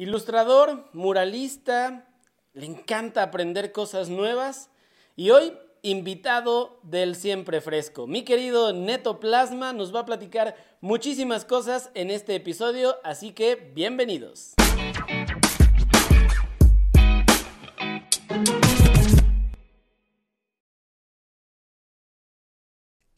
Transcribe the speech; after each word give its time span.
Ilustrador, 0.00 0.88
muralista, 0.92 2.06
le 2.52 2.66
encanta 2.66 3.24
aprender 3.24 3.72
cosas 3.72 4.08
nuevas 4.08 4.70
y 5.16 5.30
hoy 5.30 5.52
invitado 5.82 6.78
del 6.84 7.16
siempre 7.16 7.60
fresco. 7.60 8.06
Mi 8.06 8.22
querido 8.22 8.72
Neto 8.72 9.18
Plasma 9.18 9.72
nos 9.72 9.92
va 9.92 10.00
a 10.00 10.06
platicar 10.06 10.54
muchísimas 10.80 11.44
cosas 11.44 11.90
en 11.94 12.12
este 12.12 12.36
episodio, 12.36 12.94
así 13.02 13.32
que 13.32 13.56
bienvenidos. 13.56 14.54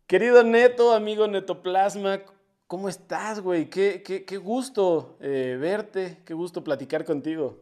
Querido 0.06 0.42
Neto, 0.44 0.94
amigo 0.94 1.28
Neto 1.28 1.60
Plasma, 1.60 2.22
¿cómo 2.70 2.88
estás, 2.88 3.40
güey? 3.40 3.68
Qué, 3.68 4.00
qué, 4.00 4.36
gusto 4.36 5.18
eh, 5.20 5.58
verte, 5.60 6.18
qué 6.24 6.34
gusto 6.34 6.62
platicar 6.62 7.04
contigo. 7.04 7.58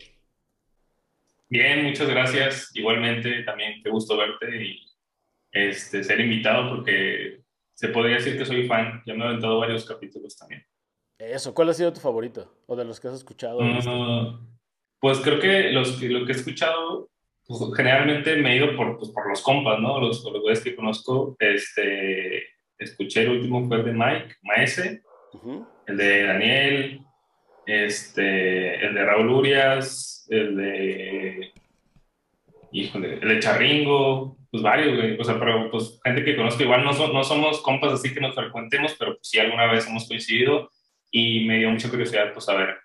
Bien, 1.49 1.83
muchas 1.83 2.11
gracias. 2.11 2.71
Igualmente, 2.75 3.43
también 3.45 3.81
qué 3.83 3.89
gusto 3.89 4.19
verte 4.19 4.63
y 4.63 4.85
este, 5.51 6.05
ser 6.05 6.21
invitado 6.21 6.69
porque 6.69 7.41
se 7.73 7.89
podría 7.89 8.17
decir 8.17 8.37
que 8.37 8.45
soy 8.45 8.67
fan. 8.67 9.03
Ya 9.07 9.15
me 9.15 9.25
he 9.25 9.29
aventado 9.29 9.59
varios 9.59 9.87
capítulos 9.87 10.37
también. 10.37 10.63
Eso, 11.17 11.55
¿cuál 11.55 11.71
ha 11.71 11.75
sido 11.75 11.91
tu 11.91 12.01
favorito? 12.01 12.55
¿O 12.67 12.77
de 12.77 12.85
los 12.85 13.01
que 13.01 13.09
has 13.09 13.15
escuchado? 13.15 13.61
Uh, 13.61 14.39
pues 15.01 15.21
creo 15.21 15.41
que 15.41 15.71
los, 15.71 16.03
lo 16.03 16.27
que 16.27 16.33
he 16.33 16.37
escuchado, 16.37 17.09
pues, 17.47 17.59
generalmente 17.75 18.37
me 18.37 18.53
he 18.53 18.57
ido 18.57 18.77
por, 18.77 18.99
pues, 18.99 19.11
por 19.11 19.27
los 19.27 19.41
compas, 19.41 19.81
¿no? 19.81 20.01
Los, 20.01 20.23
los 20.23 20.43
güeyes 20.43 20.63
que 20.63 20.77
conozco. 20.77 21.35
Este, 21.39 22.58
escuché 22.79 23.23
el 23.23 23.31
último 23.31 23.67
fue 23.67 23.79
el 23.79 23.85
de 23.85 23.93
Mike, 23.93 24.37
Maese, 24.43 25.03
el 25.87 25.97
de 25.97 26.23
Daniel, 26.25 27.01
este, 27.67 28.87
el 28.87 28.95
de 28.95 29.05
Raúl 29.05 29.31
Urias, 29.31 30.27
el 30.31 30.57
de, 30.57 31.53
híjole, 32.73 33.15
el 33.15 33.29
de 33.29 33.39
Charringo, 33.41 34.37
pues 34.51 34.63
varios, 34.63 34.97
güey. 34.97 35.19
O 35.19 35.25
sea, 35.25 35.39
pero 35.39 35.71
pues 35.71 36.01
gente 36.05 36.25
que 36.25 36.37
conozco, 36.37 36.63
igual 36.63 36.85
no, 36.85 36.93
no 36.93 37.25
somos 37.25 37.61
compas 37.61 37.93
así 37.93 38.15
que 38.15 38.21
nos 38.21 38.35
frecuentemos, 38.35 38.97
pero 38.99 39.15
pues 39.15 39.29
sí 39.29 39.39
alguna 39.39 39.71
vez 39.71 39.87
hemos 39.87 40.09
coincidido 40.09 40.71
y 41.11 41.47
me 41.47 41.59
dio 41.59 41.71
mucha 41.71 41.89
curiosidad, 41.89 42.33
pues 42.33 42.45
saber 42.45 42.77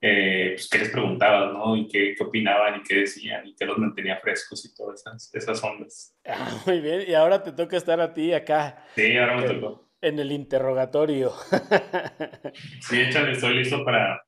eh, 0.00 0.52
pues, 0.54 0.68
qué 0.68 0.78
les 0.78 0.90
preguntabas, 0.90 1.52
¿no? 1.52 1.76
Y 1.76 1.88
qué, 1.88 2.14
qué, 2.16 2.24
opinaban 2.24 2.80
y 2.80 2.82
qué 2.82 2.96
decían 3.00 3.46
y 3.46 3.54
qué 3.54 3.64
los 3.66 3.78
mantenía 3.78 4.18
frescos 4.18 4.64
y 4.64 4.74
todas 4.74 5.00
esas, 5.00 5.34
esas 5.34 5.64
ondas. 5.64 6.16
Ah, 6.24 6.62
muy 6.66 6.80
bien, 6.80 7.04
y 7.06 7.14
ahora 7.14 7.42
te 7.42 7.52
toca 7.52 7.76
estar 7.76 8.00
a 8.00 8.12
ti 8.12 8.32
acá. 8.32 8.84
Sí, 8.94 9.16
ahora 9.16 9.36
me 9.36 9.42
tocó. 9.42 9.88
En 10.00 10.18
el 10.20 10.30
interrogatorio. 10.30 11.32
sí, 12.80 13.00
échale, 13.00 13.32
estoy 13.32 13.54
listo 13.54 13.84
para, 13.84 14.22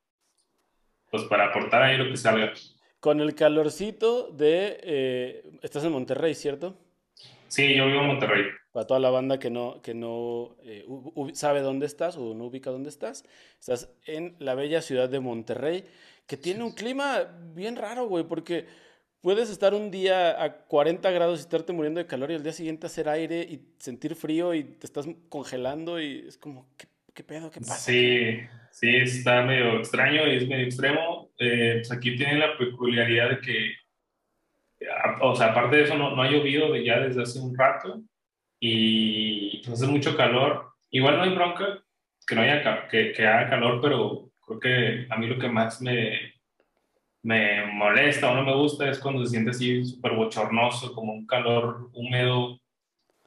pues 1.11 1.23
para 1.25 1.47
aportar 1.47 1.83
ahí 1.83 1.97
lo 1.97 2.11
que 2.11 2.17
salga. 2.17 2.53
Con 2.99 3.21
el 3.21 3.35
calorcito 3.35 4.31
de... 4.33 4.81
Eh, 4.83 5.51
estás 5.63 5.85
en 5.85 5.93
Monterrey, 5.93 6.35
¿cierto? 6.35 6.77
Sí, 7.51 7.75
yo 7.75 7.87
vivo 7.87 8.01
en 8.01 8.07
Monterrey. 8.07 8.45
Para 8.73 8.87
toda 8.87 9.01
la 9.01 9.11
banda 9.11 9.39
que 9.39 9.51
no, 9.51 9.83
que 9.83 9.93
no 9.93 10.57
eh, 10.63 10.87
sabe 11.35 11.61
dónde 11.61 11.87
estás 11.87 12.17
o 12.17 12.33
no 12.35 12.47
ubica 12.47 12.71
dónde 12.71 12.89
estás, 12.89 13.25
estás 13.59 13.91
en 14.07 14.37
la 14.39 14.55
bella 14.55 14.81
ciudad 14.81 15.09
de 15.09 15.19
Monterrey, 15.19 15.85
que 16.29 16.37
tiene 16.37 16.63
un 16.63 16.73
clima 16.73 17.25
bien 17.55 17.75
raro, 17.75 18.07
güey, 18.07 18.25
porque 18.25 18.67
puedes 19.21 19.51
estar 19.51 19.75
un 19.75 19.91
día 19.91 20.43
a 20.43 20.59
40 20.67 21.11
grados 21.11 21.41
y 21.41 21.43
estarte 21.43 21.73
muriendo 21.73 21.99
de 21.99 22.07
calor 22.07 22.31
y 22.31 22.35
al 22.35 22.45
día 22.45 22.53
siguiente 22.53 22.87
hacer 22.87 23.09
aire 23.09 23.41
y 23.41 23.61
sentir 23.79 24.15
frío 24.15 24.55
y 24.55 24.63
te 24.63 24.87
estás 24.87 25.07
congelando 25.29 26.01
y 26.01 26.25
es 26.29 26.39
como, 26.39 26.69
¿qué, 26.77 26.87
qué 27.13 27.25
pedo? 27.25 27.51
¿Qué 27.51 27.59
pasa? 27.59 27.75
Sí, 27.75 28.39
sí, 28.71 28.97
está 28.97 29.43
medio 29.43 29.79
extraño 29.79 30.27
y 30.29 30.37
es 30.37 30.49
medio 30.49 30.65
extremo. 30.67 31.31
Eh, 31.39 31.79
pues 31.79 31.91
aquí 31.91 32.17
tiene 32.17 32.39
la 32.39 32.57
peculiaridad 32.57 33.31
de 33.31 33.41
que, 33.41 33.73
o 35.21 35.35
sea, 35.35 35.49
aparte 35.49 35.77
de 35.77 35.83
eso, 35.85 35.97
no, 35.97 36.15
no 36.15 36.23
ha 36.23 36.31
llovido 36.31 36.75
ya 36.77 37.01
desde 37.01 37.23
hace 37.23 37.41
un 37.41 37.57
rato 37.57 38.03
y 38.59 39.59
pues, 39.59 39.81
hace 39.81 39.91
mucho 39.91 40.17
calor. 40.17 40.73
Igual 40.91 41.17
no 41.17 41.23
hay 41.25 41.35
bronca 41.35 41.83
que 42.27 42.35
no 42.35 42.43
haya 42.43 42.89
que, 42.89 43.13
que 43.13 43.27
haga 43.27 43.51
calor, 43.51 43.81
pero 43.81 44.31
creo 44.41 44.61
que 44.61 45.07
a 45.11 45.17
mí 45.17 45.27
lo 45.27 45.39
que 45.39 45.49
más 45.49 45.81
me, 45.83 46.35
me 47.23 47.67
molesta 47.67 48.31
o 48.31 48.35
no 48.35 48.45
me 48.45 48.55
gusta 48.55 48.89
es 48.89 48.99
cuando 48.99 49.25
se 49.25 49.31
siente 49.31 49.51
así 49.51 49.85
súper 49.85 50.13
bochornoso, 50.13 50.95
como 50.95 51.13
un 51.13 51.27
calor 51.27 51.91
húmedo, 51.93 52.61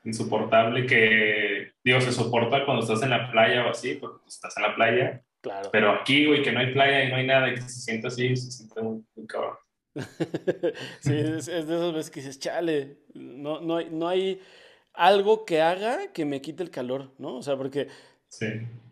insoportable, 0.04 0.86
que, 0.86 1.72
digo, 1.84 2.02
se 2.02 2.12
soporta 2.12 2.66
cuando 2.66 2.84
estás 2.84 3.04
en 3.04 3.10
la 3.12 3.32
playa 3.32 3.66
o 3.66 3.70
así, 3.70 3.96
porque 3.96 4.28
estás 4.28 4.56
en 4.58 4.64
la 4.64 4.76
playa, 4.76 5.24
Claro. 5.44 5.70
Pero 5.74 5.92
aquí, 5.92 6.26
güey, 6.26 6.42
que 6.42 6.54
no 6.54 6.62
hay 6.62 6.72
playa 6.72 7.04
y 7.04 7.10
no 7.10 7.18
hay 7.18 7.28
nada 7.28 7.50
y 7.50 7.56
que 7.56 7.62
se 7.62 7.82
sienta 7.82 8.08
así, 8.08 8.34
se 8.38 8.50
siente 8.50 8.82
muy, 8.82 9.04
cabrón. 9.28 9.58
sí, 11.02 11.14
es, 11.14 11.46
de 11.46 11.60
esas 11.60 11.94
veces 11.94 12.12
que 12.12 12.20
dices, 12.22 12.40
chale, 12.40 12.98
no, 13.14 13.62
no, 13.62 13.78
hay, 13.78 13.90
no 13.92 14.08
hay 14.08 14.42
algo 14.94 15.46
que 15.46 15.62
haga 15.62 16.12
que 16.12 16.26
me 16.26 16.42
quite 16.42 16.64
el 16.64 16.72
calor, 16.72 17.12
¿no? 17.18 17.38
O 17.38 17.42
sea, 17.44 17.56
porque 17.56 17.88
sí. 18.28 18.48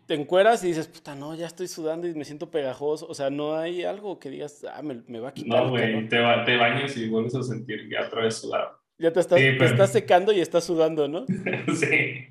te 0.06 0.14
encueras 0.14 0.62
y 0.64 0.68
dices, 0.68 0.86
puta, 0.88 1.14
no, 1.14 1.34
ya 1.34 1.46
estoy 1.46 1.68
sudando 1.68 2.06
y 2.06 2.14
me 2.14 2.24
siento 2.24 2.50
pegajoso. 2.50 3.06
O 3.08 3.14
sea, 3.14 3.30
no 3.30 3.56
hay 3.56 3.84
algo 3.84 4.18
que 4.18 4.30
digas, 4.30 4.64
ah, 4.72 4.82
me, 4.82 5.02
me 5.06 5.20
va 5.20 5.30
a 5.30 5.34
quitar. 5.34 5.64
No, 5.64 5.70
güey, 5.70 6.08
te, 6.08 6.16
te 6.18 6.56
bañas 6.56 6.96
y 6.96 7.08
vuelves 7.08 7.34
a 7.34 7.42
sentir 7.42 7.88
ya 7.88 8.06
otra 8.06 8.22
vez 8.22 8.36
sudado. 8.36 8.80
Ya 8.98 9.12
te 9.12 9.18
estás, 9.18 9.38
te 9.38 9.64
estás 9.64 9.90
secando 9.90 10.32
y 10.32 10.40
estás 10.40 10.64
sudando, 10.64 11.08
¿no? 11.08 11.26
sí. 11.74 12.28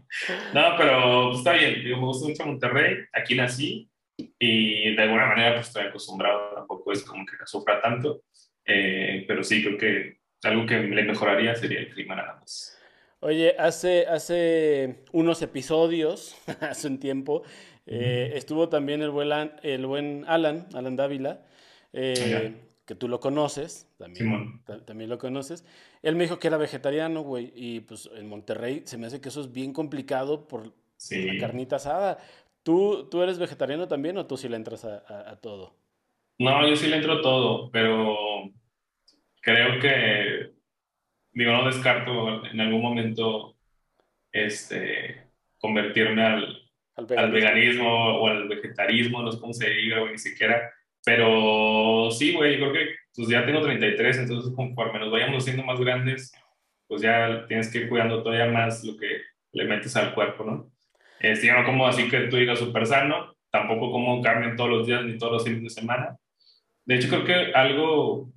No, 0.53 0.62
pero 0.78 1.28
pues, 1.28 1.40
está 1.40 1.53
bien. 1.53 1.84
me 1.84 2.06
gusta 2.06 2.28
mucho 2.28 2.46
Monterrey. 2.46 2.96
Aquí 3.12 3.36
nací 3.36 3.92
y 4.40 4.96
de 4.96 5.02
alguna 5.02 5.26
manera 5.28 5.56
pues 5.56 5.68
estoy 5.68 5.84
acostumbrado, 5.84 6.56
tampoco 6.56 6.92
es 6.92 7.03
como 7.03 7.26
que 7.26 7.34
sufra 7.46 7.82
tanto, 7.82 8.24
eh, 8.66 9.25
pero 9.27 9.44
sí 9.44 9.63
creo 9.63 9.77
que 9.77 10.19
algo 10.44 10.66
que 10.66 10.79
le 10.79 11.03
mejoraría 11.03 11.55
sería 11.55 11.79
el 11.79 11.89
clima 11.89 12.16
nada 12.16 12.38
más. 12.39 12.77
Oye, 13.19 13.55
hace, 13.59 14.07
hace 14.07 15.03
unos 15.11 15.41
episodios, 15.41 16.35
hace 16.61 16.88
un 16.88 16.99
tiempo, 16.99 17.44
eh, 17.85 18.31
estuvo 18.35 18.69
también 18.69 19.01
el 19.01 19.11
buen, 19.11 19.51
el 19.61 19.85
buen 19.85 20.25
Alan, 20.27 20.67
Alan 20.73 20.95
Dávila, 20.95 21.45
eh, 21.94 22.53
que 22.85 22.95
tú 22.95 23.07
lo 23.07 23.19
conoces, 23.19 23.88
también, 23.97 24.61
también 24.85 25.09
lo 25.09 25.17
conoces. 25.17 25.63
Él 26.01 26.16
me 26.16 26.23
dijo 26.23 26.39
que 26.39 26.47
era 26.47 26.57
vegetariano, 26.57 27.22
güey, 27.22 27.53
y 27.55 27.81
pues 27.81 28.09
en 28.16 28.28
Monterrey 28.28 28.81
se 28.85 28.97
me 28.97 29.07
hace 29.07 29.22
que 29.22 29.29
eso 29.29 29.41
es 29.41 29.51
bien 29.51 29.72
complicado 29.72 30.47
por 30.47 30.73
la 31.11 31.39
carnita 31.39 31.75
asada. 31.75 32.17
¿Tú, 32.63 33.07
¿Tú 33.09 33.22
eres 33.22 33.39
vegetariano 33.39 33.88
también 33.88 34.17
o 34.17 34.25
tú 34.25 34.38
sí 34.38 34.47
le 34.47 34.55
entras 34.55 34.85
a, 34.85 35.35
todo? 35.41 35.75
No, 36.41 36.68
yo 36.68 36.75
sí 36.75 36.88
le 36.88 36.96
entro 36.96 37.22
todo, 37.22 37.69
pero 37.69 38.18
creo 39.44 39.79
que, 39.79 40.50
digo, 41.34 41.52
no 41.52 41.66
descarto 41.66 42.44
en 42.47 42.59
algún 42.59 42.81
momento 42.81 43.56
este, 44.31 45.28
convertirme 45.59 46.24
al, 46.24 46.72
al, 46.96 47.31
veganismo. 47.31 48.22
o 48.22 48.28
al 48.28 48.47
vegetarismo, 48.47 49.22
no 49.22 49.31
sé 49.31 49.40
cómo 49.40 49.53
se 49.53 49.69
diga, 49.69 50.00
güey, 50.00 50.13
ni 50.13 50.18
siquiera. 50.18 50.72
Pero 51.06 52.09
sí, 52.09 52.34
güey, 52.34 52.58
creo 52.58 52.73
que 52.73 52.96
pues 53.16 53.28
ya 53.29 53.46
tengo 53.46 53.62
33, 53.62 54.18
entonces 54.18 54.52
conforme 54.56 54.97
nos 54.97 55.12
vayamos 55.12 55.44
siendo 55.44 55.63
más 55.63 55.79
grandes, 55.79 56.31
pues 56.88 57.03
ya 57.03 57.46
tienes 57.47 57.72
que 57.72 57.79
ir 57.81 57.90
cuidando 57.90 58.23
todavía 58.23 58.47
más 58.47 58.84
lo 58.84 58.97
que 58.97 59.22
le 59.52 59.66
metes 59.66 59.96
al 59.96 60.16
cuerpo, 60.16 60.44
¿no? 60.44 60.72
Este, 61.19 61.46
yo 61.47 61.53
no 61.53 61.66
como 61.66 61.85
así 61.85 62.09
que 62.09 62.22
tú 62.22 62.38
digas 62.38 62.58
súper 62.58 62.88
sano, 62.88 63.35
tampoco 63.52 63.91
como 63.91 64.23
carne 64.23 64.56
todos 64.56 64.72
los 64.72 64.88
días 64.88 65.03
ni 65.06 65.19
todos 65.19 65.34
los 65.34 65.44
fines 65.44 65.62
de 65.62 65.69
semana. 65.69 66.18
De 66.86 66.96
hecho, 66.96 67.09
creo 67.09 67.25
que 67.25 67.53
algo 67.53 68.31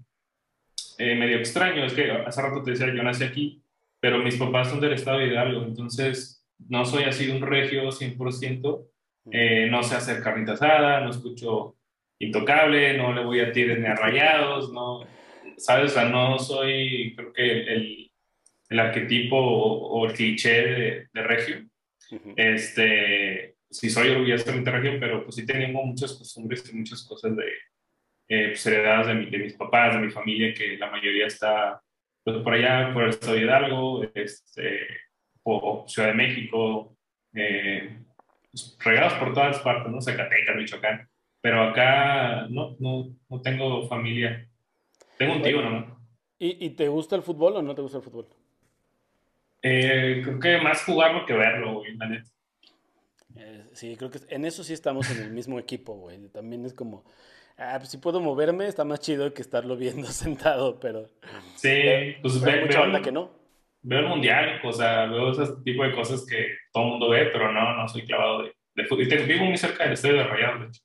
eh, 0.99 1.15
medio 1.15 1.39
extraño 1.39 1.85
es 1.85 1.93
que 1.93 2.11
hace 2.11 2.43
rato 2.43 2.63
te 2.63 2.73
decía, 2.73 2.93
yo 2.95 3.03
nací 3.03 3.25
aquí, 3.25 3.63
pero 4.01 4.19
mis 4.19 4.37
papás 4.37 4.69
son 4.69 4.81
del 4.81 4.93
estado 4.93 5.19
de 5.19 5.29
Hidalgo, 5.29 5.65
entonces 5.65 6.45
no 6.69 6.85
soy 6.85 7.05
así 7.05 7.31
un 7.31 7.43
regio 7.43 7.91
100%, 7.91 8.87
eh, 9.33 9.69
no 9.71 9.83
sé 9.83 9.97
hacer 9.97 10.23
carnita 10.23 10.53
asada, 10.53 11.01
no 11.01 11.11
escucho 11.11 11.77
intocable, 12.19 12.97
no 12.97 13.13
le 13.13 13.25
voy 13.25 13.41
a 13.41 13.53
tirar 13.53 13.79
ni 13.79 13.87
a 13.87 13.95
rayados, 13.95 14.73
no, 14.73 15.01
¿sabes? 15.57 15.93
O 15.93 15.95
sea, 15.95 16.09
no 16.09 16.39
soy, 16.39 17.15
creo 17.17 17.33
que 17.33 17.75
el, 17.75 18.13
el 18.69 18.79
arquetipo 18.79 19.37
o, 19.37 20.07
el 20.07 20.13
cliché 20.13 20.63
de, 20.63 21.09
de 21.13 21.23
regio. 21.23 21.65
Este, 22.37 23.57
sí 23.71 23.91
soy 23.91 24.11
orgullosamente 24.11 24.71
región, 24.71 24.99
pero 25.01 25.25
pues 25.25 25.35
sí 25.37 25.45
teníamos 25.45 25.85
muchas 25.85 26.13
costumbres 26.13 26.71
y 26.73 26.77
muchas 26.77 27.03
cosas 27.03 27.35
de, 27.37 27.45
eh, 28.29 28.49
pues, 28.49 28.67
heredadas 28.67 29.07
de, 29.09 29.15
de, 29.27 29.39
mis 29.39 29.55
papás, 29.55 29.95
de 29.95 30.01
mi 30.01 30.11
familia, 30.11 30.55
que 30.55 30.77
la 30.77 30.91
mayoría 30.91 31.27
está 31.27 31.81
pues, 32.23 32.39
por 32.39 32.55
allá, 32.55 32.93
por 32.93 33.05
el 33.05 33.11
estado 33.11 33.35
de 33.35 33.41
Hidalgo, 33.43 34.03
este, 34.15 34.87
o, 35.43 35.85
Ciudad 35.87 36.09
de 36.09 36.15
México, 36.15 36.97
eh, 37.35 37.99
pues, 38.51 38.77
regados 38.81 39.15
por 39.15 39.35
todas 39.35 39.59
partes, 39.61 39.93
¿no? 39.93 40.01
Zacatecas, 40.01 40.57
Michoacán. 40.57 41.09
Pero 41.41 41.63
acá 41.63 42.47
no, 42.49 42.75
no, 42.79 43.15
no 43.29 43.43
tengo 43.43 43.87
familia. 43.87 44.49
Tengo 45.19 45.35
un 45.35 45.43
tío, 45.43 45.61
¿no? 45.61 46.01
¿Y, 46.39 46.65
¿Y 46.65 46.71
te 46.71 46.89
gusta 46.89 47.17
el 47.17 47.23
fútbol 47.23 47.57
o 47.57 47.63
no 47.63 47.75
te 47.75 47.83
gusta 47.83 47.99
el 47.99 48.05
fútbol? 48.05 48.29
Eh, 49.67 50.21
creo 50.23 50.39
que 50.39 50.59
más 50.61 50.85
jugarlo 50.85 51.25
que 51.25 51.33
verlo, 51.33 51.75
güey, 51.75 51.97
la 51.97 52.23
eh, 53.37 53.65
sí, 53.73 53.97
creo 53.97 54.11
que 54.11 54.21
en 54.29 54.45
eso 54.45 54.63
sí 54.63 54.73
estamos 54.73 55.11
en 55.11 55.23
el 55.23 55.31
mismo 55.33 55.59
equipo, 55.59 55.95
güey. 55.95 56.29
También 56.29 56.65
es 56.65 56.75
como, 56.75 57.05
ah, 57.57 57.77
pues 57.79 57.91
si 57.91 57.99
puedo 57.99 58.21
moverme, 58.21 58.67
está 58.67 58.85
más 58.85 59.01
chido 59.01 59.33
que 59.33 59.43
estarlo 59.43 59.77
viendo 59.77 60.07
sentado, 60.09 60.79
pero... 60.81 61.09
Sí, 61.57 62.17
pues 62.23 62.41
ve, 62.41 62.63
mucha 62.63 62.87
veo, 62.87 63.03
que 63.03 63.13
no. 63.13 63.31
Veo 63.83 64.01
el 64.01 64.09
mundial, 64.09 64.61
o 64.65 64.73
sea, 64.73 65.07
veo 65.07 65.33
ese 65.33 65.53
tipo 65.65 65.85
de 65.85 65.95
cosas 65.95 66.27
que 66.27 66.57
todo 66.73 66.85
el 66.85 66.91
mundo 66.91 67.09
ve, 67.11 67.27
pero 67.27 67.53
no, 67.53 67.77
no 67.77 67.89
soy 67.89 68.05
clavado 68.05 68.43
de, 68.43 68.53
de 68.75 68.85
fútbol. 68.87 69.05
Y 69.05 69.25
vivo 69.25 69.45
muy 69.45 69.57
cerca 69.57 69.85
del 69.85 69.93
estadio 69.93 70.17
de 70.17 70.25
Rayados, 70.25 70.61
de 70.61 70.67
hecho. 70.67 70.83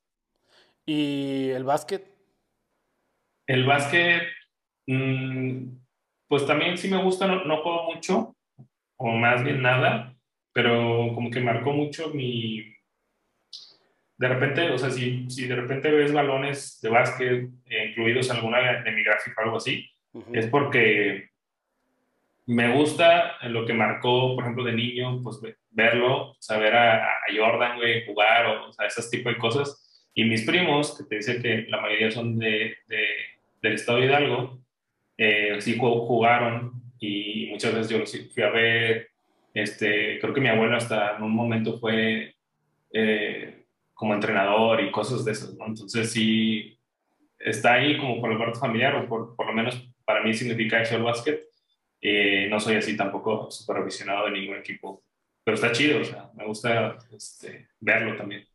¿Y 0.85 1.49
el 1.51 1.63
básquet? 1.63 2.03
El 3.47 3.65
básquet, 3.65 4.23
mmm, 4.87 5.77
pues 6.27 6.45
también 6.45 6.77
sí 6.77 6.89
me 6.89 7.01
gusta, 7.01 7.27
no, 7.27 7.43
no 7.45 7.61
juego 7.61 7.93
mucho, 7.93 8.35
o 8.97 9.07
más 9.07 9.43
bien 9.43 9.61
nada, 9.61 10.15
pero 10.53 11.11
como 11.15 11.29
que 11.31 11.39
marcó 11.39 11.71
mucho 11.71 12.09
mi... 12.09 12.75
De 14.19 14.27
repente, 14.27 14.69
o 14.69 14.77
sea, 14.77 14.91
si, 14.91 15.27
si 15.29 15.47
de 15.47 15.55
repente 15.55 15.89
ves 15.89 16.13
balones 16.13 16.79
de 16.81 16.89
básquet 16.89 17.49
eh, 17.65 17.85
incluidos 17.89 18.29
en 18.29 18.35
alguna 18.35 18.83
de 18.83 18.91
mi 18.91 19.03
gráfica 19.03 19.41
o 19.41 19.45
algo 19.45 19.57
así, 19.57 19.89
es 20.33 20.45
porque 20.47 21.29
me 22.45 22.73
gusta 22.73 23.37
lo 23.47 23.65
que 23.65 23.73
marcó, 23.73 24.35
por 24.35 24.43
ejemplo, 24.43 24.63
de 24.63 24.73
niño, 24.73 25.21
pues 25.23 25.39
verlo, 25.71 26.35
saber 26.39 26.75
a, 26.75 26.97
a 26.97 27.17
Jordan, 27.35 27.77
güey, 27.77 28.05
jugar, 28.05 28.45
o, 28.45 28.67
o 28.67 28.73
sea, 28.73 28.87
esos 28.87 29.09
tipos 29.09 29.33
de 29.33 29.39
cosas. 29.39 30.09
Y 30.13 30.25
mis 30.25 30.45
primos, 30.45 30.97
que 30.97 31.05
te 31.05 31.15
dice 31.15 31.41
que 31.41 31.65
la 31.69 31.79
mayoría 31.79 32.11
son 32.11 32.37
de, 32.37 32.75
de, 32.87 33.05
del 33.61 33.73
estado 33.73 33.99
de 33.99 34.05
Hidalgo, 34.05 34.59
eh, 35.17 35.55
sí 35.59 35.77
jugaron 35.77 36.73
y 36.99 37.47
muchas 37.51 37.73
veces 37.73 37.89
yo 37.89 37.99
los 37.99 38.33
fui 38.33 38.43
a 38.43 38.49
ver. 38.49 39.09
Este, 39.53 40.19
creo 40.19 40.33
que 40.33 40.41
mi 40.41 40.49
abuelo 40.49 40.75
hasta 40.75 41.17
en 41.17 41.23
un 41.23 41.31
momento 41.31 41.79
fue 41.79 42.35
eh, 42.93 43.58
como 43.99 44.13
entrenador 44.13 44.79
y 44.79 44.91
cosas 44.91 45.25
de 45.25 45.33
esas, 45.33 45.53
¿no? 45.55 45.65
Entonces 45.65 46.09
sí 46.09 46.79
está 47.37 47.73
ahí 47.73 47.97
como 47.97 48.21
por 48.21 48.31
la 48.31 48.39
parte 48.39 48.57
familiar 48.57 48.95
o 48.95 49.09
por, 49.09 49.35
por 49.35 49.47
lo 49.47 49.51
menos 49.51 49.75
para 50.05 50.23
mí 50.23 50.33
significa 50.33 50.81
eso 50.81 50.95
el 50.95 51.03
básquet. 51.03 51.49
Eh, 51.99 52.47
no 52.49 52.61
soy 52.61 52.77
así 52.77 52.95
tampoco 52.95 53.51
supervisionado 53.51 54.27
de 54.27 54.31
ningún 54.31 54.55
equipo, 54.55 55.03
pero 55.43 55.55
está 55.55 55.73
chido, 55.73 55.99
o 55.99 56.05
sea, 56.05 56.31
me 56.33 56.45
gusta 56.45 56.97
este, 57.11 57.67
verlo 57.81 58.15
también. 58.15 58.47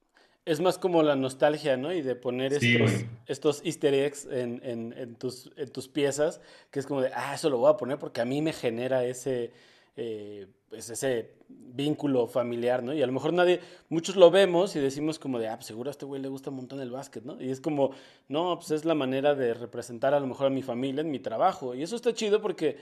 Es 0.47 0.61
más 0.61 0.79
como 0.79 1.03
la 1.03 1.15
nostalgia, 1.15 1.77
¿no? 1.77 1.93
Y 1.93 2.01
de 2.01 2.17
poner 2.17 2.55
estos, 2.55 3.05
estos 3.27 3.63
easter 3.67 3.93
eggs 3.93 4.25
en, 4.25 4.63
en, 4.65 4.95
en, 4.97 5.15
tus, 5.17 5.51
en 5.59 5.71
tus 5.71 5.89
piezas, 5.89 6.41
que 6.71 6.81
es 6.81 6.87
como 6.87 7.03
de, 7.03 7.11
ah, 7.15 7.35
eso 7.35 7.51
lo 7.51 7.59
voy 7.59 7.71
a 7.71 7.77
poner 7.77 7.99
porque 7.99 8.23
a 8.23 8.25
mí 8.25 8.41
me 8.41 8.55
genera 8.55 9.05
ese, 9.05 9.53
eh, 9.97 10.47
pues 10.69 10.91
ese 10.91 11.31
vínculo 11.49 12.27
familiar, 12.27 12.83
¿no? 12.83 12.93
Y 12.93 13.03
a 13.03 13.07
lo 13.07 13.13
mejor 13.13 13.33
nadie, 13.33 13.61
muchos 13.89 14.17
lo 14.17 14.31
vemos 14.31 14.75
y 14.75 14.81
decimos 14.81 15.19
como 15.19 15.39
de, 15.39 15.49
ah, 15.49 15.57
pues 15.57 15.67
seguro 15.67 15.89
a 15.89 15.93
este 15.93 16.05
güey 16.05 16.21
le 16.21 16.29
gusta 16.29 16.51
un 16.51 16.57
montón 16.57 16.81
el 16.81 16.91
básquet, 16.91 17.25
¿no? 17.25 17.41
Y 17.41 17.51
es 17.51 17.61
como, 17.61 17.93
no, 18.29 18.57
pues 18.59 18.73
es 18.73 18.85
la 18.85 18.95
manera 18.95 19.35
de 19.35 19.55
representar 19.55 20.15
a 20.15 20.21
lo 20.21 20.27
mejor 20.27 20.49
a 20.49 20.51
mi 20.51 20.63
familia 20.63 21.03
en 21.03 21.11
mi 21.11 21.21
trabajo. 21.21 21.75
Y 21.75 21.83
eso 21.83 21.95
está 21.95 22.13
chido 22.13 22.41
porque 22.43 22.77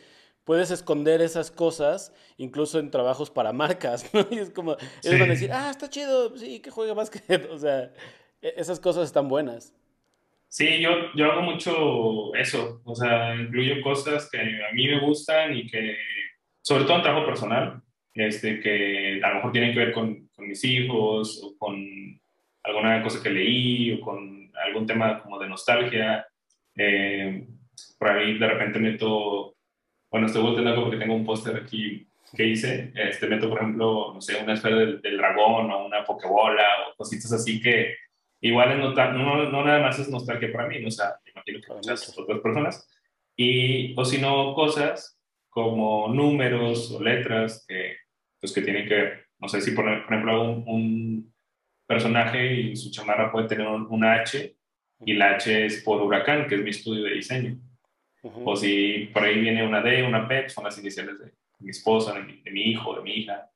puedes 0.45 0.71
esconder 0.71 1.21
esas 1.21 1.51
cosas 1.51 2.13
incluso 2.37 2.79
en 2.79 2.91
trabajos 2.91 3.31
para 3.31 3.53
marcas, 3.53 4.11
¿no? 4.15 4.27
Y 4.31 4.39
es 4.39 4.51
como, 4.51 4.77
ellos 5.03 5.21
van 5.21 5.29
a 5.29 5.35
decir, 5.35 5.53
ah, 5.53 5.71
está 5.71 5.91
chido, 5.91 6.37
sí, 6.37 6.61
que 6.61 6.71
juegue 6.71 6.95
básquet. 6.95 7.23
O 7.51 7.59
sea, 7.59 7.93
e, 8.41 8.55
esas 8.57 8.81
cosas 8.81 9.05
están 9.05 9.29
buenas. 9.29 9.75
Sí, 10.49 10.81
yo, 10.81 10.91
yo 11.15 11.33
hago 11.33 11.43
mucho 11.43 12.35
eso, 12.35 12.83
o 12.85 12.95
sea, 12.95 13.35
incluyo 13.35 13.81
cosas 13.83 14.29
que 14.31 14.39
a 14.39 14.73
mí 14.75 14.87
me 14.87 15.01
gustan 15.01 15.57
y 15.57 15.67
que, 15.67 15.97
sobre 16.63 16.85
todo 16.85 16.97
en 16.97 17.03
trabajo 17.03 17.27
personal, 17.27 17.83
este, 18.15 18.61
que 18.61 19.21
a 19.23 19.29
lo 19.29 19.35
mejor 19.37 19.53
tienen 19.53 19.73
que 19.73 19.79
ver 19.79 19.93
con, 19.93 20.29
con 20.35 20.49
mis 20.49 20.65
hijos 20.65 21.41
o 21.43 21.57
con 21.59 21.77
alguna 22.63 23.03
cosa 23.03 23.23
que 23.23 23.31
leí 23.31 23.93
o 23.93 24.01
con 24.01 24.51
algún 24.65 24.87
tema 24.87 25.23
como 25.23 25.39
de 25.39 25.49
nostalgia. 25.49 26.27
Eh, 26.77 27.47
por 27.99 28.09
ahí 28.09 28.39
de 28.39 28.47
repente 28.47 28.79
meto 28.79 29.57
bueno, 30.13 30.27
estoy 30.27 30.43
volteando 30.43 30.83
porque 30.83 30.99
tengo 30.99 31.15
un 31.15 31.25
póster 31.25 31.57
aquí 31.57 32.07
que 32.37 32.47
hice. 32.47 32.93
Este, 32.95 33.27
meto, 33.27 33.49
por 33.49 33.59
ejemplo, 33.59 34.13
no 34.13 34.21
sé, 34.21 34.37
una 34.43 34.53
esfera 34.53 34.77
del, 34.77 35.01
dragón 35.01 35.71
o 35.71 35.87
una 35.87 36.05
pokebola 36.05 36.63
o 36.87 36.97
cositas 36.97 37.33
así 37.33 37.61
que 37.63 37.97
igual 38.43 38.79
no, 38.79 38.93
no, 38.93 39.51
no 39.51 39.65
nada 39.65 39.81
más 39.81 39.99
es 39.99 40.11
nostalgia 40.11 40.53
para 40.53 40.69
mí, 40.69 40.81
¿no? 40.81 40.89
o 40.89 40.91
sea, 40.91 41.15
imagino 41.25 41.61
que 41.61 41.67
para 41.67 41.79
muchas 41.79 42.19
otras 42.19 42.41
personas. 42.41 42.87
Y, 43.35 43.99
o 43.99 44.05
si 44.05 44.19
no, 44.21 44.55
cosas 44.55 45.19
como 45.53 46.09
números 46.09 46.91
o 46.93 47.03
letras 47.03 47.67
que, 47.69 47.97
pues, 48.41 48.53
que 48.53 48.63
tienen 48.63 48.89
que, 48.89 49.13
no 49.39 49.49
sé, 49.49 49.61
si 49.61 49.73
por, 49.73 49.85
por 49.85 50.15
ejemplo 50.15 50.43
un, 50.43 50.65
un, 50.67 51.35
personaje 51.87 52.55
y 52.55 52.75
su 52.75 52.91
chamarra 52.91 53.31
puede 53.31 53.49
tener 53.49 53.67
un, 53.67 53.87
un 53.91 54.03
H 54.03 54.57
y 55.05 55.13
la 55.13 55.33
H 55.33 55.67
es 55.67 55.83
por 55.83 56.01
huracán, 56.01 56.49
que 56.49 56.55
es 56.55 56.63
mi 56.63 56.71
estudio 56.71 57.05
de 57.05 57.15
diseño. 57.15 57.59
O 58.23 58.57
si 58.57 59.11
por 59.13 59.25
ahí 59.25 59.39
viene 59.41 59.67
una 59.67 59.83
D, 59.83 60.03
una 60.03 60.27
P, 60.27 60.49
son 60.49 60.65
las 60.65 60.79
iniciales 60.79 61.19
de 61.19 61.33
mi 61.59 61.71
esposa, 61.71 62.15
de 62.15 62.51
mi, 62.51 62.63
hijo, 62.63 62.95
de 62.95 63.03
mi 63.03 63.13
hija. 63.17 63.51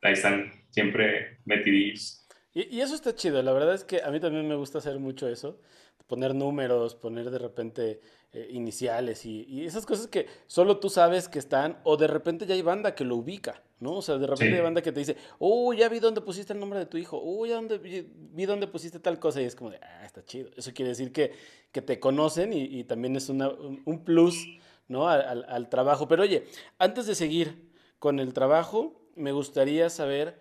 Ahí 0.00 0.12
están 0.12 0.52
siempre 0.70 1.40
metidillos. 1.44 2.26
Y, 2.54 2.76
y, 2.76 2.80
eso 2.80 2.94
está 2.94 3.14
chido, 3.14 3.42
la 3.42 3.52
verdad 3.52 3.74
es 3.74 3.84
que 3.84 4.00
a 4.00 4.10
mí 4.10 4.20
también 4.20 4.48
me 4.48 4.54
gusta 4.54 4.78
hacer 4.78 4.98
mucho 5.00 5.28
eso, 5.28 5.60
poner 6.06 6.34
números, 6.34 6.94
poner 6.94 7.30
de 7.30 7.38
repente 7.38 8.00
eh, 8.32 8.48
iniciales 8.50 9.24
y, 9.24 9.44
y, 9.48 9.64
esas 9.64 9.86
cosas 9.86 10.06
que 10.06 10.26
solo 10.46 10.78
tú 10.78 10.90
sabes 10.90 11.28
que 11.28 11.38
están, 11.38 11.78
o 11.84 11.96
de 11.96 12.06
repente 12.06 12.46
ya 12.46 12.54
hay 12.54 12.62
banda 12.62 12.94
que 12.94 13.04
lo 13.04 13.16
ubica, 13.16 13.62
¿no? 13.80 13.92
O 13.92 14.02
sea, 14.02 14.18
de 14.18 14.26
repente 14.26 14.52
sí. 14.52 14.56
hay 14.56 14.60
banda 14.60 14.82
que 14.82 14.92
te 14.92 15.00
dice, 15.00 15.16
oh, 15.38 15.72
ya 15.72 15.88
vi 15.88 16.00
dónde 16.00 16.20
pusiste 16.20 16.52
el 16.52 16.60
nombre 16.60 16.78
de 16.78 16.86
tu 16.86 16.98
hijo, 16.98 17.20
oh, 17.22 17.46
ya 17.46 17.54
dónde, 17.54 17.78
vi, 17.78 18.44
dónde 18.44 18.66
pusiste 18.66 18.98
tal 18.98 19.18
cosa, 19.18 19.40
y 19.40 19.44
es 19.44 19.54
como 19.54 19.70
de, 19.70 19.78
ah, 19.82 20.04
está 20.04 20.24
chido. 20.24 20.50
Eso 20.56 20.72
quiere 20.74 20.90
decir 20.90 21.12
que, 21.12 21.32
que 21.72 21.80
te 21.80 22.00
conocen 22.00 22.52
y, 22.52 22.62
y 22.64 22.84
también 22.84 23.16
es 23.16 23.28
una, 23.28 23.50
un 23.50 24.04
plus, 24.04 24.46
¿no? 24.88 25.08
Al, 25.08 25.46
al 25.48 25.68
trabajo. 25.68 26.08
Pero 26.08 26.24
oye, 26.24 26.46
antes 26.78 27.06
de 27.06 27.14
seguir 27.14 27.70
con 27.98 28.18
el 28.18 28.34
trabajo, 28.34 29.00
me 29.14 29.32
gustaría 29.32 29.88
saber 29.90 30.38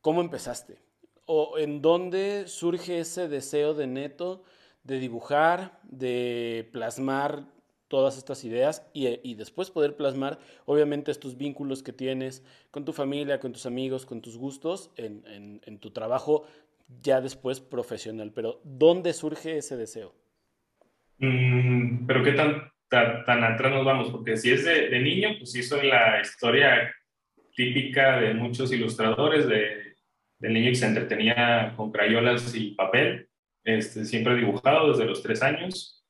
cómo 0.00 0.20
empezaste 0.20 0.78
o 1.26 1.58
en 1.58 1.80
dónde 1.80 2.44
surge 2.46 3.00
ese 3.00 3.28
deseo 3.28 3.74
de 3.74 3.86
neto 3.86 4.42
de 4.84 4.98
dibujar, 4.98 5.78
de 5.82 6.68
plasmar 6.72 7.46
todas 7.88 8.16
estas 8.18 8.44
ideas 8.44 8.86
y, 8.92 9.08
y, 9.22 9.34
después 9.34 9.70
poder 9.70 9.96
plasmar, 9.96 10.38
obviamente, 10.66 11.10
estos 11.10 11.36
vínculos 11.36 11.82
que 11.82 11.92
tienes 11.92 12.44
con 12.70 12.84
tu 12.84 12.92
familia, 12.92 13.40
con 13.40 13.52
tus 13.52 13.66
amigos, 13.66 14.06
con 14.06 14.20
tus 14.20 14.36
gustos, 14.36 14.90
en, 14.96 15.60
en, 15.64 15.78
tu 15.78 15.90
trabajo 15.90 16.46
ya 17.02 17.20
después 17.20 17.60
profesional. 17.60 18.32
Pero, 18.34 18.60
¿dónde 18.64 19.12
surge 19.12 19.58
ese 19.58 19.76
deseo? 19.76 20.14
Mm, 21.18 22.06
Pero, 22.06 22.24
¿qué 22.24 22.32
tan, 22.32 22.70
tan, 22.88 23.24
tan, 23.24 23.44
atrás 23.44 23.72
nos 23.72 23.84
vamos? 23.84 24.10
Porque 24.10 24.36
si 24.36 24.50
es 24.50 24.64
de, 24.64 24.88
de 24.88 25.00
niño, 25.00 25.30
pues 25.38 25.52
sí 25.52 25.62
soy 25.62 25.86
la 25.86 26.20
historia 26.20 26.92
típica 27.54 28.18
de 28.18 28.34
muchos 28.34 28.72
ilustradores, 28.72 29.46
de, 29.46 29.94
del 30.40 30.52
niño 30.52 30.70
que 30.70 30.74
se 30.74 30.86
entretenía 30.86 31.74
con 31.76 31.92
crayolas 31.92 32.54
y 32.54 32.72
papel 32.72 33.28
este, 33.64 34.04
siempre 34.04 34.34
he 34.34 34.36
dibujado 34.36 34.90
desde 34.90 35.06
los 35.06 35.22
tres 35.22 35.42
años. 35.42 36.04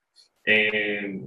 Eh, 0.45 1.21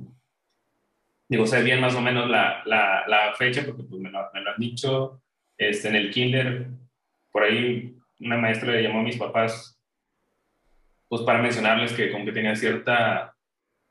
digo, 1.28 1.48
sé 1.48 1.64
bien 1.64 1.82
más 1.82 1.96
o 1.96 2.02
menos 2.02 2.30
la, 2.30 2.62
la, 2.66 3.06
la 3.08 3.34
fecha 3.36 3.64
porque 3.66 3.84
pues, 3.84 4.02
me, 4.02 4.12
lo, 4.12 4.30
me, 4.34 4.42
lo, 4.42 4.52
han 4.52 4.60
dicho. 4.60 5.22
Este, 5.58 5.88
en 5.88 5.96
el 5.96 6.12
kinder, 6.12 6.68
por 7.32 7.44
ahí 7.44 7.96
una 8.20 8.38
maestra 8.38 8.72
le 8.72 8.84
llamó 8.84 9.00
a 9.00 9.04
mis 9.04 9.18
papás 9.18 9.74
pues 11.08 11.22
para 11.22 11.42
mencionarles 11.42 11.94
que 11.94 12.12
como 12.12 12.26
que 12.26 12.34
tenía 12.34 12.56
cierta 12.56 13.34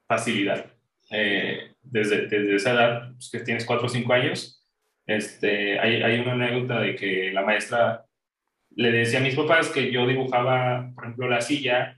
facilidad. 0.06 0.66
Eh, 1.10 1.74
desde, 1.82 2.26
desde 2.26 2.56
esa 2.56 2.72
edad, 2.72 3.12
pues, 3.12 3.30
que 3.30 3.40
tienes 3.40 3.64
cuatro 3.64 3.86
o 3.86 3.88
cinco 3.88 4.12
años, 4.12 4.64
este, 5.06 5.78
hay, 5.78 6.02
hay 6.02 6.18
una 6.18 6.32
anécdota 6.32 6.80
de 6.80 6.96
que 6.96 7.30
la 7.32 7.42
maestra 7.42 8.04
le 8.70 8.90
decía 8.90 9.20
a 9.20 9.22
mis 9.22 9.36
papás 9.36 9.70
que 9.70 9.90
yo 9.90 10.06
dibujaba, 10.06 10.90
por 10.94 11.04
ejemplo, 11.04 11.28
la 11.28 11.40
silla 11.40 11.95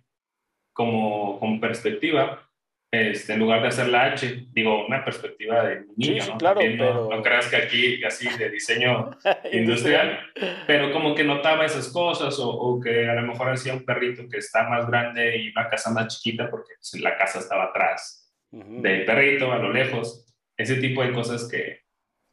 como, 0.78 1.40
como 1.40 1.60
perspectiva, 1.60 2.48
este, 2.92 3.32
en 3.32 3.40
lugar 3.40 3.62
de 3.62 3.68
hacer 3.68 3.88
la 3.88 4.04
H, 4.12 4.46
digo, 4.52 4.86
una 4.86 5.04
perspectiva 5.04 5.66
de 5.66 5.86
niño, 5.96 6.22
sí, 6.22 6.30
¿no? 6.30 6.38
Claro, 6.38 6.60
no, 6.60 6.70
pero... 6.70 7.08
no, 7.10 7.20
creas 7.20 7.48
que 7.48 7.56
aquí, 7.56 8.04
así 8.04 8.28
de 8.38 8.48
diseño 8.48 9.10
industrial, 9.52 10.20
pero 10.68 10.92
como 10.92 11.16
que 11.16 11.24
notaba 11.24 11.66
esas 11.66 11.88
cosas, 11.92 12.38
o, 12.38 12.48
o, 12.48 12.80
que 12.80 13.08
a 13.08 13.14
lo 13.14 13.22
mejor 13.22 13.50
hacía 13.50 13.74
un 13.74 13.84
perrito 13.84 14.28
que 14.28 14.38
está 14.38 14.68
más 14.68 14.86
grande 14.86 15.36
y 15.38 15.50
una 15.50 15.68
casa 15.68 15.90
más 15.90 16.16
chiquita, 16.16 16.48
porque 16.48 16.74
pues, 16.76 17.02
la 17.02 17.18
casa 17.18 17.40
estaba 17.40 17.64
atrás 17.64 18.32
uh 18.52 18.62
-huh. 18.62 18.80
del 18.80 19.04
perrito, 19.04 19.50
a 19.50 19.58
lo 19.58 19.72
lejos, 19.72 20.32
ese 20.56 20.76
tipo 20.76 21.02
de 21.02 21.10
cosas 21.10 21.48
que, 21.50 21.80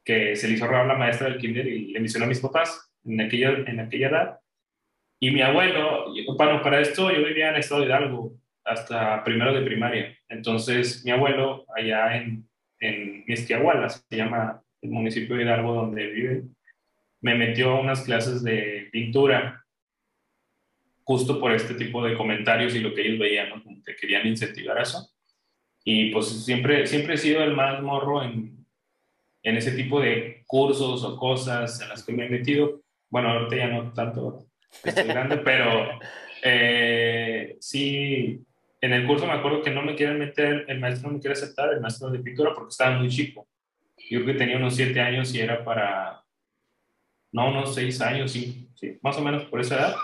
que 0.04 0.36
se 0.36 0.48
le 0.48 0.54
hizo 0.54 0.68
raro 0.68 0.84
a 0.84 0.94
la 0.94 1.00
maestra 1.00 1.30
del 1.30 1.40
kinder 1.40 1.66
y 1.66 1.94
le 1.94 2.00
mencionó 2.00 2.25
a 2.25 2.30
mis 2.30 2.42
papás 2.42 2.92
en 3.04 3.22
aquella, 3.22 3.50
en 3.66 3.80
aquella 3.80 4.10
edad, 4.10 4.40
y 5.19 5.31
mi 5.31 5.41
abuelo, 5.41 6.13
bueno, 6.36 6.62
para 6.62 6.81
esto 6.81 7.12
yo 7.12 7.24
vivía 7.25 7.50
en 7.50 7.55
el 7.55 7.60
estado 7.62 7.81
de 7.81 7.88
Hidalgo 7.88 8.34
hasta 8.63 9.24
primero 9.24 9.53
de 9.53 9.62
primaria. 9.62 10.17
Entonces, 10.27 11.03
mi 11.05 11.12
abuelo, 11.12 11.65
allá 11.75 12.17
en, 12.17 12.48
en 12.79 13.24
Mezquiahuala, 13.27 13.89
se 13.89 14.03
llama 14.12 14.62
el 14.81 14.89
municipio 14.89 15.36
de 15.36 15.43
Hidalgo 15.43 15.74
donde 15.74 16.07
vive, 16.07 16.43
me 17.22 17.36
metió 17.36 17.72
a 17.72 17.79
unas 17.79 18.03
clases 18.03 18.43
de 18.43 18.89
pintura, 18.91 19.65
justo 21.03 21.39
por 21.39 21.51
este 21.51 21.75
tipo 21.75 22.03
de 22.03 22.15
comentarios 22.15 22.75
y 22.75 22.79
lo 22.79 22.93
que 22.93 23.01
ellos 23.01 23.19
veían, 23.19 23.50
¿no? 23.50 23.63
Como 23.63 23.81
que 23.84 23.95
querían 23.95 24.27
incentivar 24.27 24.79
eso. 24.79 25.10
Y 25.84 26.12
pues 26.12 26.43
siempre, 26.43 26.88
siempre 26.88 27.13
he 27.13 27.17
sido 27.17 27.43
el 27.43 27.55
más 27.55 27.81
morro 27.81 28.24
en, 28.24 28.65
en 29.43 29.57
ese 29.57 29.72
tipo 29.72 30.01
de 30.01 30.43
cursos 30.48 31.03
o 31.03 31.17
cosas 31.17 31.79
en 31.79 31.89
las 31.89 32.03
que 32.03 32.12
me 32.12 32.25
he 32.25 32.29
metido. 32.29 32.81
Bueno, 33.10 33.29
ahorita 33.29 33.55
ya 33.55 33.67
no 33.67 33.93
tanto, 33.93 34.45
estoy 34.84 35.08
grande, 35.08 35.38
pero 35.38 36.00
eh, 36.44 37.55
sí, 37.60 38.39
en 38.82 38.94
el 38.94 39.08
curso 39.08 39.25
me 39.25 39.34
acuerdo 39.34 39.62
que 39.62 39.72
no 39.72 39.82
me 39.82 39.96
quieren 39.96 40.20
meter, 40.20 40.65
el 40.67 40.79
maestro 40.79 41.10
no 41.10 41.15
me 41.15 41.20
quiere 41.20 41.34
aceptar, 41.34 41.74
el 41.74 41.82
maestro 41.82 42.10
de 42.10 42.20
pintura, 42.20 42.53
porque 42.53 42.70
estaba 42.70 42.98
muy 42.98 43.10
chico. 43.10 43.48
Yo 44.10 44.22
creo 44.22 44.34
que 44.34 44.39
tenía 44.39 44.58
unos 44.58 44.75
siete 44.75 45.01
años 45.01 45.34
y 45.34 45.39
era 45.39 45.63
para, 45.63 46.24
no, 47.32 47.50
unos 47.50 47.74
seis 47.74 48.00
años, 48.01 48.32
sí, 48.32 48.70
sí 48.75 49.00
más 49.01 49.17
o 49.17 49.24
menos 49.24 49.46
por 49.46 49.60
esa 49.62 49.75
edad. 49.75 49.96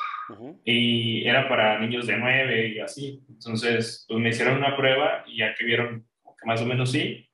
Y 0.63 1.28
era 1.28 1.50
para 1.50 1.78
niños 1.80 2.08
de 2.08 2.18
nueve 2.18 2.70
y 2.70 2.80
así. 2.80 3.22
Entonces, 3.30 4.06
pues 4.08 4.20
me 4.20 4.30
hicieron 4.30 4.58
una 4.58 4.78
prueba 4.78 5.24
y 5.28 5.38
ya 5.38 5.54
que 5.56 5.66
vieron 5.66 6.08
que 6.24 6.48
más 6.48 6.62
o 6.62 6.66
menos 6.66 6.92
sí, 6.92 7.30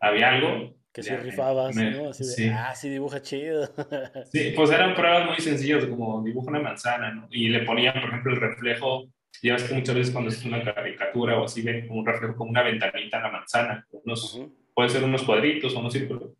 había 0.00 0.30
algo. 0.30 0.77
Que 0.98 1.04
si 1.04 1.16
rifabas, 1.16 1.76
¿no? 1.76 2.10
Así 2.10 2.24
de, 2.24 2.30
sí. 2.30 2.48
ah, 2.52 2.74
sí 2.74 2.88
dibuja 2.88 3.22
chido. 3.22 3.66
sí, 4.32 4.52
pues 4.56 4.70
eran 4.70 4.96
pruebas 4.96 5.26
muy 5.26 5.36
sencillas, 5.36 5.86
como 5.86 6.22
dibuja 6.24 6.50
una 6.50 6.60
manzana, 6.60 7.14
¿no? 7.14 7.28
Y 7.30 7.50
le 7.50 7.60
ponían, 7.60 7.94
por 8.00 8.10
ejemplo, 8.10 8.34
el 8.34 8.40
reflejo 8.40 9.08
ya 9.42 9.52
ves 9.52 9.64
que 9.64 9.74
muchas 9.74 9.94
veces 9.94 10.12
cuando 10.12 10.30
es 10.30 10.44
una 10.44 10.62
caricatura 10.62 11.38
o 11.38 11.44
así 11.44 11.62
ven 11.62 11.86
un 11.90 12.04
reflejo 12.04 12.34
como 12.34 12.50
una 12.50 12.62
ventanita 12.62 13.18
en 13.18 13.22
la 13.22 13.30
manzana, 13.30 13.86
unos, 13.90 14.42
puede 14.74 14.88
ser 14.88 15.04
unos 15.04 15.22
cuadritos 15.22 15.74
o 15.74 15.80
unos 15.80 15.92
círculos. 15.92 16.32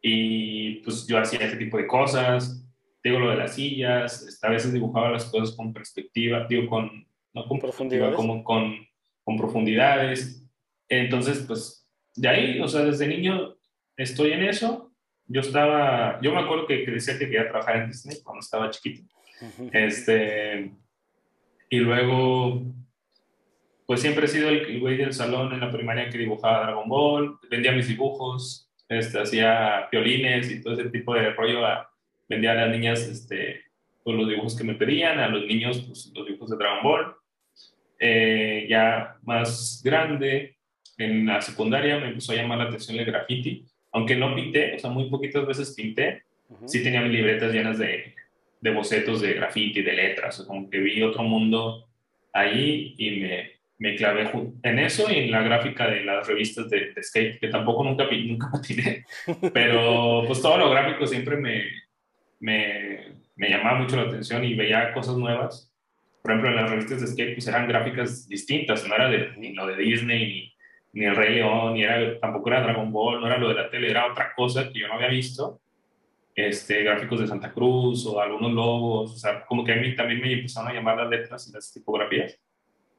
Y 0.00 0.76
pues 0.76 1.06
yo 1.06 1.18
hacía 1.18 1.40
ese 1.40 1.56
tipo 1.56 1.76
de 1.76 1.86
cosas, 1.86 2.64
digo 3.02 3.18
lo 3.18 3.30
de 3.30 3.36
las 3.36 3.54
sillas, 3.54 4.38
a 4.42 4.48
veces 4.48 4.72
dibujaba 4.72 5.10
las 5.10 5.24
cosas 5.24 5.56
con 5.56 5.72
perspectiva, 5.72 6.46
digo 6.48 6.68
con, 6.68 7.06
no 7.34 7.46
con 7.46 7.58
profundidades, 7.58 8.14
como 8.14 8.44
con, 8.44 8.76
con 9.24 9.36
profundidades. 9.36 10.44
Entonces, 10.88 11.44
pues 11.46 11.88
de 12.14 12.28
ahí, 12.28 12.60
o 12.60 12.68
sea, 12.68 12.82
desde 12.82 13.08
niño 13.08 13.57
estoy 13.98 14.32
en 14.32 14.44
eso. 14.44 14.90
Yo 15.26 15.42
estaba, 15.42 16.18
yo 16.22 16.32
me 16.32 16.40
acuerdo 16.40 16.66
que, 16.66 16.84
que 16.84 16.90
decía 16.90 17.18
que 17.18 17.26
quería 17.26 17.50
trabajar 17.50 17.76
en 17.76 17.88
Disney 17.88 18.16
cuando 18.22 18.40
estaba 18.40 18.70
chiquito. 18.70 19.04
Este 19.72 20.72
y 21.70 21.78
luego, 21.78 22.62
pues 23.86 24.00
siempre 24.00 24.24
he 24.24 24.28
sido 24.28 24.48
el 24.48 24.80
güey 24.80 24.96
del 24.96 25.12
salón 25.12 25.52
en 25.52 25.60
la 25.60 25.70
primaria 25.70 26.08
que 26.08 26.18
dibujaba 26.18 26.62
Dragon 26.62 26.88
Ball, 26.88 27.38
vendía 27.50 27.72
mis 27.72 27.88
dibujos, 27.88 28.70
este, 28.88 29.20
hacía 29.20 29.88
violines 29.92 30.50
y 30.50 30.62
todo 30.62 30.74
ese 30.74 30.88
tipo 30.88 31.14
de 31.14 31.30
rollo. 31.30 31.66
A, 31.66 31.90
vendía 32.26 32.52
a 32.52 32.66
las 32.66 32.70
niñas 32.70 33.00
este, 33.02 33.64
pues, 34.02 34.16
los 34.16 34.28
dibujos 34.28 34.56
que 34.56 34.64
me 34.64 34.74
pedían, 34.74 35.18
a 35.18 35.28
los 35.28 35.44
niños 35.44 35.82
pues, 35.86 36.10
los 36.14 36.26
dibujos 36.26 36.50
de 36.50 36.56
Dragon 36.56 36.82
Ball. 36.82 37.14
Eh, 38.00 38.66
ya 38.68 39.16
más 39.22 39.82
grande, 39.84 40.56
en 40.96 41.26
la 41.26 41.40
secundaria 41.42 41.98
me 41.98 42.08
empezó 42.08 42.32
a 42.32 42.36
llamar 42.36 42.58
la 42.58 42.64
atención 42.64 42.98
el 42.98 43.04
graffiti, 43.04 43.66
aunque 43.92 44.16
no 44.16 44.34
pinté, 44.34 44.74
o 44.74 44.78
sea, 44.78 44.90
muy 44.90 45.08
poquitas 45.08 45.46
veces 45.46 45.74
pinté, 45.74 46.22
sí 46.66 46.82
tenía 46.82 47.02
mis 47.02 47.12
libretas 47.12 47.52
llenas 47.52 47.78
de, 47.78 48.14
de 48.60 48.70
bocetos 48.70 49.20
de 49.20 49.34
graffiti, 49.34 49.82
de 49.82 49.92
letras, 49.92 50.44
como 50.46 50.68
que 50.68 50.78
vi 50.78 51.02
otro 51.02 51.22
mundo 51.22 51.88
ahí 52.32 52.94
y 52.98 53.20
me, 53.20 53.50
me 53.78 53.94
clavé 53.94 54.30
en 54.62 54.78
eso 54.78 55.10
y 55.10 55.18
en 55.18 55.30
la 55.30 55.42
gráfica 55.42 55.88
de 55.88 56.04
las 56.04 56.26
revistas 56.26 56.68
de, 56.68 56.92
skate, 57.02 57.38
que 57.38 57.48
tampoco 57.48 57.84
nunca, 57.84 58.06
nunca 58.10 58.50
patiné, 58.52 59.04
pero 59.52 60.24
pues 60.26 60.42
todo 60.42 60.58
lo 60.58 60.70
gráfico 60.70 61.06
siempre 61.06 61.36
me, 61.36 61.64
me, 62.40 63.14
me, 63.36 63.48
llamaba 63.48 63.78
mucho 63.78 63.96
la 63.96 64.02
atención 64.02 64.44
y 64.44 64.54
veía 64.54 64.92
cosas 64.92 65.16
nuevas. 65.16 65.72
Por 66.22 66.32
ejemplo, 66.32 66.50
en 66.50 66.56
las 66.56 66.70
revistas 66.70 67.00
de 67.00 67.06
skate 67.06 67.34
pues 67.34 67.46
eran 67.46 67.68
gráficas 67.68 68.28
distintas, 68.28 68.86
no 68.86 68.94
era 68.94 69.08
de, 69.08 69.32
ni 69.36 69.54
lo 69.54 69.66
de 69.66 69.76
Disney, 69.76 70.26
ni, 70.26 70.54
ni 70.92 71.04
el 71.04 71.16
Rey 71.16 71.34
León, 71.36 71.74
ni 71.74 71.82
era, 71.82 72.18
tampoco 72.18 72.48
era 72.48 72.62
Dragon 72.62 72.90
Ball, 72.90 73.20
no 73.20 73.26
era 73.26 73.38
lo 73.38 73.48
de 73.48 73.54
la 73.54 73.70
tele, 73.70 73.90
era 73.90 74.10
otra 74.10 74.32
cosa 74.34 74.70
que 74.70 74.80
yo 74.80 74.88
no 74.88 74.94
había 74.94 75.08
visto. 75.08 75.60
Este, 76.34 76.84
gráficos 76.84 77.20
de 77.20 77.26
Santa 77.26 77.52
Cruz 77.52 78.06
o 78.06 78.20
algunos 78.20 78.52
logos, 78.52 79.12
o 79.12 79.16
sea, 79.16 79.44
como 79.44 79.64
que 79.64 79.72
a 79.72 79.76
mí 79.76 79.96
también 79.96 80.20
me 80.20 80.32
empezaron 80.32 80.70
a 80.70 80.74
llamar 80.74 80.96
las 80.96 81.10
letras 81.10 81.48
y 81.48 81.52
las 81.52 81.72
tipografías, 81.72 82.38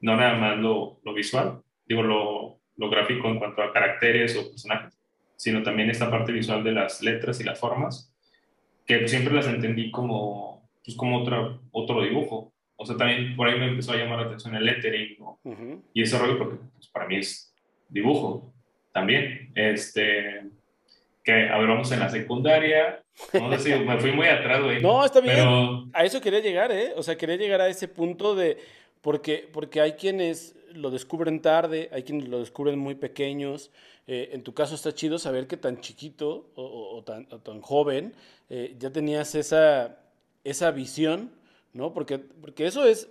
no 0.00 0.14
nada 0.14 0.34
más 0.34 0.58
lo, 0.58 1.00
lo 1.02 1.14
visual, 1.14 1.62
digo, 1.86 2.02
lo, 2.02 2.60
lo, 2.76 2.90
gráfico 2.90 3.28
en 3.28 3.38
cuanto 3.38 3.62
a 3.62 3.72
caracteres 3.72 4.36
o 4.36 4.50
personajes, 4.50 5.00
sino 5.36 5.62
también 5.62 5.88
esta 5.88 6.10
parte 6.10 6.32
visual 6.32 6.62
de 6.62 6.72
las 6.72 7.00
letras 7.00 7.40
y 7.40 7.44
las 7.44 7.58
formas, 7.58 8.14
que 8.86 9.08
siempre 9.08 9.32
las 9.32 9.46
entendí 9.46 9.90
como, 9.90 10.68
pues 10.84 10.94
como 10.94 11.22
otro, 11.22 11.62
otro 11.70 12.02
dibujo. 12.02 12.52
O 12.76 12.84
sea, 12.84 12.96
también 12.98 13.36
por 13.36 13.48
ahí 13.48 13.58
me 13.58 13.68
empezó 13.68 13.92
a 13.92 13.96
llamar 13.96 14.20
la 14.20 14.26
atención 14.26 14.54
el 14.54 14.66
lettering 14.66 15.16
y 15.94 16.02
ese 16.02 16.18
rollo, 16.18 16.38
porque 16.38 16.56
pues, 16.74 16.88
para 16.88 17.06
mí 17.06 17.16
es 17.16 17.49
dibujo 17.90 18.52
también. 18.92 19.52
Este, 19.54 20.42
que 21.22 21.48
hablamos 21.48 21.92
en 21.92 22.00
la 22.00 22.08
secundaria, 22.08 23.02
no 23.34 23.58
sé 23.58 23.78
me 23.80 23.98
fui 23.98 24.12
muy 24.12 24.26
atrás, 24.26 24.62
güey. 24.62 24.80
No, 24.80 25.04
está 25.04 25.20
bien. 25.20 25.90
A 25.92 26.04
eso 26.04 26.20
quería 26.20 26.40
llegar, 26.40 26.72
¿eh? 26.72 26.92
O 26.96 27.02
sea, 27.02 27.16
quería 27.16 27.36
llegar 27.36 27.60
a 27.60 27.68
ese 27.68 27.88
punto 27.88 28.34
de. 28.34 28.56
Porque, 29.00 29.48
porque 29.52 29.80
hay 29.80 29.92
quienes 29.92 30.56
lo 30.72 30.90
descubren 30.90 31.40
tarde, 31.40 31.88
hay 31.92 32.02
quienes 32.02 32.28
lo 32.28 32.38
descubren 32.38 32.78
muy 32.78 32.94
pequeños. 32.94 33.70
Eh, 34.06 34.30
en 34.32 34.42
tu 34.42 34.54
caso 34.54 34.74
está 34.74 34.92
chido 34.92 35.18
saber 35.18 35.46
que 35.46 35.56
tan 35.56 35.80
chiquito 35.80 36.50
o, 36.54 37.02
tan, 37.04 37.26
tan, 37.26 37.60
joven 37.60 38.12
eh, 38.48 38.74
ya 38.78 38.90
tenías 38.90 39.34
esa, 39.34 39.98
esa 40.42 40.70
visión, 40.70 41.30
¿no? 41.72 41.92
Porque, 41.92 42.18
porque 42.18 42.66
eso 42.66 42.84
es 42.86 43.08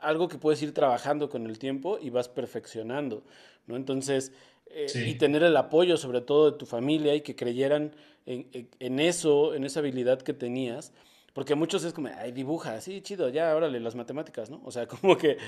algo 0.00 0.28
que 0.28 0.38
puedes 0.38 0.62
ir 0.62 0.72
trabajando 0.72 1.28
con 1.28 1.46
el 1.46 1.58
tiempo 1.58 1.98
y 2.00 2.10
vas 2.10 2.28
perfeccionando, 2.28 3.24
¿no? 3.68 3.76
Entonces, 3.76 4.32
eh, 4.70 4.86
y 5.06 5.14
tener 5.14 5.42
el 5.42 5.56
apoyo 5.56 5.96
sobre 5.96 6.20
todo 6.20 6.50
de 6.50 6.58
tu 6.58 6.66
familia 6.66 7.14
y 7.14 7.20
que 7.20 7.36
creyeran 7.36 7.92
en, 8.26 9.00
eso, 9.00 9.54
en 9.54 9.64
esa 9.64 9.80
habilidad 9.80 10.20
que 10.20 10.34
tenías, 10.34 10.92
porque 11.32 11.54
muchos 11.54 11.84
es 11.84 11.94
como, 11.94 12.08
ay, 12.14 12.32
dibuja, 12.32 12.80
sí, 12.80 13.00
chido, 13.00 13.30
ya, 13.30 13.54
órale, 13.56 13.80
las 13.80 13.94
matemáticas, 13.94 14.50
¿no? 14.50 14.60
O 14.64 14.70
sea, 14.70 14.86
como 14.88 15.16
que, 15.16 15.38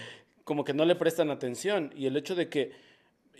como 0.45 0.65
que 0.65 0.73
no 0.73 0.85
le 0.85 0.95
prestan 0.95 1.31
atención 1.31 1.93
y 1.95 2.07
el 2.07 2.17
hecho 2.17 2.35
de 2.35 2.49
que 2.49 2.73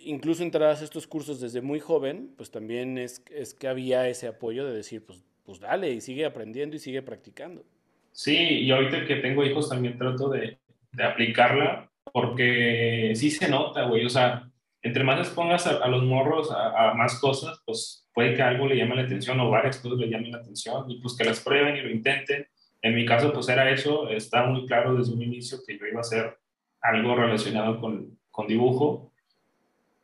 incluso 0.05 0.43
entraras 0.43 0.81
a 0.81 0.85
estos 0.85 1.07
cursos 1.07 1.41
desde 1.41 1.63
muy 1.63 1.81
joven, 1.81 2.33
pues 2.37 2.51
también 2.51 2.99
es, 2.99 3.23
es 3.31 3.55
que 3.55 3.69
había 3.69 4.09
ese 4.09 4.29
apoyo 4.29 4.67
de 4.67 4.75
decir, 4.75 5.05
pues, 5.05 5.23
pues 5.45 5.61
dale 5.61 5.93
y 5.93 6.01
sigue 6.01 6.25
aprendiendo 6.25 6.77
y 6.77 6.79
sigue 6.79 7.03
practicando. 7.03 7.65
Sí, 8.13 8.37
y 8.37 8.71
ahorita 8.71 9.07
que 9.07 9.17
tengo 9.17 9.45
hijos 9.45 9.69
también 9.69 9.97
trato 9.97 10.29
de, 10.29 10.59
de 10.93 11.05
aplicarla 11.05 11.91
porque 12.13 13.13
sí 13.15 13.31
se 13.31 13.49
nota, 13.49 13.85
güey, 13.85 14.05
o 14.05 14.11
sea, 14.11 14.50
entre 14.83 15.05
más 15.05 15.19
expongas 15.19 15.67
a, 15.67 15.77
a 15.79 15.89
los 15.89 16.03
morros 16.05 16.51
a, 16.51 16.91
a, 16.91 16.95
más 16.95 17.21
cosas, 17.21 17.63
pues 17.65 18.09
puede 18.15 18.35
que 18.35 18.43
algo 18.43 18.67
le 18.67 18.77
llame 18.77 18.97
la 18.97 19.03
atención 19.03 19.39
o 19.41 19.51
varias 19.51 19.79
cosas 19.79 19.99
le 19.99 20.09
llamen 20.09 20.33
la 20.33 20.39
atención 20.39 20.91
y 20.91 21.01
pues 21.01 21.17
que 21.17 21.25
las 21.25 21.41
prueben 21.41 21.77
y 21.77 21.81
lo 21.81 21.91
intenten. 21.91 22.47
En 22.83 22.95
mi 22.95 23.05
caso, 23.05 23.33
pues 23.33 23.49
era 23.49 23.71
eso, 23.71 24.09
está 24.09 24.45
muy 24.45 24.67
claro 24.67 24.95
desde 24.95 25.13
un 25.13 25.23
inicio 25.23 25.59
que 25.67 25.79
yo 25.79 25.87
iba 25.87 25.99
a 25.99 26.01
hacer 26.01 26.39
algo 26.81 27.15
relacionado 27.15 27.79
con, 27.81 28.19
con 28.31 28.47
dibujo. 28.47 29.13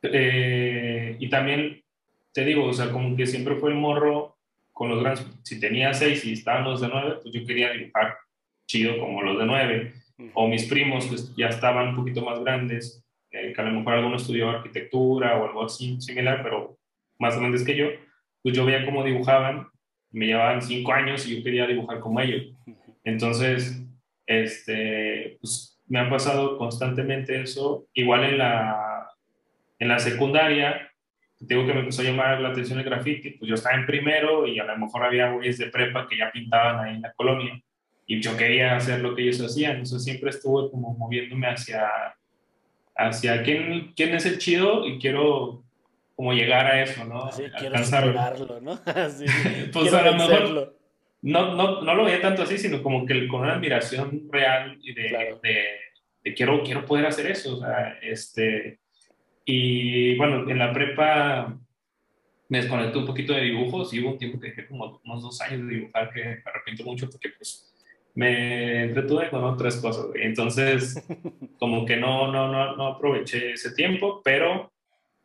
Eh, 0.03 1.17
y 1.19 1.29
también, 1.29 1.83
te 2.33 2.45
digo, 2.45 2.65
o 2.65 2.73
sea, 2.73 2.91
como 2.91 3.15
que 3.15 3.25
siempre 3.25 3.55
fue 3.55 3.71
el 3.71 3.77
morro 3.77 4.37
con 4.73 4.89
los 4.89 5.01
grandes, 5.01 5.25
si 5.41 5.59
tenía 5.59 5.91
seis 5.93 6.23
y 6.23 6.33
estaban 6.33 6.65
los 6.65 6.81
de 6.81 6.89
nueve, 6.89 7.17
pues 7.23 7.33
yo 7.33 7.43
quería 7.47 7.71
dibujar 7.71 8.15
chido 8.67 8.99
como 8.99 9.23
los 9.23 9.39
de 9.39 9.45
nueve. 9.45 9.93
O 10.33 10.47
mis 10.47 10.65
primos, 10.65 11.05
pues 11.07 11.35
ya 11.35 11.47
estaban 11.47 11.89
un 11.89 11.95
poquito 11.95 12.23
más 12.23 12.39
grandes, 12.39 13.03
eh, 13.41 13.53
que 13.53 13.61
a 13.61 13.65
lo 13.65 13.71
mejor 13.71 13.93
alguno 13.93 14.15
estudió 14.15 14.49
arquitectura 14.49 15.37
o 15.37 15.45
algo 15.47 15.65
así 15.65 15.99
similar, 16.01 16.41
pero 16.43 16.77
más 17.19 17.37
grandes 17.37 17.63
que 17.63 17.75
yo, 17.75 17.87
pues 18.43 18.55
yo 18.55 18.65
veía 18.65 18.85
cómo 18.85 19.03
dibujaban, 19.03 19.67
me 20.11 20.27
llevaban 20.27 20.61
cinco 20.61 20.93
años 20.93 21.27
y 21.27 21.37
yo 21.37 21.43
quería 21.43 21.67
dibujar 21.67 21.99
como 21.99 22.19
ellos. 22.19 22.53
Entonces, 23.03 23.83
este, 24.25 25.37
pues 25.39 25.79
me 25.87 25.99
ha 25.99 26.09
pasado 26.09 26.57
constantemente 26.57 27.41
eso. 27.41 27.87
Igual 27.93 28.25
en 28.25 28.37
la, 28.37 29.07
en 29.79 29.87
la 29.87 29.99
secundaria, 29.99 30.91
digo 31.39 31.65
que 31.65 31.73
me 31.73 31.79
empezó 31.81 32.01
a 32.01 32.05
llamar 32.05 32.41
la 32.41 32.49
atención 32.49 32.79
el 32.79 32.85
graffiti, 32.85 33.31
pues 33.31 33.47
yo 33.47 33.55
estaba 33.55 33.75
en 33.75 33.85
primero 33.85 34.47
y 34.47 34.59
a 34.59 34.65
lo 34.65 34.77
mejor 34.77 35.03
había 35.03 35.31
güeyes 35.31 35.57
de 35.57 35.67
prepa 35.67 36.07
que 36.07 36.17
ya 36.17 36.31
pintaban 36.31 36.83
ahí 36.83 36.95
en 36.95 37.01
la 37.01 37.13
colonia 37.13 37.61
y 38.05 38.21
yo 38.21 38.35
quería 38.37 38.75
hacer 38.75 39.01
lo 39.01 39.13
que 39.13 39.23
ellos 39.23 39.41
hacían, 39.41 39.73
entonces 39.73 40.03
siempre 40.03 40.29
estuve 40.29 40.71
como 40.71 40.93
moviéndome 40.97 41.47
hacia 41.47 41.89
hacia 42.97 43.43
quién, 43.43 43.93
quién 43.95 44.15
es 44.15 44.25
el 44.25 44.39
chido 44.39 44.85
y 44.85 44.97
quiero 44.99 45.63
como 46.15 46.33
llegar 46.33 46.65
a 46.65 46.81
eso, 46.81 47.05
¿no? 47.05 47.31
Sí, 47.31 47.43
quiero 47.57 47.75
¿no? 48.61 48.79
Así, 48.85 49.25
pues 49.73 49.93
a 49.93 50.01
lo 50.01 50.13
mejor 50.13 50.77
no, 51.21 51.55
no, 51.55 51.81
no, 51.81 51.95
lo 51.95 52.05
veía 52.05 52.21
tanto 52.21 52.43
así, 52.43 52.57
sino 52.57 52.81
como 52.81 53.05
que 53.05 53.27
con 53.27 53.41
una 53.41 53.53
admiración 53.53 54.27
real 54.31 54.77
y 54.81 54.93
de, 54.93 55.37
de, 55.43 56.33
quiero, 56.33 56.63
quiero 56.63 56.85
poder 56.85 57.05
hacer 57.05 57.29
eso, 57.31 57.55
o 57.55 57.59
sea, 57.59 57.97
este, 58.01 58.79
y 59.45 60.15
bueno, 60.17 60.49
en 60.49 60.57
la 60.57 60.71
prepa 60.73 61.57
me 62.49 62.59
desconecté 62.59 62.97
un 62.97 63.05
poquito 63.05 63.33
de 63.33 63.41
dibujos 63.41 63.93
y 63.93 63.99
hubo 63.99 64.11
un 64.11 64.17
tiempo 64.17 64.39
que 64.39 64.47
dejé 64.47 64.67
como 64.67 65.01
unos 65.03 65.21
dos 65.21 65.41
años 65.41 65.67
de 65.67 65.75
dibujar 65.75 66.11
que 66.13 66.23
me 66.23 66.41
arrepiento 66.45 66.83
mucho 66.83 67.09
porque 67.09 67.29
pues 67.29 67.66
me 68.17 68.85
entretuve 68.85 69.29
con 69.29 69.43
otras 69.43 69.75
cosas, 69.75 70.07
Entonces, 70.15 71.05
como 71.59 71.85
que 71.85 71.97
no, 71.97 72.31
no, 72.31 72.51
no, 72.51 72.75
no 72.75 72.87
aproveché 72.87 73.51
ese 73.51 73.75
tiempo, 73.75 74.23
pero 74.23 74.73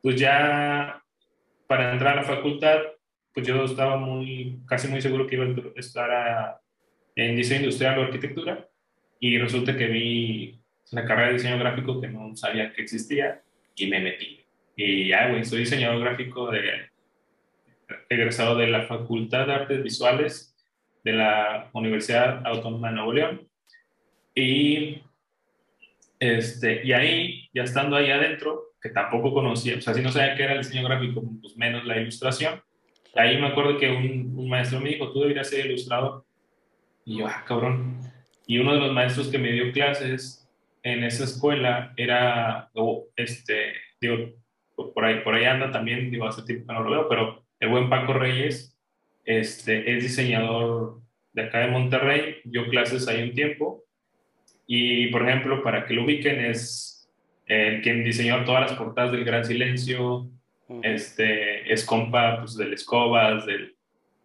pues 0.03 0.21
ya 0.21 1.03
para 1.67 1.93
entrar 1.95 2.13
a 2.13 2.21
la 2.21 2.25
facultad, 2.25 2.81
pues 3.33 3.47
yo 3.47 3.65
estaba 3.65 3.97
muy, 3.97 4.61
casi 4.67 4.89
muy 4.89 5.01
seguro 5.01 5.27
que 5.27 5.37
iba 5.37 5.47
a 5.47 5.81
estar 5.81 6.61
en 7.17 7.35
diseño 7.35 7.61
industrial 7.61 7.99
o 7.99 8.03
arquitectura 8.03 8.69
y 9.19 9.39
resulta 9.39 9.75
que 9.75 9.87
vi 9.87 10.61
la 10.91 11.07
carrera 11.07 11.29
de 11.29 11.35
diseño 11.35 11.59
gráfico 11.59 11.99
que 11.99 12.09
no 12.09 12.37
sabía 12.37 12.75
que 12.75 12.83
existía 12.83 13.43
y 13.75 13.87
me 13.87 14.01
metí. 14.01 14.45
Y 14.77 15.09
ya, 15.09 15.31
güey, 15.31 15.47
soy 15.47 15.61
diseñador 15.61 15.99
gráfico 16.01 16.51
de, 16.51 16.91
egresado 18.11 18.55
de 18.55 18.67
la 18.67 18.83
Facultad 18.83 19.47
de 19.47 19.55
Artes 19.55 19.83
Visuales 19.83 20.52
de 21.05 21.13
la 21.13 21.71
Universidad 21.73 22.47
Autónoma 22.47 22.89
de 22.89 22.95
Nuevo 22.95 23.13
León. 23.13 23.49
Y, 24.35 25.03
este, 26.19 26.83
y 26.85 26.93
ahí, 26.93 27.49
ya 27.53 27.65
estando 27.65 27.97
ahí 27.97 28.11
adentro, 28.11 28.73
que 28.81 28.91
tampoco 28.91 29.33
conocía, 29.33 29.77
o 29.77 29.81
sea, 29.81 29.95
si 29.95 30.03
no 30.03 30.11
sabía 30.11 30.35
qué 30.35 30.43
era 30.45 30.53
el 30.55 30.63
diseño 30.63 30.89
gráfico, 30.89 31.23
pues 31.41 31.57
menos 31.57 31.85
la 31.85 31.99
ilustración. 31.99 32.61
Ahí 33.15 33.39
me 33.39 33.49
acuerdo 33.49 33.79
que 33.79 33.91
un, 33.91 34.35
un 34.37 34.49
maestro 34.49 34.81
me 34.81 34.91
dijo, 34.91 35.13
tú 35.13 35.21
deberías 35.21 35.49
ser 35.49 35.67
ilustrador. 35.67 36.25
Y 37.05 37.19
yo, 37.19 37.27
ah, 37.27 37.45
cabrón. 37.47 38.01
Y 38.47 38.59
uno 38.59 38.75
de 38.75 38.81
los 38.81 38.93
maestros 38.93 39.29
que 39.29 39.39
me 39.39 39.53
dio 39.53 39.73
clases 39.73 40.43
en 40.83 41.05
esa 41.05 41.25
escuela 41.25 41.93
era, 41.97 42.71
este, 43.17 43.73
digo, 44.01 44.33
por 44.75 45.05
ahí, 45.05 45.21
por 45.21 45.35
ahí 45.35 45.45
anda 45.45 45.71
también, 45.71 46.11
digo, 46.11 46.27
hace 46.27 46.43
tiempo 46.43 46.67
que 46.67 46.73
no 46.73 46.83
lo 46.83 46.91
veo, 46.91 47.09
pero 47.09 47.45
el 47.61 47.69
buen 47.69 47.89
Paco 47.89 48.13
Reyes 48.15 48.72
este, 49.25 49.97
es 49.97 50.03
diseñador 50.03 51.01
de 51.33 51.43
acá 51.43 51.61
de 51.61 51.69
Monterrey, 51.69 52.37
dio 52.45 52.69
clases 52.69 53.09
ahí 53.09 53.23
un 53.23 53.35
tiempo. 53.35 53.85
Y, 54.67 55.09
por 55.09 55.29
ejemplo, 55.29 55.63
para 55.63 55.87
que 55.87 55.95
lo 55.95 56.05
ubiquen, 56.05 56.45
es 56.45 57.11
el 57.47 57.83
quien 57.83 58.05
diseñó 58.05 58.45
todas 58.45 58.71
las 58.71 58.79
portadas 58.79 59.13
del 59.13 59.25
Gran 59.25 59.45
Silencio, 59.45 60.29
este, 60.83 61.71
es 61.71 61.85
compa 61.85 62.39
pues, 62.41 62.57
del 62.57 62.73
Escobas, 62.73 63.45
del, 63.45 63.77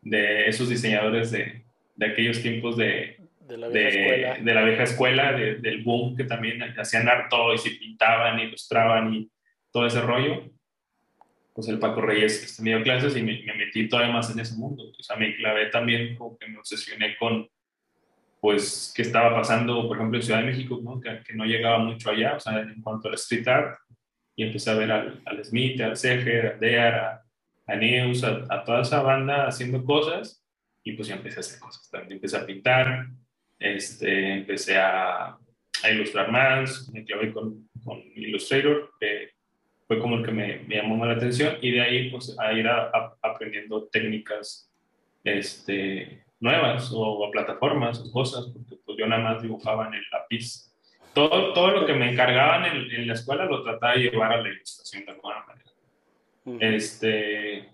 de 0.02 0.48
esos 0.48 0.70
diseñadores 0.70 1.32
de, 1.32 1.64
de 1.96 2.06
aquellos 2.06 2.42
tiempos 2.42 2.78
de, 2.78 3.18
de 3.48 3.58
la 3.58 3.68
vieja 3.68 3.90
escuela, 3.90 4.38
de 4.40 4.54
la 4.54 4.64
vieja 4.64 4.84
escuela 4.84 5.32
del 5.34 5.84
boom, 5.84 6.16
que 6.16 6.24
también 6.24 6.62
hacían 6.78 7.08
arte 7.08 7.36
y 7.54 7.58
se 7.58 7.72
pintaban, 7.72 8.40
ilustraban 8.40 9.14
y 9.14 9.30
todo 9.72 9.88
ese 9.88 10.02
rollo. 10.02 10.50
Pues 11.58 11.70
el 11.70 11.80
Paco 11.80 12.02
Reyes 12.02 12.44
este, 12.44 12.62
me 12.62 12.70
dio 12.70 12.84
clases 12.84 13.18
y 13.18 13.24
me, 13.24 13.42
metí 13.58 13.90
todavía 13.90 14.14
más 14.14 14.30
en 14.30 14.40
ese 14.40 14.56
mundo. 14.58 14.84
O 14.96 15.02
sea, 15.02 15.16
me 15.16 15.36
clavé 15.38 15.72
también, 15.72 16.16
como 16.16 16.38
que 16.38 16.48
me 16.48 16.60
obsesioné 16.60 17.18
con, 17.18 17.50
pues, 18.40 18.94
qué 18.96 19.02
estaba 19.02 19.34
pasando, 19.36 19.88
por 19.88 19.98
ejemplo, 19.98 20.20
en 20.20 20.24
Ciudad 20.24 20.42
de 20.42 20.52
México, 20.52 20.80
¿no? 20.84 21.02
Que, 21.02 21.24
que, 21.26 21.34
no 21.34 21.46
llegaba 21.46 21.80
mucho 21.80 22.12
allá, 22.12 22.36
o 22.36 22.40
sea, 22.40 22.60
en 22.60 22.80
cuanto 22.84 23.08
al 23.08 23.16
street 23.16 23.48
art. 23.48 23.80
Y 24.36 24.44
empecé 24.44 24.70
a 24.70 24.76
ver 24.76 24.92
al, 24.92 25.20
al 25.26 25.44
Smith, 25.44 25.82
al 25.82 25.98
Seger, 25.98 26.46
a 26.46 26.58
Dear, 26.60 26.94
a, 26.94 27.24
a 27.66 27.76
Neus, 27.76 28.24
a, 28.24 28.46
a 28.50 28.64
toda 28.64 28.82
esa 28.82 29.02
banda 29.02 29.48
haciendo 29.48 29.84
cosas. 29.84 30.46
Y 30.84 30.92
pues 30.92 31.08
ya 31.08 31.16
empecé 31.16 31.38
a 31.38 31.40
hacer 31.40 31.60
cosas. 31.60 31.90
También 31.90 32.14
empecé 32.14 32.38
a 32.38 32.46
pintar, 32.46 33.08
este, 33.58 34.34
empecé 34.34 34.78
a, 34.78 35.30
a 35.84 35.90
ilustrar 35.90 36.32
más, 36.32 36.88
me 36.94 37.04
clavé 37.04 37.34
con, 37.34 37.68
con 37.84 38.00
Illustrator, 38.16 38.92
que 39.00 39.32
fue 39.88 40.00
como 40.00 40.18
el 40.18 40.26
que 40.26 40.32
me, 40.32 40.60
me, 40.68 40.76
llamó 40.76 40.98
más 40.98 41.08
la 41.08 41.16
atención, 41.16 41.58
y 41.62 41.72
de 41.72 41.82
ahí 41.82 42.10
pues 42.10 42.38
a 42.38 42.52
ir 42.54 42.68
a, 42.68 42.92
aprendiendo 43.22 43.88
técnicas 43.88 44.72
este, 45.24 46.26
nuevas 46.40 46.92
o 46.94 47.26
a 47.26 47.32
plataformas 47.32 48.00
o 48.00 48.12
cosas, 48.12 48.48
porque 48.54 48.76
pues 48.86 48.98
yo 48.98 49.08
nada 49.08 49.24
más 49.24 49.42
dibujaba 49.42 49.88
en 49.88 49.96
el 49.96 50.04
lápiz. 50.12 50.74
Todo, 51.14 51.54
todo 51.54 51.72
lo 51.72 51.86
que 51.86 51.94
me 51.94 52.12
encargaban 52.12 52.66
en, 52.66 52.92
en 52.92 53.08
la 53.08 53.14
escuela 53.14 53.46
lo 53.46 53.64
trataba 53.64 53.94
de 53.94 54.12
llevar 54.12 54.34
a 54.34 54.42
la 54.42 54.50
ilustración 54.50 55.06
de 55.06 55.12
alguna 55.12 55.46
manera. 55.46 55.68
Este, 56.60 57.70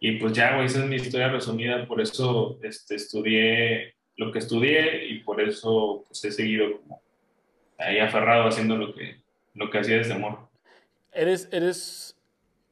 y 0.00 0.12
pues 0.12 0.32
ya, 0.32 0.54
güey, 0.54 0.66
esa 0.66 0.80
es 0.80 0.86
mi 0.86 0.96
historia 0.96 1.28
resumida, 1.28 1.86
por 1.86 2.00
eso 2.00 2.58
este, 2.62 2.94
estudié 2.94 3.94
lo 4.16 4.30
que 4.30 4.38
estudié 4.38 5.06
y 5.06 5.18
por 5.20 5.40
eso 5.40 6.04
pues, 6.06 6.24
he 6.24 6.32
seguido 6.32 6.78
como 6.78 7.02
ahí 7.78 7.98
aferrado 7.98 8.46
haciendo 8.46 8.76
lo 8.76 8.94
que, 8.94 9.22
lo 9.54 9.70
que 9.70 9.78
hacía 9.78 9.98
desde 9.98 10.14
amor. 10.14 10.48
Eres, 11.12 11.48
eres 11.52 12.16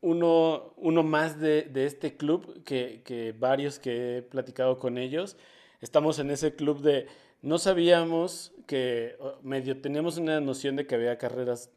uno, 0.01 0.73
uno 0.77 1.03
más 1.03 1.39
de, 1.39 1.63
de 1.63 1.87
este 1.87 2.17
club 2.17 2.65
que, 2.65 3.03
que, 3.05 3.33
varios 3.33 3.79
que 3.79 4.19
he 4.19 4.23
platicado 4.23 4.79
con 4.79 4.99
ellos. 4.99 5.37
Estamos 5.81 6.19
en 6.19 6.31
ese 6.31 6.55
club 6.55 6.81
de 6.81 7.07
no 7.43 7.59
sabíamos 7.59 8.53
que 8.67 9.17
medio 9.43 9.81
teníamos 9.81 10.17
una 10.19 10.41
noción 10.41 10.77
de 10.77 10.87
que 10.87 10.95
había 10.95 11.19
carreras 11.19 11.71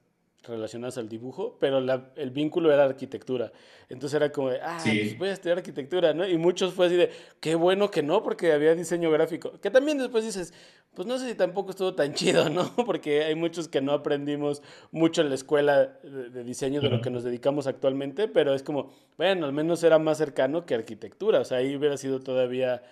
relacionadas 0.44 0.98
al 0.98 1.08
dibujo, 1.08 1.58
pero 1.60 1.80
el 2.16 2.32
vínculo 2.32 2.72
era 2.72 2.84
arquitectura. 2.84 3.52
Entonces 3.90 4.16
era 4.16 4.32
como 4.32 4.50
de, 4.50 4.60
ah, 4.62 4.80
pues 4.84 5.18
voy 5.18 5.30
a 5.30 5.34
estudiar 5.34 5.58
arquitectura, 5.58 6.14
¿no? 6.14 6.28
Y 6.28 6.38
muchos 6.38 6.74
fue 6.74 6.88
así 6.88 6.96
de, 6.96 7.10
qué 7.40 7.56
bueno 7.56 7.90
que 7.90 8.04
no, 8.04 8.24
porque 8.24 8.52
había 8.52 8.76
diseño 8.76 9.10
gráfico. 9.10 9.60
Que 9.62 9.72
también 9.72 9.98
después 9.98 10.26
dices, 10.26 10.54
pues 10.94 11.08
no 11.08 11.18
sé 11.18 11.30
si 11.30 11.36
tampoco 11.36 11.72
estuvo 11.72 11.94
tan 11.94 12.14
chido, 12.16 12.50
¿no? 12.50 12.74
Porque 12.86 13.24
hay 13.24 13.36
muchos 13.36 13.68
que 13.68 13.82
no 13.82 13.94
aprendimos 13.94 14.62
mucho 14.92 15.22
en 15.22 15.30
la 15.30 15.36
escuela 15.36 15.98
de, 16.04 16.44
diseño 16.44 16.82
de 16.82 16.90
lo 16.90 17.02
que 17.02 17.10
nos 17.10 17.24
dedicamos 17.24 17.68
actualmente, 17.68 18.28
pero 18.28 18.54
es 18.54 18.64
como, 18.64 18.94
bueno, 19.18 19.46
al 19.46 19.54
menos 19.54 19.84
era 19.84 19.98
más 20.00 20.18
cercano 20.18 20.66
que 20.66 20.76
arquitectura. 20.76 21.40
O 21.40 21.46
sea, 21.46 21.60
ahí 21.60 21.76
hubiera 21.76 21.96
sido 21.96 22.20
todavía, 22.20 22.84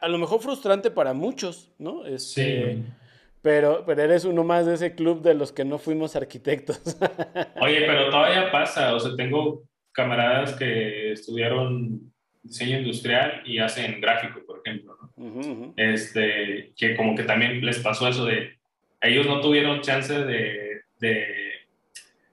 a, 0.00 0.08
lo 0.08 0.18
mejor 0.18 0.40
frustrante 0.40 0.90
para 0.90 1.14
muchos, 1.14 1.70
¿no? 1.78 2.04
Este, 2.04 2.74
sí 2.74 2.84
pero, 3.44 3.84
pero 3.84 4.02
eres 4.02 4.24
uno 4.24 4.42
más 4.42 4.64
de 4.64 4.72
ese 4.72 4.94
club 4.94 5.20
de 5.20 5.34
los 5.34 5.52
que 5.52 5.66
no 5.66 5.78
fuimos 5.78 6.16
arquitectos. 6.16 6.80
Oye, 7.60 7.82
pero 7.86 8.08
todavía 8.08 8.50
pasa. 8.50 8.94
O 8.94 8.98
sea, 8.98 9.14
tengo 9.16 9.64
camaradas 9.92 10.54
que 10.54 11.12
estudiaron 11.12 12.10
diseño 12.42 12.78
industrial 12.78 13.42
y 13.44 13.58
hacen 13.58 14.00
gráfico, 14.00 14.40
por 14.46 14.62
ejemplo. 14.64 14.96
Este, 15.76 16.72
que 16.74 16.96
como 16.96 17.14
que 17.14 17.24
también 17.24 17.62
les 17.62 17.80
pasó 17.80 18.08
eso 18.08 18.24
de, 18.24 18.56
ellos 19.02 19.26
no 19.26 19.42
tuvieron 19.42 19.82
chance 19.82 20.14
de, 20.14 20.80
de, 20.98 21.26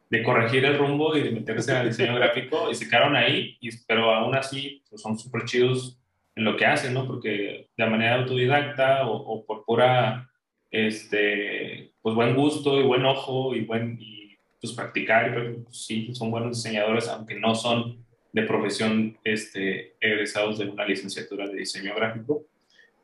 de 0.10 0.24
corregir 0.24 0.63
el 0.63 0.78
rumbo 0.78 1.17
y 1.17 1.24
de 1.24 1.32
meterse 1.32 1.74
al 1.74 1.89
diseño 1.89 2.15
gráfico 2.15 2.71
y 2.71 2.76
se 2.76 2.88
quedaron 2.88 3.17
ahí, 3.17 3.58
y, 3.60 3.69
pero 3.86 4.13
aún 4.13 4.34
así 4.34 4.82
pues, 4.89 5.02
son 5.02 5.19
súper 5.19 5.43
chidos 5.43 6.00
en 6.38 6.45
lo 6.45 6.56
que 6.56 6.65
hacen, 6.65 6.93
¿no? 6.93 7.06
Porque 7.06 7.67
de 7.76 7.86
manera 7.86 8.15
autodidacta 8.15 9.06
o, 9.08 9.17
o 9.17 9.45
por 9.45 9.65
pura 9.65 10.30
este, 10.71 11.91
pues 12.01 12.15
buen 12.15 12.36
gusto 12.36 12.79
y 12.79 12.84
buen 12.84 13.05
ojo 13.05 13.53
y 13.53 13.65
buen, 13.65 13.97
y 13.99 14.38
pues 14.60 14.73
practicar, 14.73 15.55
pues, 15.63 15.86
sí, 15.86 16.13
son 16.13 16.31
buenos 16.31 16.57
diseñadores, 16.57 17.07
aunque 17.10 17.36
no 17.36 17.53
son 17.53 18.05
de 18.31 18.43
profesión 18.43 19.17
este, 19.23 19.95
egresados 19.99 20.57
de 20.57 20.69
una 20.69 20.86
licenciatura 20.86 21.47
de 21.47 21.57
diseño 21.57 21.93
gráfico. 21.95 22.45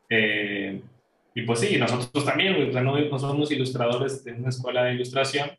Eh, 0.09 0.81
y 1.35 1.41
pues 1.41 1.59
sí, 1.59 1.77
nosotros 1.77 2.25
también, 2.25 2.71
no, 2.71 3.19
somos 3.19 3.51
ilustradores 3.51 4.23
de 4.23 4.31
una 4.31 4.49
escuela 4.49 4.85
de 4.85 4.93
ilustración, 4.93 5.51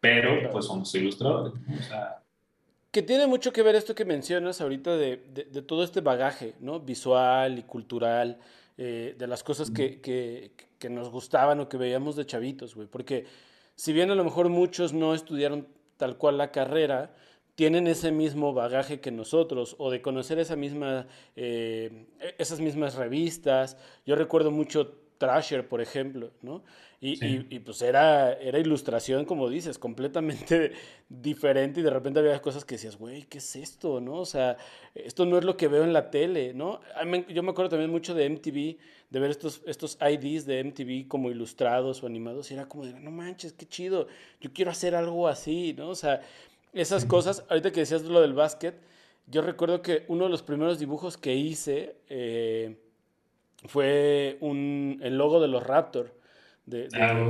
pero 0.00 0.50
pues 0.50 0.66
somos 0.66 0.92
ilustradores. 0.94 1.54
que 2.90 3.02
tiene 3.02 3.26
mucho 3.26 3.52
que 3.52 3.62
ver 3.62 3.76
esto 3.76 3.94
que 3.94 4.04
mencionas 4.04 4.60
ahorita 4.60 4.96
de, 4.96 5.22
de, 5.32 5.44
de 5.44 5.62
todo 5.62 5.84
este 5.84 6.00
bagaje, 6.00 6.54
¿no? 6.60 6.80
Visual 6.80 7.58
y 7.58 7.62
cultural, 7.62 8.38
eh, 8.84 9.14
de 9.16 9.26
las 9.28 9.44
cosas 9.44 9.70
que, 9.70 10.00
que, 10.00 10.50
que, 10.80 10.90
nos 10.90 11.08
gustaban 11.08 11.60
o 11.60 11.68
que 11.68 11.76
veíamos 11.76 12.16
de 12.16 12.26
chavitos, 12.26 12.74
güey. 12.74 12.88
Porque 12.88 13.26
si 13.76 13.92
bien 13.92 14.10
a 14.10 14.16
lo 14.16 14.24
mejor 14.24 14.48
muchos 14.48 14.92
no 14.92 15.14
estudiaron 15.14 15.68
tal 15.98 16.18
cual 16.18 16.36
la 16.36 16.50
carrera, 16.50 17.14
tienen 17.54 17.86
ese 17.86 18.10
mismo 18.10 18.54
bagaje 18.54 18.98
que 18.98 19.12
nosotros 19.12 19.76
o 19.78 19.92
de 19.92 20.02
conocer 20.02 20.40
esa 20.40 20.56
misma, 20.56 21.06
eh, 21.36 22.06
esas 22.38 22.58
mismas 22.58 22.96
revistas. 22.96 23.76
Yo 24.04 24.16
recuerdo 24.16 24.50
mucho 24.50 24.96
Trasher, 25.22 25.68
por 25.68 25.80
ejemplo, 25.80 26.32
¿no? 26.42 26.64
Y, 27.00 27.54
y, 27.54 27.60
pues 27.60 27.80
era, 27.80 28.32
era 28.32 28.58
ilustración, 28.58 29.24
como 29.24 29.48
dices, 29.48 29.78
completamente 29.78 30.72
diferente 31.08 31.78
y 31.78 31.82
de 31.84 31.90
repente 31.90 32.18
había 32.18 32.42
cosas 32.42 32.64
que 32.64 32.74
decías, 32.74 32.96
güey, 32.96 33.22
¿qué 33.22 33.38
es 33.38 33.54
esto, 33.54 34.00
no? 34.00 34.14
O 34.14 34.24
sea, 34.24 34.56
esto 34.96 35.24
no 35.24 35.38
es 35.38 35.44
lo 35.44 35.56
que 35.56 35.68
veo 35.68 35.84
en 35.84 35.92
la 35.92 36.10
tele, 36.10 36.54
¿no? 36.54 36.80
Yo 37.28 37.44
me 37.44 37.50
acuerdo 37.50 37.70
también 37.70 37.90
mucho 37.90 38.14
de 38.14 38.28
MTV, 38.28 38.78
de 39.10 39.20
ver 39.20 39.30
estos, 39.30 39.62
estos 39.64 39.96
IDs 40.00 40.44
de 40.44 40.64
MTV 40.64 41.06
como 41.06 41.30
ilustrados 41.30 42.02
o 42.02 42.06
animados 42.08 42.50
y 42.50 42.54
era 42.54 42.68
como 42.68 42.84
de, 42.84 42.94
no 42.94 43.12
manches, 43.12 43.52
qué 43.52 43.66
chido, 43.66 44.08
yo 44.40 44.52
quiero 44.52 44.72
hacer 44.72 44.96
algo 44.96 45.28
así, 45.28 45.72
¿no? 45.78 45.88
O 45.88 45.94
sea, 45.94 46.20
esas 46.72 47.04
cosas, 47.04 47.44
ahorita 47.48 47.70
que 47.70 47.80
decías 47.80 48.02
lo 48.02 48.20
del 48.20 48.32
básquet, 48.32 48.74
yo 49.28 49.42
recuerdo 49.42 49.82
que 49.82 50.04
uno 50.08 50.24
de 50.24 50.30
los 50.30 50.42
primeros 50.42 50.80
dibujos 50.80 51.16
que 51.16 51.32
hice... 51.36 51.94
Eh, 52.08 52.76
fue 53.64 54.38
un, 54.40 55.00
el 55.02 55.16
logo 55.16 55.40
de 55.40 55.48
los 55.48 55.62
Raptors. 55.62 56.10
De, 56.64 56.86
ah. 56.94 57.28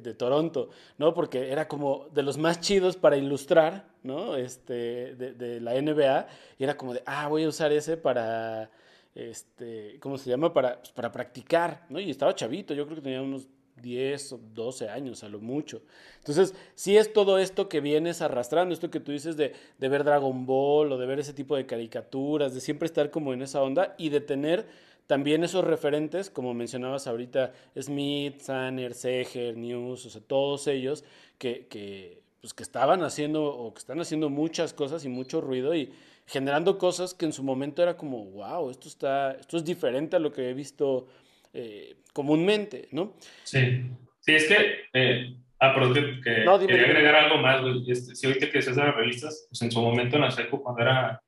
de, 0.00 0.14
Toronto, 0.14 0.70
¿no? 0.96 1.12
Porque 1.12 1.52
era 1.52 1.68
como 1.68 2.08
de 2.14 2.22
los 2.22 2.38
más 2.38 2.58
chidos 2.58 2.96
para 2.96 3.18
ilustrar, 3.18 3.84
¿no? 4.02 4.34
Este, 4.34 5.14
de, 5.14 5.60
la 5.60 5.78
NBA, 5.78 6.26
y 6.58 6.64
era 6.64 6.74
como 6.74 6.94
de, 6.94 7.02
ah, 7.04 7.28
voy 7.28 7.44
a 7.44 7.48
usar 7.48 7.70
ese 7.70 7.98
para, 7.98 8.70
este, 9.14 9.98
¿cómo 10.00 10.16
se 10.16 10.30
llama? 10.30 10.54
Para, 10.54 10.78
pues, 10.78 10.90
para 10.90 11.12
practicar, 11.12 11.84
¿no? 11.90 12.00
Y 12.00 12.10
estaba 12.10 12.34
chavito, 12.34 12.72
yo 12.72 12.86
creo 12.86 12.96
que 12.96 13.02
tenía 13.02 13.20
unos 13.20 13.46
10 13.82 14.32
o 14.32 14.40
12 14.54 14.88
años 14.88 15.22
a 15.22 15.28
lo 15.28 15.38
mucho. 15.38 15.82
Entonces, 16.18 16.54
sí 16.74 16.96
es 16.96 17.12
todo 17.12 17.38
esto 17.38 17.68
que 17.68 17.80
vienes 17.80 18.22
arrastrando, 18.22 18.72
esto 18.72 18.90
que 18.90 19.00
tú 19.00 19.12
dices 19.12 19.36
de, 19.36 19.52
de, 19.78 19.88
ver 19.88 20.04
Dragon 20.04 20.46
Ball 20.46 20.92
o 20.92 20.98
de 20.98 21.06
ver 21.06 21.20
ese 21.20 21.34
tipo 21.34 21.56
de 21.56 21.66
caricaturas, 21.66 22.54
de 22.54 22.62
siempre 22.62 22.86
estar 22.86 23.10
como 23.10 23.34
en 23.34 23.42
esa 23.42 23.62
onda 23.62 23.94
y 23.98 24.08
de 24.08 24.20
tener 24.20 24.66
también 25.12 25.44
esos 25.44 25.62
referentes, 25.62 26.30
como 26.30 26.54
mencionabas 26.54 27.06
ahorita, 27.06 27.52
Smith, 27.78 28.40
Sanner, 28.40 28.94
Seger, 28.94 29.58
News, 29.58 30.06
o 30.06 30.08
sea, 30.08 30.22
todos 30.26 30.66
ellos 30.68 31.04
que, 31.36 31.66
que, 31.66 32.22
pues, 32.40 32.54
que 32.54 32.62
estaban 32.62 33.02
haciendo 33.02 33.44
o 33.44 33.74
que 33.74 33.80
están 33.80 34.00
haciendo 34.00 34.30
muchas 34.30 34.72
cosas 34.72 35.04
y 35.04 35.10
mucho 35.10 35.42
ruido 35.42 35.74
y 35.74 35.92
generando 36.26 36.78
cosas 36.78 37.12
que 37.12 37.26
en 37.26 37.34
su 37.34 37.42
momento 37.42 37.82
era 37.82 37.94
como, 37.94 38.24
wow, 38.24 38.70
esto, 38.70 38.88
está, 38.88 39.32
esto 39.32 39.58
es 39.58 39.66
diferente 39.66 40.16
a 40.16 40.18
lo 40.18 40.32
que 40.32 40.48
he 40.48 40.54
visto 40.54 41.08
eh, 41.52 41.96
comúnmente, 42.14 42.88
¿no? 42.92 43.12
Sí, 43.42 43.82
sí, 44.18 44.32
es 44.32 44.48
que, 44.48 44.56
eh, 44.94 45.36
ah, 45.60 45.74
que, 45.92 46.20
quería 46.66 46.86
agregar 46.86 47.16
algo 47.16 47.36
más, 47.36 47.60
güey. 47.60 47.84
Este, 47.90 48.14
si 48.14 48.26
ahorita 48.26 48.46
que 48.46 48.60
decías 48.60 48.76
de 48.76 48.82
las 48.82 48.94
revistas, 48.94 49.46
pues 49.50 49.60
en 49.60 49.70
su 49.70 49.82
momento 49.82 50.16
en 50.16 50.22
la 50.22 50.30
seco, 50.30 50.62
cuando 50.62 50.80
era, 50.80 51.22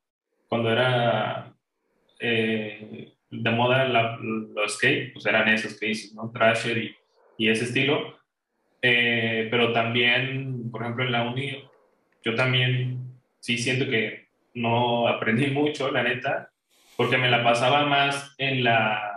cuando 0.48 0.72
era 0.72 1.54
eh, 2.18 3.13
de 3.42 3.50
moda 3.50 3.84
los 3.84 4.74
skate, 4.74 5.12
pues 5.12 5.26
eran 5.26 5.48
esos 5.48 5.78
que 5.78 5.86
dices, 5.86 6.14
¿no? 6.14 6.30
Trasher 6.30 6.78
y, 6.78 6.96
y 7.38 7.48
ese 7.48 7.64
estilo. 7.64 8.16
Eh, 8.80 9.48
pero 9.50 9.72
también, 9.72 10.70
por 10.70 10.82
ejemplo, 10.82 11.04
en 11.04 11.12
la 11.12 11.22
uni, 11.22 11.64
yo 12.22 12.34
también 12.34 12.98
sí 13.40 13.58
siento 13.58 13.88
que 13.88 14.28
no 14.54 15.08
aprendí 15.08 15.46
mucho, 15.50 15.90
la 15.90 16.02
neta, 16.02 16.50
porque 16.96 17.18
me 17.18 17.30
la 17.30 17.42
pasaba 17.42 17.86
más 17.86 18.34
en 18.38 18.64
la... 18.64 19.10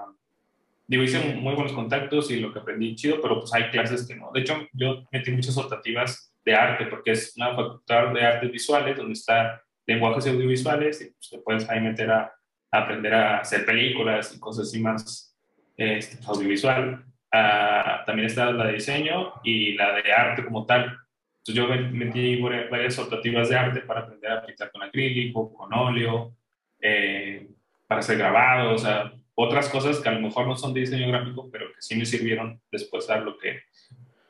Digo, 0.88 1.04
hice 1.04 1.20
muy 1.36 1.54
buenos 1.54 1.74
contactos 1.74 2.32
y 2.32 2.40
lo 2.40 2.54
que 2.54 2.60
aprendí 2.60 2.96
chido, 2.96 3.22
pero 3.22 3.42
pues 3.42 3.54
hay 3.54 3.70
clases 3.70 4.08
que 4.08 4.16
no. 4.16 4.32
De 4.34 4.40
hecho, 4.40 4.68
yo 4.72 5.06
metí 5.12 5.32
muchas 5.32 5.58
optativas 5.58 6.34
de 6.46 6.56
arte, 6.56 6.86
porque 6.86 7.12
es 7.12 7.34
una 7.36 7.54
facultad 7.54 8.14
de 8.14 8.26
artes 8.26 8.50
visuales, 8.50 8.96
donde 8.96 9.14
está 9.14 9.62
lenguajes 9.86 10.28
audiovisuales, 10.28 11.02
y 11.02 11.12
pues 11.12 11.30
te 11.30 11.40
puedes 11.40 11.70
ahí 11.70 11.82
meter 11.82 12.10
a 12.10 12.34
aprender 12.72 13.14
a 13.14 13.40
hacer 13.40 13.66
películas 13.66 14.36
y 14.36 14.40
cosas 14.40 14.68
así 14.68 14.80
más 14.80 15.36
este, 15.76 16.18
audiovisual. 16.26 17.06
Ah, 17.32 18.04
también 18.06 18.28
está 18.28 18.52
la 18.52 18.68
de 18.68 18.74
diseño 18.74 19.34
y 19.44 19.74
la 19.74 19.94
de 19.94 20.12
arte 20.12 20.44
como 20.44 20.66
tal. 20.66 20.98
Entonces 21.46 21.56
yo 21.56 21.68
metí 21.92 22.42
varias 22.42 23.00
optativas 23.00 23.50
de 23.50 23.58
arte 23.58 23.82
para 23.82 24.02
aprender 24.02 24.32
a 24.32 24.46
pintar 24.46 24.72
con 24.72 24.84
acrílico, 24.84 25.54
con 25.54 25.74
óleo, 25.74 26.36
eh, 26.82 27.48
para 27.88 28.00
hacer 28.00 28.18
grabados, 28.18 28.82
o 28.82 28.86
sea, 28.86 29.14
otras 29.34 29.70
cosas 29.70 30.00
que 30.00 30.10
a 30.10 30.14
lo 30.14 30.20
mejor 30.20 30.48
no 30.48 30.58
son 30.58 30.74
de 30.74 30.82
diseño 30.82 31.08
gráfico, 31.08 31.50
pero 31.52 31.68
que 31.68 31.82
sí 31.82 31.96
me 31.96 32.06
sirvieron 32.06 32.60
después 32.72 33.10
a 33.10 33.20
lo 33.20 33.38
que, 33.38 33.62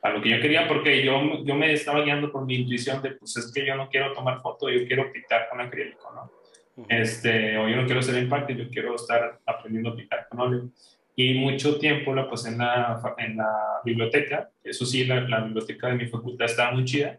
a 0.02 0.10
lo 0.10 0.22
que 0.22 0.30
yo 0.30 0.40
quería, 0.40 0.68
porque 0.68 1.04
yo, 1.04 1.44
yo 1.44 1.54
me 1.54 1.72
estaba 1.72 2.02
guiando 2.02 2.30
por 2.30 2.44
mi 2.44 2.56
intuición 2.56 3.02
de, 3.02 3.12
pues 3.12 3.36
es 3.36 3.52
que 3.52 3.66
yo 3.66 3.74
no 3.74 3.88
quiero 3.88 4.12
tomar 4.12 4.40
foto, 4.40 4.68
yo 4.68 4.86
quiero 4.86 5.10
pintar 5.10 5.48
con 5.48 5.60
acrílico, 5.60 6.12
¿no? 6.14 6.37
Este, 6.88 7.58
o 7.58 7.68
yo 7.68 7.76
no 7.76 7.86
quiero 7.86 8.02
ser 8.02 8.16
empate, 8.16 8.54
yo 8.54 8.68
quiero 8.70 8.94
estar 8.94 9.40
aprendiendo 9.44 9.90
a 9.90 9.96
pintar 9.96 10.28
con 10.28 10.40
óleo. 10.40 10.70
Y 11.16 11.34
mucho 11.34 11.78
tiempo 11.78 12.14
la 12.14 12.30
pasé 12.30 12.50
en 12.50 12.58
la, 12.58 13.02
en 13.18 13.36
la 13.36 13.52
biblioteca, 13.84 14.50
eso 14.62 14.86
sí, 14.86 15.04
la, 15.04 15.22
la, 15.22 15.40
biblioteca 15.40 15.88
de 15.88 15.94
mi 15.96 16.06
facultad 16.06 16.46
estaba 16.46 16.72
muy 16.72 16.84
chida, 16.84 17.18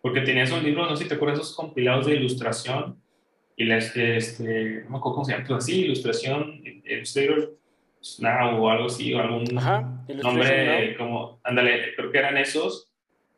porque 0.00 0.20
tenía 0.20 0.44
esos 0.44 0.62
libros, 0.62 0.88
no 0.88 0.96
sé 0.96 1.02
si 1.02 1.08
te 1.08 1.16
acuerdas, 1.16 1.40
esos 1.40 1.56
compilados 1.56 2.06
de 2.06 2.14
ilustración, 2.14 2.96
y 3.56 3.64
las, 3.64 3.96
este, 3.96 4.82
no 4.84 4.90
me 4.90 4.96
acuerdo 4.98 5.14
cómo 5.14 5.24
se 5.24 5.32
llama, 5.32 5.44
pero 5.46 5.60
sí, 5.60 5.84
ilustración, 5.84 6.62
Illustrator 6.84 7.56
Now 8.18 8.62
o 8.62 8.70
algo 8.70 8.86
así, 8.86 9.12
o 9.14 9.20
algún 9.20 9.44
nombre 10.22 10.96
como, 10.96 11.40
ándale, 11.42 11.94
creo 11.96 12.12
que 12.12 12.18
eran 12.18 12.36
esos, 12.36 12.88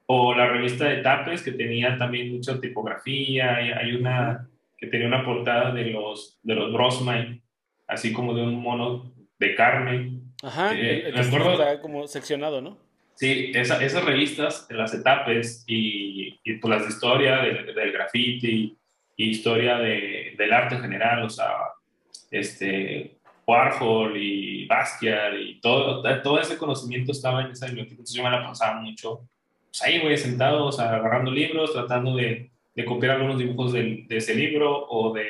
o 0.07 0.35
la 0.35 0.47
revista 0.49 0.87
de 0.89 0.99
Tapes, 0.99 1.43
que 1.43 1.53
tenía 1.53 1.97
también 1.97 2.35
mucha 2.35 2.61
tipografía, 2.61 3.63
y 3.63 3.71
hay 3.71 3.95
una 3.95 4.47
que 4.77 4.87
tenía 4.87 5.07
una 5.07 5.25
portada 5.25 5.73
de 5.73 5.87
los, 5.87 6.39
de 6.43 6.55
los 6.55 6.73
Brosmine, 6.73 7.43
así 7.87 8.13
como 8.13 8.35
de 8.35 8.43
un 8.43 8.61
mono 8.61 9.13
de 9.39 9.55
carne. 9.55 10.21
Ajá, 10.43 10.75
eh, 10.75 11.09
el, 11.09 11.81
como 11.81 12.07
seccionado, 12.07 12.61
¿no? 12.61 12.79
Sí, 13.15 13.51
esa, 13.55 13.83
esas 13.83 14.05
revistas, 14.05 14.67
las 14.69 14.93
etapes 14.93 15.65
y, 15.67 16.39
y 16.45 16.55
pues 16.55 16.71
las 16.71 16.83
de 16.83 16.91
historia 16.91 17.37
del, 17.39 17.75
del 17.75 17.93
graffiti 17.93 18.77
y 19.17 19.31
historia 19.31 19.79
de, 19.79 20.35
del 20.37 20.53
arte 20.53 20.75
en 20.75 20.83
general, 20.83 21.25
o 21.25 21.31
sea, 21.31 21.51
este, 22.31 23.17
Warhol 23.47 24.17
y 24.17 24.67
Basquiat 24.67 25.35
y 25.41 25.61
todo, 25.61 26.03
todo 26.23 26.41
ese 26.41 26.59
conocimiento 26.59 27.13
estaba 27.13 27.43
en 27.43 27.53
esa 27.53 27.67
biblioteca, 27.67 27.93
entonces 27.93 28.17
yo 28.17 28.23
me 28.23 28.31
la 28.31 28.47
pasaba 28.47 28.81
mucho, 28.81 29.21
pues 29.69 29.83
ahí, 29.83 30.01
güey, 30.01 30.19
sentado, 30.19 30.67
o 30.67 30.73
sea, 30.73 30.97
agarrando 30.97 31.31
libros, 31.31 31.73
tratando 31.73 32.17
de, 32.17 32.51
de 32.77 32.85
copiar 32.85 33.13
algunos 33.13 33.39
dibujos 33.39 33.73
de, 33.73 34.05
de, 34.07 34.17
ese 34.19 34.35
libro 34.35 34.87
o 34.89 35.13
de, 35.15 35.27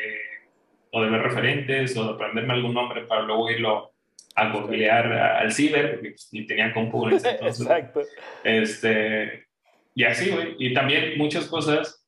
o 0.91 1.01
de 1.01 1.11
ver 1.11 1.23
referentes 1.23 1.97
o 1.97 2.05
de 2.05 2.15
aprenderme 2.15 2.55
algún 2.55 2.75
nombre 2.75 3.07
para 3.07 3.23
luego 3.23 3.49
irlo 3.49 3.93
a 4.35 4.53
googlear 4.53 5.13
al 5.13 5.53
ciber, 5.53 5.93
porque 5.95 6.11
pues, 6.11 6.29
ni 6.33 6.45
tenía 6.45 6.75
compu 6.75 7.07
en 7.07 7.15
ese 7.15 7.31
entonces. 7.41 7.61
Exacto. 7.63 8.01
Este, 8.43 9.47
y 9.95 10.03
así, 10.03 10.31
güey. 10.31 10.57
Y 10.59 10.75
también 10.75 11.17
muchas 11.17 11.47
cosas, 11.47 12.05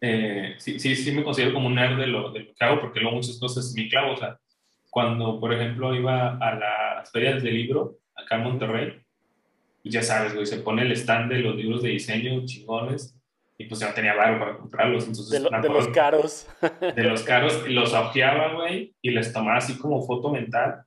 eh, 0.00 0.56
sí, 0.58 0.80
sí, 0.80 0.96
sí 0.96 1.12
me 1.12 1.22
considero 1.22 1.54
como 1.54 1.68
un 1.68 1.76
nerd 1.76 1.96
de 1.96 2.08
lo, 2.08 2.32
de 2.32 2.40
lo 2.40 2.52
que 2.52 2.64
hago, 2.64 2.80
porque 2.80 2.98
luego 2.98 3.16
muchas 3.16 3.38
cosas 3.38 3.72
mi 3.76 3.88
clavo. 3.88 4.14
O 4.14 4.16
sea, 4.16 4.38
cuando, 4.90 5.38
por 5.38 5.54
ejemplo, 5.54 5.94
iba 5.94 6.36
a 6.36 6.54
las 6.56 7.12
ferias 7.12 7.44
de 7.44 7.52
libro 7.52 7.98
acá 8.16 8.36
en 8.36 8.42
Monterrey, 8.42 9.00
ya 9.84 10.02
sabes, 10.02 10.34
güey, 10.34 10.46
se 10.46 10.58
pone 10.58 10.82
el 10.82 10.92
stand 10.92 11.30
de 11.30 11.38
los 11.38 11.54
libros 11.54 11.82
de 11.82 11.90
diseño 11.90 12.44
chingones 12.44 13.14
y 13.56 13.64
pues 13.66 13.80
ya 13.80 13.88
no 13.88 13.94
tenía 13.94 14.14
barro 14.14 14.38
para 14.38 14.56
comprarlos. 14.58 15.06
Entonces, 15.06 15.30
de, 15.30 15.40
los 15.68 15.88
caros. 15.88 16.46
De 16.94 17.04
los 17.04 17.22
caros, 17.24 17.68
los 17.68 17.92
ojeaba, 17.92 18.54
güey, 18.54 18.94
y 19.00 19.10
les 19.10 19.32
tomaba 19.32 19.58
así 19.58 19.78
como 19.78 20.04
foto 20.04 20.30
mental. 20.30 20.82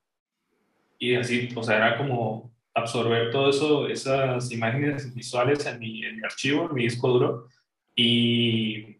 Y 0.99 1.15
así, 1.15 1.49
o 1.55 1.63
sea, 1.63 1.77
era 1.77 1.97
como 1.97 2.51
absorber 2.73 3.31
todo 3.31 3.49
eso, 3.49 3.87
esas 3.87 4.51
imágenes 4.51 5.13
visuales 5.13 5.65
en 5.65 5.79
mi, 5.79 6.05
en 6.05 6.17
mi 6.17 6.23
archivo, 6.23 6.67
en 6.67 6.75
mi 6.75 6.83
disco 6.83 7.07
duro. 7.07 7.47
Y 7.95 8.97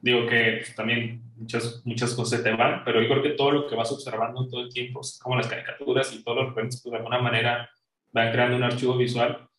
digo 0.00 0.26
que 0.26 0.58
pues, 0.58 0.74
también 0.74 1.22
muchas, 1.36 1.82
muchas 1.84 2.14
cosas 2.14 2.42
te 2.42 2.52
van, 2.52 2.84
pero 2.84 3.02
yo 3.02 3.08
creo 3.08 3.22
que 3.22 3.30
todo 3.30 3.50
lo 3.50 3.66
que 3.66 3.74
vas 3.74 3.90
observando 3.90 4.48
todo 4.48 4.62
el 4.62 4.72
tiempo, 4.72 5.00
como 5.20 5.36
las 5.36 5.48
caricaturas 5.48 6.14
y 6.14 6.22
todos 6.22 6.38
los 6.38 6.48
referentes, 6.48 6.80
pues 6.82 6.92
de 6.92 6.98
alguna 6.98 7.18
manera 7.18 7.68
van 8.12 8.32
creando 8.32 8.56
un 8.56 8.62
archivo 8.62 8.96
visual 8.96 9.49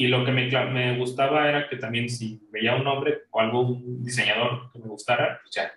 y 0.00 0.06
lo 0.06 0.24
que 0.24 0.32
me, 0.32 0.48
me, 0.48 0.96
gustaba 0.96 1.46
era 1.46 1.68
que 1.68 1.76
también 1.76 2.08
si 2.08 2.40
veía 2.50 2.74
un 2.74 2.84
nombre 2.84 3.24
o 3.30 3.38
algún 3.38 4.02
diseñador 4.02 4.72
que 4.72 4.78
me 4.78 4.86
gustara, 4.86 5.38
pues 5.42 5.54
ya 5.54 5.74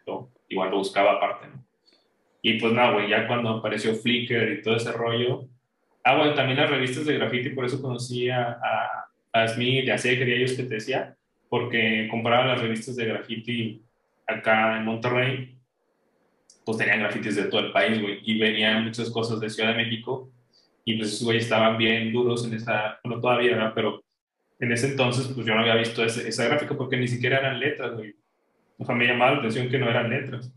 igual 0.47 0.71
lo 0.71 0.77
buscaba 0.77 1.15
aparte, 1.15 1.47
¿no? 1.47 1.61
Y 2.41 2.53
pues 2.57 2.71
nada, 2.71 2.93
güey, 2.93 3.09
ya 3.09 3.27
cuando 3.27 3.49
apareció 3.49 3.93
Flickr 3.93 4.53
y 4.53 4.61
todo 4.61 4.77
ese 4.77 4.93
rollo. 4.93 5.49
Ah, 6.05 6.15
bueno, 6.15 6.35
también 6.35 6.57
las 6.57 6.69
revistas 6.69 7.05
de 7.05 7.17
graffiti, 7.17 7.49
por 7.49 7.65
eso 7.65 7.81
conocí 7.81 8.29
a, 8.29 8.59
a, 9.33 9.47
Smith, 9.49 9.83
ya 9.83 9.97
sé, 9.97 10.17
quería 10.17 10.37
ellos 10.37 10.53
que 10.53 10.63
te 10.63 10.75
decía, 10.75 11.17
porque 11.49 12.07
compraba 12.09 12.45
las 12.45 12.61
revistas 12.61 12.95
de 12.95 13.03
graffiti 13.03 13.83
acá 14.25 14.77
en 14.77 14.85
Monterrey, 14.85 15.57
pues 16.63 16.77
tenían 16.77 16.99
grafitis 16.99 17.35
de 17.35 17.49
todo 17.49 17.59
el 17.59 17.73
país, 17.73 18.01
güey, 18.01 18.19
y 18.23 18.39
venían 18.39 18.85
muchas 18.85 19.09
cosas 19.09 19.41
de 19.41 19.49
Ciudad 19.49 19.75
de 19.75 19.83
México, 19.83 20.31
y 20.85 20.95
pues 20.95 21.09
esos 21.09 21.25
güey 21.25 21.39
estaban 21.39 21.77
bien 21.77 22.13
duros 22.13 22.45
en 22.47 22.53
esa, 22.53 23.01
bueno, 23.03 23.19
todavía, 23.19 23.51
¿verdad? 23.57 23.73
Pero 23.75 24.02
en 24.63 24.71
ese 24.71 24.87
entonces, 24.87 25.27
pues 25.27 25.45
yo 25.45 25.53
no 25.53 25.59
había 25.59 25.75
visto 25.75 26.05
esa 26.05 26.45
gráfica 26.45 26.77
porque 26.77 26.95
ni 26.95 27.09
siquiera 27.09 27.39
eran 27.39 27.59
letras, 27.59 27.95
güey. 27.95 28.15
O 28.77 28.85
sea, 28.85 28.95
me 28.95 29.05
llamaba 29.05 29.33
la 29.33 29.37
atención 29.39 29.67
que 29.67 29.77
no 29.77 29.89
eran 29.89 30.09
letras. 30.09 30.53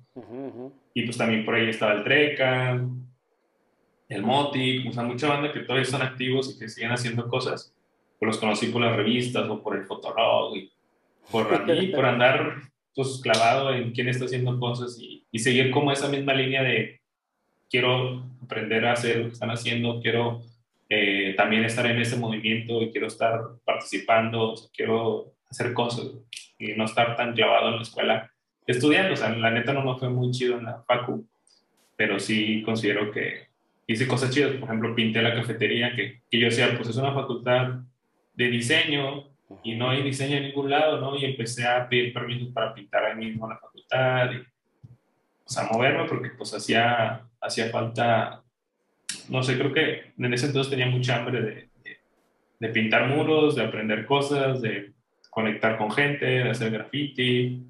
Y 0.94 1.02
pues 1.02 1.16
también 1.16 1.44
por 1.44 1.56
ahí 1.56 1.68
estaba 1.68 1.94
el 1.94 2.04
Treca, 2.04 2.80
el 4.08 4.22
Moti, 4.22 4.86
o 4.86 4.92
sea, 4.92 5.02
mucha 5.02 5.26
banda 5.28 5.52
que 5.52 5.60
todavía 5.60 5.82
están 5.82 6.02
activos 6.02 6.54
y 6.54 6.58
que 6.58 6.68
siguen 6.68 6.92
haciendo 6.92 7.26
cosas. 7.28 7.74
Pues 8.20 8.28
los 8.28 8.38
conocí 8.38 8.68
por 8.68 8.80
las 8.80 8.94
revistas 8.94 9.48
o 9.48 9.60
por 9.60 9.76
el 9.76 9.84
Fotolog 9.86 10.56
y 10.56 10.70
por, 11.30 11.48
por 11.94 12.06
andar 12.06 12.62
pues 12.94 13.20
clavado 13.20 13.74
en 13.74 13.90
quién 13.90 14.08
está 14.08 14.26
haciendo 14.26 14.58
cosas 14.60 14.96
y, 15.00 15.26
y 15.32 15.40
seguir 15.40 15.72
como 15.72 15.90
esa 15.90 16.08
misma 16.08 16.32
línea 16.32 16.62
de 16.62 17.00
quiero 17.68 18.24
aprender 18.40 18.86
a 18.86 18.92
hacer 18.92 19.16
lo 19.16 19.26
que 19.26 19.32
están 19.32 19.50
haciendo, 19.50 20.00
quiero 20.00 20.42
eh, 20.88 21.34
también 21.36 21.64
estar 21.64 21.86
en 21.86 22.00
ese 22.00 22.16
movimiento 22.16 22.82
y 22.82 22.90
quiero 22.90 23.06
estar 23.06 23.40
participando, 23.64 24.54
quiero 24.74 25.34
hacer 25.50 25.72
cosas 25.72 26.06
y 26.58 26.72
no 26.74 26.84
estar 26.84 27.16
tan 27.16 27.34
clavado 27.34 27.68
en 27.68 27.76
la 27.76 27.82
escuela 27.82 28.30
estudiando. 28.66 29.14
O 29.14 29.16
sea, 29.16 29.30
la 29.30 29.50
neta 29.50 29.72
no 29.72 29.82
me 29.82 29.98
fue 29.98 30.08
muy 30.08 30.30
chido 30.30 30.58
en 30.58 30.64
la 30.64 30.82
facu, 30.86 31.26
pero 31.96 32.18
sí 32.18 32.62
considero 32.64 33.10
que 33.10 33.48
hice 33.86 34.06
cosas 34.06 34.30
chidas. 34.30 34.52
Por 34.52 34.68
ejemplo, 34.68 34.94
pinté 34.94 35.22
la 35.22 35.34
cafetería, 35.34 35.94
que, 35.94 36.22
que 36.30 36.38
yo 36.38 36.46
decía, 36.46 36.72
pues 36.76 36.88
es 36.88 36.96
una 36.96 37.12
facultad 37.12 37.80
de 38.34 38.48
diseño 38.48 39.30
y 39.62 39.76
no 39.76 39.90
hay 39.90 40.02
diseño 40.02 40.36
en 40.36 40.44
ningún 40.44 40.70
lado, 40.70 41.00
¿no? 41.00 41.16
Y 41.16 41.24
empecé 41.24 41.66
a 41.66 41.88
pedir 41.88 42.12
permisos 42.12 42.52
para 42.52 42.74
pintar 42.74 43.04
ahí 43.04 43.16
mismo 43.16 43.46
en 43.46 43.50
la 43.50 43.58
facultad 43.58 44.32
y, 44.32 44.36
o 44.38 45.48
sea, 45.48 45.68
moverme 45.70 46.04
porque 46.08 46.30
pues 46.30 46.52
hacía 46.52 47.26
hacía 47.46 47.70
falta, 47.70 48.42
no 49.28 49.42
sé, 49.42 49.58
creo 49.58 49.72
que 49.72 50.12
en 50.18 50.34
ese 50.34 50.46
entonces 50.46 50.70
tenía 50.70 50.86
mucha 50.86 51.16
hambre 51.16 51.42
de, 51.42 51.68
de, 52.58 52.68
pintar 52.68 53.08
muros, 53.08 53.54
de 53.56 53.64
aprender 53.64 54.06
cosas, 54.06 54.62
de 54.62 54.92
conectar 55.30 55.76
con 55.78 55.90
gente, 55.90 56.26
de 56.26 56.50
hacer 56.50 56.70
graffiti 56.70 57.62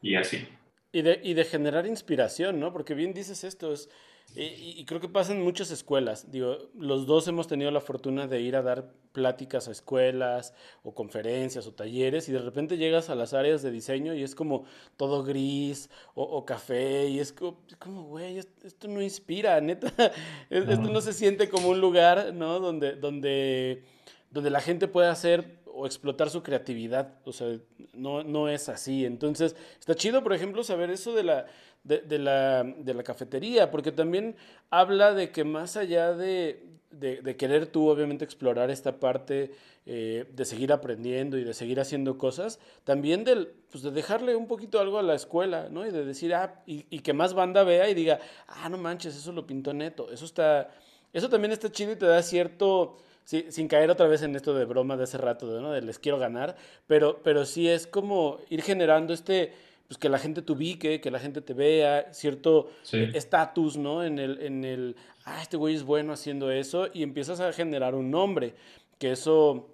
y 0.00 0.14
así. 0.14 0.46
Y 0.92 1.02
de, 1.02 1.20
y 1.22 1.34
de 1.34 1.44
generar 1.44 1.86
inspiración, 1.86 2.60
¿no? 2.60 2.72
Porque 2.72 2.94
bien 2.94 3.14
dices 3.14 3.44
esto, 3.44 3.72
es 3.72 3.88
y, 4.34 4.84
creo 4.86 5.00
que 5.00 5.08
pasa 5.08 5.32
en 5.32 5.42
muchas 5.42 5.70
escuelas. 5.70 6.30
Digo, 6.30 6.56
los 6.78 7.06
dos 7.06 7.28
hemos 7.28 7.48
tenido 7.48 7.70
la 7.70 7.80
fortuna 7.80 8.26
de 8.26 8.40
ir 8.40 8.56
a 8.56 8.62
dar 8.62 8.90
pláticas 9.12 9.68
a 9.68 9.72
escuelas 9.72 10.54
o 10.82 10.94
conferencias 10.94 11.66
o 11.66 11.74
talleres 11.74 12.28
y 12.28 12.32
de 12.32 12.38
repente 12.38 12.78
llegas 12.78 13.10
a 13.10 13.14
las 13.14 13.34
áreas 13.34 13.62
de 13.62 13.70
diseño 13.70 14.14
y 14.14 14.22
es 14.22 14.34
como 14.34 14.64
todo 14.96 15.22
gris 15.22 15.90
o, 16.14 16.44
café 16.46 17.08
y 17.08 17.20
es 17.20 17.32
como, 17.32 18.04
güey, 18.04 18.38
esto, 18.38 18.88
no 18.88 19.02
inspira, 19.02 19.60
neta. 19.60 19.92
Esto 20.50 20.76
no 20.76 21.00
se 21.00 21.12
siente 21.12 21.48
como 21.48 21.68
un 21.68 21.80
lugar, 21.80 22.32
¿no? 22.32 22.58
Donde, 22.58 22.96
donde, 22.96 23.84
donde 24.30 24.50
la 24.50 24.60
gente 24.60 24.88
puede 24.88 25.08
hacer 25.08 25.62
o 25.74 25.86
explotar 25.86 26.30
su 26.30 26.42
creatividad. 26.42 27.14
O 27.24 27.32
sea, 27.32 27.58
no, 27.92 28.22
no 28.22 28.48
es 28.48 28.68
así. 28.68 29.04
Entonces, 29.04 29.56
está 29.78 29.94
chido, 29.94 30.22
por 30.22 30.32
ejemplo, 30.32 30.62
saber 30.64 30.90
eso 30.90 31.14
de 31.14 31.24
la 31.24 31.46
de, 31.84 32.18
la, 32.18 32.62
de, 32.64 32.94
la, 32.94 33.02
cafetería, 33.02 33.70
porque 33.70 33.92
también 33.92 34.36
habla 34.70 35.14
de 35.14 35.30
que 35.30 35.44
más 35.44 35.76
allá 35.76 36.12
de, 36.14 36.64
de 36.90 37.36
querer 37.36 37.66
tú 37.66 37.88
obviamente 37.88 38.24
explorar 38.24 38.70
esta 38.70 39.00
parte 39.00 39.50
eh, 39.84 40.26
de 40.32 40.44
seguir 40.44 40.72
aprendiendo 40.72 41.36
y 41.36 41.42
de 41.42 41.54
seguir 41.54 41.80
haciendo 41.80 42.16
cosas, 42.16 42.60
también 42.84 43.24
del, 43.24 43.48
pues 43.68 43.82
de 43.82 43.90
dejarle 43.90 44.36
un 44.36 44.46
poquito 44.46 44.78
algo 44.78 44.96
a 44.96 45.02
la 45.02 45.16
escuela, 45.16 45.70
¿no? 45.70 45.84
Y 45.84 45.90
de 45.90 46.04
decir, 46.04 46.32
ah, 46.36 46.62
y, 46.66 47.00
que 47.00 47.12
más 47.12 47.34
banda 47.34 47.64
vea 47.64 47.88
y 47.88 47.94
diga, 47.94 48.20
ah, 48.46 48.68
no 48.68 48.78
manches, 48.78 49.16
eso 49.16 49.32
lo 49.32 49.44
pintó 49.44 49.74
neto, 49.74 50.12
eso 50.12 50.24
está, 50.24 50.70
eso 51.12 51.28
también 51.28 51.50
está 51.50 51.68
chido 51.72 51.90
y 51.92 51.96
te 51.96 52.06
da 52.06 52.22
cierto... 52.22 52.96
Sin 53.24 53.68
caer 53.68 53.88
otra 53.88 54.08
vez 54.08 54.22
en 54.22 54.34
esto 54.34 54.52
de 54.52 54.64
broma 54.64 54.96
de 54.96 55.04
hace 55.04 55.16
rato, 55.16 55.46
¿no? 55.60 55.70
de 55.70 55.80
les 55.80 56.00
quiero 56.00 56.18
ganar, 56.18 56.56
pero, 56.88 57.20
pero 57.22 57.44
sí 57.44 57.68
es 57.68 57.86
como 57.86 58.38
ir 58.50 58.62
generando 58.62 59.14
este, 59.14 59.52
pues 59.92 59.98
que 59.98 60.08
la 60.08 60.18
gente 60.18 60.40
te 60.40 60.52
ubique, 60.52 61.02
que 61.02 61.10
la 61.10 61.18
gente 61.18 61.42
te 61.42 61.52
vea, 61.52 62.14
cierto 62.14 62.70
estatus, 62.90 63.76
¿no? 63.76 64.02
En 64.02 64.18
el, 64.18 64.40
en 64.40 64.64
el, 64.64 64.96
ah, 65.26 65.42
este 65.42 65.58
güey 65.58 65.74
es 65.74 65.82
bueno 65.82 66.14
haciendo 66.14 66.50
eso, 66.50 66.88
y 66.94 67.02
empiezas 67.02 67.40
a 67.40 67.52
generar 67.52 67.94
un 67.94 68.10
nombre, 68.10 68.54
que 68.98 69.12
eso 69.12 69.68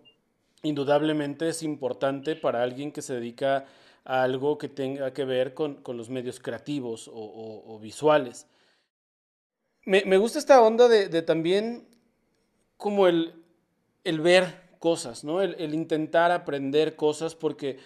indudablemente 0.64 1.48
es 1.48 1.62
importante 1.62 2.35
para 2.35 2.64
alguien 2.64 2.90
que 2.90 3.00
se 3.00 3.14
dedica 3.14 3.66
a 4.04 4.24
algo 4.24 4.59
que 4.59 4.68
tenga 4.68 5.12
que 5.12 5.24
ver 5.24 5.54
con, 5.54 5.76
con 5.85 5.96
los 5.96 6.11
medios 6.11 6.40
creativos 6.40 7.09
o, 7.14 7.78
visuales. 7.81 8.48
Me, 9.85 10.02
me, 10.04 10.16
gusta 10.16 10.40
esta 10.40 10.61
onda 10.61 10.88
de, 10.88 11.09
de 11.09 11.22
también 11.22 11.87
como 12.76 13.07
el, 13.07 13.35
el, 14.02 14.18
ver 14.18 14.62
cosas, 14.81 15.22
¿no? 15.22 15.42
El, 15.42 15.54
el 15.61 15.74
intentar 15.74 16.33
aprender 16.33 16.96
cosas, 16.96 17.37
porque 17.37 17.78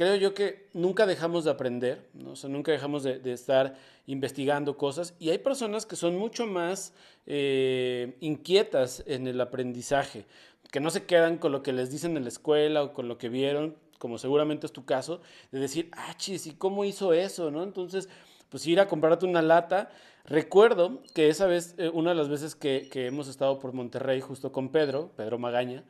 creo 0.00 0.16
yo 0.16 0.32
que 0.32 0.66
nunca 0.72 1.04
dejamos 1.04 1.44
de 1.44 1.50
aprender, 1.50 2.08
¿no? 2.14 2.30
o 2.30 2.36
sea, 2.36 2.48
nunca 2.48 2.72
dejamos 2.72 3.02
de, 3.02 3.20
estar 3.34 3.76
investigando 4.06 4.78
cosas 4.78 5.14
y 5.18 5.28
hay 5.28 5.36
personas 5.36 5.84
que 5.84 5.94
son 5.94 6.16
mucho 6.16 6.46
más 6.46 6.94
eh, 7.26 8.16
inquietas 8.20 9.04
en 9.06 9.26
el 9.26 9.38
aprendizaje, 9.42 10.24
que 10.70 10.80
no 10.80 10.88
se 10.88 11.04
quedan 11.04 11.36
con 11.36 11.52
lo 11.52 11.62
que 11.62 11.74
les 11.74 11.90
dicen 11.90 12.16
en 12.16 12.22
la 12.22 12.30
escuela 12.30 12.82
o 12.82 12.94
con 12.94 13.08
lo 13.08 13.18
que 13.18 13.28
vieron, 13.28 13.76
como 13.98 14.16
seguramente 14.16 14.64
es 14.64 14.72
tu 14.72 14.86
caso, 14.86 15.20
de 15.52 15.60
decir, 15.60 15.90
ah, 15.92 16.14
chis, 16.16 16.46
¿y 16.46 16.54
cómo 16.54 16.86
hizo 16.86 17.12
eso? 17.12 17.50
¿no? 17.50 17.62
Entonces, 17.62 18.08
pues 18.48 18.66
ir 18.66 18.80
a 18.80 18.88
comprarte 18.88 19.26
una 19.26 19.42
lata. 19.42 19.90
Recuerdo 20.24 21.02
que 21.12 21.28
esa 21.28 21.46
vez, 21.46 21.74
eh, 21.76 21.90
una 21.92 22.12
de 22.12 22.16
las 22.16 22.30
veces 22.30 22.54
que, 22.54 22.88
hemos 22.94 23.28
estado 23.28 23.58
por 23.58 23.74
Monterrey 23.74 24.22
justo 24.22 24.50
con 24.50 24.70
Pedro, 24.70 25.12
Pedro 25.14 25.38
Magaña, 25.38 25.84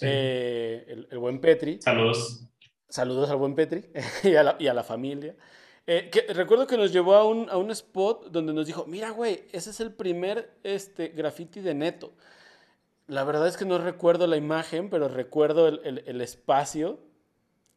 eh, 0.00 0.84
el, 0.88 1.06
el, 1.12 1.18
buen 1.18 1.40
Petri. 1.40 1.80
Saludos. 1.80 2.48
Saludos 2.92 3.30
al 3.30 3.38
buen 3.38 3.54
Petri 3.54 3.86
y, 4.22 4.34
a 4.34 4.74
la, 4.74 4.84
familia. 4.84 5.34
Eh, 5.86 6.10
que, 6.12 6.30
recuerdo 6.34 6.66
que 6.66 6.76
nos 6.76 6.92
llevó 6.92 7.14
a 7.14 7.24
un, 7.24 7.48
a 7.48 7.56
un, 7.56 7.70
spot 7.70 8.26
donde 8.30 8.52
nos 8.52 8.66
dijo, 8.66 8.84
mira, 8.86 9.08
güey, 9.08 9.44
ese 9.50 9.70
es 9.70 9.80
el 9.80 9.94
primer 9.94 10.50
este, 10.62 11.08
graffiti 11.08 11.60
de 11.60 11.72
Neto. 11.72 12.12
La 13.06 13.24
verdad 13.24 13.48
es 13.48 13.56
que 13.56 13.64
no 13.64 13.78
recuerdo 13.78 14.26
la 14.26 14.36
imagen, 14.36 14.90
pero 14.90 15.08
recuerdo 15.08 15.68
el, 15.68 16.02
el, 16.04 16.20
espacio. 16.20 17.00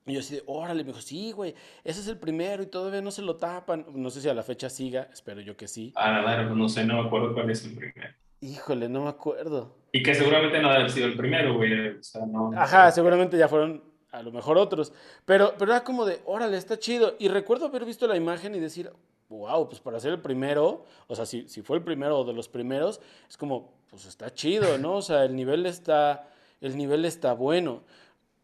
Y 0.05 0.15
yo 0.15 0.19
así 0.19 0.35
de, 0.35 0.43
órale, 0.47 0.83
me 0.83 0.89
dijo, 0.89 0.99
sí, 0.99 1.31
güey, 1.31 1.55
ese 1.85 2.01
es 2.01 2.09
el 2.09 2.17
primero 2.17 2.61
y 2.61 2.65
todavía 2.65 3.01
no 3.01 3.09
se 3.09 3.21
lo 3.21 3.37
tapan. 3.37 3.85
No 3.93 4.09
sé 4.09 4.19
si 4.19 4.27
a 4.27 4.33
la 4.33 4.43
fecha 4.43 4.69
siga, 4.69 5.07
espero 5.13 5.39
yo 5.39 5.55
que 5.55 5.69
sí. 5.69 5.93
Ah, 5.95 6.19
claro, 6.23 6.53
no 6.53 6.67
sé, 6.67 6.83
no 6.83 7.01
me 7.01 7.07
acuerdo 7.07 7.33
cuál 7.33 7.49
es 7.49 7.63
el 7.63 7.73
primero. 7.73 8.13
Híjole, 8.41 8.89
no 8.89 9.03
me 9.03 9.09
acuerdo. 9.11 9.77
Y 9.93 10.03
que 10.03 10.13
seguramente 10.13 10.59
no 10.59 10.67
debe 10.67 10.81
haber 10.81 10.91
sido 10.91 11.07
el 11.07 11.15
primero, 11.15 11.55
güey. 11.55 11.91
O 11.91 12.03
sea, 12.03 12.25
no, 12.25 12.51
Ajá, 12.53 12.91
seguramente 12.91 13.37
ya 13.37 13.47
fueron 13.47 13.94
a 14.17 14.23
lo 14.23 14.31
mejor 14.31 14.57
otros, 14.57 14.93
pero, 15.25 15.53
pero 15.57 15.71
era 15.71 15.83
como 15.83 16.05
de, 16.05 16.21
órale, 16.25 16.57
está 16.57 16.79
chido. 16.79 17.15
Y 17.19 17.27
recuerdo 17.27 17.65
haber 17.65 17.85
visto 17.85 18.07
la 18.07 18.15
imagen 18.15 18.55
y 18.55 18.59
decir, 18.59 18.91
wow, 19.29 19.67
pues 19.67 19.79
para 19.79 19.99
ser 19.99 20.13
el 20.13 20.21
primero, 20.21 20.85
o 21.07 21.15
sea, 21.15 21.25
si, 21.25 21.47
si 21.47 21.61
fue 21.61 21.77
el 21.77 21.83
primero 21.83 22.19
o 22.19 22.23
de 22.23 22.33
los 22.33 22.47
primeros, 22.47 23.01
es 23.29 23.37
como, 23.37 23.71
pues 23.89 24.05
está 24.05 24.33
chido, 24.33 24.77
¿no? 24.77 24.97
O 24.97 25.01
sea, 25.01 25.25
el 25.25 25.35
nivel 25.35 25.65
está, 25.65 26.27
el 26.61 26.77
nivel 26.77 27.05
está 27.05 27.33
bueno. 27.33 27.81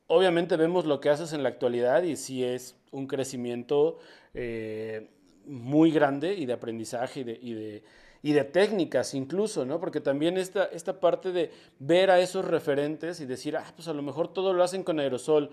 Obviamente 0.08 0.58
vemos 0.58 0.86
lo 0.86 1.00
que 1.00 1.10
haces 1.10 1.34
en 1.34 1.44
la 1.44 1.50
actualidad 1.50 2.04
y 2.04 2.16
sí 2.16 2.44
es 2.44 2.76
un 2.92 3.08
crecimiento 3.08 4.00
eh, 4.34 5.10
muy 5.46 5.92
grande 5.92 6.34
y 6.36 6.46
de 6.46 6.54
aprendizaje 6.54 7.22
y 7.22 7.24
de, 7.24 7.40
y 7.42 7.54
de 7.54 7.84
y 8.24 8.34
de 8.34 8.44
técnicas 8.44 9.14
incluso, 9.14 9.66
¿no? 9.66 9.80
Porque 9.80 10.02
también 10.02 10.38
esta, 10.38 10.66
esta 10.66 11.00
parte 11.00 11.32
de 11.32 11.52
ver 11.80 12.12
a 12.12 12.20
esos 12.20 12.46
referentes 12.46 13.20
y 13.20 13.26
decir, 13.26 13.58
ah, 13.58 13.74
pues 13.76 13.88
a 13.88 13.94
lo 13.94 14.02
mejor 14.02 14.28
todo 14.32 14.54
lo 14.54 14.64
hacen 14.64 14.84
con 14.84 15.00
aerosol, 15.00 15.52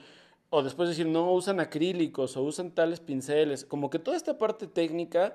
o 0.51 0.63
después 0.63 0.89
decir, 0.89 1.07
no, 1.07 1.33
usan 1.33 1.61
acrílicos 1.61 2.37
o 2.37 2.43
usan 2.43 2.71
tales 2.71 3.01
pinceles, 3.01 3.65
como 3.65 3.91
que 3.91 3.99
toda 3.99 4.17
esta 4.17 4.39
parte 4.39 4.67
técnica 4.67 5.35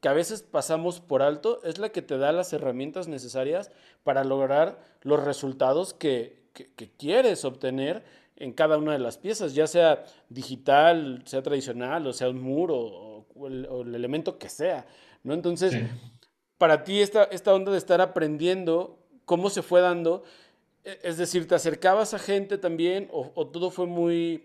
que 0.00 0.08
a 0.08 0.12
veces 0.12 0.42
pasamos 0.42 1.00
por 1.00 1.22
alto 1.22 1.60
es 1.64 1.78
la 1.78 1.90
que 1.90 2.02
te 2.02 2.16
da 2.18 2.32
las 2.32 2.52
herramientas 2.52 3.08
necesarias 3.08 3.70
para 4.02 4.24
lograr 4.24 4.82
los 5.02 5.22
resultados 5.22 5.94
que, 5.94 6.40
quieres 6.98 7.44
obtener 7.44 8.02
en 8.36 8.52
cada 8.52 8.76
una 8.76 8.92
de 8.92 8.98
las 8.98 9.16
piezas, 9.16 9.54
ya 9.54 9.66
sea 9.66 10.04
digital, 10.28 11.22
sea 11.24 11.42
tradicional, 11.42 12.06
o 12.06 12.12
sea 12.12 12.28
un 12.28 12.42
muro, 12.42 12.76
o, 12.76 13.46
el, 13.46 13.94
elemento 13.94 14.38
que 14.38 14.48
sea, 14.48 14.86
¿no? 15.22 15.32
Entonces, 15.32 15.74
para 16.60 16.84
ti 16.84 17.00
esta, 17.00 17.24
esta 17.24 17.54
onda 17.54 17.72
de 17.72 17.78
estar 17.78 18.02
aprendiendo, 18.02 18.98
cómo 19.24 19.48
se 19.48 19.62
fue 19.62 19.80
dando, 19.80 20.24
e, 20.84 20.98
es 21.04 21.16
decir, 21.16 21.48
¿te 21.48 21.54
acercabas 21.54 22.12
a 22.12 22.18
gente 22.18 22.58
también 22.58 23.08
o, 23.12 23.46
todo 23.46 23.70
fue 23.70 23.86
muy, 23.86 24.42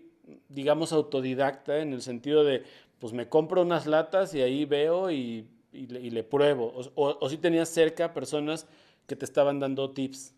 digamos, 0.48 0.94
autodidacta 0.94 1.80
en 1.82 1.92
el 1.92 2.00
sentido 2.00 2.42
de, 2.42 2.62
pues 3.00 3.12
me 3.12 3.28
compro 3.28 3.60
unas 3.60 3.86
latas 3.86 4.34
y 4.34 4.40
ahí 4.40 4.64
veo 4.64 5.10
y, 5.10 5.46
le, 5.72 6.22
pruebo? 6.22 6.72
O, 6.94 7.28
si 7.28 7.36
tenías 7.36 7.68
cerca 7.68 8.14
personas 8.14 8.66
que 9.06 9.14
te 9.14 9.26
estaban 9.26 9.60
dando 9.60 9.90
tips? 9.90 10.34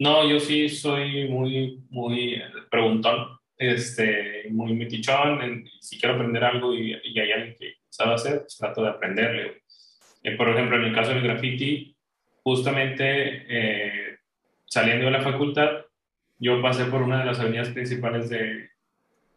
No, 0.00 0.28
yo 0.28 0.40
sí 0.40 0.68
soy 0.68 1.28
muy, 1.28 1.84
muy 1.88 2.42
preguntón, 2.68 3.28
este, 3.56 4.48
muy 4.50 4.74
metichón. 4.74 5.64
si 5.80 6.00
quiero 6.00 6.16
aprender 6.16 6.42
algo 6.42 6.74
y, 6.74 6.96
y 7.04 7.20
hay 7.20 7.30
alguien 7.30 7.56
que 7.56 7.74
sabe 7.90 8.14
hacer, 8.14 8.40
pues 8.40 8.56
trato 8.56 8.82
de 8.82 8.88
aprenderle. 8.88 9.62
Eh, 10.26 10.36
por 10.36 10.48
ejemplo, 10.48 10.76
en 10.76 10.86
el 10.86 10.92
caso 10.92 11.10
del 11.10 11.22
graffiti, 11.22 11.96
justamente 12.42 13.44
eh, 13.48 14.16
saliendo 14.64 15.04
de 15.04 15.12
la 15.12 15.22
facultad, 15.22 15.84
yo 16.40 16.60
pasé 16.60 16.86
por 16.86 17.02
una 17.02 17.20
de 17.20 17.26
las 17.26 17.38
avenidas 17.38 17.68
principales 17.68 18.28
de, 18.28 18.70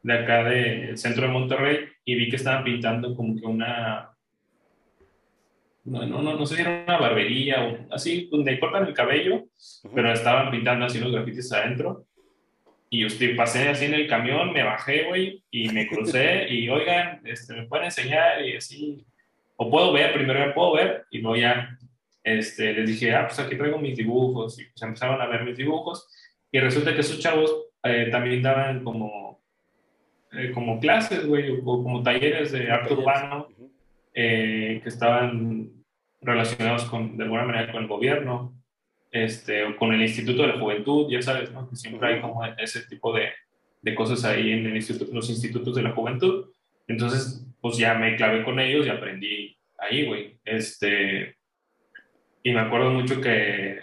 de 0.01 0.13
acá 0.13 0.43
del 0.43 0.97
centro 0.97 1.27
de 1.27 1.31
Monterrey 1.31 1.89
y 2.03 2.15
vi 2.15 2.27
que 2.27 2.37
estaban 2.37 2.63
pintando 2.63 3.15
como 3.15 3.39
que 3.39 3.45
una, 3.45 4.09
no, 5.85 6.07
no, 6.07 6.21
no, 6.23 6.45
sé 6.47 6.55
si 6.55 6.61
era 6.61 6.83
una 6.87 6.97
barbería 6.97 7.65
o 7.65 7.93
así, 7.93 8.27
donde 8.31 8.59
cortan 8.59 8.87
el 8.87 8.95
cabello, 8.95 9.45
pero 9.93 10.11
estaban 10.11 10.49
pintando 10.49 10.85
así 10.85 10.99
los 10.99 11.11
grafitis 11.11 11.53
adentro. 11.53 12.07
Y 12.89 13.07
yo 13.07 13.35
pasé 13.37 13.69
así 13.69 13.85
en 13.85 13.93
el 13.93 14.07
camión, 14.07 14.51
me 14.53 14.63
bajé, 14.63 15.03
güey, 15.03 15.43
y 15.51 15.69
me 15.69 15.87
crucé 15.87 16.47
y, 16.49 16.67
oigan, 16.67 17.21
este, 17.25 17.53
¿me 17.53 17.67
pueden 17.67 17.85
enseñar? 17.85 18.43
Y 18.43 18.55
así, 18.55 19.05
o 19.61 19.69
puedo 19.69 19.91
ver, 19.91 20.13
primero 20.13 20.39
me 20.39 20.53
puedo 20.53 20.73
ver 20.73 21.05
y 21.11 21.19
luego 21.19 21.35
ya 21.35 21.77
este, 22.23 22.71
les 22.71 22.87
dije, 22.87 23.13
ah, 23.13 23.27
pues 23.27 23.39
aquí 23.39 23.57
traigo 23.57 23.77
mis 23.77 23.97
dibujos 23.97 24.57
y 24.57 24.63
pues 24.63 24.81
empezaron 24.81 25.21
a 25.21 25.27
ver 25.27 25.43
mis 25.43 25.57
dibujos 25.57 26.07
y 26.49 26.59
resulta 26.59 26.93
que 26.93 27.01
esos 27.01 27.19
chavos 27.19 27.53
eh, 27.83 28.07
también 28.09 28.41
daban 28.41 28.85
como, 28.85 29.41
eh, 30.31 30.51
como 30.53 30.79
clases, 30.79 31.27
güey, 31.27 31.51
o 31.51 31.61
como 31.61 32.01
talleres 32.01 32.53
de 32.53 32.71
arte 32.71 32.93
urbano 32.93 33.49
eh, 34.13 34.79
que 34.81 34.87
estaban 34.87 35.69
relacionados 36.21 36.85
con, 36.85 37.17
de 37.17 37.23
alguna 37.25 37.43
manera 37.43 37.73
con 37.73 37.83
el 37.83 37.89
gobierno 37.89 38.53
este, 39.11 39.65
o 39.65 39.75
con 39.75 39.91
el 39.93 40.01
Instituto 40.01 40.43
de 40.43 40.53
la 40.53 40.59
Juventud, 40.59 41.11
ya 41.11 41.21
sabes, 41.21 41.51
¿no? 41.51 41.69
Que 41.69 41.75
siempre 41.75 42.07
hay 42.07 42.21
como 42.21 42.45
ese 42.45 42.83
tipo 42.83 43.11
de, 43.11 43.27
de 43.81 43.93
cosas 43.93 44.23
ahí 44.23 44.51
en 44.53 44.67
el 44.67 44.77
instituto, 44.77 45.13
los 45.13 45.29
institutos 45.29 45.75
de 45.75 45.83
la 45.83 45.91
juventud. 45.91 46.45
Entonces, 46.87 47.45
pues 47.61 47.77
ya 47.77 47.93
me 47.95 48.15
clavé 48.15 48.43
con 48.43 48.59
ellos 48.59 48.85
y 48.85 48.89
aprendí 48.89 49.57
ahí, 49.77 50.05
güey. 50.05 50.39
Este, 50.45 51.35
Y 52.43 52.51
me 52.53 52.59
acuerdo 52.61 52.91
mucho 52.91 53.21
que 53.21 53.79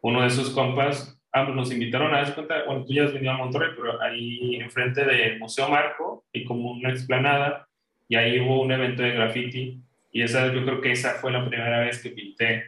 uno 0.00 0.22
de 0.22 0.28
esos 0.28 0.50
compas, 0.50 1.20
ah, 1.32 1.44
pues 1.44 1.56
nos 1.56 1.72
invitaron 1.72 2.14
a 2.14 2.34
cuenta, 2.34 2.64
bueno, 2.64 2.84
tú 2.84 2.92
ya 2.92 3.04
has 3.04 3.12
venido 3.12 3.32
a 3.32 3.38
Monterrey, 3.38 3.70
pero 3.76 4.00
ahí 4.00 4.56
enfrente 4.56 5.04
del 5.04 5.38
Museo 5.38 5.68
Marco 5.68 6.24
y 6.32 6.44
como 6.44 6.72
una 6.72 6.90
explanada, 6.90 7.68
y 8.08 8.16
ahí 8.16 8.38
hubo 8.38 8.62
un 8.62 8.70
evento 8.70 9.02
de 9.02 9.10
graffiti, 9.10 9.82
y 10.12 10.22
esa, 10.22 10.52
yo 10.52 10.64
creo 10.64 10.80
que 10.80 10.92
esa 10.92 11.14
fue 11.14 11.32
la 11.32 11.46
primera 11.46 11.80
vez 11.80 12.02
que 12.02 12.10
pinté 12.10 12.64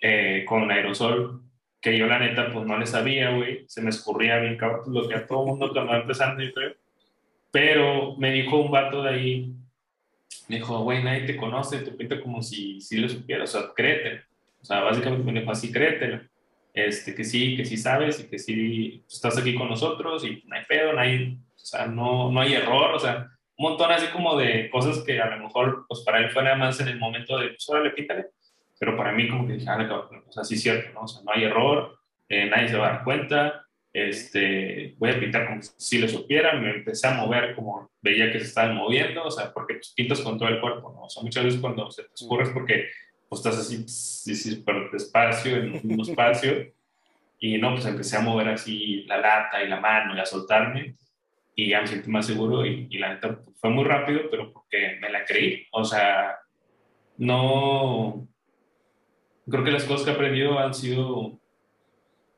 eh, 0.00 0.44
con 0.46 0.70
aerosol, 0.70 1.42
que 1.80 1.96
yo 1.96 2.06
la 2.06 2.18
neta 2.18 2.52
pues 2.52 2.66
no 2.66 2.76
le 2.76 2.86
sabía, 2.86 3.30
güey, 3.30 3.64
se 3.68 3.80
me 3.80 3.90
escurría 3.90 4.38
bien 4.38 4.58
lo 4.86 5.08
que 5.08 5.14
a 5.14 5.26
todo 5.26 5.46
mundo 5.46 5.72
cuando 5.72 5.92
va 5.92 6.00
empezando, 6.00 6.42
yo 6.42 6.52
creo. 6.52 6.74
Pero 7.50 8.16
me 8.16 8.32
dijo 8.32 8.58
un 8.58 8.70
vato 8.70 9.02
de 9.02 9.10
ahí, 9.10 9.54
me 10.48 10.56
dijo, 10.56 10.82
güey, 10.82 11.02
nadie 11.02 11.22
te 11.22 11.36
conoce, 11.36 11.78
te 11.78 11.92
pinta 11.92 12.20
como 12.20 12.42
si, 12.42 12.80
si 12.80 12.98
lo 12.98 13.08
supieras, 13.08 13.54
o 13.54 13.60
sea, 13.60 13.70
créetelo. 13.74 14.22
O 14.60 14.64
sea, 14.64 14.80
básicamente 14.80 15.30
me 15.30 15.40
dijo 15.40 15.52
así, 15.52 15.72
créetelo. 15.72 16.20
Este, 16.72 17.14
que 17.14 17.24
sí, 17.24 17.56
que 17.56 17.64
sí 17.64 17.76
sabes 17.76 18.20
y 18.20 18.28
que 18.28 18.38
sí 18.38 19.04
estás 19.08 19.36
aquí 19.36 19.54
con 19.54 19.68
nosotros 19.68 20.24
y 20.24 20.42
no 20.46 20.54
hay 20.54 20.64
pedo, 20.68 20.92
no 20.92 21.00
hay, 21.00 21.38
o 21.54 21.58
sea, 21.58 21.86
no, 21.86 22.30
no 22.30 22.40
hay 22.40 22.54
error, 22.54 22.94
o 22.94 22.98
sea, 22.98 23.28
un 23.56 23.70
montón 23.70 23.90
así 23.90 24.06
como 24.06 24.36
de 24.36 24.70
cosas 24.70 25.02
que 25.04 25.20
a 25.20 25.36
lo 25.36 25.42
mejor, 25.42 25.84
pues 25.88 26.00
para 26.00 26.18
él 26.20 26.30
fue 26.30 26.44
nada 26.44 26.56
más 26.56 26.78
en 26.80 26.88
el 26.88 26.98
momento 26.98 27.38
de, 27.38 27.48
pues 27.48 27.68
órale, 27.68 27.90
píntale, 27.90 28.26
pero 28.78 28.96
para 28.96 29.12
mí 29.12 29.28
como 29.28 29.46
que 29.46 29.54
dije, 29.54 29.68
ah, 29.68 30.08
o 30.26 30.32
sea, 30.32 30.44
sí 30.44 30.54
es 30.54 30.62
cierto, 30.62 30.92
¿no? 30.94 31.02
O 31.02 31.08
sea, 31.08 31.22
no 31.22 31.32
hay 31.32 31.44
error, 31.44 31.98
eh, 32.28 32.46
nadie 32.46 32.68
se 32.68 32.76
va 32.76 32.86
a 32.86 32.92
dar 32.92 33.04
cuenta, 33.04 33.66
este, 33.92 34.94
voy 34.98 35.10
a 35.10 35.18
pintar 35.18 35.48
como 35.48 35.60
si 35.62 35.98
lo 35.98 36.08
supiera, 36.08 36.54
me 36.54 36.70
empecé 36.70 37.08
a 37.08 37.14
mover 37.14 37.54
como 37.54 37.90
veía 38.00 38.30
que 38.30 38.38
se 38.38 38.46
estaban 38.46 38.76
moviendo, 38.76 39.24
o 39.24 39.30
sea, 39.30 39.52
porque 39.52 39.74
pues, 39.74 39.92
pintas 39.96 40.20
con 40.20 40.38
todo 40.38 40.48
el 40.48 40.60
cuerpo, 40.60 40.92
¿no? 40.92 41.04
O 41.04 41.10
sea, 41.10 41.22
muchas 41.22 41.44
veces 41.44 41.60
cuando 41.60 41.90
se 41.90 42.04
te 42.04 42.14
escurre 42.14 42.44
es 42.44 42.50
porque 42.50 42.88
pues, 43.28 43.40
estás 43.40 43.58
así, 43.58 43.86
sí, 43.88 44.62
pero 44.64 44.90
despacio, 44.90 45.56
en 45.56 45.72
un 45.74 45.80
mismo 45.82 46.02
espacio, 46.04 46.72
y 47.38 47.58
no, 47.58 47.72
pues 47.72 47.86
empecé 47.86 48.16
a 48.16 48.20
mover 48.20 48.48
así 48.48 49.04
la 49.04 49.18
lata 49.18 49.62
y 49.62 49.68
la 49.68 49.80
mano 49.80 50.14
y 50.14 50.20
a 50.20 50.26
soltarme, 50.26 50.94
y 51.56 51.70
ya 51.70 51.80
me 51.80 51.86
sentí 51.88 52.08
más 52.10 52.26
seguro, 52.26 52.64
y, 52.64 52.86
y 52.90 52.98
la 52.98 53.14
neta 53.14 53.40
fue 53.60 53.70
muy 53.70 53.84
rápido, 53.84 54.22
pero 54.30 54.52
porque 54.52 54.98
me 55.00 55.10
la 55.10 55.24
creí, 55.24 55.66
o 55.72 55.84
sea, 55.84 56.38
no, 57.16 58.28
creo 59.48 59.64
que 59.64 59.72
las 59.72 59.84
cosas 59.84 60.04
que 60.04 60.12
he 60.12 60.14
aprendido 60.14 60.58
han 60.58 60.74
sido 60.74 61.40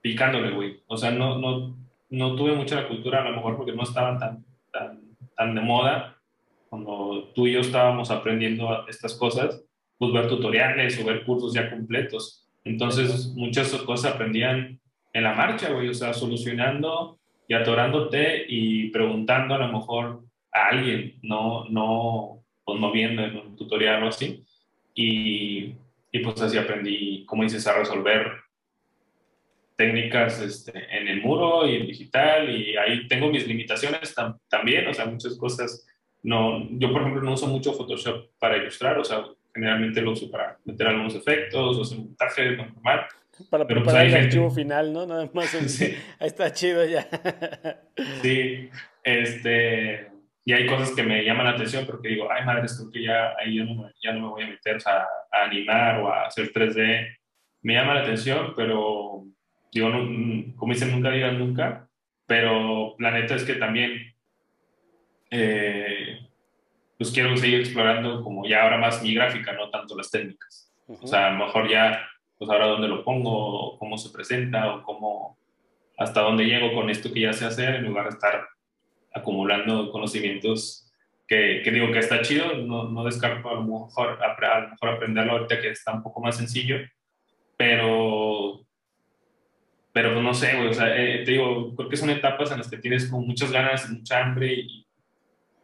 picándole, 0.02 0.50
güey. 0.50 0.82
O 0.86 0.98
sea, 0.98 1.10
no, 1.10 1.38
no, 1.38 1.74
no 2.10 2.36
tuve 2.36 2.54
mucha 2.54 2.76
la 2.76 2.88
cultura, 2.88 3.22
a 3.22 3.30
lo 3.30 3.36
mejor 3.36 3.56
porque 3.56 3.72
no 3.72 3.84
estaban 3.84 4.18
tan, 4.18 4.44
tan, 4.70 5.00
tan 5.34 5.54
de 5.54 5.60
moda. 5.62 6.18
Cuando 6.68 7.30
tú 7.34 7.46
y 7.46 7.52
yo 7.52 7.60
estábamos 7.60 8.10
aprendiendo 8.10 8.86
estas 8.88 9.14
cosas, 9.14 9.64
pues 9.98 10.12
ver 10.12 10.28
tutoriales 10.28 11.00
o 11.00 11.06
ver 11.06 11.24
cursos 11.24 11.54
ya 11.54 11.70
completos. 11.70 12.46
Entonces, 12.64 13.32
muchas 13.34 13.72
cosas 13.82 14.14
aprendían 14.14 14.80
en 15.12 15.22
la 15.22 15.34
marcha, 15.34 15.70
güey. 15.70 15.88
O 15.88 15.94
sea, 15.94 16.12
solucionando 16.12 17.18
y 17.48 17.54
atorándote 17.54 18.44
y 18.46 18.90
preguntando 18.90 19.54
a 19.54 19.58
lo 19.58 19.72
mejor 19.72 20.24
a 20.52 20.66
alguien, 20.68 21.18
no, 21.22 21.64
no, 21.70 22.44
pues 22.64 22.78
no 22.78 22.92
viendo 22.92 23.22
en 23.22 23.36
un 23.36 23.56
tutorial 23.56 24.02
o 24.02 24.08
así. 24.08 24.44
Y 24.94 25.74
y 26.12 26.18
pues 26.18 26.40
así 26.42 26.58
aprendí, 26.58 27.24
como 27.24 27.42
dices, 27.42 27.66
a 27.66 27.78
resolver 27.78 28.30
técnicas 29.76 30.40
este, 30.40 30.72
en 30.96 31.08
el 31.08 31.20
muro 31.22 31.66
y 31.68 31.76
en 31.76 31.86
digital 31.86 32.48
y 32.50 32.76
ahí 32.76 33.06
tengo 33.08 33.28
mis 33.28 33.46
limitaciones 33.46 34.14
también, 34.48 34.86
o 34.86 34.94
sea, 34.94 35.06
muchas 35.06 35.36
cosas. 35.36 35.86
No, 36.22 36.68
yo, 36.78 36.92
por 36.92 37.02
ejemplo, 37.02 37.22
no 37.22 37.32
uso 37.32 37.46
mucho 37.48 37.72
Photoshop 37.72 38.30
para 38.38 38.56
ilustrar, 38.56 38.98
o 38.98 39.04
sea, 39.04 39.24
generalmente 39.52 40.00
lo 40.00 40.12
uso 40.12 40.30
para 40.30 40.58
meter 40.64 40.86
algunos 40.86 41.14
efectos, 41.14 41.78
o 41.78 41.82
hacer 41.82 41.98
montaje 41.98 42.56
normal. 42.56 43.06
Para 43.50 43.66
pero 43.66 43.82
pues, 43.82 43.94
preparar 43.94 44.06
el 44.06 44.24
archivo 44.26 44.50
final, 44.50 44.92
¿no? 44.92 45.06
Nada 45.06 45.28
más. 45.32 45.48
sí. 45.66 45.94
Ahí 46.20 46.28
está 46.28 46.52
chido 46.52 46.84
ya. 46.84 47.08
sí, 48.22 48.70
este, 49.02 50.12
y 50.44 50.52
hay 50.52 50.66
cosas 50.66 50.90
que 50.94 51.02
me 51.02 51.24
llaman 51.24 51.46
la 51.46 51.52
atención 51.52 51.86
porque 51.86 52.08
digo, 52.08 52.30
ay 52.30 52.44
madre, 52.44 52.66
creo 52.66 52.90
que 52.90 53.02
ya 53.02 53.34
ahí 53.38 53.56
ya 53.56 53.64
no, 53.64 53.90
ya 54.02 54.12
no 54.12 54.20
me 54.20 54.28
voy 54.28 54.42
a 54.42 54.48
meter 54.48 54.78
a, 54.86 55.06
animar 55.44 56.00
o 56.00 56.08
a 56.12 56.26
hacer 56.26 56.52
3D. 56.52 57.16
Me 57.62 57.74
llama 57.74 57.94
la 57.94 58.02
atención, 58.02 58.52
pero 58.56 59.24
digo, 59.72 59.88
no, 59.88 60.54
como 60.56 60.72
dicen, 60.72 60.92
nunca 60.92 61.10
digan 61.10 61.38
nunca, 61.38 61.88
pero 62.26 62.94
la 62.98 63.10
neta 63.10 63.34
es 63.34 63.44
que 63.44 63.54
también 63.54 64.14
eh, 65.30 66.18
pues 66.98 67.10
quiero 67.10 67.36
seguir 67.36 67.60
explorando 67.60 68.22
como 68.22 68.46
ya 68.46 68.62
ahora 68.62 68.78
más 68.78 69.02
mi 69.02 69.14
gráfica, 69.14 69.52
no 69.54 69.70
tanto 69.70 69.96
las 69.96 70.10
técnicas. 70.10 70.72
O 70.86 71.06
sea, 71.06 71.28
a 71.28 71.30
lo 71.30 71.46
mejor 71.46 71.68
ya, 71.68 72.06
pues 72.38 72.50
ahora 72.50 72.66
dónde 72.66 72.88
lo 72.88 73.02
pongo, 73.02 73.78
cómo 73.78 73.96
se 73.96 74.10
presenta, 74.10 74.74
o 74.74 74.82
cómo, 74.82 75.38
hasta 75.96 76.20
dónde 76.20 76.44
llego 76.44 76.74
con 76.74 76.90
esto 76.90 77.12
que 77.12 77.20
ya 77.20 77.32
sé 77.32 77.46
hacer, 77.46 77.76
en 77.76 77.86
lugar 77.86 78.04
de 78.04 78.10
estar 78.10 78.46
acumulando 79.14 79.90
conocimientos 79.90 80.92
que, 81.26 81.62
que, 81.64 81.70
digo 81.70 81.90
que 81.92 81.98
está 81.98 82.20
chido, 82.20 82.54
no, 82.58 82.84
no 82.84 83.04
descarto 83.04 83.48
a 83.48 83.54
lo, 83.54 83.62
mejor, 83.62 84.18
a, 84.22 84.60
lo 84.60 84.68
mejor 84.70 84.88
aprenderlo 84.90 85.32
ahorita 85.32 85.60
que 85.60 85.70
está 85.70 85.92
un 85.92 86.02
poco 86.02 86.20
más 86.20 86.36
sencillo, 86.36 86.76
pero, 87.56 88.31
pero 89.92 90.12
pues 90.12 90.24
no 90.24 90.34
sé, 90.34 90.56
güey, 90.56 90.68
o 90.68 90.74
sea, 90.74 90.96
eh, 90.96 91.22
te 91.24 91.32
digo, 91.32 91.74
creo 91.76 91.88
que 91.88 91.96
son 91.96 92.10
etapas 92.10 92.50
en 92.50 92.58
las 92.58 92.70
que 92.70 92.78
tienes 92.78 93.06
como 93.06 93.26
muchas 93.26 93.52
ganas, 93.52 93.88
mucha 93.90 94.24
hambre 94.24 94.52
y 94.52 94.86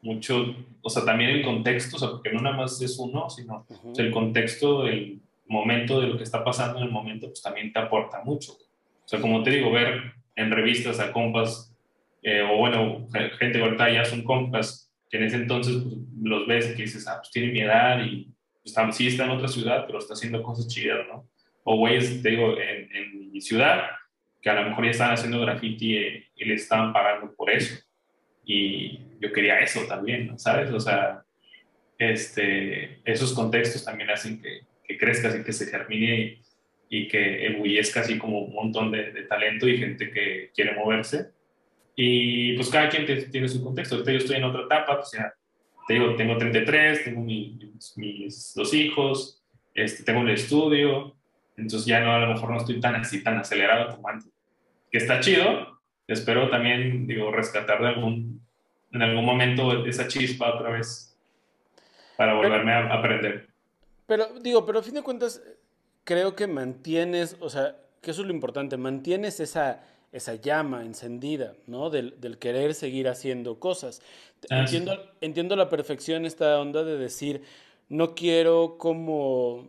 mucho, 0.03 0.55
o 0.83 0.91
sea, 0.91 1.05
también 1.05 1.31
el 1.31 1.43
contexto, 1.43 1.97
o 1.97 1.99
sea, 1.99 2.11
porque 2.11 2.33
no 2.33 2.41
nada 2.41 2.57
más 2.57 2.81
es 2.81 2.99
uno, 2.99 3.29
sino 3.31 3.67
el 3.97 4.11
contexto, 4.11 4.87
el 4.87 5.21
momento 5.47 6.01
de 6.01 6.09
lo 6.09 6.17
que 6.17 6.25
está 6.25 6.45
pasando 6.45 6.79
en 6.79 6.85
el 6.85 6.91
momento, 6.91 7.27
pues 7.27 7.43
también 7.43 7.73
te 7.73 7.79
aporta 7.79 8.23
mucho. 8.23 8.53
O 8.53 9.09
sea, 9.09 9.21
como 9.21 9.43
te 9.43 9.51
digo, 9.51 9.73
ver 9.73 10.13
en 10.37 10.51
revistas 10.51 11.01
a 11.01 11.13
compas 11.13 11.69
eh, 12.23 12.43
o 12.43 12.59
bueno, 12.59 13.07
gente 13.39 13.61
ahorita 13.61 13.91
ya 13.91 14.05
son 14.05 14.23
compas, 14.23 14.93
que 15.09 15.19
en 15.19 15.25
ese 15.25 15.37
entonces 15.37 15.83
pues, 15.83 15.97
los 16.23 16.47
ves 16.47 16.71
y 16.71 16.77
que 16.77 16.83
dices, 16.83 17.07
ah, 17.07 17.19
pues 17.19 17.31
tiene 17.31 17.53
mi 17.53 17.61
edad 17.61 18.05
y 18.05 18.29
pues, 18.63 18.97
sí 18.97 19.07
está 19.07 19.25
en 19.25 19.31
otra 19.31 19.49
ciudad, 19.49 19.85
pero 19.87 19.99
está 19.99 20.15
haciendo 20.15 20.43
cosas 20.43 20.69
chidas, 20.69 21.07
¿no? 21.09 21.29
O 21.65 21.77
güeyes, 21.77 22.23
te 22.23 22.31
digo, 22.31 22.59
en, 22.59 22.95
en, 22.95 23.33
mi 23.33 23.41
ciudad, 23.41 23.83
que 24.41 24.51
a 24.51 24.55
lo 24.55 24.69
mejor 24.69 24.85
ya 24.85 24.91
estaban 24.91 25.15
haciendo 25.15 25.41
graffiti 25.41 25.97
y, 25.97 26.45
le 26.45 26.55
estaban 26.55 26.93
pagando 26.93 27.35
por 27.35 27.51
eso. 27.51 27.83
Y 28.45 29.01
yo 29.21 29.33
quería 29.33 29.59
eso 29.59 29.83
también, 29.87 30.29
¿no? 30.29 30.39
¿sabes? 30.39 30.71
O 30.71 30.81
sea, 30.81 31.23
este, 31.99 33.01
esos 33.05 33.35
contextos 33.35 33.85
también 33.85 34.11
hacen 34.11 34.41
que, 34.41 34.61
que 34.85 34.97
crezcas 34.97 35.37
y 35.37 35.43
que 35.43 35.53
se 35.53 35.67
germine 35.67 36.17
y, 36.17 36.43
y 36.89 37.09
que 37.09 37.47
ebullezca 37.47 38.01
así 38.01 38.17
como 38.19 38.41
un 38.41 38.55
montón 38.55 38.91
de, 38.93 39.13
de 39.13 39.23
talento 39.23 39.69
y 39.69 39.79
gente 39.79 40.11
que 40.11 40.51
quiere 40.55 40.75
moverse 40.75 41.33
y 42.01 42.53
pues 42.53 42.69
cada 42.71 42.89
quien 42.89 43.29
tiene 43.29 43.49
su 43.49 43.61
contexto. 43.63 43.97
Ahorita 43.97 44.13
yo 44.13 44.19
estoy 44.19 44.37
en 44.37 44.45
otra 44.45 44.63
etapa, 44.63 44.99
pues 44.99 45.11
ya 45.11 45.35
te 45.89 45.95
digo, 45.95 46.15
tengo 46.15 46.39
33, 46.39 47.03
tengo 47.03 47.23
mis, 47.23 48.53
dos 48.55 48.73
hijos, 48.73 49.43
este, 49.75 50.05
tengo 50.05 50.21
el 50.21 50.31
estudio, 50.31 51.17
entonces 51.59 51.87
ya 51.87 52.01
no, 52.01 52.15
a 52.15 52.21
lo 52.21 52.29
mejor 52.29 52.51
no 52.51 52.59
estoy 52.59 52.81
tan 52.81 52.95
así, 52.95 53.23
tan 53.23 53.39
acelerado 53.39 53.95
como 53.95 54.09
antes. 54.09 54.31
Que 54.91 54.99
está 54.99 55.21
chido, 55.21 55.79
espero 56.07 56.49
también, 56.49 57.07
digo, 57.07 57.31
rescatar 57.31 57.81
de 57.81 57.89
algún, 57.89 58.41
en 58.93 59.03
algún 59.03 59.25
momento 59.25 59.85
esa 59.85 60.09
chispa 60.09 60.55
otra 60.55 60.71
vez 60.71 61.17
para 62.17 62.35
volverme 62.35 62.73
a 62.73 62.95
aprender. 62.95 63.49
Pero, 64.07 64.27
digo, 64.41 64.65
pero 64.65 64.79
a 64.79 64.83
fin 64.83 64.95
de 64.95 65.03
cuentas, 65.03 65.43
creo 66.05 66.35
que 66.35 66.47
mantienes, 66.47 67.37
o 67.41 67.51
sea, 67.51 67.77
que 68.01 68.13
eso 68.13 68.23
es 68.23 68.27
lo 68.27 68.33
importante, 68.33 68.77
mantienes 68.77 69.41
esa 69.41 69.83
esa 70.13 70.35
llama 70.37 70.85
encendida, 70.85 71.55
¿no? 71.67 71.91
Del, 71.91 72.39
querer 72.39 72.75
seguir 72.75 73.09
haciendo 73.09 73.61
cosas. 73.61 74.01
Ah, 74.51 74.61
entiendo, 74.61 74.97
entiendo 75.21 75.57
la 75.57 75.69
perfección 75.69 76.25
esta 76.25 76.59
onda 76.61 76.85
de 76.85 76.97
decir, 76.97 77.43
no 77.89 78.15
quiero 78.15 78.79
como, 78.79 79.69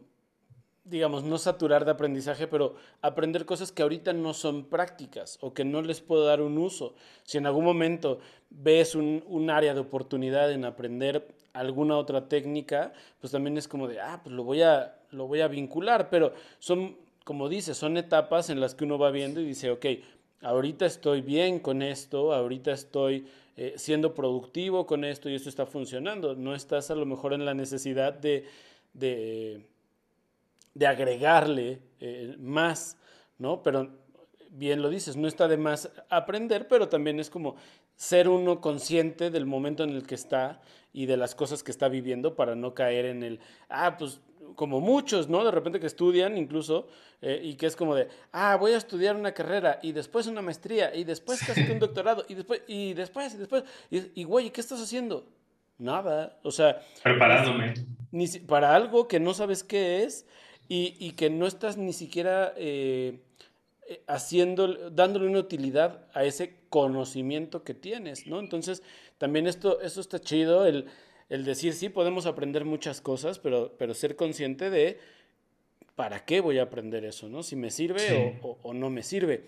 digamos, 0.89 1.23
no 1.23 1.37
saturar 1.37 1.85
de 1.85 1.91
aprendizaje, 1.91 2.47
pero 2.47 2.75
aprender 3.01 3.45
cosas 3.45 3.71
que 3.71 3.83
ahorita 3.83 4.13
no 4.13 4.33
son 4.33 4.65
prácticas 4.65 5.37
o 5.41 5.53
que 5.53 5.65
no 5.65 5.81
les 5.81 6.01
puedo 6.01 6.25
dar 6.25 6.41
un 6.41 6.57
uso. 6.57 6.93
Si 7.23 7.37
en 7.37 7.45
algún 7.45 7.65
momento 7.65 8.19
ves 8.49 8.95
un, 8.95 9.23
un 9.27 9.49
área 9.49 9.73
de 9.73 9.79
oportunidad 9.79 10.51
en 10.51 10.65
aprender 10.65 11.27
alguna 11.53 11.97
otra 11.97 12.27
técnica, 12.27 12.93
pues 13.19 13.31
también 13.31 13.57
es 13.57 13.67
como 13.67 13.87
de, 13.87 13.99
ah, 13.99 14.21
pues 14.23 14.35
lo 14.35 14.43
voy 14.43 14.61
a, 14.61 14.95
lo 15.11 15.27
voy 15.27 15.41
a 15.41 15.47
vincular, 15.47 16.09
pero 16.09 16.33
son, 16.59 16.95
como 17.23 17.49
dices, 17.49 17.77
son 17.77 17.97
etapas 17.97 18.49
en 18.49 18.59
las 18.59 18.75
que 18.75 18.85
uno 18.85 18.97
va 18.97 19.11
viendo 19.11 19.41
y 19.41 19.45
dice, 19.45 19.71
ok, 19.71 19.85
ahorita 20.41 20.85
estoy 20.85 21.21
bien 21.21 21.59
con 21.59 21.81
esto, 21.81 22.33
ahorita 22.33 22.71
estoy 22.71 23.27
eh, 23.57 23.73
siendo 23.75 24.13
productivo 24.13 24.85
con 24.85 25.03
esto 25.03 25.29
y 25.29 25.35
esto 25.35 25.49
está 25.49 25.65
funcionando. 25.65 26.35
No 26.35 26.55
estás 26.55 26.91
a 26.91 26.95
lo 26.95 27.05
mejor 27.05 27.33
en 27.33 27.45
la 27.45 27.53
necesidad 27.53 28.13
de, 28.13 28.45
de, 28.93 29.65
agregarle 30.87 31.81
eh, 31.99 32.35
más, 32.39 32.97
¿no? 33.37 33.63
Pero 33.63 33.89
bien 34.51 34.81
lo 34.81 34.89
dices, 34.89 35.15
no 35.15 35.27
está 35.27 35.47
de 35.47 35.57
más 35.57 35.91
aprender, 36.09 36.67
pero 36.67 36.89
también 36.89 37.19
es 37.19 37.29
como 37.29 37.55
ser 37.95 38.29
uno 38.29 38.61
consciente 38.61 39.29
del 39.29 39.45
momento 39.45 39.83
en 39.83 39.91
el 39.91 40.05
que 40.07 40.15
está 40.15 40.61
y 40.93 41.05
de 41.05 41.17
las 41.17 41.35
cosas 41.35 41.63
que 41.63 41.71
está 41.71 41.89
viviendo 41.89 42.35
para 42.35 42.55
no 42.55 42.73
caer 42.73 43.05
en 43.05 43.23
el, 43.23 43.39
ah, 43.69 43.97
pues 43.97 44.21
como 44.55 44.79
muchos, 44.79 45.29
¿no? 45.29 45.43
De 45.43 45.51
repente 45.51 45.79
que 45.79 45.87
estudian 45.87 46.37
incluso 46.37 46.87
eh, 47.21 47.39
y 47.43 47.55
que 47.55 47.65
es 47.65 47.75
como 47.75 47.95
de, 47.95 48.07
ah, 48.31 48.55
voy 48.55 48.71
a 48.71 48.77
estudiar 48.77 49.15
una 49.15 49.33
carrera 49.33 49.79
y 49.81 49.91
después 49.91 50.27
una 50.27 50.41
maestría 50.41 50.95
y 50.95 51.03
después 51.03 51.43
casi 51.45 51.61
un 51.69 51.79
doctorado 51.79 52.25
y 52.27 52.35
después, 52.35 52.61
y 52.67 52.93
después, 52.93 53.33
y 53.33 53.37
después, 53.37 53.63
y, 53.89 54.23
güey, 54.23 54.49
¿qué 54.49 54.61
estás 54.61 54.81
haciendo? 54.81 55.27
Nada, 55.77 56.39
o 56.43 56.51
sea... 56.51 56.81
Preparándome. 57.03 57.73
Ni, 58.11 58.27
para 58.27 58.75
algo 58.75 59.07
que 59.07 59.19
no 59.19 59.33
sabes 59.33 59.63
qué 59.63 60.03
es 60.03 60.25
y, 60.69 60.95
y 60.99 61.11
que 61.11 61.29
no 61.29 61.47
estás 61.47 61.77
ni 61.77 61.91
siquiera 61.91 62.53
eh, 62.55 63.19
eh, 63.89 64.03
haciendo, 64.05 64.91
dándole 64.91 65.27
una 65.27 65.39
utilidad 65.39 66.05
a 66.13 66.23
ese 66.23 66.55
conocimiento 66.69 67.63
que 67.63 67.73
tienes, 67.73 68.27
¿no? 68.27 68.39
Entonces, 68.39 68.83
también 69.17 69.47
esto, 69.47 69.81
eso 69.81 69.99
está 69.99 70.19
chido, 70.19 70.67
el, 70.67 70.85
el 71.29 71.43
decir, 71.43 71.73
sí, 71.73 71.89
podemos 71.89 72.27
aprender 72.27 72.65
muchas 72.65 73.01
cosas, 73.01 73.39
pero, 73.39 73.73
pero 73.79 73.95
ser 73.95 74.15
consciente 74.15 74.69
de 74.69 74.99
para 75.95 76.23
qué 76.23 76.39
voy 76.39 76.59
a 76.59 76.63
aprender 76.63 77.03
eso, 77.03 77.27
¿no? 77.27 77.41
Si 77.41 77.55
me 77.55 77.71
sirve 77.71 78.39
o, 78.41 78.73
no 78.73 78.91
me 78.91 79.01
sirve. 79.03 79.45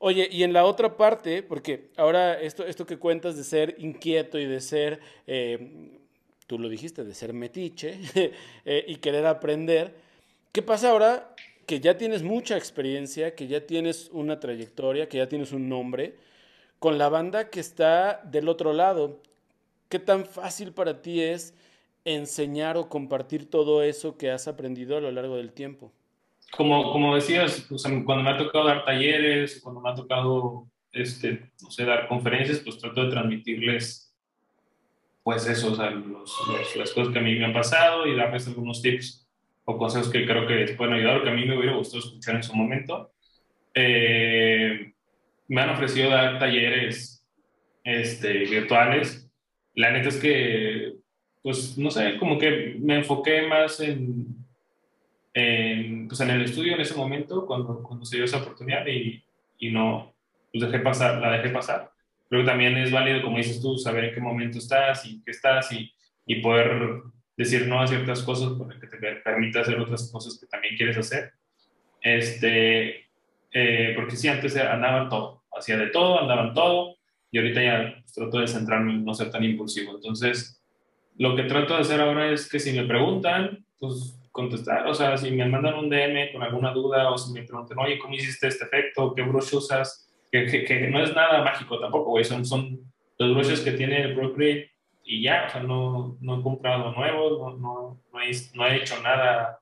Oye, 0.00 0.28
y 0.30 0.42
en 0.42 0.52
la 0.52 0.64
otra 0.64 0.96
parte, 0.96 1.42
porque 1.42 1.88
ahora 1.96 2.38
esto, 2.40 2.66
esto 2.66 2.84
que 2.84 2.98
cuentas 2.98 3.36
de 3.36 3.44
ser 3.44 3.76
inquieto 3.78 4.38
y 4.38 4.46
de 4.46 4.60
ser, 4.60 5.00
eh, 5.26 5.96
tú 6.46 6.58
lo 6.58 6.68
dijiste, 6.68 7.04
de 7.04 7.14
ser 7.14 7.32
metiche 7.32 7.98
eh, 8.64 8.84
y 8.86 8.96
querer 8.96 9.24
aprender, 9.24 9.94
¿qué 10.52 10.62
pasa 10.62 10.90
ahora 10.90 11.34
que 11.66 11.80
ya 11.80 11.98
tienes 11.98 12.22
mucha 12.22 12.56
experiencia, 12.56 13.34
que 13.34 13.46
ya 13.46 13.66
tienes 13.66 14.08
una 14.12 14.40
trayectoria, 14.40 15.08
que 15.08 15.18
ya 15.18 15.28
tienes 15.28 15.52
un 15.52 15.68
nombre, 15.68 16.16
con 16.78 16.96
la 16.96 17.08
banda 17.08 17.50
que 17.50 17.60
está 17.60 18.22
del 18.24 18.48
otro 18.48 18.72
lado? 18.72 19.20
¿Qué 19.88 19.98
tan 19.98 20.24
fácil 20.24 20.72
para 20.72 21.02
ti 21.02 21.20
es 21.20 21.54
enseñar 22.04 22.76
o 22.76 22.88
compartir 22.88 23.50
todo 23.50 23.82
eso 23.82 24.16
que 24.16 24.30
has 24.30 24.48
aprendido 24.48 24.96
a 24.96 25.00
lo 25.00 25.10
largo 25.10 25.36
del 25.36 25.52
tiempo? 25.52 25.92
Como, 26.56 26.90
como 26.92 27.14
decías, 27.14 27.66
cuando 28.04 28.22
me 28.22 28.30
ha 28.30 28.36
tocado 28.38 28.66
dar 28.66 28.84
talleres, 28.84 29.60
cuando 29.62 29.80
me 29.82 29.90
ha 29.90 29.94
tocado, 29.94 30.66
este, 30.92 31.52
no 31.62 31.70
sé, 31.70 31.84
dar 31.84 32.08
conferencias, 32.08 32.60
pues 32.60 32.78
trato 32.78 33.04
de 33.04 33.10
transmitirles, 33.10 34.14
pues 35.22 35.46
eso, 35.46 35.72
o 35.72 35.76
sea, 35.76 35.90
las 35.90 36.92
cosas 36.92 37.12
que 37.12 37.18
a 37.18 37.22
mí 37.22 37.34
me 37.34 37.44
han 37.44 37.52
pasado 37.52 38.06
y 38.06 38.16
darles 38.16 38.46
algunos 38.46 38.80
tips 38.80 39.27
o 39.70 39.76
consejos 39.76 40.10
que 40.10 40.24
creo 40.24 40.46
que 40.46 40.54
les 40.54 40.76
pueden 40.76 40.94
ayudar 40.94 41.18
o 41.18 41.22
que 41.22 41.30
a 41.30 41.34
mí 41.34 41.44
me 41.44 41.56
hubiera 41.56 41.76
gustado 41.76 42.00
escuchar 42.00 42.36
en 42.36 42.42
su 42.42 42.54
momento. 42.54 43.12
Eh, 43.74 44.92
me 45.48 45.60
han 45.60 45.70
ofrecido 45.70 46.10
dar 46.10 46.38
talleres 46.38 47.24
este, 47.84 48.32
virtuales 48.46 49.28
la 49.78 49.92
neta 49.92 50.08
es 50.08 50.16
que, 50.16 50.94
pues, 51.40 51.78
no 51.78 51.92
sé, 51.92 52.18
como 52.18 52.36
que 52.36 52.76
me 52.80 52.96
enfoqué 52.96 53.42
más 53.42 53.78
en, 53.78 54.26
en, 55.32 56.08
pues, 56.08 56.20
en 56.20 56.30
el 56.30 56.42
estudio 56.42 56.74
en 56.74 56.80
ese 56.80 56.96
momento, 56.96 57.46
cuando, 57.46 57.80
cuando 57.84 58.04
se 58.04 58.16
dio 58.16 58.24
esa 58.24 58.38
oportunidad 58.38 58.84
y, 58.88 59.22
y 59.56 59.70
no, 59.70 60.12
pues 60.50 60.64
dejé 60.64 60.80
pasar, 60.80 61.20
la 61.20 61.30
dejé 61.30 61.50
pasar. 61.50 61.92
Creo 62.28 62.42
que 62.42 62.48
también 62.48 62.76
es 62.76 62.90
válido, 62.90 63.22
como 63.22 63.36
dices 63.36 63.62
tú, 63.62 63.78
saber 63.78 64.06
en 64.06 64.14
qué 64.14 64.20
momento 64.20 64.58
estás 64.58 65.06
y 65.06 65.22
qué 65.22 65.30
estás 65.30 65.70
y, 65.70 65.94
y 66.26 66.42
poder 66.42 67.02
decir 67.38 67.68
no 67.68 67.80
a 67.80 67.86
ciertas 67.86 68.22
cosas 68.22 68.52
para 68.58 68.78
que 68.78 68.88
te 68.88 68.96
permita 68.96 69.60
hacer 69.60 69.78
otras 69.78 70.10
cosas 70.10 70.38
que 70.38 70.48
también 70.48 70.76
quieres 70.76 70.98
hacer. 70.98 71.32
Este, 72.02 73.06
eh, 73.52 73.92
porque 73.94 74.16
sí, 74.16 74.26
antes 74.26 74.56
andaba 74.56 75.08
todo, 75.08 75.44
hacía 75.56 75.76
de 75.78 75.86
todo, 75.86 76.20
andaban 76.20 76.52
todo, 76.52 76.96
y 77.30 77.38
ahorita 77.38 77.62
ya 77.62 77.94
pues, 78.00 78.12
trato 78.12 78.40
de 78.40 78.48
centrarme 78.48 78.92
en 78.92 79.04
no 79.04 79.14
ser 79.14 79.30
tan 79.30 79.44
impulsivo. 79.44 79.94
Entonces, 79.94 80.60
lo 81.16 81.36
que 81.36 81.44
trato 81.44 81.74
de 81.74 81.80
hacer 81.80 82.00
ahora 82.00 82.32
es 82.32 82.50
que 82.50 82.58
si 82.58 82.72
me 82.72 82.84
preguntan, 82.86 83.64
pues 83.78 84.18
contestar, 84.32 84.88
o 84.88 84.94
sea, 84.94 85.16
si 85.16 85.30
me 85.30 85.46
mandan 85.46 85.74
un 85.74 85.88
DM 85.88 86.32
con 86.32 86.42
alguna 86.42 86.72
duda 86.72 87.10
o 87.10 87.18
si 87.18 87.32
me 87.32 87.44
preguntan, 87.44 87.78
oye, 87.78 87.98
¿cómo 87.98 88.14
hiciste 88.14 88.48
este 88.48 88.64
efecto? 88.64 89.14
¿Qué 89.14 89.22
brush 89.22 89.54
usas? 89.54 90.12
Que, 90.30 90.44
que, 90.44 90.88
no 90.88 91.02
es 91.02 91.14
nada 91.14 91.42
mágico 91.42 91.78
tampoco, 91.78 92.10
güey, 92.10 92.24
son, 92.24 92.44
son 92.44 92.80
los 93.18 93.34
brushes 93.34 93.60
que 93.60 93.72
tiene 93.72 94.02
el 94.02 94.14
Procreate 94.14 94.70
y 95.10 95.22
ya, 95.22 95.46
o 95.46 95.50
sea, 95.50 95.62
no, 95.62 96.18
no 96.20 96.38
he 96.38 96.42
comprado 96.42 96.92
nuevos, 96.92 97.58
no, 97.58 97.98
no, 98.12 98.20
he, 98.20 98.30
no 98.54 98.66
he 98.66 98.76
hecho 98.76 99.00
nada 99.02 99.58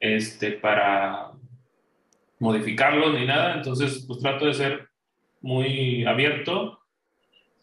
este, 0.00 0.52
para 0.52 1.30
modificarlos 2.40 3.14
ni 3.14 3.24
nada, 3.24 3.54
entonces 3.54 4.04
pues 4.06 4.18
trato 4.20 4.46
de 4.46 4.54
ser 4.54 4.88
muy 5.40 6.04
abierto 6.04 6.82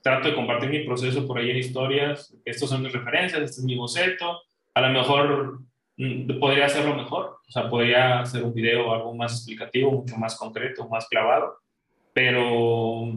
trato 0.02 0.30
de 0.30 0.36
compartir 0.36 0.70
mi 0.70 0.86
proceso 0.86 1.28
por 1.28 1.38
ahí 1.38 1.50
en 1.50 1.58
historias, 1.58 2.36
estos 2.46 2.70
son 2.70 2.84
mis 2.84 2.94
referencias, 2.94 3.42
este 3.42 3.62
es 3.62 3.66
mi 3.66 3.76
boceto, 3.76 4.42
a 4.74 4.82
lo 4.82 4.90
mejor 4.90 5.60
mm, 5.98 6.40
podría 6.40 6.66
hacerlo 6.66 6.96
mejor, 6.96 7.40
o 7.48 7.52
sea, 7.52 7.70
podría 7.70 8.22
hacer 8.22 8.44
un 8.44 8.54
video 8.54 8.94
algo 8.94 9.14
más 9.14 9.34
explicativo, 9.34 9.92
mucho 9.92 10.16
más 10.18 10.38
concreto, 10.38 10.88
más 10.88 11.08
clavado, 11.08 11.58
pero, 12.14 13.12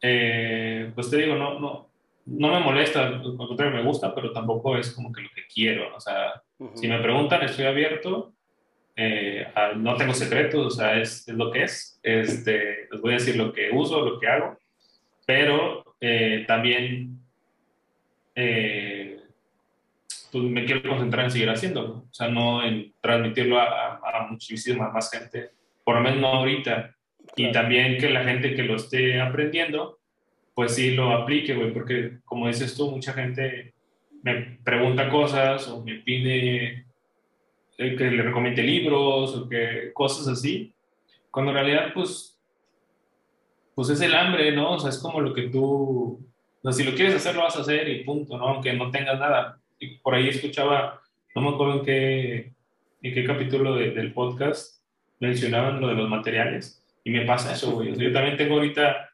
eh, 0.00 0.90
pues 0.94 1.10
te 1.10 1.18
digo, 1.18 1.34
no, 1.34 1.58
no, 1.58 1.87
no 2.30 2.52
me 2.52 2.60
molesta, 2.60 3.06
al 3.06 3.36
contrario, 3.36 3.74
me 3.74 3.82
gusta, 3.82 4.14
pero 4.14 4.32
tampoco 4.32 4.76
es 4.76 4.92
como 4.92 5.12
que 5.12 5.22
lo 5.22 5.28
que 5.34 5.46
quiero, 5.52 5.96
o 5.96 6.00
sea, 6.00 6.42
si 6.74 6.86
me 6.86 6.98
preguntan, 7.00 7.42
estoy 7.42 7.64
abierto, 7.64 8.34
eh, 8.96 9.46
no 9.76 9.96
tengo 9.96 10.12
secretos, 10.12 10.66
o 10.66 10.70
sea, 10.70 11.00
es, 11.00 11.26
es, 11.26 11.34
lo 11.34 11.50
que 11.50 11.62
es, 11.62 11.98
este, 12.02 12.88
les 12.90 13.00
voy 13.00 13.12
a 13.12 13.14
decir 13.14 13.36
lo 13.36 13.52
que 13.52 13.70
uso, 13.72 14.04
lo 14.04 14.18
que 14.18 14.26
hago, 14.26 14.58
pero 15.24 15.96
eh, 16.00 16.44
también 16.46 17.18
eh, 18.34 19.20
pues 20.30 20.44
me 20.44 20.64
quiero 20.64 20.90
concentrar 20.90 21.24
en 21.24 21.30
seguir 21.30 21.48
haciéndolo, 21.48 22.04
o 22.10 22.14
sea, 22.14 22.28
no 22.28 22.62
en 22.62 22.92
transmitirlo 23.00 23.58
a, 23.58 23.96
a, 23.96 24.26
muchísima 24.28 24.90
más 24.90 25.10
gente, 25.10 25.50
por 25.82 25.94
lo 25.94 26.02
menos 26.02 26.20
no 26.20 26.28
ahorita, 26.28 26.94
y 27.36 27.50
también 27.52 27.98
que 27.98 28.10
la 28.10 28.24
gente 28.24 28.54
que 28.54 28.64
lo 28.64 28.76
esté 28.76 29.20
aprendiendo, 29.20 29.97
pues 30.58 30.74
sí 30.74 30.90
lo 30.90 31.12
aplique, 31.12 31.54
güey, 31.54 31.72
porque 31.72 32.18
como 32.24 32.48
dices 32.48 32.74
tú, 32.76 32.90
mucha 32.90 33.12
gente 33.12 33.74
me 34.24 34.58
pregunta 34.64 35.08
cosas 35.08 35.68
o 35.68 35.84
me 35.84 36.00
pide 36.00 36.84
eh, 37.78 37.94
que 37.96 38.10
le 38.10 38.24
recomiende 38.24 38.64
libros 38.64 39.36
o 39.36 39.48
que 39.48 39.92
cosas 39.94 40.26
así, 40.26 40.74
cuando 41.30 41.52
en 41.52 41.58
realidad, 41.58 41.92
pues 41.94 42.40
pues 43.76 43.88
es 43.90 44.00
el 44.00 44.12
hambre, 44.12 44.50
¿no? 44.50 44.72
O 44.72 44.78
sea, 44.80 44.90
es 44.90 44.98
como 44.98 45.20
lo 45.20 45.32
que 45.32 45.42
tú, 45.42 46.26
o 46.60 46.60
sea, 46.64 46.72
si 46.72 46.82
lo 46.82 46.96
quieres 46.96 47.14
hacer, 47.14 47.36
lo 47.36 47.42
vas 47.42 47.56
a 47.56 47.60
hacer 47.60 47.88
y 47.88 48.02
punto, 48.02 48.36
¿no? 48.36 48.48
Aunque 48.48 48.72
no 48.72 48.90
tengas 48.90 49.16
nada. 49.16 49.60
Y 49.78 49.98
por 49.98 50.16
ahí 50.16 50.28
escuchaba, 50.28 51.00
no 51.36 51.42
me 51.42 51.50
acuerdo 51.50 51.74
en 51.74 51.84
qué, 51.84 52.52
en 53.02 53.14
qué 53.14 53.24
capítulo 53.24 53.76
del 53.76 54.12
podcast 54.12 54.82
mencionaban 55.20 55.80
lo 55.80 55.86
de 55.86 55.94
los 55.94 56.08
materiales. 56.08 56.84
Y 57.04 57.12
me 57.12 57.24
pasa 57.24 57.52
eso, 57.52 57.70
güey. 57.70 57.96
yo 57.96 58.12
también 58.12 58.36
tengo 58.36 58.56
ahorita 58.56 59.07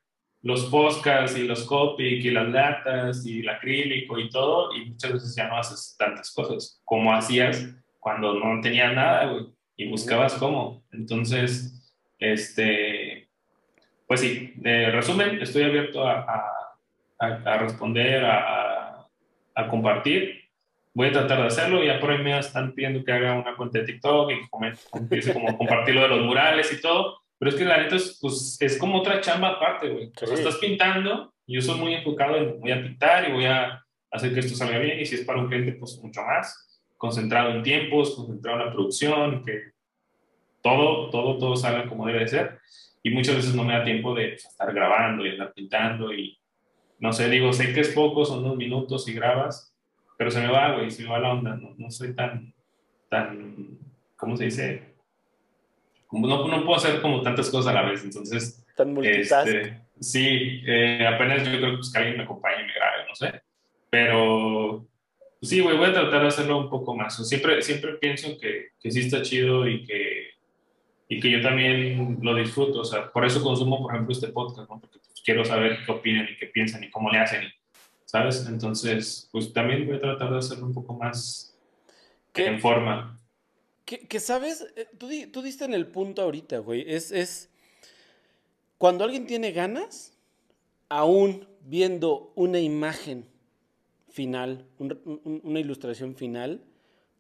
los 0.45 0.67
podcasts 0.67 1.39
y 1.39 1.45
los 1.45 1.65
Copic 1.65 2.23
y 2.23 2.31
las 2.31 2.49
latas 2.51 3.25
y 3.25 3.41
el 3.41 3.49
acrílico 3.49 4.19
y 4.19 4.29
todo, 4.29 4.75
y 4.77 4.91
muchas 4.91 5.15
veces 5.15 5.35
ya 5.35 5.49
no 5.49 5.57
haces 5.57 5.97
tantas 5.99 6.31
cosas 6.33 6.83
como 6.85 7.15
hacías 7.15 7.67
cuando 7.99 8.35
no 8.35 8.61
tenías 8.61 8.95
nada, 8.95 9.25
güey, 9.25 9.47
y 9.75 9.89
buscabas 9.89 10.35
cómo. 10.35 10.85
Entonces, 10.93 11.97
este, 12.19 13.31
pues 14.07 14.21
sí, 14.21 14.53
de 14.57 14.91
resumen, 14.91 15.41
estoy 15.41 15.63
abierto 15.63 16.07
a, 16.07 16.53
a, 17.19 17.59
responder, 17.59 18.27
a, 18.27 19.09
a, 19.55 19.69
compartir. 19.69 20.43
Voy 20.93 21.09
a 21.09 21.13
tratar 21.13 21.41
de 21.41 21.47
hacerlo. 21.47 21.83
Ya 21.83 21.99
por 21.99 22.11
ahí 22.11 22.23
me 22.23 22.39
están 22.39 22.75
pidiendo 22.75 23.03
que 23.03 23.13
haga 23.13 23.33
una 23.33 23.57
cuenta 23.57 23.79
de 23.79 23.87
TikTok 23.87 24.31
y 24.31 24.99
empiece 24.99 25.33
como 25.33 25.57
compartir 25.57 25.95
lo 25.95 26.03
de 26.03 26.09
los 26.09 26.21
murales 26.21 26.71
y 26.71 26.83
todo. 26.83 27.24
Pero 27.39 27.51
es 27.51 27.57
que 27.57 27.65
la 27.65 27.79
neta 27.79 27.97
es, 27.97 28.19
pues, 28.21 28.57
es 28.61 28.79
como 28.79 28.99
otra 28.99 29.21
chamba 29.21 29.51
aparte, 29.51 29.89
güey. 29.91 30.13
O 30.21 30.27
sea, 30.27 30.35
estás 30.35 30.57
pintando 30.57 31.35
y 31.47 31.55
yo 31.55 31.61
soy 31.61 31.79
muy 31.79 31.95
enfocado 31.95 32.37
en 32.37 32.61
voy 32.61 32.73
a 32.73 32.83
pintar 32.83 33.29
y 33.29 33.33
voy 33.33 33.45
a 33.45 33.85
hacer 34.11 34.33
que 34.33 34.41
esto 34.41 34.55
salga 34.55 34.79
bien. 34.79 35.01
Y 35.01 35.07
si 35.07 35.17
es 35.17 35.25
para 35.25 35.41
un 35.41 35.49
cliente, 35.49 35.73
pues 35.73 36.01
mucho 36.03 36.23
más. 36.23 36.81
Concentrado 36.97 37.51
en 37.51 37.63
tiempos, 37.63 38.15
concentrado 38.15 38.61
en 38.61 38.67
la 38.67 38.73
producción, 38.73 39.45
que 39.45 39.73
todo, 40.63 41.11
todo, 41.11 41.39
todo 41.39 41.57
salga 41.57 41.87
como 41.87 42.07
debe 42.07 42.21
de 42.21 42.29
ser 42.29 42.61
y 43.07 43.11
muchas 43.11 43.37
veces 43.37 43.55
no 43.55 43.65
me 43.65 43.75
da 43.75 43.85
tiempo 43.85 44.15
de 44.15 44.29
pues, 44.29 44.47
estar 44.47 44.73
grabando 44.73 45.25
y 45.25 45.29
estar 45.29 45.53
pintando 45.53 46.13
y 46.13 46.39
no 46.99 47.13
sé, 47.13 47.29
digo, 47.29 47.53
sé 47.53 47.75
que 47.75 47.81
es 47.81 47.91
poco, 47.91 48.25
son 48.25 48.43
unos 48.45 48.57
minutos 48.57 49.07
y 49.09 49.13
grabas, 49.13 49.77
pero 50.17 50.31
se 50.31 50.41
me 50.41 50.49
va, 50.49 50.75
güey, 50.75 50.91
se 50.91 51.03
me 51.03 51.11
va 51.11 51.19
la 51.19 51.33
onda, 51.33 51.55
no, 51.55 51.75
no 51.77 51.91
soy 51.91 52.15
tan, 52.15 52.55
tan, 53.11 53.79
¿cómo 54.17 54.39
se 54.39 54.45
dice? 54.45 54.94
No, 56.21 56.49
no 56.49 56.65
puedo 56.65 56.77
hacer 56.77 57.01
como 57.01 57.23
tantas 57.23 57.51
cosas 57.51 57.73
a 57.73 57.75
la 57.75 57.89
vez, 57.89 58.05
entonces... 58.05 58.65
Tan 58.77 59.05
este, 59.05 59.81
Sí, 60.01 60.63
eh, 60.67 61.07
apenas 61.07 61.45
yo 61.49 61.59
creo 61.59 61.77
pues, 61.77 61.93
que 61.93 61.99
alguien 61.99 62.17
me 62.17 62.25
acompañe 62.25 62.63
y 62.63 62.67
me 62.67 62.75
grabe, 62.75 63.09
no 63.09 63.15
sé, 63.15 63.43
pero 63.89 64.87
pues 65.39 65.51
sí, 65.51 65.61
güey, 65.61 65.77
voy 65.77 65.87
a 65.87 65.93
tratar 65.93 66.23
de 66.23 66.29
hacerlo 66.29 66.59
un 66.59 66.69
poco 66.69 66.97
más. 66.97 67.27
Siempre, 67.29 67.63
siempre 67.63 67.93
pienso 67.95 68.37
que, 68.39 68.71
que 68.81 68.91
sí 68.91 69.01
está 69.01 69.23
chido 69.23 69.69
y 69.69 69.85
que 69.85 70.35
y 71.09 71.21
que 71.21 71.31
yo 71.31 71.43
también 71.43 72.19
lo 72.23 72.35
disfruto. 72.35 72.81
O 72.81 72.85
sea, 72.85 73.11
por 73.11 73.25
eso 73.25 73.43
consumo, 73.43 73.83
por 73.83 73.93
ejemplo, 73.93 74.13
este 74.13 74.29
podcast, 74.29 74.69
¿no? 74.71 74.81
porque 74.81 74.99
pues, 74.99 75.23
quiero 75.25 75.45
saber 75.45 75.79
qué 75.85 75.93
opinan 75.93 76.29
y 76.31 76.37
qué 76.37 76.47
piensan 76.47 76.85
y 76.85 76.91
cómo 76.91 77.11
le 77.11 77.19
hacen, 77.19 77.45
¿sabes? 78.05 78.47
Entonces, 78.49 79.29
pues 79.31 79.53
también 79.53 79.87
voy 79.87 79.97
a 79.97 80.01
tratar 80.01 80.31
de 80.31 80.39
hacerlo 80.39 80.67
un 80.67 80.75
poco 80.75 80.95
más, 80.95 81.57
en 82.35 82.61
forma. 82.61 83.21
Que, 83.85 84.19
sabes, 84.19 84.67
eh, 84.77 84.89
tú, 84.97 85.09
tú, 85.31 85.43
diste 85.43 85.65
en 85.67 85.75
el 85.75 85.87
punto 85.87 86.23
ahorita, 86.23 86.59
güey. 86.59 86.85
Es, 86.87 87.13
es 87.13 87.51
cuando 88.79 89.05
alguien 89.05 89.27
tiene 89.27 89.53
ganas, 89.53 90.15
aún 90.89 91.47
viendo 91.61 92.33
una 92.35 92.61
imagen 92.61 93.27
final, 94.09 94.67
una 95.25 95.61
ilustración 95.61 96.15
final, 96.15 96.65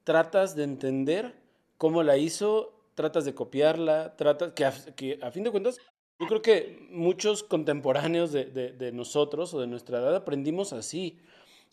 tratas 0.04 0.54
de 0.54 0.64
entender 0.64 1.34
cómo 1.76 2.02
la 2.02 2.16
hizo, 2.16 2.72
tratas 2.94 3.24
de 3.24 3.34
copiarla, 3.34 4.16
tratas, 4.16 4.52
que 4.52 4.64
a, 4.64 4.72
que 4.94 5.18
a 5.20 5.30
fin 5.30 5.44
de 5.44 5.50
cuentas, 5.50 5.78
yo 6.20 6.26
creo 6.28 6.42
que 6.42 6.86
muchos 6.90 7.42
contemporáneos 7.42 8.30
de, 8.32 8.90
nosotros 8.94 9.52
o 9.54 9.60
de 9.60 9.66
nuestra 9.66 9.98
edad 9.98 10.14
aprendimos 10.14 10.72
así, 10.72 11.18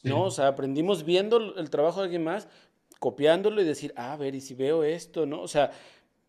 ¿no? 0.04 0.24
O 0.24 0.32
sea, 0.32 0.48
aprendimos 0.48 1.04
viendo 1.06 1.56
el 1.56 1.70
trabajo 1.70 2.00
de 2.00 2.06
alguien 2.06 2.24
más, 2.24 2.48
copiándolo 3.02 3.62
y 3.62 3.66
decir, 3.66 3.93
ah, 3.97 4.14
a 4.14 4.16
ver, 4.16 4.36
y 4.36 4.41
si 4.41 4.54
veo 4.54 4.84
esto, 4.84 5.26
¿no? 5.26 5.41
O 5.41 5.47
sea, 5.47 5.72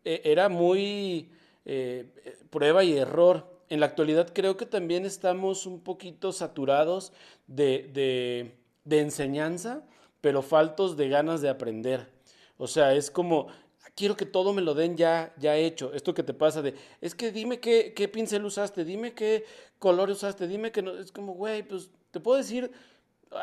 e, 0.03 0.21
era 0.25 0.49
muy 0.49 1.29
eh, 1.65 2.09
prueba 2.49 2.83
y 2.83 2.97
error. 2.97 3.61
En 3.69 3.79
la 3.79 3.85
actualidad 3.85 4.33
creo 4.33 4.57
que 4.57 4.65
también 4.65 5.05
estamos 5.05 5.67
un 5.67 5.81
poquito 5.81 6.31
saturados 6.31 7.13
de, 7.45 8.51
de 8.83 8.99
enseñanza, 8.99 9.85
pero 10.19 10.41
faltos 10.41 10.97
de 10.97 11.09
ganas 11.09 11.41
de 11.41 11.49
aprender. 11.49 12.09
O 12.57 12.65
sea, 12.65 12.95
es 12.95 13.11
como, 13.11 13.49
quiero 13.95 14.17
que 14.17 14.25
todo 14.25 14.51
me 14.51 14.63
lo 14.63 14.73
den 14.73 14.97
ya, 14.97 15.31
ya 15.37 15.55
hecho. 15.55 15.93
Esto 15.93 16.15
que 16.15 16.23
te 16.23 16.33
pasa 16.33 16.63
de, 16.63 16.73
es 17.01 17.13
que 17.13 17.31
dime 17.31 17.59
qué, 17.59 17.93
qué 17.95 18.07
pincel 18.07 18.45
usaste, 18.45 18.83
dime 18.83 19.13
qué 19.13 19.45
color 19.77 20.09
usaste, 20.09 20.47
dime 20.47 20.71
que 20.71 20.81
no. 20.81 20.97
Es 20.97 21.11
como, 21.11 21.33
güey, 21.33 21.61
pues 21.61 21.91
te 22.09 22.19
puedo 22.19 22.37
decir, 22.39 22.71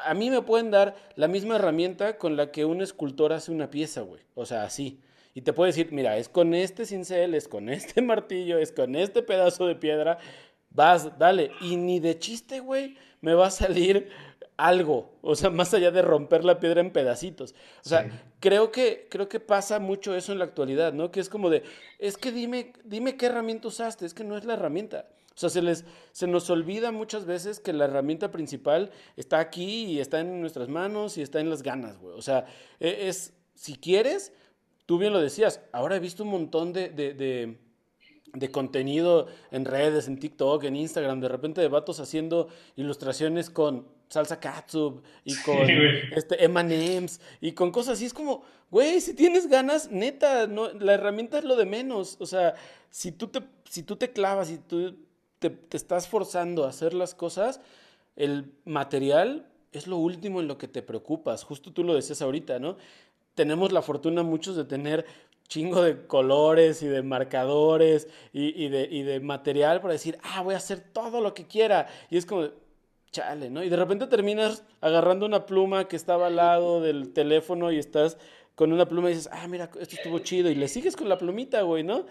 a 0.05 0.15
mí 0.15 0.31
me 0.31 0.43
pueden 0.43 0.71
dar 0.71 0.95
la 1.17 1.29
misma 1.29 1.57
herramienta 1.57 2.19
con 2.19 2.37
la 2.37 2.51
que 2.51 2.65
un 2.65 2.83
escultor 2.83 3.33
hace 3.33 3.53
una 3.53 3.71
pieza, 3.71 4.03
güey. 4.03 4.23
O 4.35 4.47
sea, 4.47 4.65
así. 4.65 5.01
Y 5.35 5.43
te 5.43 5.53
puedo 5.53 5.67
decir, 5.67 5.93
mira, 5.93 6.17
es 6.17 6.29
con 6.29 6.55
este 6.55 6.87
cincel, 6.87 7.35
es 7.35 7.49
con 7.49 7.69
este 7.69 8.03
martillo, 8.03 8.59
es 8.59 8.73
con 8.73 8.97
este 8.97 9.23
pedazo 9.23 9.67
de 9.67 9.77
piedra. 9.77 10.19
Vas, 10.71 11.19
dale. 11.19 11.53
Y 11.61 11.77
ni 11.77 12.01
de 12.01 12.19
chiste, 12.19 12.61
güey, 12.61 12.97
me 13.21 13.35
va 13.35 13.47
a 13.47 13.51
salir 13.51 14.11
algo, 14.61 15.11
o 15.23 15.35
sea, 15.35 15.49
más 15.49 15.73
allá 15.73 15.91
de 15.91 16.03
romper 16.03 16.45
la 16.45 16.61
piedra 16.61 16.81
en 16.81 16.93
pedacitos. 16.93 17.55
O 17.85 17.89
sea, 17.89 18.11
creo, 18.41 18.71
que, 18.71 19.09
creo 19.11 19.29
que 19.29 19.41
pasa 19.41 19.79
mucho 19.79 20.15
eso 20.15 20.33
en 20.33 20.39
la 20.39 20.45
actualidad, 20.45 20.93
¿no? 20.93 21.11
Que 21.11 21.21
es 21.21 21.29
como 21.29 21.49
de, 21.49 21.63
es 21.99 22.19
que 22.19 22.31
dime, 22.31 22.75
dime 22.85 23.17
qué 23.17 23.27
herramienta 23.27 23.69
usaste, 23.69 24.05
es 24.05 24.13
que 24.13 24.25
no 24.25 24.37
es 24.37 24.45
la 24.45 24.55
herramienta. 24.55 25.09
O 25.35 25.39
sea, 25.41 25.49
se, 25.49 25.63
les, 25.63 25.85
se 26.13 26.27
nos 26.27 26.51
olvida 26.51 26.93
muchas 26.93 27.25
veces 27.25 27.61
que 27.61 27.73
la 27.73 27.87
herramienta 27.87 28.31
principal 28.31 28.91
está 29.17 29.39
aquí 29.39 29.85
y 29.85 30.01
está 30.01 30.21
en 30.21 30.41
nuestras 30.41 30.69
manos 30.69 31.17
y 31.17 31.23
está 31.23 31.41
en 31.41 31.49
las 31.49 31.63
ganas, 31.63 31.99
güey. 31.99 32.17
O 32.17 32.23
sea, 32.23 32.47
e, 32.79 33.09
es, 33.09 33.33
si 33.55 33.77
quieres, 33.77 34.33
tú 34.87 34.99
bien 34.99 35.13
lo 35.13 35.21
decías, 35.21 35.61
ahora 35.73 35.97
he 35.97 36.01
visto 36.01 36.25
un 36.25 36.31
montón 36.31 36.73
de, 36.73 36.91
de, 36.91 37.59
de 38.35 38.51
contenido 38.51 39.29
en 39.51 39.65
redes, 39.65 40.09
en 40.09 40.19
TikTok, 40.19 40.65
en 40.65 40.77
Instagram, 40.77 41.21
de 41.21 41.29
repente 41.29 41.61
de 41.61 41.69
vatos 41.69 42.01
haciendo 42.01 42.49
ilustraciones 42.77 43.51
con 43.51 43.87
salsa 44.09 44.41
katsup 44.41 45.03
y 45.25 45.37
con 45.43 45.69
este 46.15 46.45
M&M's 46.45 47.21
y 47.41 47.53
con 47.53 47.71
cosas 47.71 47.95
así. 47.95 48.07
Es 48.07 48.15
como, 48.15 48.43
güey, 48.71 49.01
si 49.01 49.15
tienes 49.15 49.49
ganas, 49.49 49.91
neta, 49.91 50.47
no, 50.47 50.73
la 50.73 50.95
herramienta 50.95 51.39
es 51.39 51.45
lo 51.45 51.57
de 51.57 51.67
menos. 51.67 52.17
O 52.21 52.27
sea, 52.27 52.55
si 52.91 53.13
tú 53.13 53.29
te, 53.29 53.41
si 53.69 53.83
tú 53.83 53.97
te 53.97 54.11
clavas 54.11 54.51
y 54.51 54.59
tú 54.59 54.97
te, 55.41 55.51
te 55.51 55.77
estás 55.77 56.07
forzando 56.07 56.65
a 56.65 56.69
hacer 56.69 56.95
las 56.95 57.15
cosas, 57.15 57.61
el 58.15 58.53
material 58.65 59.47
es 59.73 59.87
lo 59.87 59.97
último 59.97 60.41
en 60.41 60.49
lo 60.49 60.59
que 60.59 60.69
te 60.69 60.83
preocupas. 60.83 61.43
Justo 61.43 61.73
tú 61.73 61.83
lo 61.83 61.95
decías 61.95 62.23
ahorita, 62.23 62.59
¿no? 62.59 62.77
Tenemos 63.35 63.73
la 63.73 63.83
fortuna 63.83 64.23
muchos 64.23 64.57
de 64.57 64.65
tener 64.65 65.07
chingo 65.49 65.83
de 65.83 66.07
colores 66.07 66.83
y 66.83 66.87
de 66.87 67.03
marcadores 67.03 68.09
y, 68.33 68.69
de, 68.69 68.89
y 68.91 69.03
de 69.03 69.19
material 69.19 69.81
para 69.81 69.95
decir, 69.95 70.17
ah, 70.23 70.43
voy 70.43 70.55
a 70.55 70.59
hacer 70.59 70.81
todo 70.81 71.21
lo 71.21 71.35
que 71.35 71.47
quiera. 71.47 71.89
Y 72.09 72.19
es 72.19 72.27
como, 72.27 72.49
chale, 73.11 73.51
¿no? 73.51 73.65
Y 73.65 73.69
de 73.69 73.77
repente 73.77 74.07
terminas 74.07 74.63
agarrando 74.81 75.27
una 75.27 75.47
pluma 75.47 75.89
que 75.89 75.97
estaba 75.97 76.29
al 76.29 76.37
lado 76.37 76.81
del 76.81 77.13
teléfono 77.13 77.73
y 77.73 77.79
estás 77.79 78.17
con 78.55 78.73
una 78.73 78.87
pluma 78.87 79.11
y 79.11 79.15
dices, 79.15 79.31
ah, 79.33 79.49
mira, 79.49 79.71
esto 79.81 79.97
estuvo 79.97 80.21
chido. 80.21 80.51
Y 80.51 80.55
le 80.55 80.69
sigues 80.69 80.97
con 80.97 81.09
la 81.09 81.19
plumita, 81.19 81.63
güey, 81.63 81.83
¿no? 81.83 82.07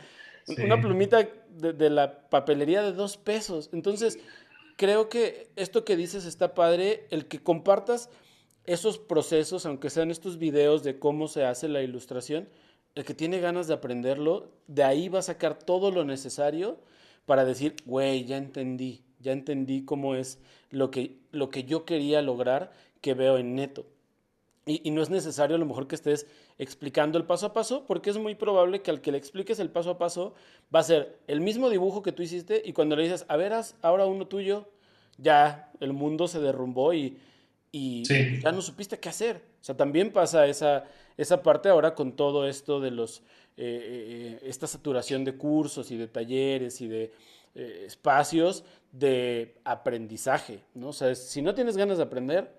Una 0.58 0.82
plumita 0.82 1.28
de, 1.50 1.90
la 1.90 2.30
papelería 2.30 2.82
de 2.82 2.94
dos 2.94 3.18
pesos. 3.18 3.70
Entonces, 3.74 4.20
creo 4.78 5.10
que 5.10 5.50
esto 5.56 5.86
que 5.86 5.96
dices 5.96 6.26
está 6.26 6.54
padre, 6.54 7.08
el 7.12 7.28
que 7.28 7.40
compartas 7.40 8.10
esos 8.66 8.98
procesos, 8.98 9.66
aunque 9.66 9.90
sean 9.90 10.12
estos 10.12 10.38
videos 10.38 10.84
de 10.84 11.00
cómo 11.00 11.28
se 11.28 11.46
hace 11.46 11.68
la 11.68 11.82
ilustración, 11.82 12.50
el 12.96 13.04
que 13.06 13.14
tiene 13.14 13.40
ganas 13.40 13.68
de 13.68 13.74
aprenderlo, 13.74 14.52
de 14.68 14.84
ahí 14.84 15.10
va 15.10 15.20
a 15.20 15.24
sacar 15.24 15.58
todo 15.58 15.92
lo 15.92 16.06
necesario 16.06 16.80
para 17.26 17.46
decir, 17.46 17.76
güey, 17.86 18.26
ya 18.26 18.38
entendí, 18.38 19.04
ya 19.20 19.32
entendí 19.32 19.86
cómo 19.86 20.16
es 20.16 20.40
lo 20.72 20.92
que, 20.92 21.18
lo 21.32 21.50
que 21.50 21.64
yo 21.64 21.86
quería 21.86 22.22
lograr 22.22 22.72
que 23.02 23.14
veo 23.14 23.38
en 23.38 23.56
neto. 23.56 23.86
Y, 24.66 24.92
no 24.92 25.02
es 25.02 25.10
necesario 25.10 25.56
a 25.56 25.60
lo 25.60 25.66
mejor 25.66 25.88
que 25.88 25.96
estés 25.96 26.28
explicando 26.60 27.18
el 27.18 27.26
paso 27.26 27.48
a 27.48 27.54
paso, 27.54 27.86
porque 27.88 28.10
es 28.10 28.18
muy 28.18 28.36
probable 28.36 28.82
que 28.82 28.92
al 28.92 29.02
que 29.02 29.12
le 29.12 29.18
expliques 29.18 29.60
el 29.60 29.72
paso 29.72 29.92
a 29.92 29.98
paso 29.98 30.36
va 30.74 30.82
a 30.82 30.84
ser 30.84 31.18
el 31.28 31.40
mismo 31.42 31.70
dibujo 31.70 32.04
que 32.04 32.12
tú 32.12 32.22
hiciste 32.22 32.62
y 32.64 32.74
cuando 32.74 32.96
le 32.96 33.04
dices, 33.04 33.26
a 33.30 33.38
ver, 33.38 33.54
ahora 33.82 34.06
uno 34.06 34.28
tuyo, 34.28 34.70
ya 35.18 35.72
el 35.80 35.94
mundo 35.94 36.28
se 36.28 36.40
derrumbó 36.40 36.94
y, 36.94 37.18
y 37.72 38.04
ya 38.42 38.52
no 38.52 38.62
supiste 38.62 39.00
qué 39.00 39.10
hacer. 39.10 39.38
O 39.62 39.64
sea, 39.64 39.76
también 39.76 40.12
pasa 40.12 40.48
esa, 40.48 40.86
esa 41.18 41.42
parte 41.42 41.70
ahora 41.70 41.96
con 41.96 42.14
todo 42.14 42.48
esto 42.48 42.80
de 42.82 42.92
los, 42.92 43.20
eh, 43.58 44.38
eh, 44.38 44.40
esta 44.44 44.68
saturación 44.68 45.24
de 45.24 45.36
cursos 45.36 45.92
y 45.92 45.98
de 45.98 46.08
talleres 46.08 46.82
y 46.82 46.88
de 46.88 47.14
eh, 47.56 47.84
espacios 47.86 48.66
de 48.92 49.56
aprendizaje, 49.64 50.62
¿no? 50.74 50.90
O 50.90 50.94
sea, 50.94 51.16
si 51.16 51.42
no 51.42 51.56
tienes 51.56 51.78
ganas 51.78 51.98
de 51.98 52.04
aprender, 52.04 52.52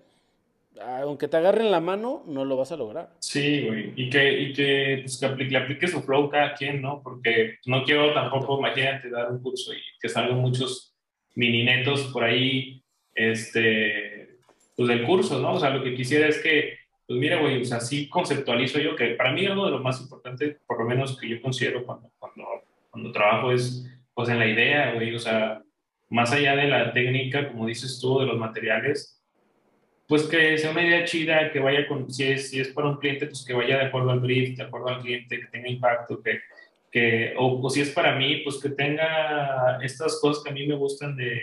aunque 0.79 1.27
te 1.27 1.37
agarren 1.37 1.71
la 1.71 1.79
mano, 1.79 2.23
no 2.27 2.45
lo 2.45 2.57
vas 2.57 2.71
a 2.71 2.77
lograr. 2.77 3.09
Sí, 3.19 3.65
güey, 3.67 3.93
y 3.95 4.09
que, 4.09 4.39
y 4.39 4.53
que, 4.53 4.99
pues, 5.03 5.19
que 5.19 5.43
le 5.43 5.57
apliques 5.57 5.91
su 5.91 6.01
flow 6.01 6.29
cada 6.29 6.53
quien, 6.53 6.81
¿no? 6.81 7.01
Porque 7.03 7.57
no 7.65 7.83
quiero 7.83 8.13
tampoco, 8.13 8.59
imagínate, 8.59 9.09
dar 9.09 9.31
un 9.31 9.41
curso 9.41 9.73
y 9.73 9.79
que 9.99 10.09
salgan 10.09 10.37
muchos 10.37 10.95
mini 11.35 11.63
netos 11.63 12.03
por 12.13 12.23
ahí, 12.23 12.83
este, 13.13 14.37
pues 14.75 14.87
del 14.87 15.03
curso, 15.05 15.39
¿no? 15.39 15.53
O 15.53 15.59
sea, 15.59 15.69
lo 15.71 15.83
que 15.83 15.95
quisiera 15.95 16.27
es 16.27 16.39
que, 16.39 16.77
pues 17.05 17.19
mira, 17.19 17.39
güey, 17.39 17.61
o 17.61 17.65
sea, 17.65 17.79
sí 17.79 18.07
conceptualizo 18.07 18.79
yo 18.79 18.95
que 18.95 19.11
para 19.11 19.33
mí 19.33 19.45
algo 19.45 19.65
de 19.65 19.71
lo 19.71 19.79
más 19.79 20.01
importante, 20.01 20.57
por 20.65 20.79
lo 20.79 20.85
menos 20.85 21.17
que 21.19 21.27
yo 21.27 21.41
considero 21.41 21.85
cuando, 21.85 22.09
cuando, 22.17 22.45
cuando 22.89 23.11
trabajo 23.11 23.51
es 23.51 23.87
pues 24.13 24.29
en 24.29 24.39
la 24.39 24.47
idea, 24.47 24.93
güey, 24.93 25.15
o 25.15 25.19
sea, 25.19 25.61
más 26.09 26.31
allá 26.31 26.55
de 26.55 26.67
la 26.67 26.91
técnica, 26.93 27.47
como 27.47 27.65
dices 27.65 27.99
tú, 27.99 28.19
de 28.19 28.25
los 28.25 28.37
materiales, 28.37 29.20
pues 30.11 30.23
que 30.23 30.57
sea 30.57 30.71
una 30.71 30.85
idea 30.85 31.05
chida, 31.05 31.53
que 31.53 31.61
vaya 31.61 31.87
con, 31.87 32.11
si 32.11 32.25
es, 32.25 32.49
si 32.49 32.59
es 32.59 32.67
para 32.67 32.89
un 32.89 32.97
cliente, 32.97 33.27
pues 33.27 33.45
que 33.45 33.53
vaya 33.53 33.77
de 33.77 33.85
acuerdo 33.85 34.11
al 34.11 34.19
brief, 34.19 34.57
de 34.57 34.63
acuerdo 34.63 34.89
al 34.89 34.99
cliente, 34.99 35.39
que 35.39 35.47
tenga 35.47 35.69
impacto, 35.69 36.21
que, 36.21 36.41
que 36.91 37.33
o, 37.37 37.69
si 37.69 37.79
es 37.79 37.91
para 37.91 38.13
mí, 38.17 38.41
pues 38.43 38.57
que 38.61 38.71
tenga 38.71 39.79
estas 39.81 40.19
cosas 40.19 40.43
que 40.43 40.49
a 40.49 40.53
mí 40.53 40.67
me 40.67 40.75
gustan 40.75 41.15
de, 41.15 41.39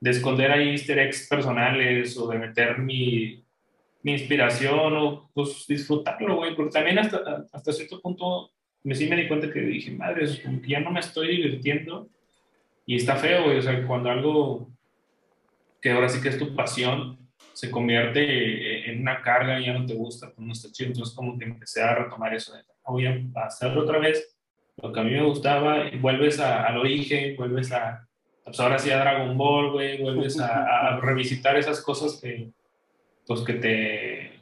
de 0.00 0.10
esconder 0.10 0.52
ahí 0.52 0.70
easter 0.70 1.00
eggs 1.00 1.28
personales 1.28 2.16
o 2.16 2.26
de 2.28 2.38
meter 2.38 2.78
mi, 2.78 3.44
mi 4.02 4.12
inspiración 4.12 4.96
o 4.96 5.28
pues 5.34 5.66
disfrutarlo, 5.68 6.36
güey, 6.36 6.56
porque 6.56 6.72
también 6.72 6.98
hasta, 6.98 7.44
hasta 7.52 7.72
cierto 7.74 8.00
punto 8.00 8.52
me 8.84 8.94
sí 8.94 9.06
me 9.06 9.16
di 9.16 9.28
cuenta 9.28 9.52
que 9.52 9.60
dije, 9.60 9.90
madre, 9.90 10.26
como 10.42 10.62
que 10.62 10.68
ya 10.68 10.80
no 10.80 10.92
me 10.92 11.00
estoy 11.00 11.36
divirtiendo 11.36 12.08
y 12.86 12.96
está 12.96 13.16
feo, 13.16 13.44
güey. 13.44 13.58
O 13.58 13.62
sea, 13.62 13.86
cuando 13.86 14.10
algo 14.10 14.70
que 15.82 15.90
ahora 15.90 16.08
sí 16.08 16.22
que 16.22 16.30
es 16.30 16.38
tu 16.38 16.56
pasión 16.56 17.21
se 17.52 17.70
convierte 17.70 18.90
en 18.90 19.00
una 19.00 19.20
carga 19.20 19.60
y 19.60 19.66
ya 19.66 19.72
no 19.72 19.86
te 19.86 19.94
gusta, 19.94 20.32
pues 20.34 20.46
no 20.46 20.52
está 20.52 20.70
chido. 20.70 20.88
Entonces, 20.88 21.14
como 21.14 21.38
que 21.38 21.44
empecé 21.44 21.82
a 21.82 21.94
retomar 21.94 22.34
eso 22.34 22.54
de, 22.54 22.62
voy 22.86 23.06
a 23.06 23.20
hacerlo 23.44 23.82
otra 23.82 23.98
vez, 23.98 24.36
lo 24.76 24.92
que 24.92 25.00
a 25.00 25.04
mí 25.04 25.10
me 25.12 25.24
gustaba, 25.24 25.88
y 25.88 25.98
vuelves 25.98 26.40
a, 26.40 26.66
al 26.66 26.78
origen, 26.78 27.36
vuelves 27.36 27.72
a, 27.72 28.08
pues 28.44 28.58
ahora 28.58 28.78
sí 28.78 28.90
a 28.90 28.98
Dragon 28.98 29.36
Ball, 29.36 29.72
güey, 29.72 30.00
vuelves 30.00 30.40
a, 30.40 30.88
a 30.88 31.00
revisitar 31.00 31.56
esas 31.56 31.80
cosas 31.80 32.18
que, 32.20 32.50
pues 33.26 33.40
que 33.42 33.54
te, 33.54 34.32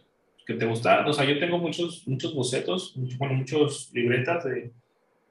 que 0.47 0.55
te 0.55 0.67
gusta. 0.67 1.07
O 1.07 1.13
sea, 1.13 1.25
yo 1.25 1.39
tengo 1.39 1.59
muchos, 1.59 2.07
muchos 2.07 2.35
bocetos, 2.35 2.95
bueno, 3.19 3.35
muchos 3.35 3.91
libretas 3.93 4.45
de, 4.45 4.73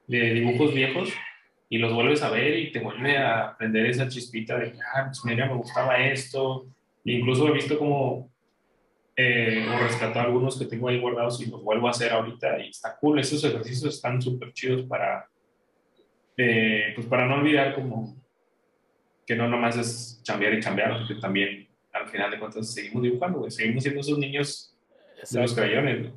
de, 0.07 0.33
dibujos 0.33 0.73
viejos 0.73 1.09
y 1.69 1.77
los 1.77 1.93
vuelves 1.93 2.23
a 2.23 2.29
ver 2.29 2.57
y 2.57 2.71
te 2.71 2.79
vuelve 2.79 3.17
a 3.17 3.49
aprender 3.49 3.85
esa 3.85 4.07
chispita 4.07 4.57
de 4.57 4.73
ah, 4.95 5.05
pues 5.07 5.23
mira, 5.25 5.47
me 5.47 5.55
gustaba 5.55 5.97
esto. 5.99 6.67
Incluso 7.09 7.47
he 7.47 7.53
visto 7.53 7.77
como, 7.77 8.31
eh, 9.15 9.65
o 9.67 9.79
rescatado 9.79 10.27
algunos 10.27 10.59
que 10.59 10.65
tengo 10.65 10.89
ahí 10.89 10.99
guardados 10.99 11.41
y 11.41 11.49
los 11.49 11.63
vuelvo 11.63 11.87
a 11.87 11.91
hacer 11.91 12.11
ahorita 12.11 12.59
y 12.59 12.69
está 12.69 12.97
cool. 12.97 13.19
Esos 13.19 13.43
ejercicios 13.43 13.95
están 13.95 14.21
súper 14.21 14.53
chidos 14.53 14.83
para, 14.83 15.27
eh, 16.37 16.91
pues 16.93 17.07
para 17.07 17.27
no 17.27 17.35
olvidar 17.35 17.73
como 17.73 18.15
que 19.25 19.35
no 19.35 19.47
nomás 19.47 19.77
es 19.77 20.21
chambear 20.23 20.53
y 20.53 20.59
chambear, 20.59 20.97
porque 20.99 21.15
también 21.15 21.67
al 21.93 22.07
final 22.07 22.29
de 22.31 22.39
cuentas 22.39 22.71
seguimos 22.71 23.03
dibujando, 23.03 23.49
seguimos 23.49 23.83
siendo 23.83 24.01
esos 24.01 24.17
niños 24.17 24.77
de 25.29 25.41
los 25.41 25.53
crayones. 25.53 26.11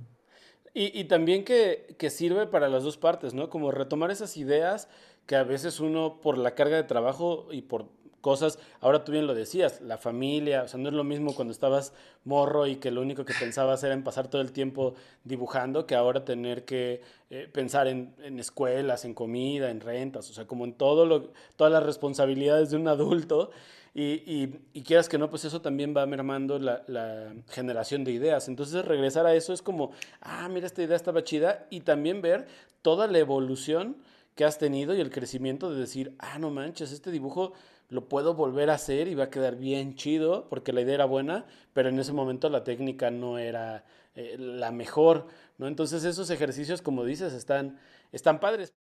Y, 0.74 0.98
y 0.98 1.04
también 1.04 1.44
que, 1.44 1.94
que, 1.98 2.08
sirve 2.08 2.46
para 2.46 2.68
las 2.68 2.82
dos 2.82 2.96
partes, 2.96 3.34
¿no? 3.34 3.50
Como 3.50 3.70
retomar 3.70 4.10
esas 4.10 4.36
ideas 4.36 4.88
que 5.26 5.36
a 5.36 5.42
veces 5.42 5.80
uno 5.80 6.20
por 6.22 6.38
la 6.38 6.54
carga 6.54 6.76
de 6.76 6.84
trabajo 6.84 7.48
y 7.50 7.62
por 7.62 7.90
cosas, 8.22 8.58
ahora 8.80 9.04
tú 9.04 9.12
bien 9.12 9.26
lo 9.26 9.34
decías, 9.34 9.82
la 9.82 9.98
familia, 9.98 10.62
o 10.62 10.68
sea, 10.68 10.80
no 10.80 10.88
es 10.88 10.94
lo 10.94 11.04
mismo 11.04 11.34
cuando 11.34 11.52
estabas 11.52 11.92
morro 12.24 12.66
y 12.66 12.76
que 12.76 12.90
lo 12.90 13.02
único 13.02 13.26
que 13.26 13.34
pensabas 13.38 13.82
era 13.84 13.92
en 13.92 14.04
pasar 14.04 14.28
todo 14.28 14.40
el 14.40 14.52
tiempo 14.52 14.94
dibujando, 15.24 15.86
que 15.86 15.94
ahora 15.94 16.24
tener 16.24 16.64
que 16.64 17.02
eh, 17.28 17.48
pensar 17.52 17.88
en, 17.88 18.14
escuelas, 18.38 19.04
en 19.04 19.12
comida, 19.12 19.70
en 19.70 19.80
rentas, 19.80 20.30
o 20.30 20.32
sea, 20.32 20.46
como 20.46 20.64
en 20.64 20.72
todo 20.72 21.04
lo, 21.04 21.32
todas 21.56 21.72
las 21.72 21.82
responsabilidades 21.82 22.70
de 22.70 22.76
un 22.76 22.88
adulto. 22.88 23.50
Y, 23.94 24.22
y, 24.24 24.58
y 24.72 24.82
quieras 24.84 25.06
que 25.10 25.18
no, 25.18 25.28
pues 25.28 25.44
eso 25.44 25.60
también 25.60 25.94
va 25.94 26.06
mermando 26.06 26.58
la, 26.58 26.82
la, 26.86 27.34
generación 27.50 28.04
de 28.04 28.12
ideas. 28.12 28.48
Entonces 28.48 28.86
regresar 28.86 29.26
a 29.26 29.34
eso 29.34 29.52
es 29.52 29.60
como, 29.60 29.90
ah, 30.22 30.48
mira, 30.48 30.66
esta 30.66 30.82
idea 30.82 30.96
estaba 30.96 31.24
chida 31.24 31.66
y 31.68 31.80
también 31.80 32.22
ver 32.22 32.46
toda 32.80 33.06
la 33.06 33.18
evolución 33.18 33.96
que 34.34 34.44
has 34.44 34.58
tenido 34.58 34.94
y 34.94 35.00
el 35.00 35.10
crecimiento 35.10 35.72
de 35.72 35.80
decir, 35.80 36.14
ah, 36.18 36.38
no 36.38 36.50
manches, 36.50 36.92
este 36.92 37.10
dibujo 37.10 37.52
lo 37.88 38.08
puedo 38.08 38.34
volver 38.34 38.70
a 38.70 38.74
hacer 38.74 39.08
y 39.08 39.14
va 39.14 39.24
a 39.24 39.30
quedar 39.30 39.56
bien 39.56 39.94
chido 39.96 40.48
porque 40.48 40.72
la 40.72 40.80
idea 40.80 40.94
era 40.94 41.04
buena, 41.04 41.46
pero 41.74 41.90
en 41.90 41.98
ese 41.98 42.12
momento 42.12 42.48
la 42.48 42.64
técnica 42.64 43.10
no 43.10 43.38
era 43.38 43.84
eh, 44.14 44.36
la 44.38 44.70
mejor, 44.70 45.26
¿no? 45.58 45.66
Entonces 45.68 46.04
esos 46.04 46.30
ejercicios, 46.30 46.80
como 46.82 47.04
dices, 47.04 47.32
están, 47.34 47.78
están 48.12 48.40
padres. 48.40 48.72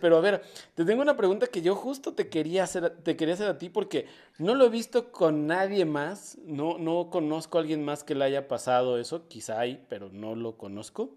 Pero 0.00 0.16
a 0.16 0.20
ver, 0.20 0.42
te 0.74 0.84
tengo 0.84 1.02
una 1.02 1.16
pregunta 1.16 1.48
que 1.48 1.62
yo 1.62 1.74
justo 1.74 2.14
te 2.14 2.28
quería 2.28 2.64
hacer, 2.64 2.90
te 3.02 3.16
quería 3.16 3.34
hacer 3.34 3.48
a 3.48 3.58
ti 3.58 3.68
porque 3.68 4.06
no 4.38 4.54
lo 4.54 4.64
he 4.66 4.68
visto 4.70 5.10
con 5.12 5.46
nadie 5.46 5.84
más, 5.84 6.38
no, 6.44 6.78
no 6.78 7.10
conozco 7.10 7.58
a 7.58 7.60
alguien 7.62 7.84
más 7.84 8.04
que 8.04 8.14
le 8.14 8.24
haya 8.24 8.48
pasado 8.48 8.98
eso, 8.98 9.26
quizá 9.28 9.58
hay, 9.60 9.84
pero 9.88 10.08
no 10.10 10.36
lo 10.36 10.56
conozco. 10.56 11.16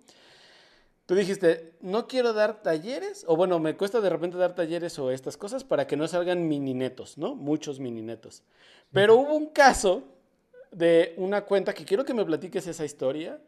Tú 1.05 1.15
dijiste, 1.15 1.75
no 1.81 2.07
quiero 2.07 2.31
dar 2.31 2.61
talleres, 2.61 3.25
o 3.27 3.35
bueno, 3.35 3.59
me 3.59 3.75
cuesta 3.75 3.99
de 3.99 4.09
repente 4.09 4.37
dar 4.37 4.55
talleres 4.55 4.97
o 4.99 5.11
estas 5.11 5.35
cosas 5.35 5.63
para 5.63 5.85
que 5.85 5.97
no 5.97 6.07
salgan 6.07 6.47
mini 6.47 6.73
netos, 6.73 7.17
¿no? 7.17 7.35
Muchos 7.35 7.79
mini 7.79 8.01
netos. 8.01 8.43
Pero 8.91 9.15
hubo 9.15 9.35
un 9.35 9.47
caso 9.47 10.03
de 10.71 11.13
una 11.17 11.41
cuenta 11.41 11.73
que 11.73 11.83
quiero 11.83 12.05
que 12.05 12.13
me 12.13 12.23
platiques 12.23 12.67
esa 12.67 12.85
historia, 12.85 13.41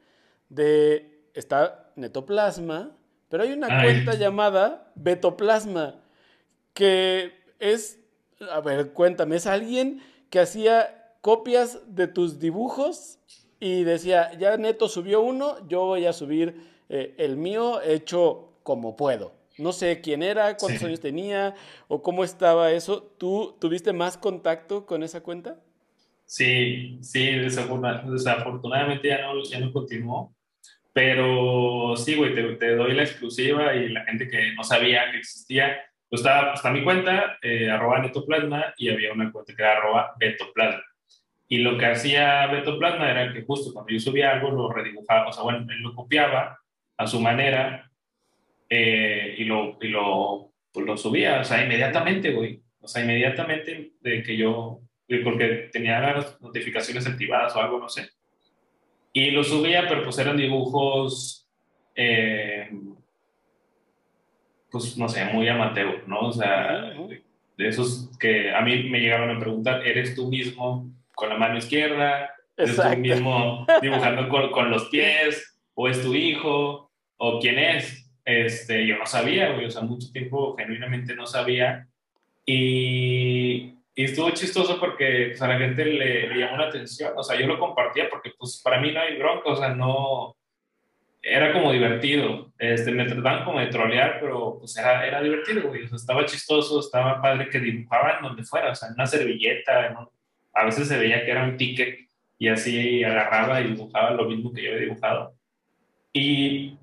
de, 0.49 1.29
está 1.33 1.91
Netoplasma, 1.95 2.95
pero 3.29 3.43
hay 3.43 3.53
una 3.53 3.67
Ay. 3.69 3.85
cuenta 3.85 4.15
llamada 4.15 4.91
Betoplasma, 4.95 6.01
que 6.73 7.33
es, 7.59 7.99
a 8.51 8.59
ver, 8.59 8.91
cuéntame, 8.91 9.37
es 9.37 9.47
alguien 9.47 10.01
que 10.29 10.39
hacía 10.39 11.13
copias 11.21 11.79
de 11.87 12.07
tus 12.07 12.39
dibujos 12.39 13.17
y 13.59 13.83
decía, 13.83 14.33
ya 14.37 14.57
Neto 14.57 14.89
subió 14.89 15.21
uno, 15.21 15.65
yo 15.67 15.85
voy 15.85 16.05
a 16.05 16.13
subir 16.13 16.74
eh, 16.89 17.15
el 17.17 17.37
mío 17.37 17.81
hecho 17.81 18.53
como 18.63 18.95
puedo. 18.95 19.33
No 19.57 19.71
sé 19.71 20.01
quién 20.01 20.21
era, 20.21 20.57
cuántos 20.57 20.81
sí. 20.81 20.85
años 20.85 20.99
tenía 20.99 21.55
o 21.87 22.01
cómo 22.01 22.23
estaba 22.23 22.71
eso. 22.71 23.03
¿Tú 23.17 23.55
tuviste 23.59 23.93
más 23.93 24.17
contacto 24.17 24.85
con 24.85 25.03
esa 25.03 25.21
cuenta? 25.21 25.57
Sí, 26.25 26.97
sí, 27.01 27.31
desafortunadamente 27.35 29.07
ya 29.07 29.21
no, 29.21 29.43
ya 29.43 29.59
no 29.59 29.71
continuó. 29.71 30.33
Pero 30.91 31.95
sí, 31.97 32.15
güey, 32.15 32.33
te, 32.33 32.43
te, 32.55 32.75
doy 32.75 32.93
la 32.93 33.03
exclusiva 33.03 33.75
y 33.75 33.89
la 33.89 34.05
gente 34.05 34.27
que 34.27 34.53
no 34.53 34.63
sabía 34.63 35.11
que 35.11 35.17
existía, 35.17 35.77
pues 36.09 36.21
está, 36.21 36.53
está 36.53 36.71
mi 36.71 36.83
cuenta, 36.83 37.37
eh, 37.41 37.69
arroba 37.69 37.99
netoplasma, 37.99 38.73
y 38.77 38.89
había 38.89 39.11
una 39.11 39.31
cuenta 39.31 39.53
que 39.53 39.61
era 39.61 39.77
arroba 39.77 40.15
betoplasma. 40.17 40.81
Y 41.47 41.59
lo 41.59 41.77
que 41.77 41.85
hacía 41.85 42.47
Betoplasma 42.47 43.11
era 43.11 43.31
que 43.31 43.43
justo 43.43 43.71
cuando 43.71 43.91
yo 43.91 43.99
subía 43.99 44.31
algo 44.31 44.49
lo 44.51 44.71
redibujaba, 44.71 45.27
o 45.27 45.31
sea, 45.31 45.43
bueno, 45.43 45.59
él 45.69 45.79
lo 45.79 45.93
copiaba 45.93 46.59
a 46.97 47.07
su 47.07 47.19
manera 47.19 47.91
eh, 48.69 49.35
y, 49.37 49.43
lo, 49.45 49.77
y 49.81 49.87
lo, 49.89 50.51
pues 50.71 50.85
lo 50.85 50.97
subía, 50.97 51.41
o 51.41 51.43
sea, 51.43 51.63
inmediatamente, 51.63 52.31
güey. 52.31 52.61
O 52.81 52.87
sea, 52.87 53.03
inmediatamente 53.03 53.93
de 53.99 54.23
que 54.23 54.37
yo, 54.37 54.81
porque 55.23 55.69
tenía 55.71 55.99
las 55.99 56.39
notificaciones 56.41 57.07
activadas 57.07 57.55
o 57.55 57.61
algo, 57.61 57.79
no 57.79 57.89
sé. 57.89 58.09
Y 59.13 59.31
lo 59.31 59.43
subía, 59.43 59.87
pero 59.87 60.03
pues 60.03 60.17
eran 60.19 60.37
dibujos, 60.37 61.47
eh, 61.95 62.69
pues 64.69 64.97
no 64.97 65.07
sé, 65.07 65.25
muy 65.25 65.47
amateur, 65.47 66.07
¿no? 66.07 66.19
O 66.19 66.31
sea, 66.31 66.81
de, 66.81 67.23
de 67.57 67.67
esos 67.67 68.11
que 68.19 68.53
a 68.53 68.61
mí 68.61 68.89
me 68.89 68.99
llegaron 68.99 69.35
a 69.35 69.39
preguntar, 69.39 69.87
¿eres 69.87 70.15
tú 70.15 70.27
mismo 70.27 70.91
con 71.13 71.29
la 71.29 71.37
mano 71.37 71.57
izquierda? 71.57 72.35
¿Eres 72.57 72.75
tú 72.75 72.97
mismo 72.97 73.65
dibujando 73.81 74.29
con, 74.29 74.51
con 74.51 74.69
los 74.69 74.89
pies? 74.89 75.54
¿O 75.75 75.87
es 75.87 76.01
tu 76.01 76.15
hijo? 76.15 76.85
o 77.17 77.39
quién 77.39 77.59
es. 77.59 78.01
Este, 78.23 78.85
yo 78.87 78.97
no 78.97 79.05
sabía, 79.05 79.51
güey, 79.51 79.65
o 79.65 79.71
sea, 79.71 79.81
mucho 79.81 80.11
tiempo 80.11 80.55
genuinamente 80.57 81.15
no 81.15 81.25
sabía. 81.25 81.87
Y, 82.45 83.75
y 83.95 84.03
estuvo 84.03 84.29
chistoso 84.31 84.79
porque 84.79 85.27
pues, 85.29 85.41
a 85.41 85.47
la 85.47 85.57
gente 85.57 85.85
le, 85.85 86.37
llamó 86.37 86.57
la 86.57 86.67
atención. 86.67 87.13
O 87.15 87.23
sea, 87.23 87.39
yo 87.39 87.47
lo 87.47 87.59
compartía 87.59 88.09
porque, 88.09 88.31
pues, 88.37 88.61
para 88.63 88.79
mí 88.79 88.91
no 88.91 88.99
hay 88.99 89.17
bronca, 89.17 89.49
o 89.49 89.55
sea, 89.55 89.69
no. 89.69 90.35
Era 91.21 91.53
como 91.53 91.71
divertido. 91.71 92.51
Este, 92.59 92.91
me 92.91 93.05
trataban 93.05 93.45
como 93.45 93.59
de 93.59 93.67
trolear, 93.67 94.19
pero 94.21 94.59
pues 94.59 94.77
era, 94.77 95.07
era 95.07 95.23
divertido, 95.23 95.67
güey. 95.67 95.83
O 95.83 95.87
sea, 95.87 95.95
estaba 95.95 96.25
chistoso, 96.25 96.79
estaba 96.79 97.19
padre 97.19 97.49
que 97.49 97.59
dibujaban 97.59 98.21
donde 98.21 98.43
fuera, 98.43 98.71
o 98.71 98.75
sea, 98.75 98.89
en 98.89 98.93
una 98.93 99.07
servilleta. 99.07 100.07
A 100.53 100.65
veces 100.65 100.87
se 100.87 100.97
veía 100.99 101.25
que 101.25 101.31
era 101.31 101.43
un 101.43 101.57
ticket 101.57 102.09
y 102.37 102.47
así 102.47 103.03
agarraba 103.03 103.59
y 103.61 103.69
dibujaba 103.69 104.11
lo 104.11 104.25
mismo 104.25 104.53
que 104.53 104.63
yo 104.63 104.69
había 104.69 104.81
dibujado. 104.81 105.34
Y 106.15 106.77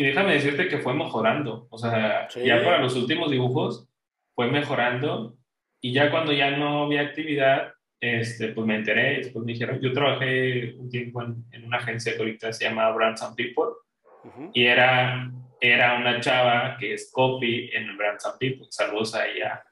y 0.00 0.04
déjame 0.04 0.32
decirte 0.32 0.66
que 0.66 0.78
fue 0.78 0.94
mejorando. 0.94 1.66
O 1.68 1.76
sea, 1.76 2.26
sí. 2.30 2.40
ya 2.42 2.64
para 2.64 2.78
los 2.78 2.96
últimos 2.96 3.30
dibujos 3.30 3.86
fue 4.34 4.50
mejorando. 4.50 5.36
Y 5.82 5.92
ya 5.92 6.10
cuando 6.10 6.32
ya 6.32 6.52
no 6.52 6.84
había 6.84 7.02
actividad, 7.02 7.74
este, 8.00 8.48
pues 8.48 8.66
me 8.66 8.76
enteré. 8.76 9.18
Después 9.18 9.44
me 9.44 9.52
dijeron, 9.52 9.78
yo 9.78 9.92
trabajé 9.92 10.74
un 10.78 10.88
tiempo 10.88 11.20
en, 11.20 11.44
en 11.52 11.66
una 11.66 11.76
agencia 11.76 12.14
que 12.14 12.18
ahorita 12.18 12.50
se 12.50 12.64
llama 12.64 12.90
Brands 12.92 13.20
and 13.20 13.36
People. 13.36 13.74
Uh 14.24 14.28
-huh. 14.28 14.50
Y 14.54 14.64
era, 14.64 15.30
era 15.60 15.98
una 15.98 16.18
chava 16.18 16.78
que 16.78 16.94
es 16.94 17.10
copy 17.12 17.68
en 17.74 17.94
Brands 17.98 18.24
and 18.24 18.38
People. 18.38 18.68
Saludos 18.70 19.14
a 19.14 19.28
ella. 19.28 19.62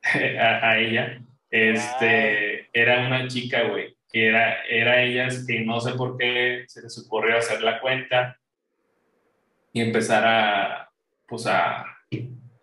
a, 0.40 0.70
a, 0.70 0.78
ella. 0.78 1.20
Este, 1.50 2.52
wow. 2.56 2.66
Era 2.72 3.04
una 3.04 3.26
chica, 3.26 3.64
güey. 3.64 3.96
Que 4.12 4.28
era, 4.28 4.62
era 4.64 5.02
ella 5.02 5.28
que 5.46 5.60
no 5.60 5.80
sé 5.80 5.92
por 5.92 6.16
qué 6.16 6.64
se 6.66 6.82
les 6.82 6.98
ocurrió 6.98 7.36
hacer 7.36 7.62
la 7.62 7.80
cuenta 7.80 8.36
y 9.72 9.80
empezar 9.80 10.24
a, 10.26 10.90
pues 11.28 11.46
a, 11.46 11.84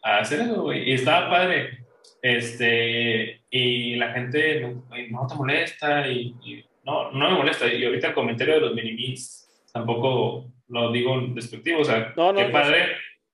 a 0.03 0.17
hacer 0.19 0.41
eso, 0.41 0.63
güey. 0.63 0.89
Y 0.89 0.93
estaba 0.93 1.29
padre. 1.29 1.85
Este, 2.21 3.41
y 3.49 3.95
la 3.95 4.11
gente 4.11 4.61
no, 4.61 4.85
no 5.09 5.27
te 5.27 5.35
molesta 5.35 6.07
y, 6.07 6.35
y, 6.43 6.65
no, 6.83 7.11
no 7.11 7.31
me 7.31 7.37
molesta. 7.37 7.67
Y 7.67 7.85
ahorita 7.85 8.07
el 8.07 8.13
comentario 8.13 8.55
de 8.55 8.61
los 8.61 8.73
minimis 8.73 9.47
tampoco 9.71 10.51
lo 10.67 10.91
digo 10.91 11.21
despectivo. 11.29 11.81
O 11.81 11.85
sea, 11.85 12.13
no, 12.15 12.33
no, 12.33 12.39
qué 12.39 12.45
padre. 12.45 12.87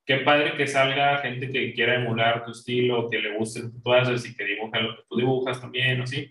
Qué 0.05 0.17
padre 0.17 0.55
que 0.57 0.67
salga 0.67 1.19
gente 1.19 1.49
que 1.49 1.73
quiera 1.73 1.95
emular 1.95 2.43
tu 2.43 2.51
estilo, 2.51 3.09
que 3.09 3.19
le 3.19 3.37
guste 3.37 3.61
lo 3.61 3.71
que 3.71 3.79
tú 3.81 3.93
haces 3.93 4.29
y 4.29 4.35
que 4.35 4.43
dibuja 4.43 4.81
lo 4.81 4.97
que 4.97 5.03
tú 5.07 5.15
dibujas 5.15 5.61
también, 5.61 6.01
o 6.01 6.05
sí. 6.05 6.29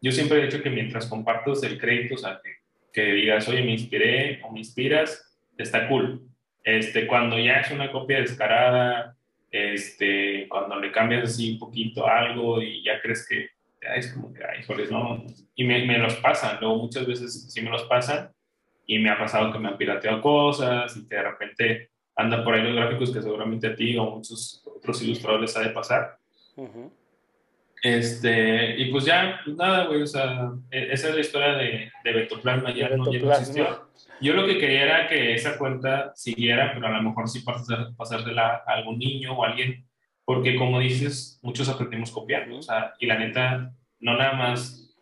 Yo 0.00 0.12
siempre 0.12 0.38
he 0.38 0.46
dicho 0.46 0.62
que 0.62 0.70
mientras 0.70 1.06
compartas 1.06 1.62
el 1.62 1.78
crédito, 1.78 2.14
o 2.14 2.18
sea, 2.18 2.40
que, 2.42 2.50
que 2.92 3.12
digas, 3.12 3.48
oye, 3.48 3.62
me 3.62 3.72
inspiré 3.72 4.40
o 4.42 4.52
me 4.52 4.60
inspiras, 4.60 5.38
está 5.56 5.88
cool 5.88 6.28
este, 6.68 7.06
cuando 7.06 7.38
ya 7.38 7.60
es 7.60 7.70
una 7.70 7.90
copia 7.90 8.20
descarada, 8.20 9.16
este, 9.50 10.46
cuando 10.48 10.78
le 10.78 10.92
cambias 10.92 11.24
así 11.24 11.52
un 11.52 11.58
poquito 11.58 12.06
algo 12.06 12.60
y 12.60 12.84
ya 12.84 13.00
crees 13.00 13.26
que 13.26 13.48
ya 13.80 13.94
es 13.94 14.12
como 14.12 14.34
que, 14.34 14.44
ay, 14.44 14.62
joder, 14.64 14.92
no. 14.92 15.24
Y 15.54 15.64
me, 15.64 15.86
me, 15.86 15.96
los 15.96 16.16
pasan, 16.16 16.58
luego 16.60 16.76
muchas 16.76 17.06
veces 17.06 17.50
sí 17.50 17.62
me 17.62 17.70
los 17.70 17.84
pasan 17.84 18.30
y 18.86 18.98
me 18.98 19.08
ha 19.08 19.18
pasado 19.18 19.50
que 19.50 19.58
me 19.58 19.68
han 19.68 19.78
pirateado 19.78 20.20
cosas 20.20 20.94
y 20.94 21.08
que 21.08 21.14
de 21.16 21.22
repente 21.22 21.90
anda 22.14 22.44
por 22.44 22.54
ahí 22.54 22.62
los 22.62 22.76
gráficos 22.76 23.14
que 23.14 23.22
seguramente 23.22 23.68
a 23.68 23.74
ti 23.74 23.96
o 23.96 24.02
a 24.02 24.10
muchos 24.16 24.62
otros 24.66 25.00
ilustradores 25.02 25.56
ha 25.56 25.60
de 25.60 25.70
pasar. 25.70 26.18
Uh 26.56 26.66
-huh. 26.66 26.90
Este, 27.82 28.76
y 28.76 28.90
pues 28.90 29.04
ya, 29.04 29.40
pues 29.44 29.56
nada, 29.56 29.86
güey, 29.86 30.02
o 30.02 30.06
sea, 30.06 30.50
e, 30.70 30.92
esa 30.92 31.08
es 31.08 31.14
la 31.14 31.20
historia 31.20 31.52
de, 31.52 31.90
de 32.04 32.12
Betoplasma, 32.12 32.72
ya, 32.74 32.88
no, 32.90 33.10
ya 33.12 33.20
no 33.20 33.32
existió. 33.32 33.88
Yo 34.20 34.34
lo 34.34 34.46
que 34.46 34.58
quería 34.58 34.82
era 34.82 35.08
que 35.08 35.34
esa 35.34 35.58
cuenta 35.58 36.12
siguiera, 36.16 36.72
pero 36.74 36.88
a 36.88 36.90
lo 36.90 37.02
mejor 37.02 37.28
sí 37.28 37.40
pasar, 37.40 37.94
pasársela 37.96 38.64
a 38.66 38.74
algún 38.74 38.98
niño 38.98 39.32
o 39.32 39.44
a 39.44 39.50
alguien, 39.50 39.86
porque 40.24 40.56
como 40.56 40.80
dices, 40.80 41.38
muchos 41.42 41.68
aprendimos 41.68 42.10
copiando, 42.10 42.58
o 42.58 42.62
sea, 42.62 42.94
y 42.98 43.06
la 43.06 43.18
neta, 43.18 43.72
no 44.00 44.16
nada 44.16 44.32
más 44.32 44.94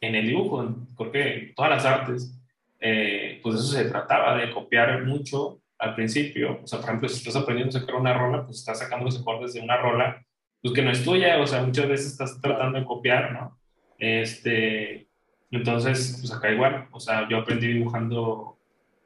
en 0.00 0.14
el 0.14 0.26
dibujo, 0.26 0.76
porque 0.96 1.34
en 1.34 1.54
todas 1.54 1.70
las 1.70 1.84
artes, 1.86 2.38
eh, 2.80 3.40
pues 3.42 3.56
eso 3.56 3.72
se 3.72 3.86
trataba 3.86 4.36
de 4.36 4.50
copiar 4.50 5.04
mucho 5.04 5.60
al 5.78 5.94
principio, 5.94 6.60
o 6.62 6.66
sea, 6.66 6.80
por 6.80 6.90
ejemplo, 6.90 7.08
si 7.08 7.16
estás 7.18 7.36
aprendiendo 7.36 7.76
a 7.76 7.80
sacar 7.80 7.94
una 7.94 8.12
rola, 8.12 8.44
pues 8.44 8.58
estás 8.58 8.80
sacando 8.80 9.06
los 9.06 9.18
acordes 9.18 9.54
de 9.54 9.60
una 9.60 9.78
rola, 9.78 10.24
pues 10.62 10.74
que 10.74 10.82
no 10.82 10.90
es 10.90 11.04
tuya, 11.04 11.40
o 11.40 11.46
sea, 11.46 11.62
muchas 11.62 11.88
veces 11.88 12.06
estás 12.08 12.40
tratando 12.40 12.78
de 12.78 12.84
copiar, 12.84 13.32
¿no? 13.32 13.58
Este, 13.98 15.06
entonces, 15.50 16.18
pues 16.20 16.32
acá 16.32 16.52
igual, 16.52 16.88
o 16.90 17.00
sea, 17.00 17.28
yo 17.28 17.38
aprendí 17.38 17.68
dibujando 17.68 18.58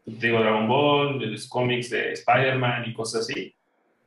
te 0.04 0.26
digo, 0.26 0.40
Dragon 0.40 0.68
Ball, 0.68 1.20
de 1.20 1.26
los 1.26 1.48
cómics 1.48 1.90
de 1.90 2.12
Spider-Man 2.12 2.84
y 2.88 2.94
cosas 2.94 3.22
así. 3.22 3.54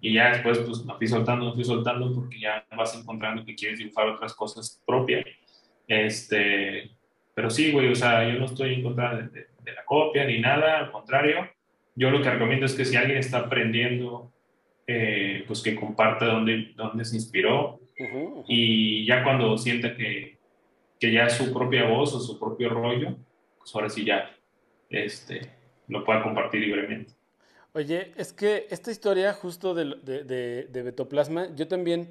Y 0.01 0.13
ya 0.13 0.31
después, 0.31 0.59
pues, 0.59 0.83
me 0.83 0.93
fui 0.95 1.07
soltando, 1.07 1.45
me 1.45 1.53
fui 1.53 1.63
soltando 1.63 2.13
porque 2.13 2.39
ya 2.39 2.65
vas 2.75 2.95
encontrando 2.95 3.45
que 3.45 3.55
quieres 3.55 3.79
dibujar 3.79 4.07
otras 4.09 4.33
cosas 4.33 4.81
propias. 4.85 5.25
Este, 5.87 6.91
pero 7.33 7.49
sí, 7.49 7.71
güey, 7.71 7.91
o 7.91 7.95
sea, 7.95 8.27
yo 8.27 8.37
no 8.37 8.45
estoy 8.45 8.73
en 8.75 8.83
contra 8.83 9.15
de, 9.15 9.47
la 9.65 9.85
copia 9.85 10.25
ni 10.25 10.39
nada, 10.39 10.79
al 10.79 10.91
contrario. 10.91 11.49
Yo 11.95 12.11
lo 12.11 12.21
que 12.21 12.29
recomiendo 12.29 12.65
es 12.65 12.73
que 12.73 12.85
si 12.85 12.97
alguien 12.97 13.17
está 13.17 13.39
aprendiendo, 13.39 14.31
eh, 14.87 15.43
pues 15.47 15.61
que 15.61 15.75
comparta 15.75 16.25
dónde, 16.25 16.73
dónde 16.75 17.05
se 17.05 17.15
inspiró. 17.15 17.79
Y 18.47 19.05
ya 19.05 19.23
cuando 19.23 19.57
sienta 19.57 19.95
que, 19.95 20.37
que 20.99 21.11
ya 21.11 21.25
es 21.25 21.33
su 21.33 21.53
propia 21.53 21.87
voz 21.87 22.13
o 22.13 22.19
su 22.19 22.37
propio 22.39 22.69
rollo, 22.69 23.15
pues 23.57 23.73
ahora 23.73 23.89
sí 23.89 24.05
ya 24.05 24.35
este, 24.89 25.49
lo 25.87 26.03
pueda 26.03 26.21
compartir 26.21 26.61
libremente. 26.61 27.13
Oye, 27.73 28.13
es 28.15 28.31
que 28.31 28.67
esta 28.69 28.91
historia 28.91 29.33
justo 29.33 29.73
de, 29.73 29.95
de, 30.03 30.67
de, 30.69 30.81
Betoplasma, 30.81 31.53
yo 31.55 31.67
también 31.67 32.09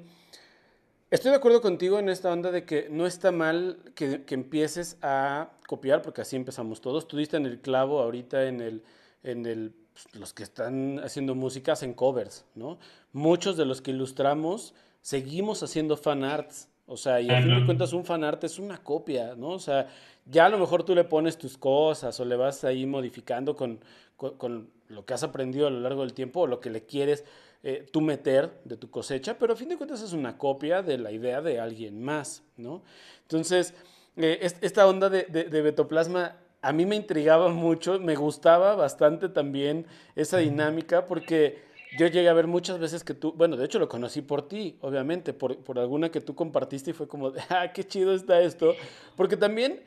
estoy 1.09 1.31
de 1.31 1.37
acuerdo 1.37 1.61
contigo 1.61 1.97
en 1.97 2.09
esta 2.09 2.31
onda 2.31 2.51
de 2.51 2.65
que 2.65 2.87
no 2.91 3.07
está 3.07 3.31
mal 3.31 3.79
que, 3.95 4.23
que, 4.25 4.35
empieces 4.35 4.99
a 5.01 5.49
copiar, 5.67 6.01
porque 6.03 6.21
así 6.21 6.35
empezamos 6.35 6.81
todos. 6.81 7.07
Tú 7.07 7.17
diste 7.17 7.37
en 7.37 7.45
el 7.45 7.61
clavo 7.61 7.99
ahorita 7.99 8.47
en 8.47 8.61
el, 8.61 8.83
en 9.23 9.45
el 9.47 9.73
pues, 9.95 10.13
los 10.13 10.33
que 10.33 10.43
están 10.43 10.99
haciendo 10.99 11.35
música 11.35 11.71
hacen 11.71 11.93
covers, 11.93 12.43
¿no? 12.53 12.77
Muchos 13.13 13.55
de 13.55 13.63
los 13.63 13.81
que 13.81 13.91
ilustramos 13.91 14.73
seguimos 14.99 15.63
haciendo 15.63 15.95
fan 15.95 16.25
arts. 16.25 16.67
O 16.85 16.97
sea, 16.97 17.21
y 17.21 17.29
a 17.29 17.41
fin 17.41 17.59
de 17.59 17.65
cuentas 17.65 17.93
un 17.93 18.03
fan 18.03 18.25
art 18.25 18.43
es 18.43 18.59
una 18.59 18.83
copia, 18.83 19.35
¿no? 19.35 19.51
O 19.51 19.59
sea, 19.59 19.87
ya 20.25 20.47
a 20.47 20.49
lo 20.49 20.59
mejor 20.59 20.83
tú 20.83 20.93
le 20.93 21.05
pones 21.05 21.37
tus 21.37 21.57
cosas 21.57 22.19
o 22.19 22.25
le 22.25 22.35
vas 22.35 22.63
ahí 22.65 22.85
modificando 22.85 23.55
con, 23.55 23.79
con, 24.17 24.69
lo 24.89 25.05
que 25.05 25.13
has 25.13 25.23
aprendido 25.23 25.67
a 25.67 25.71
lo 25.71 25.79
largo 25.79 26.01
del 26.01 26.13
tiempo 26.13 26.41
o 26.41 26.47
lo 26.47 26.59
que 26.59 26.69
le 26.69 26.85
quieres 26.85 27.23
eh, 27.63 27.87
tú 27.91 28.01
meter 28.01 28.59
de 28.65 28.77
tu 28.77 28.91
cosecha, 28.91 29.39
pero 29.39 29.53
a 29.53 29.55
fin 29.55 29.69
de 29.69 29.77
cuentas 29.77 30.01
es 30.01 30.13
una 30.13 30.37
copia 30.37 30.83
de 30.83 30.99
la 30.99 31.11
idea 31.11 31.41
de 31.41 31.59
alguien 31.59 32.03
más, 32.03 32.43
¿no? 32.57 32.83
Entonces, 33.23 33.73
eh, 34.17 34.39
esta 34.61 34.85
onda 34.85 35.09
de, 35.09 35.23
de, 35.23 35.45
de, 35.45 35.61
Betoplasma 35.61 36.35
a 36.65 36.73
mí 36.73 36.85
me 36.87 36.95
intrigaba 36.95 37.49
mucho, 37.49 37.99
me 37.99 38.15
gustaba 38.15 38.75
bastante 38.75 39.29
también 39.29 39.85
esa 40.15 40.39
dinámica 40.39 41.05
porque 41.05 41.59
yo 41.99 42.07
llegué 42.07 42.27
a 42.27 42.33
ver 42.33 42.47
muchas 42.47 42.79
veces 42.79 43.03
que 43.03 43.13
tú, 43.13 43.33
bueno, 43.33 43.55
de 43.55 43.65
hecho 43.65 43.77
lo 43.77 43.87
conocí 43.87 44.23
por 44.23 44.47
ti, 44.47 44.75
obviamente, 44.81 45.31
por, 45.31 45.57
por 45.57 45.77
alguna 45.77 46.09
que 46.09 46.21
tú 46.21 46.33
compartiste 46.33 46.89
y 46.89 46.93
fue 46.93 47.07
como, 47.07 47.33
ah, 47.49 47.71
qué 47.71 47.83
chido 47.83 48.15
está 48.15 48.41
esto, 48.41 48.73
porque 49.15 49.37
también 49.37 49.83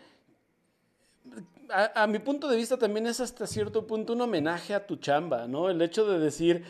a, 1.69 2.07
mi 2.07 2.21
punto 2.21 2.49
de 2.49 2.57
vista 2.57 2.79
también 2.79 3.09
es 3.09 3.19
hasta 3.19 3.49
cierto 3.49 3.85
punto 3.85 4.13
un 4.13 4.21
homenaje 4.21 4.73
a 4.73 4.87
tu 4.87 4.97
chamba, 4.97 5.49
¿no? 5.49 5.69
El 5.71 5.83
hecho 5.83 6.07
de 6.07 6.21
decir, 6.21 6.65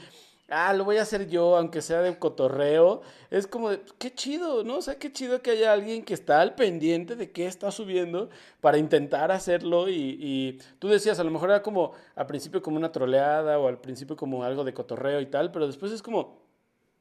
ah, 0.48 0.72
lo 0.72 0.84
voy 0.84 0.96
a 0.96 1.02
hacer 1.02 1.28
yo, 1.28 1.56
aunque 1.56 1.82
sea 1.82 2.00
de 2.00 2.18
cotorreo, 2.18 3.02
es 3.30 3.46
como 3.46 3.70
de, 3.70 3.80
qué 3.98 4.14
chido, 4.14 4.64
¿no? 4.64 4.76
O 4.76 4.82
sea, 4.82 4.98
qué 4.98 5.12
chido 5.12 5.42
que 5.42 5.52
haya 5.52 5.72
alguien 5.72 6.04
que 6.04 6.14
está 6.14 6.40
al 6.40 6.54
pendiente 6.54 7.16
de 7.16 7.30
qué 7.30 7.46
está 7.46 7.70
subiendo 7.70 8.30
para 8.60 8.78
intentar 8.78 9.30
hacerlo 9.30 9.88
y, 9.88 10.16
y 10.20 10.58
tú 10.78 10.88
decías, 10.88 11.18
a 11.18 11.24
lo 11.24 11.30
mejor 11.30 11.50
era 11.50 11.62
como 11.62 11.92
al 12.14 12.26
principio 12.26 12.62
como 12.62 12.76
una 12.76 12.92
troleada 12.92 13.58
o 13.58 13.68
al 13.68 13.80
principio 13.80 14.16
como 14.16 14.42
algo 14.44 14.64
de 14.64 14.74
cotorreo 14.74 15.20
y 15.20 15.26
tal, 15.26 15.50
pero 15.52 15.66
después 15.66 15.92
es 15.92 16.02
como, 16.02 16.38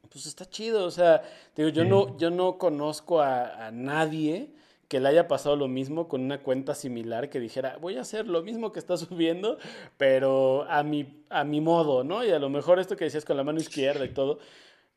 pues 0.10 0.26
está 0.26 0.46
chido, 0.50 0.86
o 0.86 0.92
sea, 0.92 1.22
digo, 1.56 1.70
yo, 1.70 1.86
no, 1.86 2.18
yo 2.18 2.30
no 2.30 2.58
conozco 2.58 3.22
a, 3.22 3.68
a 3.68 3.72
nadie 3.72 4.52
que 4.88 5.00
le 5.00 5.10
haya 5.10 5.28
pasado 5.28 5.56
lo 5.56 5.68
mismo 5.68 6.08
con 6.08 6.22
una 6.22 6.42
cuenta 6.42 6.76
similar 6.76 7.30
que 7.30 7.40
dijera, 7.40 7.78
voy 7.78 7.98
a 7.98 8.02
hacer 8.02 8.28
lo 8.28 8.44
mismo 8.44 8.72
que 8.72 8.80
está 8.80 8.98
subiendo, 8.98 9.58
pero 9.98 10.66
a 10.70 10.84
mi, 10.84 11.24
a 11.30 11.44
mi 11.44 11.62
modo, 11.62 12.04
¿no? 12.04 12.24
Y 12.24 12.32
a 12.32 12.40
lo 12.40 12.50
mejor 12.50 12.80
esto 12.80 12.96
que 12.96 13.06
decías 13.06 13.26
con 13.26 13.38
la 13.38 13.44
mano 13.44 13.60
izquierda 13.60 14.06
y 14.06 14.10
todo, 14.10 14.40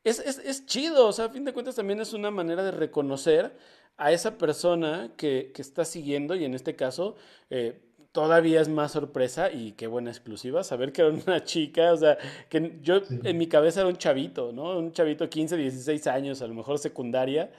es, 0.03 0.19
es, 0.19 0.39
es 0.39 0.65
chido, 0.65 1.07
o 1.07 1.13
sea, 1.13 1.25
a 1.25 1.29
fin 1.29 1.45
de 1.45 1.53
cuentas 1.53 1.75
también 1.75 1.99
es 1.99 2.13
una 2.13 2.31
manera 2.31 2.63
de 2.63 2.71
reconocer 2.71 3.55
a 3.97 4.11
esa 4.11 4.37
persona 4.37 5.11
que, 5.17 5.51
que 5.53 5.61
está 5.61 5.85
siguiendo 5.85 6.35
y 6.35 6.45
en 6.45 6.53
este 6.53 6.75
caso... 6.75 7.15
Eh, 7.49 7.81
todavía 8.11 8.61
es 8.61 8.69
más 8.69 8.91
sorpresa 8.91 9.51
y 9.51 9.71
qué 9.73 9.87
buena 9.87 10.09
exclusiva 10.09 10.63
saber 10.63 10.91
que 10.91 11.01
era 11.01 11.11
una 11.11 11.43
chica, 11.45 11.93
o 11.93 11.97
sea, 11.97 12.17
que 12.49 12.79
yo 12.81 13.01
en 13.23 13.37
mi 13.37 13.47
cabeza 13.47 13.81
era 13.81 13.89
un 13.89 13.97
chavito, 13.97 14.51
¿no? 14.51 14.77
Un 14.77 14.91
chavito 14.91 15.29
15, 15.29 15.55
16 15.57 16.07
años, 16.07 16.41
a 16.41 16.47
lo 16.47 16.53
mejor 16.53 16.77
secundaria, 16.77 17.51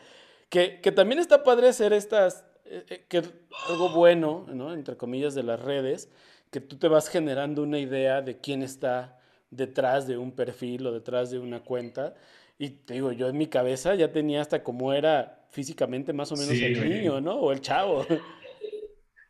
que, 0.53 0.93
también 0.93 1.19
está 1.19 1.43
padre 1.43 1.69
hacer 1.69 1.95
estas, 1.95 2.45
eh, 2.67 2.85
eh, 2.91 3.05
que 3.09 3.23
algo 3.69 3.89
bueno, 3.89 4.47
¿no? 4.53 4.75
Entre 4.75 4.99
comillas, 4.99 5.35
de 5.35 5.43
las 5.43 5.59
redes, 5.59 6.13
que 6.51 6.61
tú 6.61 6.77
te 6.77 6.89
vas 6.89 7.09
generando 7.09 7.63
una 7.63 7.79
idea 7.79 8.21
de 8.21 8.39
quién 8.39 8.63
está 8.63 9.19
detrás 9.51 10.07
de 10.07 10.19
un 10.19 10.33
perfil 10.33 10.87
o 10.87 10.93
detrás 10.93 11.31
de 11.31 11.39
una 11.39 11.61
cuenta. 11.61 12.15
Y 12.59 12.69
te 12.69 12.95
digo, 12.95 13.13
yo 13.13 13.29
en 13.29 13.39
mi 13.39 13.47
cabeza 13.47 13.95
ya 13.95 14.13
tenía 14.13 14.43
hasta 14.43 14.63
cómo 14.63 14.93
era 14.93 15.47
físicamente 15.51 16.13
más 16.13 16.31
o 16.33 16.37
menos 16.37 16.51
el 16.51 16.87
niño, 16.87 17.21
¿no? 17.23 17.37
O 17.37 17.53
el 17.53 17.61
chavo. 17.61 18.07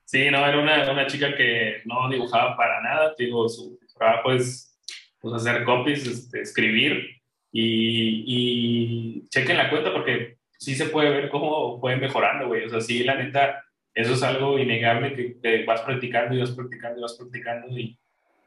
Sí, 0.04 0.30
no, 0.30 0.46
era 0.46 0.58
una, 0.58 0.92
una, 0.92 1.06
chica 1.06 1.34
que 1.34 1.80
no 1.86 2.06
dibujaba 2.10 2.54
para 2.54 2.82
nada. 2.82 3.14
Digo, 3.16 3.48
su 3.48 3.78
trabajo 3.96 4.32
es 4.32 4.78
pues, 5.18 5.32
hacer 5.32 5.64
copies, 5.64 6.06
este, 6.06 6.42
escribir 6.42 7.22
y, 7.50 8.24
y 8.26 9.28
chequen 9.30 9.56
la 9.56 9.70
cuenta 9.70 9.90
porque 9.90 10.36
sí 10.62 10.76
se 10.76 10.86
puede 10.86 11.10
ver 11.10 11.28
cómo 11.28 11.80
pueden 11.80 12.00
mejorando, 12.00 12.46
güey. 12.46 12.64
O 12.64 12.68
sea, 12.68 12.80
sí, 12.80 13.02
la 13.02 13.16
neta, 13.16 13.64
eso 13.92 14.14
es 14.14 14.22
algo 14.22 14.58
innegable 14.60 15.14
que, 15.42 15.64
vas 15.64 15.80
practicando 15.80 16.36
y 16.36 16.40
vas 16.40 16.52
practicando 16.52 17.00
y 17.00 17.02
vas 17.02 17.16
practicando 17.18 17.76
y 17.76 17.98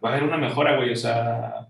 va 0.04 0.10
a 0.10 0.12
haber 0.14 0.24
una 0.24 0.38
mejora, 0.38 0.78
güey. 0.78 0.94
O 0.94 0.96
sea, 0.96 1.68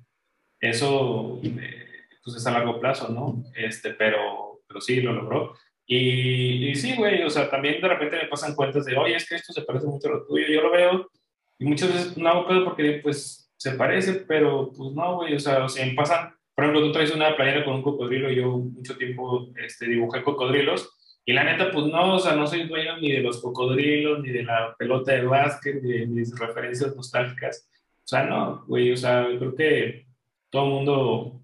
eso 0.59 1.39
eh, 1.43 1.85
pues 2.23 2.37
es 2.37 2.45
a 2.45 2.51
largo 2.51 2.79
plazo, 2.79 3.09
¿no? 3.09 3.43
Este, 3.55 3.91
pero, 3.95 4.61
pero 4.67 4.79
sí, 4.81 5.01
lo 5.01 5.13
logró. 5.13 5.55
Y, 5.87 6.69
y, 6.69 6.75
sí, 6.75 6.95
güey, 6.95 7.23
o 7.23 7.29
sea, 7.29 7.49
también 7.49 7.81
de 7.81 7.87
repente 7.87 8.17
me 8.17 8.27
pasan 8.27 8.53
cuentas 8.53 8.85
de, 8.85 8.95
oye, 8.97 9.15
es 9.15 9.27
que 9.27 9.35
esto 9.35 9.51
se 9.51 9.63
parece 9.63 9.87
mucho 9.87 10.09
a 10.09 10.11
lo 10.11 10.25
tuyo. 10.27 10.45
Yo 10.47 10.61
lo 10.61 10.71
veo 10.71 11.09
y 11.57 11.65
muchas 11.65 11.91
veces 11.91 12.17
no 12.17 12.29
hago 12.29 12.45
caso 12.45 12.63
porque, 12.65 12.99
pues, 13.01 13.51
se 13.57 13.71
parece, 13.71 14.13
pero 14.13 14.71
pues 14.77 14.91
no, 14.93 15.15
güey, 15.15 15.33
o 15.33 15.39
sea, 15.39 15.63
o 15.63 15.69
sea, 15.69 15.85
me 15.87 15.93
pasan 15.93 16.34
por 16.55 16.63
ejemplo, 16.63 16.85
tú 16.85 16.91
traes 16.93 17.13
una 17.13 17.35
playera 17.35 17.65
con 17.65 17.75
un 17.75 17.81
cocodrilo, 17.81 18.31
yo 18.31 18.49
mucho 18.57 18.97
tiempo 18.97 19.49
este, 19.57 19.87
dibujé 19.87 20.23
cocodrilos, 20.23 20.89
y 21.25 21.33
la 21.33 21.43
neta, 21.43 21.71
pues 21.71 21.87
no, 21.87 22.15
o 22.15 22.19
sea, 22.19 22.35
no 22.35 22.47
soy 22.47 22.67
dueño 22.67 22.97
ni 22.97 23.11
de 23.11 23.21
los 23.21 23.41
cocodrilos, 23.41 24.21
ni 24.21 24.29
de 24.29 24.43
la 24.43 24.75
pelota 24.77 25.11
de 25.11 25.25
básquet, 25.25 25.81
ni 25.81 25.91
de 25.91 26.05
mis 26.05 26.37
referencias 26.37 26.95
nostálgicas. 26.95 27.67
O 28.03 28.07
sea, 28.07 28.23
no, 28.25 28.63
güey, 28.67 28.91
o 28.91 28.97
sea, 28.97 29.27
creo 29.37 29.55
que 29.55 30.05
todo 30.51 30.65
el 30.65 30.71
mundo 30.71 31.41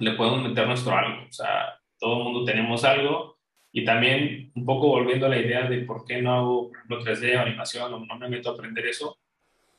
le 0.00 0.12
podemos 0.12 0.42
meter 0.42 0.66
nuestro 0.66 0.96
algo, 0.96 1.22
o 1.28 1.32
sea, 1.32 1.78
todo 1.98 2.18
el 2.18 2.24
mundo 2.24 2.44
tenemos 2.44 2.84
algo, 2.84 3.38
y 3.72 3.84
también 3.84 4.50
un 4.54 4.64
poco 4.64 4.88
volviendo 4.88 5.26
a 5.26 5.28
la 5.28 5.38
idea 5.38 5.68
de 5.68 5.78
por 5.80 6.04
qué 6.04 6.20
no 6.20 6.34
hago, 6.34 6.68
por 6.68 6.76
ejemplo, 6.78 7.00
3D 7.00 7.36
o 7.36 7.40
animación, 7.40 7.94
o 7.94 8.04
no 8.04 8.18
me 8.18 8.28
meto 8.28 8.50
a 8.50 8.54
aprender 8.54 8.86
eso, 8.86 9.18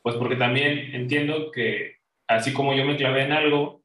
pues 0.02 0.16
porque 0.16 0.38
también 0.38 0.96
entiendo 0.96 1.52
que 1.52 1.98
así 2.28 2.54
como 2.54 2.74
yo 2.74 2.86
me 2.86 2.96
clavé 2.96 3.24
en 3.24 3.34
algo, 3.34 3.79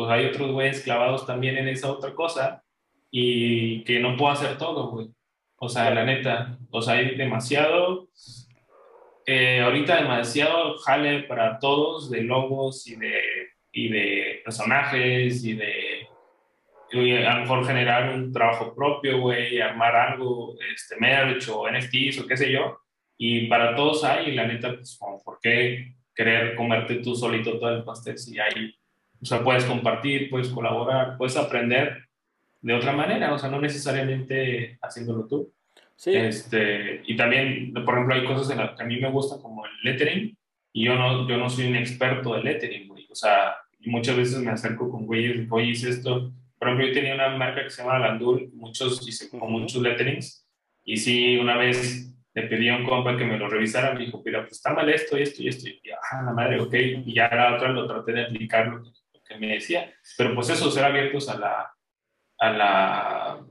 pues 0.00 0.10
hay 0.10 0.26
otros 0.26 0.50
güeyes 0.52 0.80
clavados 0.80 1.26
también 1.26 1.58
en 1.58 1.68
esa 1.68 1.92
otra 1.92 2.14
cosa 2.14 2.64
y 3.10 3.84
que 3.84 4.00
no 4.00 4.16
puedo 4.16 4.32
hacer 4.32 4.56
todo, 4.56 4.90
güey. 4.90 5.08
O 5.56 5.68
sea, 5.68 5.90
la 5.90 6.06
neta, 6.06 6.58
o 6.70 6.80
sea, 6.80 6.94
hay 6.94 7.16
demasiado, 7.16 8.08
eh, 9.26 9.60
ahorita 9.60 9.96
demasiado 9.96 10.78
jale 10.78 11.24
para 11.24 11.58
todos 11.58 12.10
de 12.10 12.22
logos 12.22 12.86
y 12.86 12.96
de, 12.96 13.20
y 13.72 13.88
de 13.90 14.40
personajes 14.42 15.44
y 15.44 15.52
de 15.52 16.08
a 16.92 17.34
lo 17.34 17.40
mejor 17.42 17.66
generar 17.66 18.14
un 18.14 18.32
trabajo 18.32 18.74
propio, 18.74 19.20
güey, 19.20 19.60
armar 19.60 19.94
algo, 19.94 20.56
este, 20.74 20.96
merch 20.98 21.48
o 21.50 21.70
NFTs 21.70 22.20
o 22.20 22.26
qué 22.26 22.38
sé 22.38 22.50
yo. 22.50 22.80
Y 23.18 23.48
para 23.48 23.76
todos 23.76 24.02
hay, 24.02 24.30
y 24.30 24.34
la 24.34 24.46
neta, 24.46 24.74
pues, 24.74 24.98
¿por 25.22 25.38
qué 25.42 25.92
querer 26.14 26.56
comerte 26.56 26.96
tú 26.96 27.14
solito 27.14 27.58
todo 27.58 27.76
el 27.76 27.84
pastel 27.84 28.16
si 28.16 28.38
hay 28.40 28.74
o 29.20 29.24
sea, 29.24 29.42
puedes 29.42 29.64
compartir, 29.64 30.30
puedes 30.30 30.48
colaborar, 30.48 31.16
puedes 31.16 31.36
aprender 31.36 32.08
de 32.60 32.74
otra 32.74 32.92
manera, 32.92 33.32
o 33.32 33.38
sea, 33.38 33.50
no 33.50 33.60
necesariamente 33.60 34.78
haciéndolo 34.82 35.26
tú. 35.26 35.52
Sí. 35.96 36.14
Este, 36.14 37.02
y 37.06 37.16
también, 37.16 37.74
por 37.74 37.94
ejemplo, 37.94 38.14
hay 38.14 38.24
cosas 38.24 38.50
en 38.50 38.58
las 38.58 38.76
que 38.76 38.82
a 38.82 38.86
mí 38.86 38.98
me 38.98 39.10
gusta 39.10 39.40
como 39.40 39.66
el 39.66 39.72
lettering 39.82 40.36
y 40.72 40.84
yo 40.84 40.94
no, 40.94 41.28
yo 41.28 41.36
no 41.36 41.50
soy 41.50 41.66
un 41.66 41.76
experto 41.76 42.34
de 42.34 42.42
lettering, 42.42 42.88
güey. 42.88 43.06
O 43.10 43.14
sea, 43.14 43.56
y 43.78 43.90
muchas 43.90 44.16
veces 44.16 44.38
me 44.38 44.50
acerco 44.50 44.90
con 44.90 45.06
güeyes, 45.06 45.46
oye, 45.50 45.66
hice 45.66 45.90
esto. 45.90 46.32
Por 46.58 46.68
ejemplo, 46.68 46.86
yo 46.86 46.94
tenía 46.94 47.14
una 47.14 47.36
marca 47.36 47.64
que 47.64 47.70
se 47.70 47.82
llama 47.82 47.98
Landul, 47.98 48.50
muchos, 48.54 49.06
hice 49.06 49.28
como 49.28 49.48
muchos 49.48 49.82
letterings. 49.82 50.46
Y 50.84 50.96
sí, 50.96 51.36
una 51.36 51.56
vez 51.56 52.14
le 52.34 52.42
pedí 52.42 52.68
a 52.68 52.76
un 52.76 52.84
compa 52.84 53.16
que 53.16 53.24
me 53.24 53.38
lo 53.38 53.48
revisara, 53.48 53.94
me 53.94 54.04
dijo, 54.04 54.22
mira, 54.24 54.42
pues 54.42 54.52
está 54.52 54.72
mal 54.72 54.88
esto 54.88 55.18
y 55.18 55.22
esto 55.22 55.42
y 55.42 55.48
esto. 55.48 55.68
Y, 55.68 55.80
ah, 55.90 56.22
la 56.22 56.32
madre, 56.32 56.60
ok. 56.60 56.74
Y 57.04 57.14
ya 57.14 57.28
la 57.34 57.56
otra 57.56 57.70
lo 57.70 57.86
traté 57.86 58.12
de 58.12 58.24
aplicarlo 58.24 58.82
que 58.82 58.90
me 59.38 59.48
decía. 59.48 59.92
Pero 60.16 60.34
pues 60.34 60.48
eso, 60.50 60.70
ser 60.70 60.84
abiertos 60.84 61.28
a 61.28 61.38
la, 61.38 61.74
a 62.38 62.50
la 62.50 63.46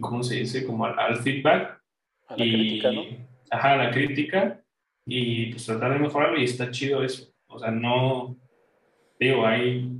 ¿cómo 0.00 0.22
se 0.22 0.36
dice? 0.36 0.66
Como 0.66 0.84
al, 0.84 1.16
feedback. 1.18 1.80
A 2.28 2.36
la 2.36 2.44
y, 2.44 2.52
crítica, 2.52 2.92
¿no? 2.92 3.02
Ajá, 3.50 3.72
a 3.72 3.76
la 3.76 3.90
crítica 3.90 4.60
y 5.06 5.50
pues 5.50 5.66
tratar 5.66 5.92
de 5.92 5.98
mejorarlo 5.98 6.38
y 6.38 6.44
está 6.44 6.70
chido 6.70 7.02
eso. 7.02 7.32
O 7.48 7.58
sea, 7.58 7.70
no, 7.70 8.36
digo, 9.18 9.44
hay, 9.44 9.90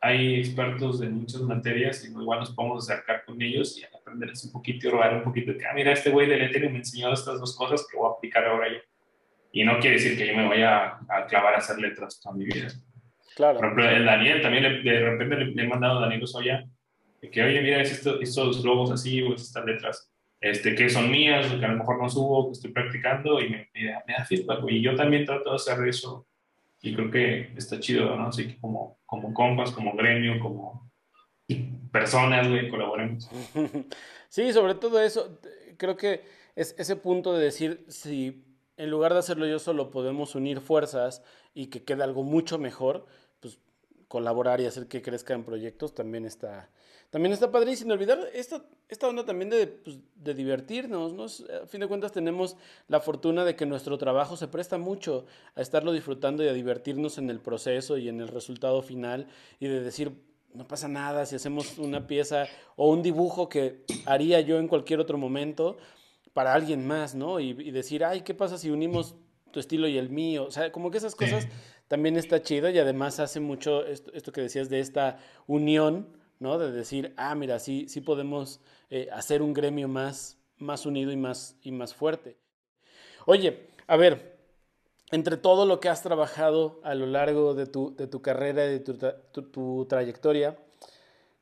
hay 0.00 0.40
expertos 0.40 1.00
en 1.00 1.14
muchas 1.14 1.40
materias 1.42 2.04
y 2.04 2.08
igual 2.08 2.40
nos 2.40 2.50
podemos 2.50 2.88
acercar 2.88 3.24
con 3.24 3.40
ellos 3.40 3.78
y 3.78 3.84
aprenderles 3.84 4.44
un 4.44 4.52
poquito 4.52 4.86
y 4.86 4.90
robar 4.90 5.14
un 5.14 5.22
poquito. 5.22 5.56
Que, 5.56 5.64
ah, 5.66 5.72
mira, 5.74 5.92
este 5.92 6.10
güey 6.10 6.28
de 6.28 6.36
lettering 6.36 6.72
me 6.72 6.78
enseñó 6.78 7.12
estas 7.12 7.40
dos 7.40 7.56
cosas 7.56 7.86
que 7.90 7.96
voy 7.96 8.10
a 8.10 8.16
aplicar 8.16 8.44
ahora 8.44 8.68
yo. 8.70 8.78
Y 9.52 9.64
no 9.64 9.78
quiere 9.80 9.96
decir 9.96 10.16
que 10.16 10.26
yo 10.26 10.36
me 10.36 10.46
vaya 10.46 10.98
a, 11.08 11.26
clavar 11.26 11.54
a 11.54 11.58
hacer 11.58 11.78
letras 11.78 12.20
toda 12.20 12.36
mi 12.36 12.44
vida. 12.44 12.68
Claro. 13.36 13.58
Por 13.58 13.66
ejemplo, 13.66 13.88
el 13.88 14.04
Daniel 14.04 14.42
también 14.42 14.84
de 14.84 15.00
repente 15.00 15.36
le, 15.36 15.62
he 15.62 15.68
mandado 15.68 15.98
a 15.98 16.02
Daniel 16.02 16.24
Osoya 16.24 16.64
que, 17.20 17.42
oye, 17.42 17.60
mira, 17.60 17.82
estos, 17.82 18.20
estos 18.20 18.64
logos 18.64 18.90
así 18.90 19.22
o 19.22 19.34
estas 19.34 19.64
letras 19.64 20.10
este, 20.40 20.74
que 20.74 20.88
son 20.88 21.10
mías, 21.10 21.46
que 21.52 21.64
a 21.64 21.68
lo 21.68 21.78
mejor 21.78 22.00
no 22.00 22.08
subo, 22.08 22.46
que 22.46 22.52
estoy 22.52 22.72
practicando 22.72 23.40
y 23.40 23.50
me, 23.50 23.68
me, 23.74 24.14
da 24.14 24.24
feedback. 24.24 24.64
Y 24.68 24.80
yo 24.80 24.96
también 24.96 25.26
trato 25.26 25.50
de 25.50 25.56
hacer 25.56 25.86
eso 25.86 26.26
y 26.80 26.94
creo 26.94 27.10
que 27.10 27.52
está 27.56 27.78
chido, 27.78 28.16
¿no? 28.16 28.28
Así 28.28 28.48
que 28.48 28.58
como, 28.58 28.98
como 29.04 29.34
compas, 29.34 29.70
como 29.70 29.94
gremio, 29.94 30.40
como 30.40 30.90
personas, 31.92 32.48
güey, 32.48 32.68
colaboremos. 32.68 33.30
Sí, 34.30 34.52
sobre 34.52 34.76
todo 34.76 35.02
eso, 35.02 35.40
creo 35.76 35.96
que 35.96 36.22
es 36.54 36.76
ese 36.78 36.94
punto 36.94 37.34
de 37.34 37.42
decir, 37.42 37.84
si 37.88 38.44
en 38.76 38.88
lugar 38.88 39.12
de 39.12 39.18
hacerlo 39.18 39.44
yo 39.44 39.58
solo 39.58 39.90
podemos 39.90 40.36
unir 40.36 40.60
fuerzas 40.60 41.24
y 41.54 41.66
que 41.66 41.82
quede 41.84 42.02
algo 42.02 42.22
mucho 42.22 42.58
mejor, 42.58 43.06
pues 43.40 43.58
colaborar 44.08 44.60
y 44.60 44.66
hacer 44.66 44.86
que 44.88 45.02
crezca 45.02 45.34
en 45.34 45.44
proyectos 45.44 45.94
también 45.94 46.24
está, 46.24 46.70
también 47.10 47.32
está 47.32 47.50
padre 47.50 47.72
y 47.72 47.76
sin 47.76 47.90
olvidar 47.90 48.28
esta, 48.32 48.64
esta 48.88 49.08
onda 49.08 49.24
también 49.24 49.50
de, 49.50 49.66
pues, 49.66 49.98
de 50.14 50.34
divertirnos, 50.34 51.12
¿no? 51.12 51.24
A 51.24 51.66
fin 51.66 51.80
de 51.80 51.88
cuentas 51.88 52.12
tenemos 52.12 52.56
la 52.88 53.00
fortuna 53.00 53.44
de 53.44 53.56
que 53.56 53.66
nuestro 53.66 53.98
trabajo 53.98 54.36
se 54.36 54.48
presta 54.48 54.78
mucho 54.78 55.26
a 55.54 55.60
estarlo 55.60 55.92
disfrutando 55.92 56.44
y 56.44 56.48
a 56.48 56.52
divertirnos 56.52 57.18
en 57.18 57.30
el 57.30 57.40
proceso 57.40 57.98
y 57.98 58.08
en 58.08 58.20
el 58.20 58.28
resultado 58.28 58.82
final 58.82 59.26
y 59.58 59.66
de 59.66 59.80
decir, 59.80 60.12
no 60.54 60.66
pasa 60.66 60.88
nada 60.88 61.26
si 61.26 61.36
hacemos 61.36 61.78
una 61.78 62.06
pieza 62.06 62.46
o 62.76 62.90
un 62.90 63.02
dibujo 63.02 63.48
que 63.48 63.84
haría 64.06 64.40
yo 64.40 64.58
en 64.58 64.68
cualquier 64.68 65.00
otro 65.00 65.18
momento 65.18 65.78
para 66.32 66.54
alguien 66.54 66.86
más, 66.86 67.14
¿no? 67.14 67.40
Y, 67.40 67.52
decir, 67.70 68.04
ay, 68.04 68.22
¿qué 68.22 68.34
pasa 68.34 68.56
si 68.56 68.70
unimos 68.70 69.14
tu 69.50 69.60
estilo 69.60 69.88
y 69.88 69.98
el 69.98 70.10
mío? 70.10 70.44
O 70.44 70.50
sea, 70.50 70.72
como 70.72 70.90
que 70.90 70.98
esas 70.98 71.14
cosas 71.14 71.48
también 71.88 72.16
está 72.16 72.42
chido 72.42 72.70
y 72.70 72.78
además 72.78 73.20
hace 73.20 73.40
mucho 73.40 73.84
esto, 73.86 74.12
esto 74.14 74.32
que 74.32 74.40
decías 74.40 74.68
de 74.68 74.80
esta 74.80 75.18
unión 75.46 76.20
¿no? 76.40 76.58
De 76.58 76.72
decir, 76.72 77.12
ah, 77.16 77.34
mira, 77.36 77.60
sí, 77.60 77.86
sí 77.88 78.00
podemos 78.00 78.60
eh, 78.88 79.08
hacer 79.12 79.42
un 79.42 79.52
gremio 79.52 79.86
más, 79.86 80.38
más 80.56 80.86
unido 80.86 81.12
y 81.12 81.16
más, 81.16 81.56
y 81.62 81.70
más 81.70 81.94
fuerte. 81.94 82.36
Oye, 83.26 83.68
a 83.86 83.96
ver, 83.96 84.38
entre 85.12 85.36
todo 85.36 85.66
lo 85.66 85.78
que 85.78 85.90
has 85.90 86.02
trabajado 86.02 86.80
a 86.82 86.94
lo 86.94 87.06
largo 87.06 87.54
de 87.54 87.66
tu, 87.66 87.94
de 87.94 88.06
tu 88.06 88.22
carrera 88.22 88.66
y 88.66 88.70
de 88.70 88.80
tu, 88.80 88.94
tu, 89.42 89.86
trayectoria, 89.86 90.58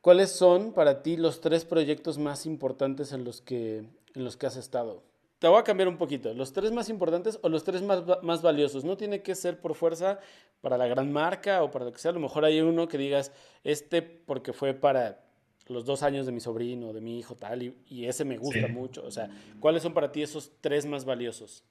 ¿cuáles 0.00 0.32
son 0.32 0.72
para 0.72 1.02
ti 1.02 1.16
los 1.16 1.40
tres 1.40 1.64
proyectos 1.64 2.18
más 2.18 2.44
importantes 2.44 3.12
en 3.12 3.22
los 3.22 3.40
que, 3.40 3.84
en 4.14 4.24
los 4.24 4.36
que 4.36 4.46
has 4.46 4.56
estado? 4.56 5.04
Te 5.38 5.46
voy 5.46 5.60
a 5.60 5.62
cambiar 5.62 5.88
un 5.88 5.96
poquito. 5.96 6.34
Los 6.34 6.52
tres 6.52 6.72
más 6.72 6.88
importantes 6.88 7.38
o 7.42 7.48
los 7.48 7.62
tres 7.62 7.82
más, 7.82 8.02
más 8.22 8.42
valiosos. 8.42 8.84
No 8.84 8.96
tiene 8.96 9.22
que 9.22 9.36
ser 9.36 9.60
por 9.60 9.74
fuerza 9.74 10.18
para 10.60 10.76
la 10.76 10.88
gran 10.88 11.12
marca 11.12 11.62
o 11.62 11.70
para 11.70 11.84
lo 11.84 11.92
que 11.92 11.98
sea. 11.98 12.10
A 12.10 12.14
lo 12.14 12.20
mejor 12.20 12.44
hay 12.44 12.60
uno 12.60 12.88
que 12.88 12.98
digas, 12.98 13.32
este 13.62 14.02
porque 14.02 14.52
fue 14.52 14.74
para 14.74 15.20
los 15.68 15.84
dos 15.84 16.02
años 16.02 16.26
de 16.26 16.32
mi 16.32 16.40
sobrino, 16.40 16.92
de 16.92 17.00
mi 17.00 17.18
hijo, 17.18 17.36
tal, 17.36 17.62
y, 17.62 18.06
ese 18.06 18.24
me 18.24 18.38
gusta 18.38 18.66
mucho. 18.68 19.04
O 19.04 19.10
sea, 19.10 19.28
¿cuáles 19.60 19.82
son 19.82 19.92
para 19.94 20.10
ti 20.10 20.22
esos 20.22 20.50
tres 20.60 20.86
más 20.86 21.04
valiosos? 21.04 21.64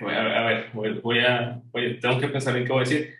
a 0.00 0.44
ver, 0.46 0.70
voy, 1.02 1.18
a, 1.18 1.60
tengo 2.00 2.18
que 2.18 2.28
pensar 2.28 2.56
en 2.56 2.64
qué 2.64 2.72
voy 2.72 2.82
a 2.82 2.88
decir. 2.88 3.14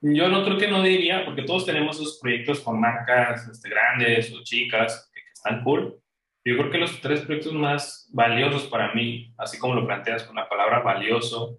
Yo 0.00 0.28
no 0.28 0.44
creo 0.44 0.58
que 0.58 0.68
no 0.68 0.82
diría, 0.82 1.24
porque 1.24 1.42
todos 1.42 1.64
tenemos 1.64 1.96
esos 1.96 2.18
proyectos 2.20 2.60
con 2.60 2.78
marcas 2.78 3.48
este, 3.48 3.70
grandes 3.70 4.32
o 4.32 4.42
chicas 4.42 5.10
que 5.12 5.20
están 5.32 5.64
cool 5.64 5.98
yo 6.46 6.56
creo 6.56 6.70
que 6.70 6.78
los 6.78 7.00
tres 7.00 7.22
proyectos 7.22 7.52
más 7.52 8.08
valiosos 8.12 8.66
para 8.68 8.94
mí, 8.94 9.34
así 9.36 9.58
como 9.58 9.74
lo 9.74 9.84
planteas 9.84 10.22
con 10.22 10.36
la 10.36 10.48
palabra 10.48 10.78
valioso 10.78 11.58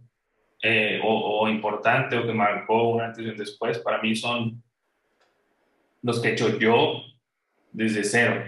eh, 0.64 1.02
o, 1.04 1.46
importante 1.50 2.18
o 2.18 2.26
que 2.26 2.32
marcó 2.32 2.92
un 2.92 3.02
antes 3.02 3.26
y 3.26 3.28
un 3.28 3.36
después, 3.36 3.80
para 3.80 4.02
mí 4.02 4.16
son 4.16 4.64
los 6.02 6.22
que 6.22 6.30
he 6.30 6.32
hecho 6.32 6.58
yo 6.58 7.04
desde 7.74 8.06
cero. 8.06 8.46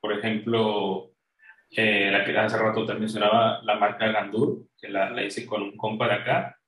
Por 0.00 0.14
ejemplo, 0.14 1.10
eh, 1.70 2.10
la 2.10 2.24
que 2.24 2.38
hace 2.38 2.56
rato 2.56 2.86
te 2.86 2.94
mencionaba, 2.94 3.60
la 3.62 3.74
marca 3.74 4.10
Gandur, 4.10 4.66
que 4.80 4.88
la, 4.88 5.10
la 5.10 5.22
hice 5.22 5.44
con 5.44 5.60
un 5.60 5.76
compa 5.76 6.08
de 6.08 6.14
acá. 6.14 6.58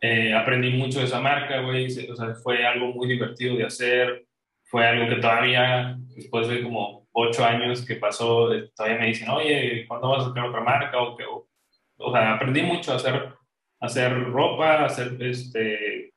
Eh, 0.00 0.34
aprendí 0.34 0.70
mucho 0.70 0.98
de 0.98 1.04
esa 1.04 1.20
marca, 1.20 1.60
güey. 1.60 1.86
O 2.10 2.16
sea, 2.16 2.34
fue 2.42 2.66
algo 2.66 2.88
muy 2.88 3.06
divertido 3.06 3.56
de 3.56 3.66
hacer. 3.66 4.26
Fue 4.64 4.84
algo 4.84 5.08
que 5.08 5.20
todavía, 5.20 5.96
después 6.16 6.48
de 6.48 6.60
como 6.64 7.03
ocho 7.14 7.44
años 7.44 7.84
que 7.86 7.96
pasó, 7.96 8.50
todavía 8.74 8.98
me 8.98 9.06
dicen, 9.06 9.30
oye, 9.30 9.86
¿cuándo 9.86 10.10
vas 10.10 10.24
a 10.24 10.28
sacar 10.28 10.46
otra 10.46 10.60
marca? 10.60 11.00
O, 11.00 11.16
que, 11.16 11.24
o, 11.24 12.12
sea, 12.12 12.34
aprendí 12.34 12.62
mucho 12.62 12.92
a 12.92 12.96
hacer, 12.96 13.34
hacer 13.80 14.24
ropa, 14.24 14.82
a 14.82 14.86
hacer 14.86 15.16
este, 15.20 16.12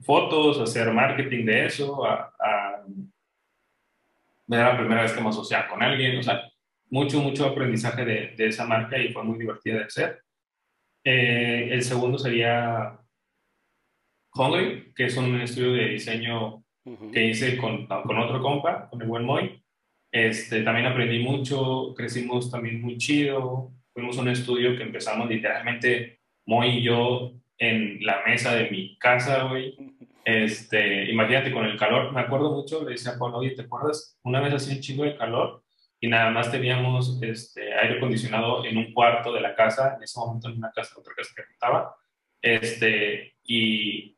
fotos, 0.00 0.60
a 0.60 0.64
hacer 0.64 0.92
marketing 0.92 1.44
de 1.46 1.66
eso, 1.66 2.04
a, 2.04 2.32
a, 2.38 2.84
era 4.48 4.72
la 4.72 4.78
primera 4.78 5.02
vez 5.02 5.12
que 5.12 5.20
me 5.20 5.30
asociaba 5.30 5.68
con 5.68 5.82
alguien, 5.82 6.18
o 6.18 6.22
sea, 6.22 6.42
mucho, 6.90 7.20
mucho 7.20 7.46
aprendizaje 7.46 8.04
de, 8.04 8.34
de 8.36 8.46
esa 8.46 8.64
marca 8.64 8.96
y 8.98 9.12
fue 9.12 9.24
muy 9.24 9.38
divertida 9.38 9.78
de 9.78 9.84
hacer. 9.84 10.22
Eh, 11.02 11.68
el 11.72 11.82
segundo 11.82 12.18
sería 12.18 12.98
Hungry, 14.34 14.92
que 14.94 15.06
es 15.06 15.16
un 15.16 15.40
estudio 15.40 15.72
de 15.72 15.88
diseño 15.90 16.64
que 17.12 17.24
hice 17.24 17.56
con, 17.56 17.86
con 17.86 18.18
otro 18.18 18.40
compa, 18.40 18.88
con 18.88 19.02
el 19.02 19.08
buen 19.08 19.24
Moy. 19.24 19.62
Este, 20.16 20.62
también 20.62 20.86
aprendí 20.86 21.18
mucho, 21.18 21.92
crecimos 21.94 22.50
también 22.50 22.80
muy 22.80 22.96
chido. 22.96 23.70
Fuimos 23.92 24.16
a 24.16 24.22
un 24.22 24.30
estudio 24.30 24.74
que 24.74 24.82
empezamos 24.82 25.28
literalmente 25.28 26.20
Moy 26.46 26.78
y 26.78 26.82
yo 26.84 27.32
en 27.58 27.98
la 28.00 28.22
mesa 28.26 28.54
de 28.54 28.70
mi 28.70 28.96
casa, 28.96 29.42
güey. 29.42 29.76
Este, 30.24 31.10
imagínate 31.10 31.52
con 31.52 31.66
el 31.66 31.76
calor, 31.76 32.14
me 32.14 32.22
acuerdo 32.22 32.50
mucho, 32.50 32.82
le 32.82 32.92
decía 32.92 33.12
a 33.12 33.24
oye, 33.24 33.50
¿te 33.50 33.62
acuerdas? 33.62 34.18
Una 34.22 34.40
vez 34.40 34.54
así 34.54 34.74
un 34.74 34.80
chingo 34.80 35.04
de 35.04 35.18
calor 35.18 35.62
y 36.00 36.08
nada 36.08 36.30
más 36.30 36.50
teníamos 36.50 37.22
este, 37.22 37.74
aire 37.74 37.98
acondicionado 37.98 38.64
en 38.64 38.78
un 38.78 38.94
cuarto 38.94 39.34
de 39.34 39.42
la 39.42 39.54
casa, 39.54 39.96
en 39.96 40.02
ese 40.02 40.18
momento 40.18 40.48
en 40.48 40.56
una 40.56 40.72
casa, 40.72 40.94
otra 40.98 41.12
casa 41.14 41.34
que 41.36 41.42
estaba, 41.52 41.94
este, 42.40 43.34
y 43.44 44.16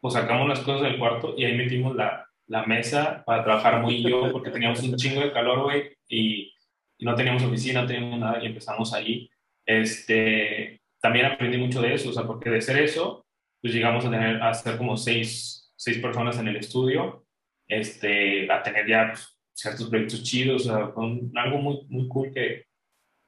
pues 0.00 0.14
sacamos 0.14 0.48
las 0.48 0.60
cosas 0.60 0.88
del 0.88 0.98
cuarto 0.98 1.34
y 1.36 1.44
ahí 1.44 1.54
metimos 1.54 1.94
la, 1.94 2.27
la 2.48 2.64
mesa 2.64 3.22
para 3.24 3.44
trabajar 3.44 3.80
muy 3.80 4.02
yo, 4.02 4.32
porque 4.32 4.50
teníamos 4.50 4.82
un 4.82 4.96
chingo 4.96 5.20
de 5.20 5.32
calor, 5.32 5.62
güey, 5.62 5.96
y, 6.08 6.52
no 7.00 7.14
teníamos 7.14 7.44
oficina, 7.44 7.82
no 7.82 7.86
teníamos 7.86 8.18
nada, 8.18 8.42
y 8.42 8.46
empezamos 8.46 8.92
ahí. 8.92 9.30
Este, 9.64 10.80
también 11.00 11.26
aprendí 11.26 11.56
mucho 11.56 11.80
de 11.80 11.94
eso, 11.94 12.10
o 12.10 12.12
sea, 12.12 12.24
porque 12.26 12.50
de 12.50 12.60
ser 12.60 12.82
eso, 12.82 13.24
pues 13.60 13.72
llegamos 13.72 14.04
a 14.04 14.10
tener, 14.10 14.42
a 14.42 14.52
ser 14.52 14.76
como 14.76 14.96
seis, 14.96 15.72
seis 15.76 15.98
personas 15.98 16.38
en 16.38 16.48
el 16.48 16.56
estudio, 16.56 17.24
este, 17.68 18.50
a 18.50 18.62
tener 18.64 18.88
ya 18.88 19.08
pues, 19.12 19.38
ciertos 19.52 19.88
proyectos 19.88 20.24
chidos, 20.24 20.66
o 20.66 20.74
sea, 20.74 20.90
con 20.90 21.30
algo 21.36 21.58
muy, 21.58 21.86
muy 21.88 22.08
cool 22.08 22.32
que, 22.32 22.64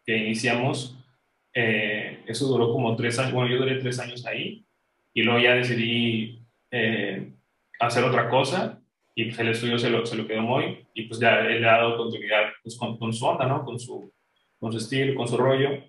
que 0.05 0.17
iniciamos. 0.17 0.97
Eh, 1.55 2.25
eso 2.27 2.47
duró 2.47 2.73
como 2.73 2.97
tres 2.97 3.19
años, 3.21 3.33
bueno, 3.33 3.51
yo 3.51 3.59
duré 3.59 3.77
tres 3.77 4.01
años 4.01 4.27
ahí, 4.27 4.67
y 5.13 5.23
luego 5.23 5.41
ya 5.41 5.55
decidí 5.55 6.45
eh, 6.73 7.33
hacer 7.79 8.05
otra 8.05 8.29
cosa, 8.29 8.80
y 9.15 9.25
pues 9.25 9.39
el 9.39 9.49
estudio 9.49 9.79
se 9.79 9.91
lo, 9.91 10.07
se 10.07 10.17
lo 10.17 10.27
quedó 10.27 10.43
muy 10.43 10.87
y 10.95 11.03
pues 11.03 11.21
ya 11.21 11.41
le 11.41 11.67
ha 11.69 11.79
dado 11.79 11.97
continuidad 11.97 12.53
pues, 12.63 12.77
con, 12.77 12.99
con, 12.99 13.13
su 13.13 13.27
onda, 13.27 13.47
¿no? 13.47 13.65
Con 13.65 13.79
su, 13.79 14.13
con 14.59 14.73
su 14.73 14.79
estilo, 14.79 15.15
con 15.15 15.29
su 15.29 15.37
rollo. 15.37 15.85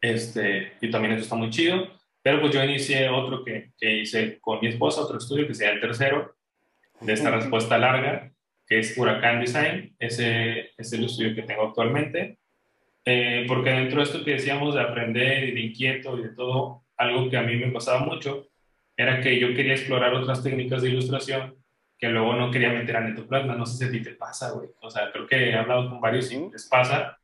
Este, 0.00 0.72
y 0.80 0.90
también 0.90 1.14
eso 1.14 1.22
está 1.22 1.36
muy 1.36 1.50
chido. 1.50 1.88
Pero 2.22 2.40
pues 2.40 2.52
yo 2.52 2.64
inicié 2.64 3.08
otro 3.08 3.44
que, 3.44 3.72
que 3.78 3.98
hice 3.98 4.38
con 4.40 4.58
mi 4.60 4.68
esposa, 4.68 5.02
otro 5.02 5.18
estudio 5.18 5.46
que 5.46 5.54
sería 5.54 5.74
el 5.74 5.80
tercero 5.80 6.34
de 7.00 7.12
esta 7.12 7.30
respuesta 7.30 7.78
larga, 7.78 8.32
que 8.66 8.78
es 8.78 8.96
Huracán 8.96 9.40
Design. 9.40 9.94
Ese 9.98 10.72
es 10.76 10.92
el 10.92 11.04
estudio 11.04 11.34
que 11.34 11.42
tengo 11.42 11.68
actualmente. 11.68 12.38
Eh, 13.04 13.44
porque 13.46 13.70
dentro 13.70 13.98
de 13.98 14.04
esto 14.04 14.24
que 14.24 14.32
decíamos 14.32 14.74
de 14.74 14.80
aprender 14.80 15.44
y 15.44 15.52
de 15.52 15.60
inquieto 15.60 16.18
y 16.18 16.22
de 16.22 16.34
todo, 16.34 16.84
algo 16.96 17.28
que 17.28 17.36
a 17.36 17.42
mí 17.42 17.56
me 17.56 17.70
pasaba 17.70 18.00
mucho 18.00 18.48
era 18.96 19.20
que 19.20 19.38
yo 19.38 19.54
quería 19.54 19.74
explorar 19.74 20.14
otras 20.14 20.42
técnicas 20.42 20.82
de 20.82 20.90
ilustración 20.90 21.63
que 22.04 22.10
luego 22.10 22.34
no 22.34 22.50
quería 22.50 22.68
meter 22.68 22.98
a 22.98 23.00
Netoplasma. 23.00 23.54
No 23.54 23.64
sé 23.64 23.78
si 23.78 23.84
a 23.84 23.90
ti 23.90 24.02
te 24.02 24.10
pasa, 24.10 24.50
güey. 24.50 24.68
O 24.82 24.90
sea, 24.90 25.10
creo 25.10 25.26
que 25.26 25.48
he 25.48 25.54
hablado 25.54 25.88
con 25.88 26.02
varios 26.02 26.30
y 26.30 26.50
les 26.50 26.68
pasa 26.68 27.18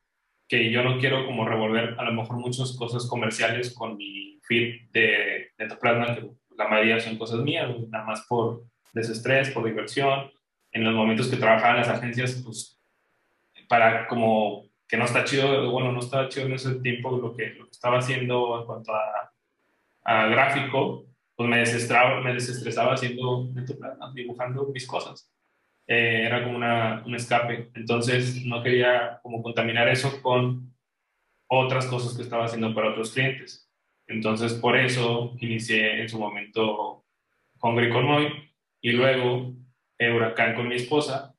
que 0.48 0.70
yo 0.70 0.82
no 0.82 0.98
quiero 0.98 1.26
como 1.26 1.46
revolver 1.46 1.96
a 1.98 2.04
lo 2.04 2.12
mejor 2.12 2.38
muchas 2.38 2.74
cosas 2.78 3.06
comerciales 3.06 3.74
con 3.74 3.98
mi 3.98 4.40
feed 4.42 4.90
de 4.90 5.50
Netoplasma, 5.58 6.14
que 6.14 6.30
la 6.56 6.66
mayoría 6.66 6.98
son 6.98 7.18
cosas 7.18 7.40
mías, 7.40 7.68
nada 7.90 8.06
más 8.06 8.24
por 8.26 8.62
desestrés, 8.94 9.50
por 9.50 9.66
diversión. 9.66 10.30
En 10.72 10.84
los 10.84 10.94
momentos 10.94 11.28
que 11.28 11.36
trabajaba 11.36 11.74
en 11.74 11.80
las 11.80 11.90
agencias, 11.90 12.40
pues 12.42 12.80
para 13.68 14.06
como 14.06 14.64
que 14.88 14.96
no 14.96 15.04
está 15.04 15.24
chido, 15.24 15.70
bueno, 15.70 15.92
no 15.92 16.00
estaba 16.00 16.30
chido 16.30 16.46
en 16.46 16.54
ese 16.54 16.76
tiempo 16.76 17.18
lo 17.18 17.36
que, 17.36 17.50
lo 17.50 17.66
que 17.66 17.72
estaba 17.72 17.98
haciendo 17.98 18.58
en 18.60 18.66
cuanto 18.66 18.94
a, 18.94 19.30
a 20.04 20.26
gráfico, 20.28 21.04
pues 21.40 21.48
me 21.48 21.60
desestresaba, 21.60 22.20
me 22.20 22.34
desestresaba 22.34 22.92
haciendo 22.92 23.48
dibujando 24.12 24.66
mis 24.74 24.86
cosas. 24.86 25.32
Eh, 25.86 26.24
era 26.26 26.44
como 26.44 26.54
una, 26.58 27.02
un 27.06 27.14
escape. 27.14 27.70
Entonces 27.76 28.44
no 28.44 28.62
quería 28.62 29.20
como 29.22 29.42
contaminar 29.42 29.88
eso 29.88 30.20
con 30.20 30.76
otras 31.48 31.86
cosas 31.86 32.14
que 32.14 32.24
estaba 32.24 32.44
haciendo 32.44 32.74
para 32.74 32.90
otros 32.90 33.12
clientes. 33.12 33.72
Entonces 34.06 34.52
por 34.52 34.76
eso 34.76 35.34
inicié 35.38 36.02
en 36.02 36.10
su 36.10 36.18
momento 36.18 37.06
Hungry 37.62 37.88
con 37.88 38.04
Moy 38.04 38.52
y 38.82 38.92
luego 38.92 39.54
Huracán 39.98 40.54
con 40.54 40.68
mi 40.68 40.74
esposa 40.74 41.34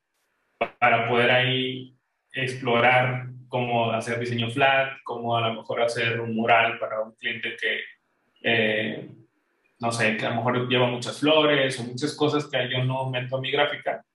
para 0.80 1.08
poder 1.08 1.30
ahí 1.30 1.95
explorar 2.34 3.28
cómo 3.49 3.91
hacer 3.91 4.20
diseño 4.20 4.49
flat, 4.49 4.93
cómo 5.04 5.38
a 5.38 5.47
lo 5.47 5.54
mejor 5.54 5.80
hacer 5.80 6.20
un 6.20 6.34
mural 6.34 6.80
para 6.80 7.02
un 7.02 7.14
cliente 7.14 7.56
que, 7.56 7.82
eh, 8.41 9.20
no 9.82 9.91
sé, 9.91 10.15
que 10.15 10.25
a 10.25 10.29
lo 10.29 10.36
mejor 10.36 10.69
lleva 10.69 10.88
muchas 10.88 11.19
flores 11.19 11.79
o 11.79 11.84
muchas 11.84 12.15
cosas 12.15 12.45
que 12.45 12.69
yo 12.69 12.84
no 12.84 13.09
meto 13.09 13.38
a 13.38 13.41
mi 13.41 13.51
gráfica, 13.51 14.05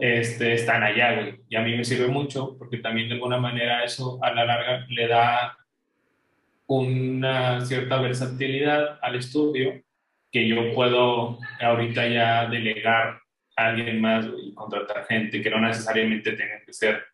este, 0.00 0.54
están 0.54 0.82
allá, 0.82 1.14
güey. 1.14 1.40
Y 1.48 1.56
a 1.56 1.62
mí 1.62 1.76
me 1.76 1.84
sirve 1.84 2.08
mucho 2.08 2.56
porque 2.58 2.78
también 2.78 3.08
de 3.08 3.14
alguna 3.14 3.38
manera 3.38 3.84
eso 3.84 4.18
a 4.22 4.32
la 4.32 4.44
larga 4.44 4.86
le 4.88 5.08
da 5.08 5.56
una 6.66 7.60
cierta 7.64 8.00
versatilidad 8.00 8.98
al 9.02 9.16
estudio 9.16 9.82
que 10.32 10.48
yo 10.48 10.72
puedo 10.74 11.38
ahorita 11.60 12.08
ya 12.08 12.46
delegar 12.46 13.20
a 13.56 13.66
alguien 13.66 14.00
más 14.00 14.26
y 14.42 14.52
contratar 14.52 15.06
gente 15.06 15.40
que 15.40 15.50
no 15.50 15.60
necesariamente 15.60 16.32
tenga 16.32 16.60
que 16.64 16.72
ser 16.72 17.04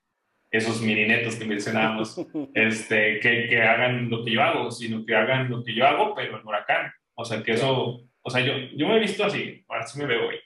esos 0.50 0.80
mininetos 0.80 1.36
que 1.36 1.44
mencionábamos, 1.44 2.16
este, 2.54 3.20
que, 3.20 3.48
que, 3.48 3.62
hagan 3.62 4.08
lo 4.10 4.24
que 4.24 4.32
yo 4.32 4.42
hago, 4.42 4.70
sino 4.70 5.04
que 5.04 5.14
hagan 5.14 5.50
lo 5.50 5.62
que 5.62 5.74
yo 5.74 5.86
hago, 5.86 6.14
pero 6.14 6.40
en 6.40 6.46
huracán. 6.46 6.92
O 7.20 7.24
sea, 7.24 7.42
que 7.42 7.52
eso, 7.52 8.00
o 8.22 8.30
sea, 8.30 8.40
yo, 8.40 8.54
yo 8.74 8.88
me 8.88 8.96
he 8.96 9.00
visto 9.00 9.24
así, 9.24 9.62
así 9.68 9.98
me 9.98 10.06
veo 10.06 10.28
hoy. 10.28 10.40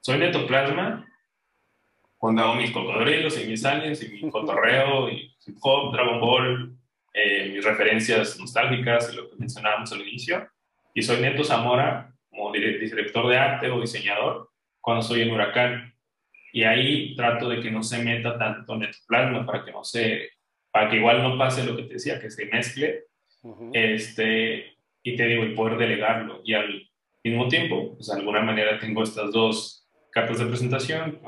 Soy 0.00 0.18
netoplasma, 0.18 1.06
cuando 2.16 2.42
hago 2.42 2.54
mis 2.54 2.70
cocodrilos 2.70 3.38
y 3.38 3.46
mis 3.46 3.64
aliens 3.66 4.02
y 4.02 4.08
mi 4.08 4.30
cotorreo 4.30 5.10
y 5.10 5.36
hip 5.46 5.56
hop, 5.60 5.92
Dragon 5.92 6.18
Ball, 6.18 6.76
eh, 7.12 7.50
mis 7.52 7.62
referencias 7.62 8.38
nostálgicas 8.38 9.12
y 9.12 9.16
lo 9.16 9.28
que 9.28 9.36
mencionábamos 9.36 9.92
al 9.92 10.00
inicio. 10.00 10.48
Y 10.94 11.02
soy 11.02 11.20
Neto 11.20 11.44
Zamora 11.44 12.14
como 12.30 12.50
director 12.52 13.28
de 13.28 13.36
arte 13.36 13.70
o 13.70 13.80
diseñador 13.80 14.50
cuando 14.80 15.02
soy 15.02 15.22
en 15.22 15.32
huracán 15.32 15.94
y 16.50 16.62
ahí 16.62 17.14
trato 17.14 17.50
de 17.50 17.60
que 17.60 17.70
no 17.70 17.82
se 17.82 18.02
meta 18.02 18.38
tanto 18.38 18.78
netoplasma 18.78 19.44
para 19.44 19.64
que 19.64 19.72
no 19.72 19.84
se, 19.84 20.30
para 20.70 20.88
que 20.88 20.96
igual 20.96 21.22
no 21.22 21.36
pase 21.36 21.64
lo 21.64 21.76
que 21.76 21.82
te 21.82 21.94
decía, 21.94 22.18
que 22.18 22.30
se 22.30 22.46
mezcle, 22.46 23.04
este, 23.74 24.75
y 25.06 25.14
te 25.14 25.24
digo, 25.24 25.44
y 25.44 25.54
poder 25.54 25.78
delegarlo. 25.78 26.40
Y 26.44 26.54
al 26.54 26.90
mismo 27.22 27.46
tiempo, 27.46 27.94
pues 27.94 28.08
de 28.08 28.14
alguna 28.14 28.40
manera 28.40 28.76
tengo 28.80 29.04
estas 29.04 29.30
dos 29.30 29.88
cartas 30.10 30.40
de 30.40 30.46
presentación, 30.46 31.20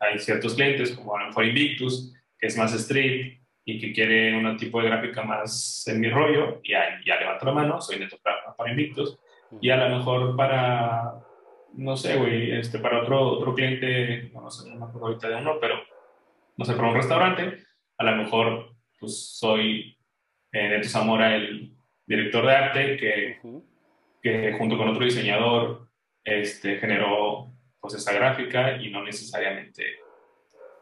hay 0.00 0.18
ciertos 0.18 0.54
clientes, 0.54 0.92
como 0.92 1.14
a 1.14 1.20
lo 1.20 1.26
mejor 1.26 1.44
Invictus, 1.44 2.14
que 2.38 2.46
es 2.46 2.56
más 2.56 2.72
street 2.72 3.38
y 3.66 3.78
que 3.78 3.92
quiere 3.92 4.34
un 4.34 4.56
tipo 4.56 4.80
de 4.80 4.88
gráfica 4.88 5.22
más 5.24 5.86
en 5.88 6.00
mi 6.00 6.08
rollo, 6.08 6.60
y 6.64 6.72
ahí 6.72 7.04
ya 7.04 7.20
levanto 7.20 7.44
la 7.44 7.52
mano, 7.52 7.80
soy 7.82 7.98
netoplasma 7.98 8.56
para 8.56 8.70
Invictus, 8.70 9.18
y 9.60 9.68
a 9.68 9.76
lo 9.76 9.98
mejor 9.98 10.34
para 10.34 11.20
no 11.74 11.96
sé, 11.98 12.16
güey, 12.16 12.52
este, 12.52 12.78
para 12.78 13.02
otro, 13.02 13.20
otro 13.32 13.54
cliente, 13.54 14.30
no, 14.32 14.50
sé, 14.50 14.70
no 14.70 14.76
me 14.76 14.86
acuerdo 14.86 15.08
ahorita 15.08 15.28
de 15.28 15.36
uno, 15.36 15.58
pero 15.60 15.74
no 16.56 16.64
sé, 16.64 16.72
para 16.72 16.88
un 16.88 16.94
restaurante, 16.94 17.58
a 17.98 18.04
lo 18.04 18.16
mejor 18.16 18.74
pues 18.98 19.36
soy 19.36 19.98
eh, 20.50 20.68
Neto 20.70 20.88
Zamora 20.88 21.36
el 21.36 21.77
director 22.08 22.46
de 22.46 22.56
arte 22.56 22.96
que, 22.96 23.38
que 24.22 24.52
junto 24.54 24.78
con 24.78 24.88
otro 24.88 25.04
diseñador 25.04 25.88
este, 26.24 26.78
generó 26.78 27.52
pues 27.80 27.94
esa 27.94 28.12
gráfica 28.12 28.76
y 28.82 28.90
no 28.90 29.04
necesariamente, 29.04 29.84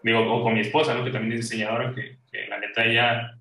digo, 0.03 0.21
o 0.21 0.43
con 0.43 0.55
mi 0.55 0.61
esposa, 0.61 0.95
¿no? 0.95 1.05
que 1.05 1.11
también 1.11 1.35
es 1.35 1.51
diseñadora, 1.51 1.93
que, 1.95 2.19
que 2.31 2.47
la 2.47 2.59
neta 2.59 2.85
ella 2.85 3.33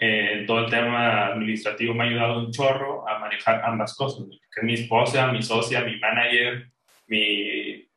eh, 0.00 0.44
todo 0.46 0.64
el 0.64 0.70
tema 0.70 1.28
administrativo 1.28 1.94
me 1.94 2.04
ha 2.04 2.06
ayudado 2.08 2.40
un 2.40 2.50
chorro 2.50 3.08
a 3.08 3.20
manejar 3.20 3.64
ambas 3.64 3.94
cosas, 3.94 4.26
que 4.52 4.60
es 4.60 4.64
mi 4.64 4.74
esposa, 4.74 5.30
mi 5.30 5.40
socia, 5.40 5.82
mi 5.82 5.98
manager, 5.98 6.68
mi, 7.06 7.88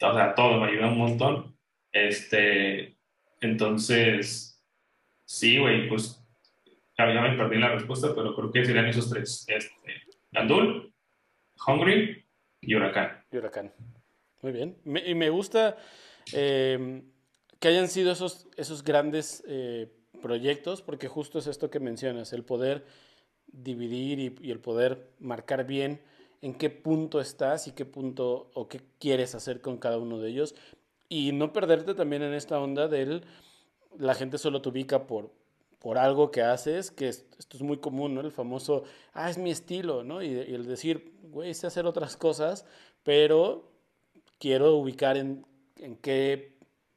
o 0.00 0.14
sea, 0.14 0.34
todo 0.34 0.60
me 0.60 0.70
ayuda 0.70 0.88
un 0.88 0.98
montón. 0.98 1.56
Este, 1.90 2.98
entonces, 3.40 4.62
sí, 5.24 5.58
güey, 5.58 5.88
pues 5.88 6.25
ya, 6.98 7.06
me 7.06 7.36
perdí 7.36 7.58
la 7.58 7.72
respuesta, 7.72 8.14
pero 8.14 8.34
creo 8.34 8.50
que 8.50 8.64
serían 8.64 8.86
esos 8.86 9.10
tres, 9.10 9.44
este, 9.48 10.02
Gandul, 10.32 10.92
Hungry 11.66 12.24
y 12.60 12.74
Huracán. 12.74 13.24
Y 13.30 13.36
Huracán. 13.36 13.72
Muy 14.42 14.52
bien. 14.52 14.76
y 14.84 15.14
me 15.14 15.30
gusta 15.30 15.76
eh, 16.32 17.02
que 17.58 17.68
hayan 17.68 17.88
sido 17.88 18.12
esos, 18.12 18.48
esos 18.56 18.84
grandes 18.84 19.42
eh, 19.46 19.90
proyectos, 20.22 20.82
porque 20.82 21.08
justo 21.08 21.38
es 21.38 21.46
esto 21.46 21.70
que 21.70 21.80
mencionas, 21.80 22.32
el 22.32 22.44
poder 22.44 22.84
dividir 23.46 24.18
y, 24.18 24.50
el 24.50 24.60
poder 24.60 25.10
marcar 25.18 25.66
bien 25.66 26.00
en 26.42 26.54
qué 26.54 26.70
punto 26.70 27.20
estás 27.20 27.66
y 27.66 27.72
qué 27.72 27.84
punto 27.84 28.50
o 28.54 28.68
qué 28.68 28.80
quieres 28.98 29.34
hacer 29.34 29.60
con 29.60 29.78
cada 29.78 29.98
uno 29.98 30.18
de 30.18 30.30
ellos. 30.30 30.54
Y 31.08 31.32
no 31.32 31.52
perderte 31.52 31.94
también 31.94 32.22
en 32.22 32.34
esta 32.34 32.58
onda 32.58 32.88
del 32.88 33.24
la 33.98 34.14
gente 34.14 34.36
solo 34.38 34.60
te 34.60 34.68
ubica 34.68 35.06
por, 35.06 35.32
por 35.86 35.98
algo 35.98 36.32
que 36.32 36.42
haces, 36.42 36.90
que 36.90 37.06
esto 37.06 37.56
es 37.56 37.62
muy 37.62 37.76
común, 37.76 38.12
¿no? 38.12 38.20
El 38.20 38.32
famoso, 38.32 38.82
ah, 39.12 39.30
es 39.30 39.38
mi 39.38 39.52
estilo, 39.52 40.02
¿no? 40.02 40.20
Y, 40.20 40.26
y 40.26 40.52
el 40.52 40.66
decir, 40.66 41.12
güey, 41.22 41.54
sé 41.54 41.68
hacer 41.68 41.86
otras 41.86 42.16
cosas, 42.16 42.66
pero 43.04 43.70
quiero 44.40 44.74
ubicar 44.74 45.16
en, 45.16 45.46
en 45.78 45.94
qué 45.94 46.56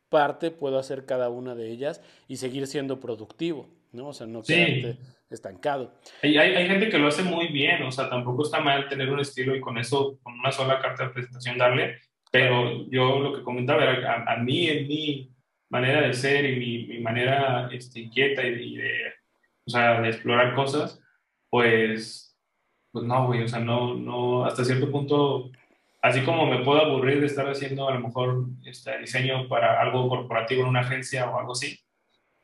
parte 0.09 0.49
puedo 0.49 0.79
hacer 0.79 1.05
cada 1.05 1.29
una 1.29 1.53
de 1.53 1.69
ellas 1.69 2.01
y 2.27 2.37
seguir 2.37 2.65
siendo 2.65 2.99
productivo, 2.99 3.69
¿no? 3.91 4.07
O 4.07 4.13
sea, 4.13 4.25
no 4.25 4.41
quedarte 4.41 4.97
estancado. 5.29 5.93
Hay, 6.23 6.35
hay, 6.39 6.67
gente 6.67 6.89
que 6.89 6.97
lo 6.97 7.09
hace 7.09 7.21
muy 7.21 7.49
bien, 7.49 7.83
o 7.83 7.91
sea, 7.91 8.09
tampoco 8.09 8.41
está 8.41 8.59
mal 8.59 8.89
tener 8.89 9.11
un 9.11 9.19
estilo 9.19 9.55
y 9.55 9.61
con 9.61 9.77
eso, 9.77 10.17
con 10.23 10.33
una 10.39 10.51
sola 10.51 10.81
carta 10.81 11.03
de 11.03 11.09
presentación 11.11 11.59
darle, 11.59 11.99
pero 12.31 12.89
yo 12.89 13.19
lo 13.19 13.35
que 13.35 13.43
comentaba 13.43 13.83
era, 13.83 14.23
a, 14.23 14.37
mí, 14.37 14.67
en 14.67 14.87
mi 14.87 15.31
manera 15.70 16.01
de 16.01 16.13
ser 16.13 16.45
y 16.45 16.59
mi, 16.59 16.86
mi 16.86 16.99
manera 16.99 17.70
este, 17.72 18.01
inquieta 18.01 18.45
y, 18.45 18.78
de, 18.78 19.13
o 19.65 19.70
sea, 19.70 20.01
de 20.01 20.09
explorar 20.09 20.55
cosas, 20.55 21.01
pues, 21.49 22.38
pues 22.91 23.05
no, 23.05 23.28
güey, 23.28 23.43
o 23.43 23.47
sea, 23.47 23.59
no, 23.59 23.95
no, 23.95 24.45
hasta 24.45 24.65
cierto 24.65 24.91
punto 24.91 25.51
Así 26.01 26.22
como 26.22 26.45
me 26.45 26.63
puedo 26.63 26.82
aburrir 26.82 27.20
de 27.20 27.26
estar 27.26 27.49
haciendo 27.49 27.89
a 27.89 27.93
lo 27.93 27.99
mejor 27.99 28.45
este 28.65 28.97
diseño 28.99 29.49
para 29.49 29.82
algo 29.82 30.07
corporativo 30.07 30.61
en 30.61 30.70
una 30.70 30.80
agencia 30.80 31.30
o 31.30 31.38
algo 31.38 31.51
así, 31.51 31.78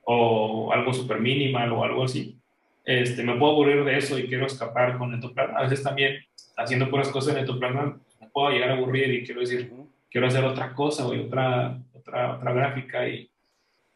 o 0.03 0.73
algo 0.73 0.93
súper 0.93 1.21
minimal 1.21 1.71
o 1.71 1.83
algo 1.83 2.03
así, 2.03 2.37
este, 2.83 3.23
me 3.23 3.35
puedo 3.35 3.53
aburrir 3.53 3.83
de 3.85 3.97
eso 3.97 4.19
y 4.19 4.27
quiero 4.27 4.45
escapar 4.45 4.97
con 4.97 5.11
Netoplasma. 5.11 5.57
A 5.57 5.63
veces 5.63 5.81
también 5.81 6.17
haciendo 6.57 6.89
puras 6.89 7.07
cosas 7.09 7.33
en 7.33 7.41
Netoplasma 7.41 7.97
me 8.19 8.27
puedo 8.27 8.49
llegar 8.49 8.71
a 8.71 8.73
aburrir 8.73 9.13
y 9.13 9.25
quiero 9.25 9.39
decir, 9.39 9.71
quiero 10.11 10.27
hacer 10.27 10.43
otra 10.43 10.73
cosa 10.73 11.07
o 11.07 11.15
otra, 11.17 11.79
otra, 12.05 12.35
otra 12.37 12.53
gráfica 12.53 13.07
y, 13.07 13.29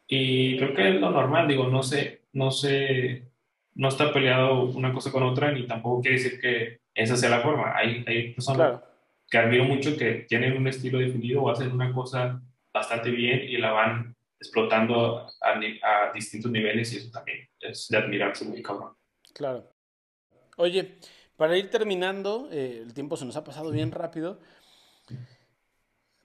y 0.07 0.57
creo 0.57 0.73
que 0.73 0.89
es 0.89 0.95
lo 0.95 1.11
normal, 1.11 1.47
digo, 1.47 1.67
no 1.67 1.83
sé, 1.83 2.23
no 2.33 2.51
sé, 2.51 3.29
no 3.75 3.87
está 3.87 4.11
peleado 4.11 4.63
una 4.63 4.93
cosa 4.93 5.11
con 5.11 5.23
otra 5.23 5.51
ni 5.51 5.67
tampoco 5.67 6.01
quiere 6.01 6.17
decir 6.17 6.39
que 6.41 6.81
esa 6.93 7.15
sea 7.15 7.29
la 7.29 7.41
forma. 7.41 7.75
Hay, 7.75 8.03
hay 8.07 8.33
personas 8.33 8.81
que 9.29 9.37
admiro 9.37 9.63
mucho 9.63 9.95
que 9.95 10.25
tienen 10.27 10.57
un 10.57 10.67
estilo 10.67 10.99
definido 10.99 11.43
o 11.43 11.49
hacen 11.49 11.71
una 11.71 11.93
cosa 11.93 12.41
bastante 12.73 13.11
bien 13.11 13.41
y 13.43 13.57
la 13.57 13.71
van 13.71 14.15
explotando 14.39 15.27
a, 15.41 16.11
distintos 16.13 16.51
niveles 16.51 16.93
y 16.93 16.97
eso 16.97 17.11
también 17.11 17.47
es 17.59 17.87
de 17.89 17.97
admirarse 17.97 18.45
muy 18.45 18.61
cabrón. 18.63 18.95
Claro. 19.33 19.71
Oye, 20.57 20.97
para 21.35 21.57
ir 21.57 21.69
terminando, 21.69 22.49
eh, 22.51 22.81
el 22.83 22.93
tiempo 22.93 23.15
se 23.17 23.25
nos 23.25 23.35
ha 23.35 23.43
pasado 23.43 23.71
bien 23.71 23.91
rápido. 23.91 24.39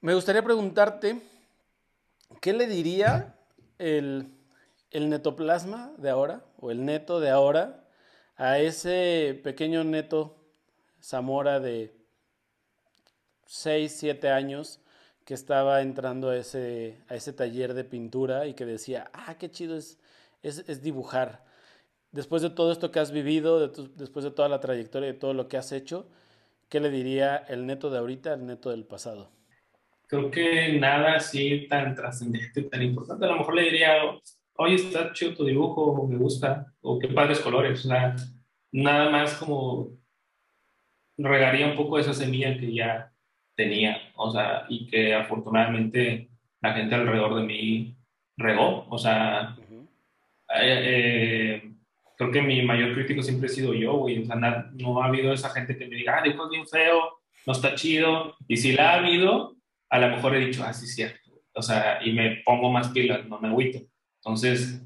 Me 0.01 0.13
gustaría 0.13 0.43
preguntarte, 0.43 1.21
¿qué 2.41 2.53
le 2.53 2.67
diría 2.67 3.35
el, 3.77 4.31
netoplasma 4.91 5.93
de 5.97 6.09
ahora 6.09 6.45
o 6.57 6.71
el 6.71 6.85
neto 6.85 7.19
de 7.19 7.29
ahora 7.29 7.83
a 8.37 8.59
ese 8.59 9.39
pequeño 9.43 9.83
neto 9.83 10.37
Zamora 11.01 11.59
de 11.59 11.95
6, 13.45 13.95
7 13.95 14.29
años 14.29 14.79
que 15.23 15.33
estaba 15.33 15.81
entrando 15.81 16.29
a 16.29 16.37
ese, 16.37 17.01
a 17.07 17.15
ese 17.15 17.33
taller 17.33 17.73
de 17.73 17.83
pintura 17.83 18.47
y 18.47 18.53
que 18.53 18.65
decía, 18.65 19.09
ah, 19.13 19.37
qué 19.37 19.49
chido 19.51 19.75
es, 19.75 19.99
es, 20.41 20.81
dibujar. 20.81 21.43
Después 22.11 22.41
de 22.41 22.49
todo 22.49 22.71
esto 22.71 22.91
que 22.91 22.99
has 22.99 23.11
vivido, 23.11 23.67
después 23.67 24.23
de 24.23 24.31
toda 24.31 24.49
la 24.49 24.59
trayectoria, 24.59 25.07
de 25.11 25.17
todo 25.17 25.33
lo 25.33 25.47
que 25.47 25.57
has 25.57 25.71
hecho, 25.71 26.07
¿qué 26.69 26.79
le 26.79 26.89
diría 26.89 27.37
el 27.37 27.65
neto 27.65 27.89
de 27.89 27.97
ahorita 27.97 28.33
al 28.33 28.45
neto 28.45 28.69
del 28.69 28.85
pasado? 28.85 29.29
Creo 30.07 30.29
que 30.31 30.73
nada 30.79 31.15
así 31.15 31.67
tan 31.67 31.95
trascendente, 31.95 32.63
tan 32.63 32.81
importante. 32.81 33.25
A 33.25 33.29
lo 33.29 33.37
mejor 33.37 33.55
le 33.55 33.63
diría, 33.63 33.95
oye, 34.57 34.75
está 34.75 35.11
chido 35.13 35.33
tu 35.35 35.45
dibujo, 35.45 36.07
me 36.07 36.17
gusta, 36.17 36.73
o 36.81 36.99
qué 36.99 37.07
padres 37.07 37.39
colores. 37.39 37.85
Nada, 37.85 38.15
nada 38.71 39.09
más 39.09 39.35
como 39.35 39.89
regaría 41.17 41.67
un 41.67 41.75
poco 41.75 41.97
esa 41.97 42.13
semilla 42.13 42.57
que 42.57 42.73
ya 42.73 43.11
tenía, 43.55 44.11
o 44.15 44.31
sea, 44.31 44.65
y 44.69 44.87
que 44.87 45.13
afortunadamente 45.13 46.29
la 46.61 46.73
gente 46.73 46.95
alrededor 46.95 47.35
de 47.35 47.43
mí 47.43 47.95
regó, 48.37 48.85
o 48.89 48.97
sea, 48.97 49.55
eh, 50.61 51.71
creo 52.17 52.31
que 52.31 52.41
mi 52.41 52.61
mayor 52.63 52.93
crítico 52.93 53.21
siempre 53.21 53.47
he 53.47 53.53
sido 53.53 53.73
yo, 53.73 53.93
güey, 53.93 54.23
o 54.23 54.25
sea, 54.25 54.35
no, 54.35 55.01
ha 55.01 55.05
habido 55.05 55.33
esa 55.33 55.49
gente 55.49 55.77
que 55.77 55.87
me 55.87 55.95
diga, 55.95 56.17
ah, 56.17 56.21
dijo 56.23 56.43
es 56.45 56.49
bien 56.49 56.67
feo, 56.67 57.19
no 57.45 57.53
está 57.53 57.75
chido, 57.75 58.35
y 58.47 58.57
si 58.57 58.73
la 58.73 58.91
ha 58.91 58.95
habido, 58.95 59.54
a 59.95 59.99
lo 59.99 60.15
mejor 60.15 60.35
he 60.35 60.45
dicho, 60.45 60.63
ah, 60.63 60.73
sí, 60.73 60.87
cierto, 60.87 61.31
o 61.53 61.61
sea, 61.61 61.99
y 62.03 62.11
me 62.11 62.41
pongo 62.45 62.71
más 62.71 62.89
pilas, 62.89 63.25
no 63.27 63.39
me 63.39 63.47
agüito. 63.47 63.79
Entonces, 64.17 64.81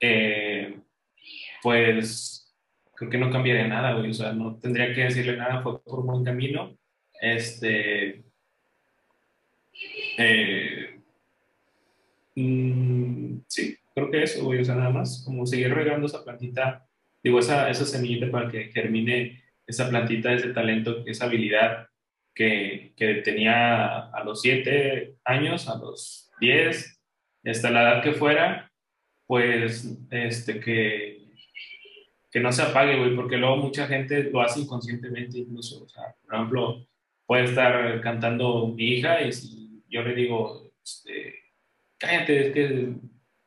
eh, 0.00 0.78
pues 1.62 2.54
creo 2.94 3.10
que 3.10 3.18
no 3.18 3.30
cambiaría 3.30 3.66
nada, 3.66 3.94
güey, 3.94 4.10
o 4.10 4.14
sea, 4.14 4.32
no 4.32 4.58
tendría 4.58 4.94
que 4.94 5.04
decirle 5.04 5.36
nada, 5.36 5.62
fue 5.62 5.82
por 5.82 6.04
buen 6.04 6.24
camino. 6.24 6.76
Este. 7.20 8.22
Eh, 10.18 11.00
mm, 12.34 13.38
sí, 13.46 13.76
creo 13.94 14.10
que 14.10 14.22
eso, 14.22 14.44
güey, 14.44 14.60
o 14.60 14.64
sea, 14.64 14.74
nada 14.74 14.90
más, 14.90 15.22
como 15.24 15.46
seguir 15.46 15.72
regando 15.72 16.06
esa 16.06 16.22
plantita, 16.22 16.86
digo, 17.22 17.38
esa, 17.38 17.70
esa 17.70 17.86
semillita 17.86 18.30
para 18.30 18.50
que 18.50 18.70
germine 18.72 19.42
esa 19.66 19.88
plantita, 19.88 20.32
ese 20.32 20.52
talento, 20.52 21.04
esa 21.06 21.26
habilidad 21.26 21.89
que, 22.34 22.92
que 22.96 23.14
tenía 23.16 24.10
a 24.10 24.24
los 24.24 24.40
siete 24.40 25.16
años, 25.24 25.68
a 25.68 25.76
los 25.78 26.30
diez, 26.40 27.00
hasta 27.44 27.70
la 27.70 27.82
edad 27.82 28.02
que 28.02 28.12
fuera, 28.12 28.70
pues, 29.26 29.88
este, 30.10 30.60
que, 30.60 31.24
que 32.30 32.40
no 32.40 32.52
se 32.52 32.62
apague, 32.62 32.98
güey, 32.98 33.14
porque 33.14 33.36
luego 33.36 33.56
mucha 33.56 33.86
gente 33.86 34.24
lo 34.24 34.40
hace 34.40 34.60
inconscientemente 34.60 35.38
incluso, 35.38 35.84
o 35.84 35.88
sea, 35.88 36.14
por 36.24 36.34
ejemplo, 36.34 36.86
puede 37.26 37.44
estar 37.44 38.00
cantando 38.00 38.68
mi 38.68 38.94
hija 38.94 39.22
y 39.22 39.32
si 39.32 39.82
yo 39.88 40.02
le 40.02 40.14
digo, 40.14 40.72
este, 40.82 41.34
cállate, 41.98 42.48
es 42.48 42.52
que 42.52 42.94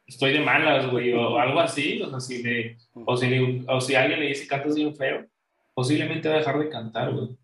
estoy 0.06 0.34
de 0.34 0.40
malas, 0.40 0.90
güey, 0.90 1.12
o 1.14 1.38
algo 1.40 1.60
así, 1.60 2.02
o 2.02 2.10
sea, 2.10 2.20
si, 2.20 2.44
le, 2.44 2.78
o, 2.94 3.18
si, 3.18 3.66
o 3.68 3.82
si 3.82 3.96
alguien 3.96 4.20
le 4.20 4.28
dice 4.28 4.48
cantas 4.48 4.76
bien 4.76 4.96
feo, 4.96 5.26
posiblemente 5.74 6.30
va 6.30 6.36
a 6.36 6.38
dejar 6.40 6.60
de 6.60 6.70
cantar, 6.70 7.12
güey. 7.12 7.38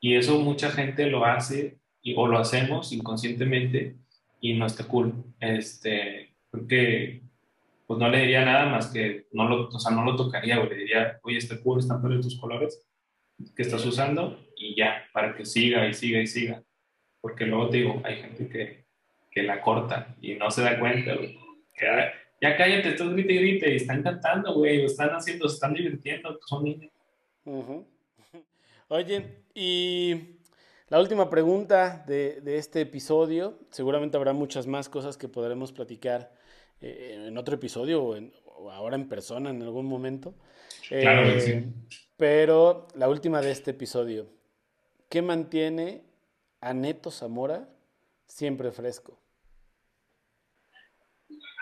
Y 0.00 0.16
eso 0.16 0.38
mucha 0.40 0.70
gente 0.70 1.06
lo 1.06 1.24
hace 1.24 1.78
y, 2.02 2.14
o 2.16 2.26
lo 2.26 2.38
hacemos 2.38 2.92
inconscientemente 2.92 3.96
y 4.40 4.54
no 4.54 4.66
está 4.66 4.86
cool. 4.86 5.12
Este, 5.40 6.34
porque 6.50 7.22
pues 7.86 7.98
no 7.98 8.08
le 8.08 8.20
diría 8.20 8.44
nada 8.44 8.66
más 8.66 8.88
que, 8.88 9.26
no 9.32 9.48
lo, 9.48 9.68
o 9.68 9.78
sea, 9.78 9.94
no 9.94 10.04
lo 10.04 10.14
tocaría, 10.14 10.58
güey. 10.58 10.70
Le 10.70 10.76
diría, 10.76 11.18
oye, 11.22 11.38
está 11.38 11.60
cool, 11.60 11.78
están 11.78 12.02
por 12.02 12.20
tus 12.20 12.38
colores 12.38 12.86
que 13.56 13.62
estás 13.62 13.84
usando 13.86 14.44
y 14.56 14.76
ya, 14.76 15.04
para 15.12 15.34
que 15.34 15.44
siga 15.44 15.88
y 15.88 15.94
siga 15.94 16.20
y 16.20 16.26
siga. 16.26 16.62
Porque 17.20 17.46
luego 17.46 17.70
te 17.70 17.78
digo, 17.78 18.00
hay 18.04 18.16
gente 18.16 18.48
que, 18.48 18.84
que 19.30 19.42
la 19.42 19.62
corta 19.62 20.14
y 20.20 20.34
no 20.34 20.50
se 20.50 20.62
da 20.62 20.78
cuenta, 20.78 21.14
güey. 21.14 21.38
ya 22.40 22.56
cállate, 22.56 22.90
estás 22.90 23.10
grite 23.10 23.32
y 23.32 23.38
grite 23.38 23.72
y 23.72 23.76
están 23.76 24.02
cantando, 24.02 24.54
güey, 24.54 24.84
están 24.84 25.10
haciendo, 25.10 25.48
se 25.48 25.54
están 25.54 25.74
divirtiendo, 25.74 26.38
son 26.46 26.64
niños. 26.64 26.92
Oye, 28.90 29.42
y 29.54 30.38
la 30.88 30.98
última 30.98 31.28
pregunta 31.28 32.04
de, 32.06 32.40
de, 32.40 32.56
este 32.56 32.80
episodio, 32.80 33.58
seguramente 33.70 34.16
habrá 34.16 34.32
muchas 34.32 34.66
más 34.66 34.88
cosas 34.88 35.18
que 35.18 35.28
podremos 35.28 35.72
platicar 35.72 36.32
eh, 36.80 37.26
en 37.28 37.36
otro 37.36 37.56
episodio 37.56 38.02
o, 38.02 38.16
en, 38.16 38.32
ahora 38.72 38.96
en 38.96 39.06
persona 39.06 39.50
en 39.50 39.62
algún 39.62 39.84
momento. 39.84 40.34
Claro, 40.88 41.38
sí. 41.38 41.50
Eh, 41.50 41.72
pero 42.16 42.88
la 42.94 43.10
última 43.10 43.42
de 43.42 43.50
este 43.50 43.72
episodio, 43.72 44.26
¿qué 45.10 45.20
mantiene 45.20 46.02
a 46.62 46.72
Neto 46.72 47.10
Zamora 47.10 47.68
siempre 48.26 48.72
fresco? 48.72 49.20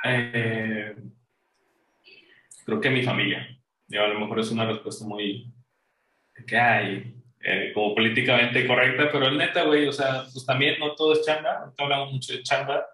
Eh, 0.04 0.94
creo 2.64 2.80
que 2.80 2.90
mi 2.90 3.02
familia. 3.02 3.48
Yo, 3.88 4.04
a 4.04 4.08
lo 4.08 4.20
mejor 4.20 4.38
es 4.38 4.52
una 4.52 4.64
respuesta 4.66 5.04
muy 5.04 5.52
que 6.44 6.56
hay 6.56 7.16
como 7.72 7.94
políticamente 7.94 8.66
correcta, 8.66 9.08
pero 9.12 9.28
el 9.28 9.38
neta, 9.38 9.62
güey, 9.62 9.86
o 9.86 9.92
sea, 9.92 10.24
pues 10.32 10.44
también 10.44 10.80
no 10.80 10.94
todo 10.96 11.12
es 11.12 11.24
chamba, 11.24 11.72
no 11.78 11.84
hablamos 11.84 12.12
mucho 12.12 12.32
de 12.32 12.42
chamba, 12.42 12.84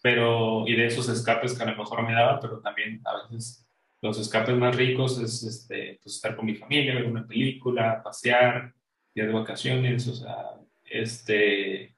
pero, 0.00 0.64
y 0.68 0.76
de 0.76 0.86
esos 0.86 1.08
escapes 1.08 1.54
que 1.54 1.64
a 1.64 1.66
lo 1.66 1.76
mejor 1.76 2.02
me 2.04 2.12
daba, 2.12 2.38
pero 2.38 2.60
también 2.60 3.00
a 3.04 3.26
veces 3.28 3.66
los 4.00 4.18
escapes 4.18 4.54
más 4.54 4.76
ricos 4.76 5.18
es 5.20 5.42
este, 5.42 5.98
pues 6.02 6.14
estar 6.16 6.36
con 6.36 6.46
mi 6.46 6.54
familia, 6.54 6.94
ver 6.94 7.06
una 7.06 7.26
película, 7.26 8.00
pasear, 8.04 8.72
días 9.12 9.26
de 9.26 9.32
vacaciones, 9.32 10.06
o 10.06 10.14
sea, 10.14 10.36
este, 10.84 11.96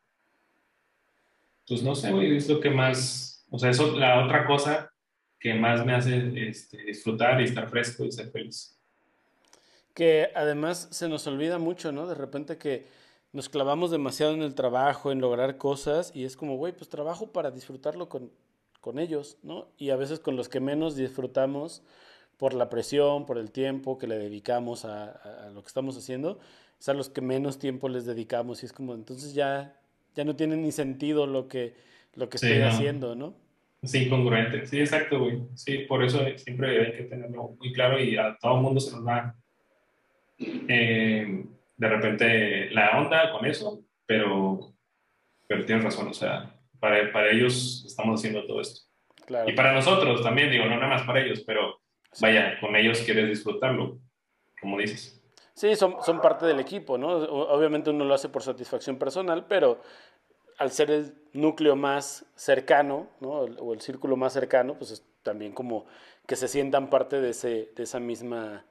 pues 1.66 1.82
no 1.82 1.94
sé, 1.94 2.10
güey, 2.10 2.36
es 2.36 2.48
lo 2.48 2.60
que 2.60 2.70
más, 2.70 3.44
o 3.50 3.58
sea, 3.58 3.68
eso 3.68 3.94
la 3.98 4.24
otra 4.24 4.46
cosa 4.46 4.90
que 5.38 5.52
más 5.52 5.84
me 5.84 5.92
hace 5.92 6.48
este, 6.48 6.82
disfrutar 6.84 7.40
y 7.40 7.44
estar 7.44 7.68
fresco 7.68 8.04
y 8.04 8.12
ser 8.12 8.30
feliz. 8.30 8.77
Que 9.98 10.30
además 10.36 10.86
se 10.92 11.08
nos 11.08 11.26
olvida 11.26 11.58
mucho, 11.58 11.90
¿no? 11.90 12.06
De 12.06 12.14
repente 12.14 12.56
que 12.56 12.86
nos 13.32 13.48
clavamos 13.48 13.90
demasiado 13.90 14.32
en 14.32 14.42
el 14.42 14.54
trabajo, 14.54 15.10
en 15.10 15.20
lograr 15.20 15.56
cosas, 15.56 16.12
y 16.14 16.22
es 16.22 16.36
como, 16.36 16.56
güey, 16.56 16.72
pues 16.72 16.88
trabajo 16.88 17.32
para 17.32 17.50
disfrutarlo 17.50 18.08
con, 18.08 18.30
con 18.80 19.00
ellos, 19.00 19.38
¿no? 19.42 19.66
Y 19.76 19.90
a 19.90 19.96
veces 19.96 20.20
con 20.20 20.36
los 20.36 20.48
que 20.48 20.60
menos 20.60 20.94
disfrutamos 20.94 21.82
por 22.36 22.54
la 22.54 22.70
presión, 22.70 23.26
por 23.26 23.38
el 23.38 23.50
tiempo 23.50 23.98
que 23.98 24.06
le 24.06 24.16
dedicamos 24.20 24.84
a, 24.84 25.50
lo 25.52 25.62
que 25.62 25.66
estamos 25.66 25.98
haciendo, 25.98 26.38
es 26.78 26.88
a 26.88 26.94
los 26.94 27.08
que 27.08 27.20
menos 27.20 27.58
tiempo 27.58 27.88
les 27.88 28.06
dedicamos, 28.06 28.62
y 28.62 28.66
es 28.66 28.72
como, 28.72 28.94
entonces 28.94 29.34
ya, 29.34 29.80
ya 30.14 30.22
no 30.22 30.36
tiene 30.36 30.56
ni 30.56 30.70
sentido 30.70 31.26
lo 31.26 31.48
que, 31.48 31.74
lo 32.14 32.28
que 32.28 32.36
estoy 32.36 32.62
haciendo, 32.62 33.16
¿no? 33.16 33.34
Sí, 33.82 34.04
incongruente. 34.04 34.64
Sí, 34.64 34.78
exacto, 34.78 35.18
güey. 35.18 35.42
Sí, 35.54 35.78
por 35.88 36.04
eso 36.04 36.20
siempre 36.36 36.86
hay 36.86 36.92
que 36.92 37.02
tenerlo 37.02 37.56
muy 37.58 37.72
claro 37.72 38.00
y 38.00 38.16
a 38.16 38.38
todo 38.40 38.58
el 38.58 38.62
mundo 38.62 38.78
se 38.78 38.92
nos 38.92 39.04
va. 39.04 39.34
Eh, 40.38 41.44
de 41.76 41.88
repente 41.88 42.70
la 42.70 42.98
onda 42.98 43.32
con 43.32 43.46
eso, 43.46 43.84
pero, 44.06 44.74
pero 45.46 45.64
tienes 45.64 45.84
razón, 45.84 46.08
o 46.08 46.14
sea, 46.14 46.54
para, 46.78 47.12
para 47.12 47.30
ellos 47.30 47.84
estamos 47.86 48.20
haciendo 48.20 48.46
todo 48.46 48.60
esto. 48.60 48.88
Y 49.46 49.52
para 49.52 49.72
nosotros 49.72 50.22
también, 50.22 50.50
digo, 50.50 50.64
no 50.64 50.76
nada 50.76 50.88
más 50.88 51.02
para 51.02 51.20
ellos, 51.20 51.42
pero 51.46 51.80
vaya, 52.20 52.58
con 52.60 52.74
ellos 52.76 53.00
quieres 53.02 53.28
disfrutarlo, 53.28 53.98
como 54.60 54.78
dices. 54.78 55.22
Sí, 55.54 55.74
son, 55.76 55.96
son 56.02 56.20
parte 56.20 56.46
del 56.46 56.60
equipo, 56.60 56.96
¿no? 56.96 57.08
Obviamente 57.08 57.90
uno 57.90 58.04
lo 58.04 58.14
hace 58.14 58.28
por 58.28 58.42
satisfacción 58.42 58.96
personal, 58.96 59.46
pero 59.46 59.80
al 60.58 60.70
ser 60.70 60.90
el 60.90 61.14
núcleo 61.32 61.76
más 61.76 62.24
cercano, 62.36 63.08
¿no? 63.20 63.30
O 63.30 63.74
el 63.74 63.80
círculo 63.80 64.16
más 64.16 64.32
cercano, 64.32 64.74
pues 64.78 64.92
es 64.92 65.04
también 65.22 65.52
como 65.52 65.86
que 66.26 66.36
se 66.36 66.48
sientan 66.48 66.90
parte 66.90 67.20
de, 67.20 67.30
ese, 67.30 67.70
de 67.74 67.82
esa 67.82 68.00
misma 68.00 68.64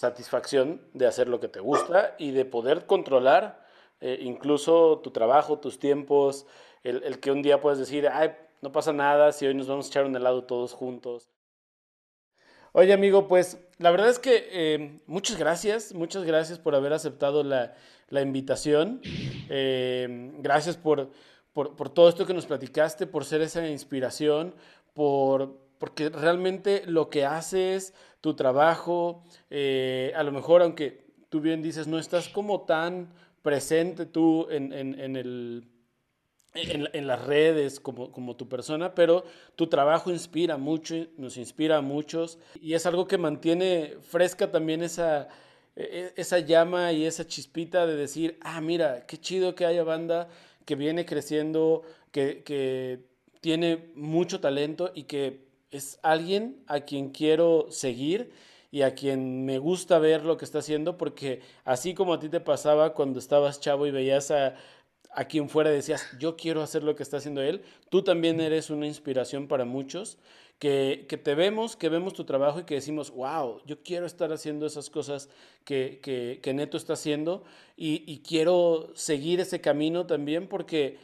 satisfacción 0.00 0.80
de 0.94 1.06
hacer 1.06 1.28
lo 1.28 1.40
que 1.40 1.48
te 1.48 1.60
gusta 1.60 2.14
y 2.16 2.30
de 2.30 2.46
poder 2.46 2.86
controlar 2.86 3.66
eh, 4.00 4.18
incluso 4.22 5.00
tu 5.00 5.10
trabajo, 5.10 5.58
tus 5.58 5.78
tiempos, 5.78 6.46
el, 6.82 7.20
que 7.20 7.30
un 7.30 7.42
día 7.42 7.60
puedes 7.60 7.78
decir, 7.78 8.08
ay, 8.08 8.30
no 8.62 8.72
pasa 8.72 8.94
nada 8.94 9.30
si 9.32 9.46
hoy 9.46 9.52
nos 9.52 9.68
vamos 9.68 9.86
a 9.86 9.88
echar 9.90 10.06
un 10.06 10.16
helado 10.16 10.44
todos 10.44 10.72
juntos. 10.72 11.28
Oye 12.72 12.94
amigo, 12.94 13.28
pues 13.28 13.58
la 13.76 13.90
verdad 13.90 14.08
es 14.08 14.18
que 14.18 14.48
eh, 14.50 15.00
muchas 15.06 15.36
gracias, 15.36 15.92
muchas 15.92 16.24
gracias 16.24 16.58
por 16.58 16.74
haber 16.74 16.94
aceptado 16.94 17.44
la, 17.44 17.74
invitación. 18.10 19.02
Eh, 19.50 20.32
gracias 20.38 20.78
por, 20.78 21.10
por, 21.52 21.76
por 21.76 21.90
todo 21.90 22.08
esto 22.08 22.26
que 22.26 22.32
nos 22.32 22.46
platicaste, 22.46 23.06
por 23.06 23.26
ser 23.26 23.42
esa 23.42 23.68
inspiración, 23.68 24.54
por 24.94 25.58
porque 25.80 26.10
realmente 26.10 26.82
lo 26.86 27.08
que 27.08 27.24
haces, 27.24 27.94
tu 28.20 28.34
trabajo, 28.34 29.24
eh, 29.48 30.12
a 30.14 30.22
lo 30.22 30.30
mejor 30.30 30.60
aunque 30.60 31.06
tú 31.30 31.40
bien 31.40 31.62
dices, 31.62 31.86
no 31.86 31.98
estás 31.98 32.28
como 32.28 32.60
tan 32.66 33.08
presente 33.40 34.04
tú 34.04 34.46
en, 34.50 34.74
en, 34.74 35.16
el, 35.16 35.66
en, 36.52 37.06
las 37.06 37.24
redes 37.24 37.80
como, 37.80 38.12
como, 38.12 38.36
tu 38.36 38.46
persona, 38.46 38.94
pero 38.94 39.24
tu 39.56 39.68
trabajo 39.68 40.10
inspira 40.10 40.58
mucho, 40.58 40.94
nos 41.16 41.38
inspira 41.38 41.78
a 41.78 41.80
muchos 41.80 42.38
y 42.60 42.74
es 42.74 42.84
algo 42.84 43.08
que 43.08 43.16
mantiene 43.16 43.94
fresca 44.02 44.50
también 44.50 44.82
esa, 44.82 45.28
e, 45.76 46.12
e, 46.14 46.20
esa 46.20 46.40
llama 46.40 46.92
y 46.92 47.06
esa 47.06 47.26
chispita 47.26 47.86
de 47.86 47.96
decir, 47.96 48.38
ah, 48.42 48.60
mira, 48.60 49.06
qué 49.06 49.16
chido 49.16 49.54
que 49.54 49.64
haya 49.64 49.82
banda 49.82 50.28
que 50.66 50.74
viene 50.74 51.06
creciendo, 51.06 51.84
que, 52.12 52.42
que 52.42 53.00
tiene 53.40 53.92
mucho 53.94 54.40
talento 54.40 54.92
y 54.94 55.04
que 55.04 55.48
es 55.70 55.98
alguien 56.02 56.62
a 56.66 56.80
quien 56.80 57.10
quiero 57.10 57.66
seguir 57.70 58.32
y 58.70 58.82
a 58.82 58.94
quien 58.94 59.44
me 59.44 59.58
gusta 59.58 59.98
ver 59.98 60.24
lo 60.24 60.36
que 60.36 60.44
está 60.44 60.60
haciendo, 60.60 60.96
porque 60.96 61.40
así 61.64 61.94
como 61.94 62.14
a 62.14 62.20
ti 62.20 62.28
te 62.28 62.40
pasaba 62.40 62.94
cuando 62.94 63.18
estabas 63.18 63.60
chavo 63.60 63.86
y 63.86 63.90
veías 63.90 64.30
a, 64.30 64.54
a 65.12 65.24
quien 65.24 65.48
fuera 65.48 65.70
decías, 65.70 66.06
yo 66.18 66.36
quiero 66.36 66.62
hacer 66.62 66.84
lo 66.84 66.94
que 66.94 67.02
está 67.02 67.16
haciendo 67.16 67.42
él, 67.42 67.62
tú 67.88 68.02
también 68.02 68.40
eres 68.40 68.70
una 68.70 68.86
inspiración 68.86 69.48
para 69.48 69.64
muchos 69.64 70.18
que, 70.60 71.20
te 71.24 71.34
vemos, 71.34 71.74
que 71.74 71.88
vemos 71.88 72.12
tu 72.12 72.24
trabajo 72.24 72.60
y 72.60 72.64
que 72.64 72.74
decimos, 72.74 73.10
wow, 73.10 73.62
yo 73.64 73.82
quiero 73.82 74.04
estar 74.04 74.30
haciendo 74.30 74.66
esas 74.66 74.90
cosas 74.90 75.30
que, 75.64 76.00
que, 76.02 76.54
Neto 76.54 76.76
está 76.76 76.92
haciendo 76.92 77.44
y, 77.76 78.18
quiero 78.18 78.90
seguir 78.94 79.40
ese 79.40 79.62
camino 79.62 80.06
también 80.06 80.48
porque, 80.48 80.98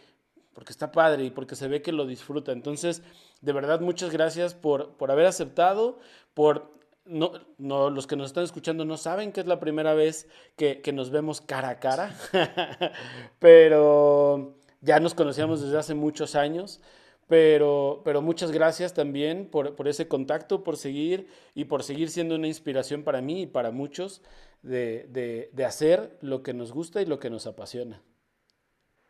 porque 0.52 0.72
está 0.72 0.92
padre 0.92 1.24
y 1.24 1.30
porque 1.30 1.56
se 1.56 1.68
ve 1.68 1.80
que 1.80 1.90
lo 1.90 2.06
disfruta. 2.06 2.52
Entonces, 2.52 3.02
de 3.40 3.52
verdad, 3.52 3.80
muchas 3.80 4.10
gracias 4.10 4.54
por, 4.54 4.96
por 4.96 5.10
haber 5.10 5.26
aceptado, 5.26 5.98
por 6.34 6.76
no, 7.04 7.32
no, 7.58 7.90
los 7.90 8.06
que 8.06 8.16
nos 8.16 8.28
están 8.28 8.44
escuchando 8.44 8.84
no 8.84 8.96
saben 8.96 9.32
que 9.32 9.40
es 9.40 9.46
la 9.46 9.60
primera 9.60 9.94
vez 9.94 10.28
que, 10.56 10.80
que, 10.80 10.92
nos 10.92 11.10
vemos 11.10 11.40
cara 11.40 11.68
a 11.68 11.78
cara, 11.78 12.14
pero 13.38 14.56
ya 14.80 15.00
nos 15.00 15.14
conocíamos 15.14 15.62
desde 15.62 15.78
hace 15.78 15.94
muchos 15.94 16.34
años. 16.34 16.80
Pero, 17.28 18.02
pero 18.04 18.22
muchas 18.22 18.52
gracias 18.52 18.94
también 18.94 19.50
por, 19.50 19.74
por, 19.74 19.88
ese 19.88 20.06
contacto, 20.06 20.62
por 20.62 20.76
seguir 20.76 21.26
y 21.56 21.64
por 21.64 21.82
seguir 21.82 22.08
siendo 22.08 22.36
una 22.36 22.46
inspiración 22.46 23.02
para 23.02 23.20
mí 23.20 23.42
y 23.42 23.46
para 23.46 23.72
muchos 23.72 24.22
de, 24.62 25.48
de, 25.52 25.64
hacer 25.64 26.16
lo 26.20 26.44
que 26.44 26.54
nos 26.54 26.70
gusta 26.70 27.02
y 27.02 27.06
lo 27.06 27.18
que 27.18 27.28
nos 27.28 27.48
apasiona. 27.48 28.00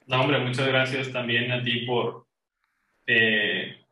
No, 0.06 0.22
hombre, 0.22 0.38
muchas 0.38 0.66
gracias 0.66 1.12
también 1.12 1.52
a 1.52 1.62
ti 1.62 1.84
por, 1.84 2.26
eh, 3.06 3.85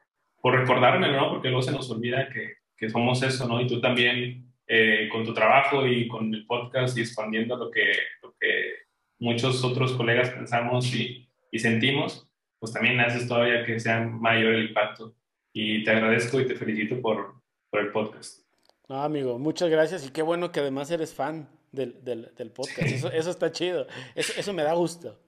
por 0.45 0.61
recordarme, 0.61 1.11
¿no? 1.11 1.31
Porque 1.31 1.49
luego 1.49 1.63
se 1.63 1.73
nos 1.73 1.91
olvida 1.91 2.29
que, 2.29 2.57
que 2.77 2.91
somos 2.91 3.23
eso, 3.23 3.49
¿no? 3.49 3.63
Y 3.63 3.67
tú 3.67 3.81
también 3.81 4.53
eh, 4.67 5.09
con 5.11 5.25
tu 5.25 5.33
trabajo 5.33 5.87
y 5.87 6.07
con 6.07 6.35
el 6.35 6.45
podcast 6.45 6.99
y 6.99 7.01
expandiendo 7.01 7.57
lo 7.57 7.71
que, 7.71 7.93
lo 8.23 8.35
que 8.39 8.75
muchos 9.21 9.65
otros 9.65 9.95
colegas 9.95 10.29
pensamos 10.29 10.95
y, 10.95 11.27
y 11.51 11.59
sentimos 11.59 12.29
pues 12.59 12.75
también 12.75 13.01
haces 13.01 13.27
todavía 13.27 13.65
que 13.65 13.81
sea 13.81 14.01
mayor 14.01 14.53
el 14.53 14.69
impacto. 14.69 15.17
Y 15.55 15.83
te 15.83 15.93
agradezco 15.93 16.39
y 16.39 16.47
te 16.47 16.57
felicito 16.57 17.01
por, 17.01 17.41
por 17.71 17.81
el 17.81 17.91
podcast. 17.91 18.41
No, 18.87 19.03
amigo, 19.03 19.39
muchas 19.39 19.71
gracias 19.71 20.07
y 20.07 20.11
qué 20.11 20.21
bueno 20.21 20.53
que 20.53 20.61
además 20.61 20.91
eres 20.91 21.15
fan 21.15 21.49
del, 21.73 22.05
del, 22.05 22.35
del 22.37 22.51
podcast. 22.51 22.83
Eso, 22.83 23.11
eso, 23.11 23.31
está 23.31 23.51
chido. 23.51 23.87
Eso, 24.15 24.35
eso 24.37 24.53
me 24.53 24.63
da 24.63 24.75
gusto. 24.75 25.19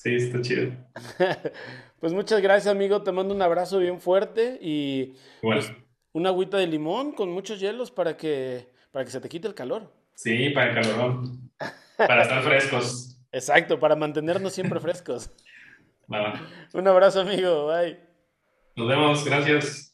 Sí, 0.00 0.14
está 0.14 0.40
chido. 0.42 0.70
pues 2.00 2.12
muchas 2.12 2.40
gracias, 2.40 2.72
amigo. 2.72 3.02
Te 3.02 3.10
mando 3.10 3.34
un 3.34 3.42
abrazo 3.42 3.80
bien 3.80 4.00
fuerte 4.00 4.56
y 4.62 5.16
pues, 5.42 5.72
una 6.12 6.28
agüita 6.28 6.56
de 6.56 6.68
limón 6.68 7.10
con 7.10 7.32
muchos 7.32 7.58
hielos 7.58 7.90
para 7.90 8.16
que, 8.16 8.68
para 8.92 9.04
que 9.04 9.10
se 9.10 9.20
te 9.20 9.28
quite 9.28 9.48
el 9.48 9.56
calor. 9.56 9.92
Sí, 10.14 10.50
para 10.50 10.70
el 10.70 10.86
calor. 10.86 11.24
para 11.96 12.22
estar 12.22 12.44
frescos. 12.44 13.20
Exacto, 13.32 13.80
para 13.80 13.96
mantenernos 13.96 14.52
siempre 14.52 14.78
frescos. 14.78 15.32
Un 16.74 16.86
abrazo, 16.86 17.22
amigo. 17.22 17.66
Bye. 17.66 17.98
Nos 18.76 18.88
vemos. 18.88 19.24
Gracias. 19.24 19.87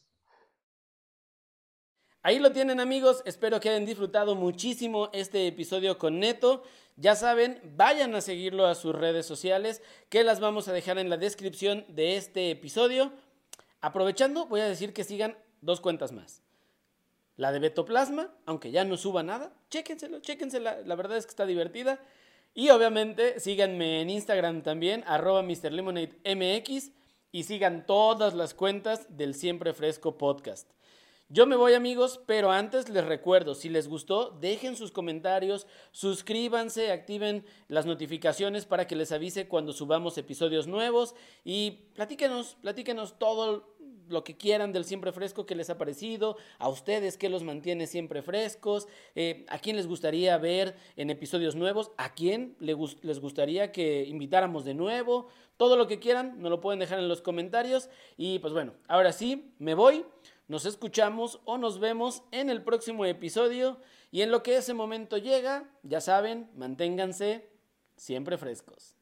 Ahí 2.25 2.39
lo 2.39 2.51
tienen 2.51 2.79
amigos, 2.79 3.21
espero 3.25 3.59
que 3.59 3.69
hayan 3.69 3.85
disfrutado 3.85 4.33
muchísimo 4.33 5.11
este 5.13 5.45
episodio 5.45 5.99
con 5.99 6.19
Neto. 6.19 6.63
Ya 6.95 7.15
saben, 7.15 7.61
vayan 7.77 8.15
a 8.15 8.21
seguirlo 8.21 8.65
a 8.65 8.73
sus 8.73 8.95
redes 8.95 9.27
sociales, 9.27 9.83
que 10.09 10.23
las 10.23 10.39
vamos 10.39 10.67
a 10.67 10.73
dejar 10.73 10.97
en 10.97 11.11
la 11.11 11.17
descripción 11.17 11.85
de 11.87 12.17
este 12.17 12.49
episodio. 12.49 13.11
Aprovechando, 13.79 14.47
voy 14.47 14.61
a 14.61 14.67
decir 14.67 14.91
que 14.91 15.03
sigan 15.03 15.37
dos 15.61 15.81
cuentas 15.81 16.13
más. 16.13 16.41
La 17.37 17.51
de 17.51 17.59
Betoplasma, 17.59 18.33
aunque 18.47 18.71
ya 18.71 18.85
no 18.85 18.97
suba 18.97 19.21
nada, 19.21 19.53
chéquenselo, 19.69 20.19
chéquensela, 20.19 20.81
la 20.83 20.95
verdad 20.95 21.17
es 21.17 21.27
que 21.27 21.29
está 21.29 21.45
divertida. 21.45 21.99
Y 22.55 22.69
obviamente 22.69 23.39
síganme 23.39 24.01
en 24.01 24.09
Instagram 24.09 24.63
también, 24.63 25.03
arroba 25.05 25.43
MrLemonadeMX 25.43 26.89
y 27.31 27.43
sigan 27.43 27.85
todas 27.85 28.33
las 28.33 28.55
cuentas 28.55 29.15
del 29.15 29.35
Siempre 29.35 29.73
Fresco 29.73 30.17
Podcast. 30.17 30.67
Yo 31.27 31.47
me 31.47 31.55
voy 31.55 31.73
amigos, 31.73 32.21
pero 32.27 32.51
antes 32.51 32.87
les 32.87 33.03
recuerdo, 33.03 33.55
si 33.55 33.67
les 33.67 33.87
gustó, 33.87 34.29
dejen 34.29 34.75
sus 34.75 34.91
comentarios, 34.91 35.65
suscríbanse, 35.91 36.91
activen 36.91 37.43
las 37.67 37.87
notificaciones 37.87 38.65
para 38.67 38.85
que 38.85 38.95
les 38.95 39.11
avise 39.11 39.47
cuando 39.47 39.73
subamos 39.73 40.19
episodios 40.19 40.67
nuevos 40.67 41.15
y 41.43 41.89
platíquenos, 41.95 42.57
platíquenos 42.61 43.17
todo 43.17 43.73
lo 44.07 44.23
que 44.23 44.37
quieran 44.37 44.71
del 44.71 44.85
siempre 44.85 45.11
fresco 45.11 45.47
que 45.47 45.55
les 45.55 45.71
ha 45.71 45.79
parecido, 45.79 46.37
a 46.59 46.69
ustedes 46.69 47.17
que 47.17 47.27
los 47.27 47.41
mantiene 47.41 47.87
siempre 47.87 48.21
frescos, 48.21 48.87
eh, 49.15 49.47
a 49.49 49.57
quién 49.57 49.77
les 49.77 49.87
gustaría 49.87 50.37
ver 50.37 50.75
en 50.95 51.09
episodios 51.09 51.55
nuevos, 51.55 51.89
a 51.97 52.13
quién 52.13 52.55
les 52.59 53.19
gustaría 53.19 53.71
que 53.71 54.05
invitáramos 54.05 54.63
de 54.63 54.75
nuevo, 54.75 55.29
todo 55.57 55.75
lo 55.75 55.87
que 55.87 55.97
quieran, 55.97 56.39
nos 56.39 56.51
lo 56.51 56.61
pueden 56.61 56.79
dejar 56.79 56.99
en 56.99 57.07
los 57.07 57.23
comentarios 57.23 57.89
y 58.15 58.37
pues 58.37 58.53
bueno, 58.53 58.73
ahora 58.87 59.11
sí, 59.11 59.51
me 59.57 59.73
voy, 59.73 60.05
nos 60.47 60.65
escuchamos 60.65 61.41
o 61.45 61.57
nos 61.57 61.79
vemos 61.79 62.23
en 62.31 62.49
el 62.49 62.63
próximo 62.63 63.05
episodio 63.05 63.79
y 64.11 64.21
en 64.21 64.31
lo 64.31 64.43
que 64.43 64.57
ese 64.57 64.73
momento 64.73 65.17
llega, 65.17 65.69
ya 65.83 66.01
saben, 66.01 66.49
manténganse 66.55 67.49
siempre 67.95 68.37
frescos. 68.37 68.94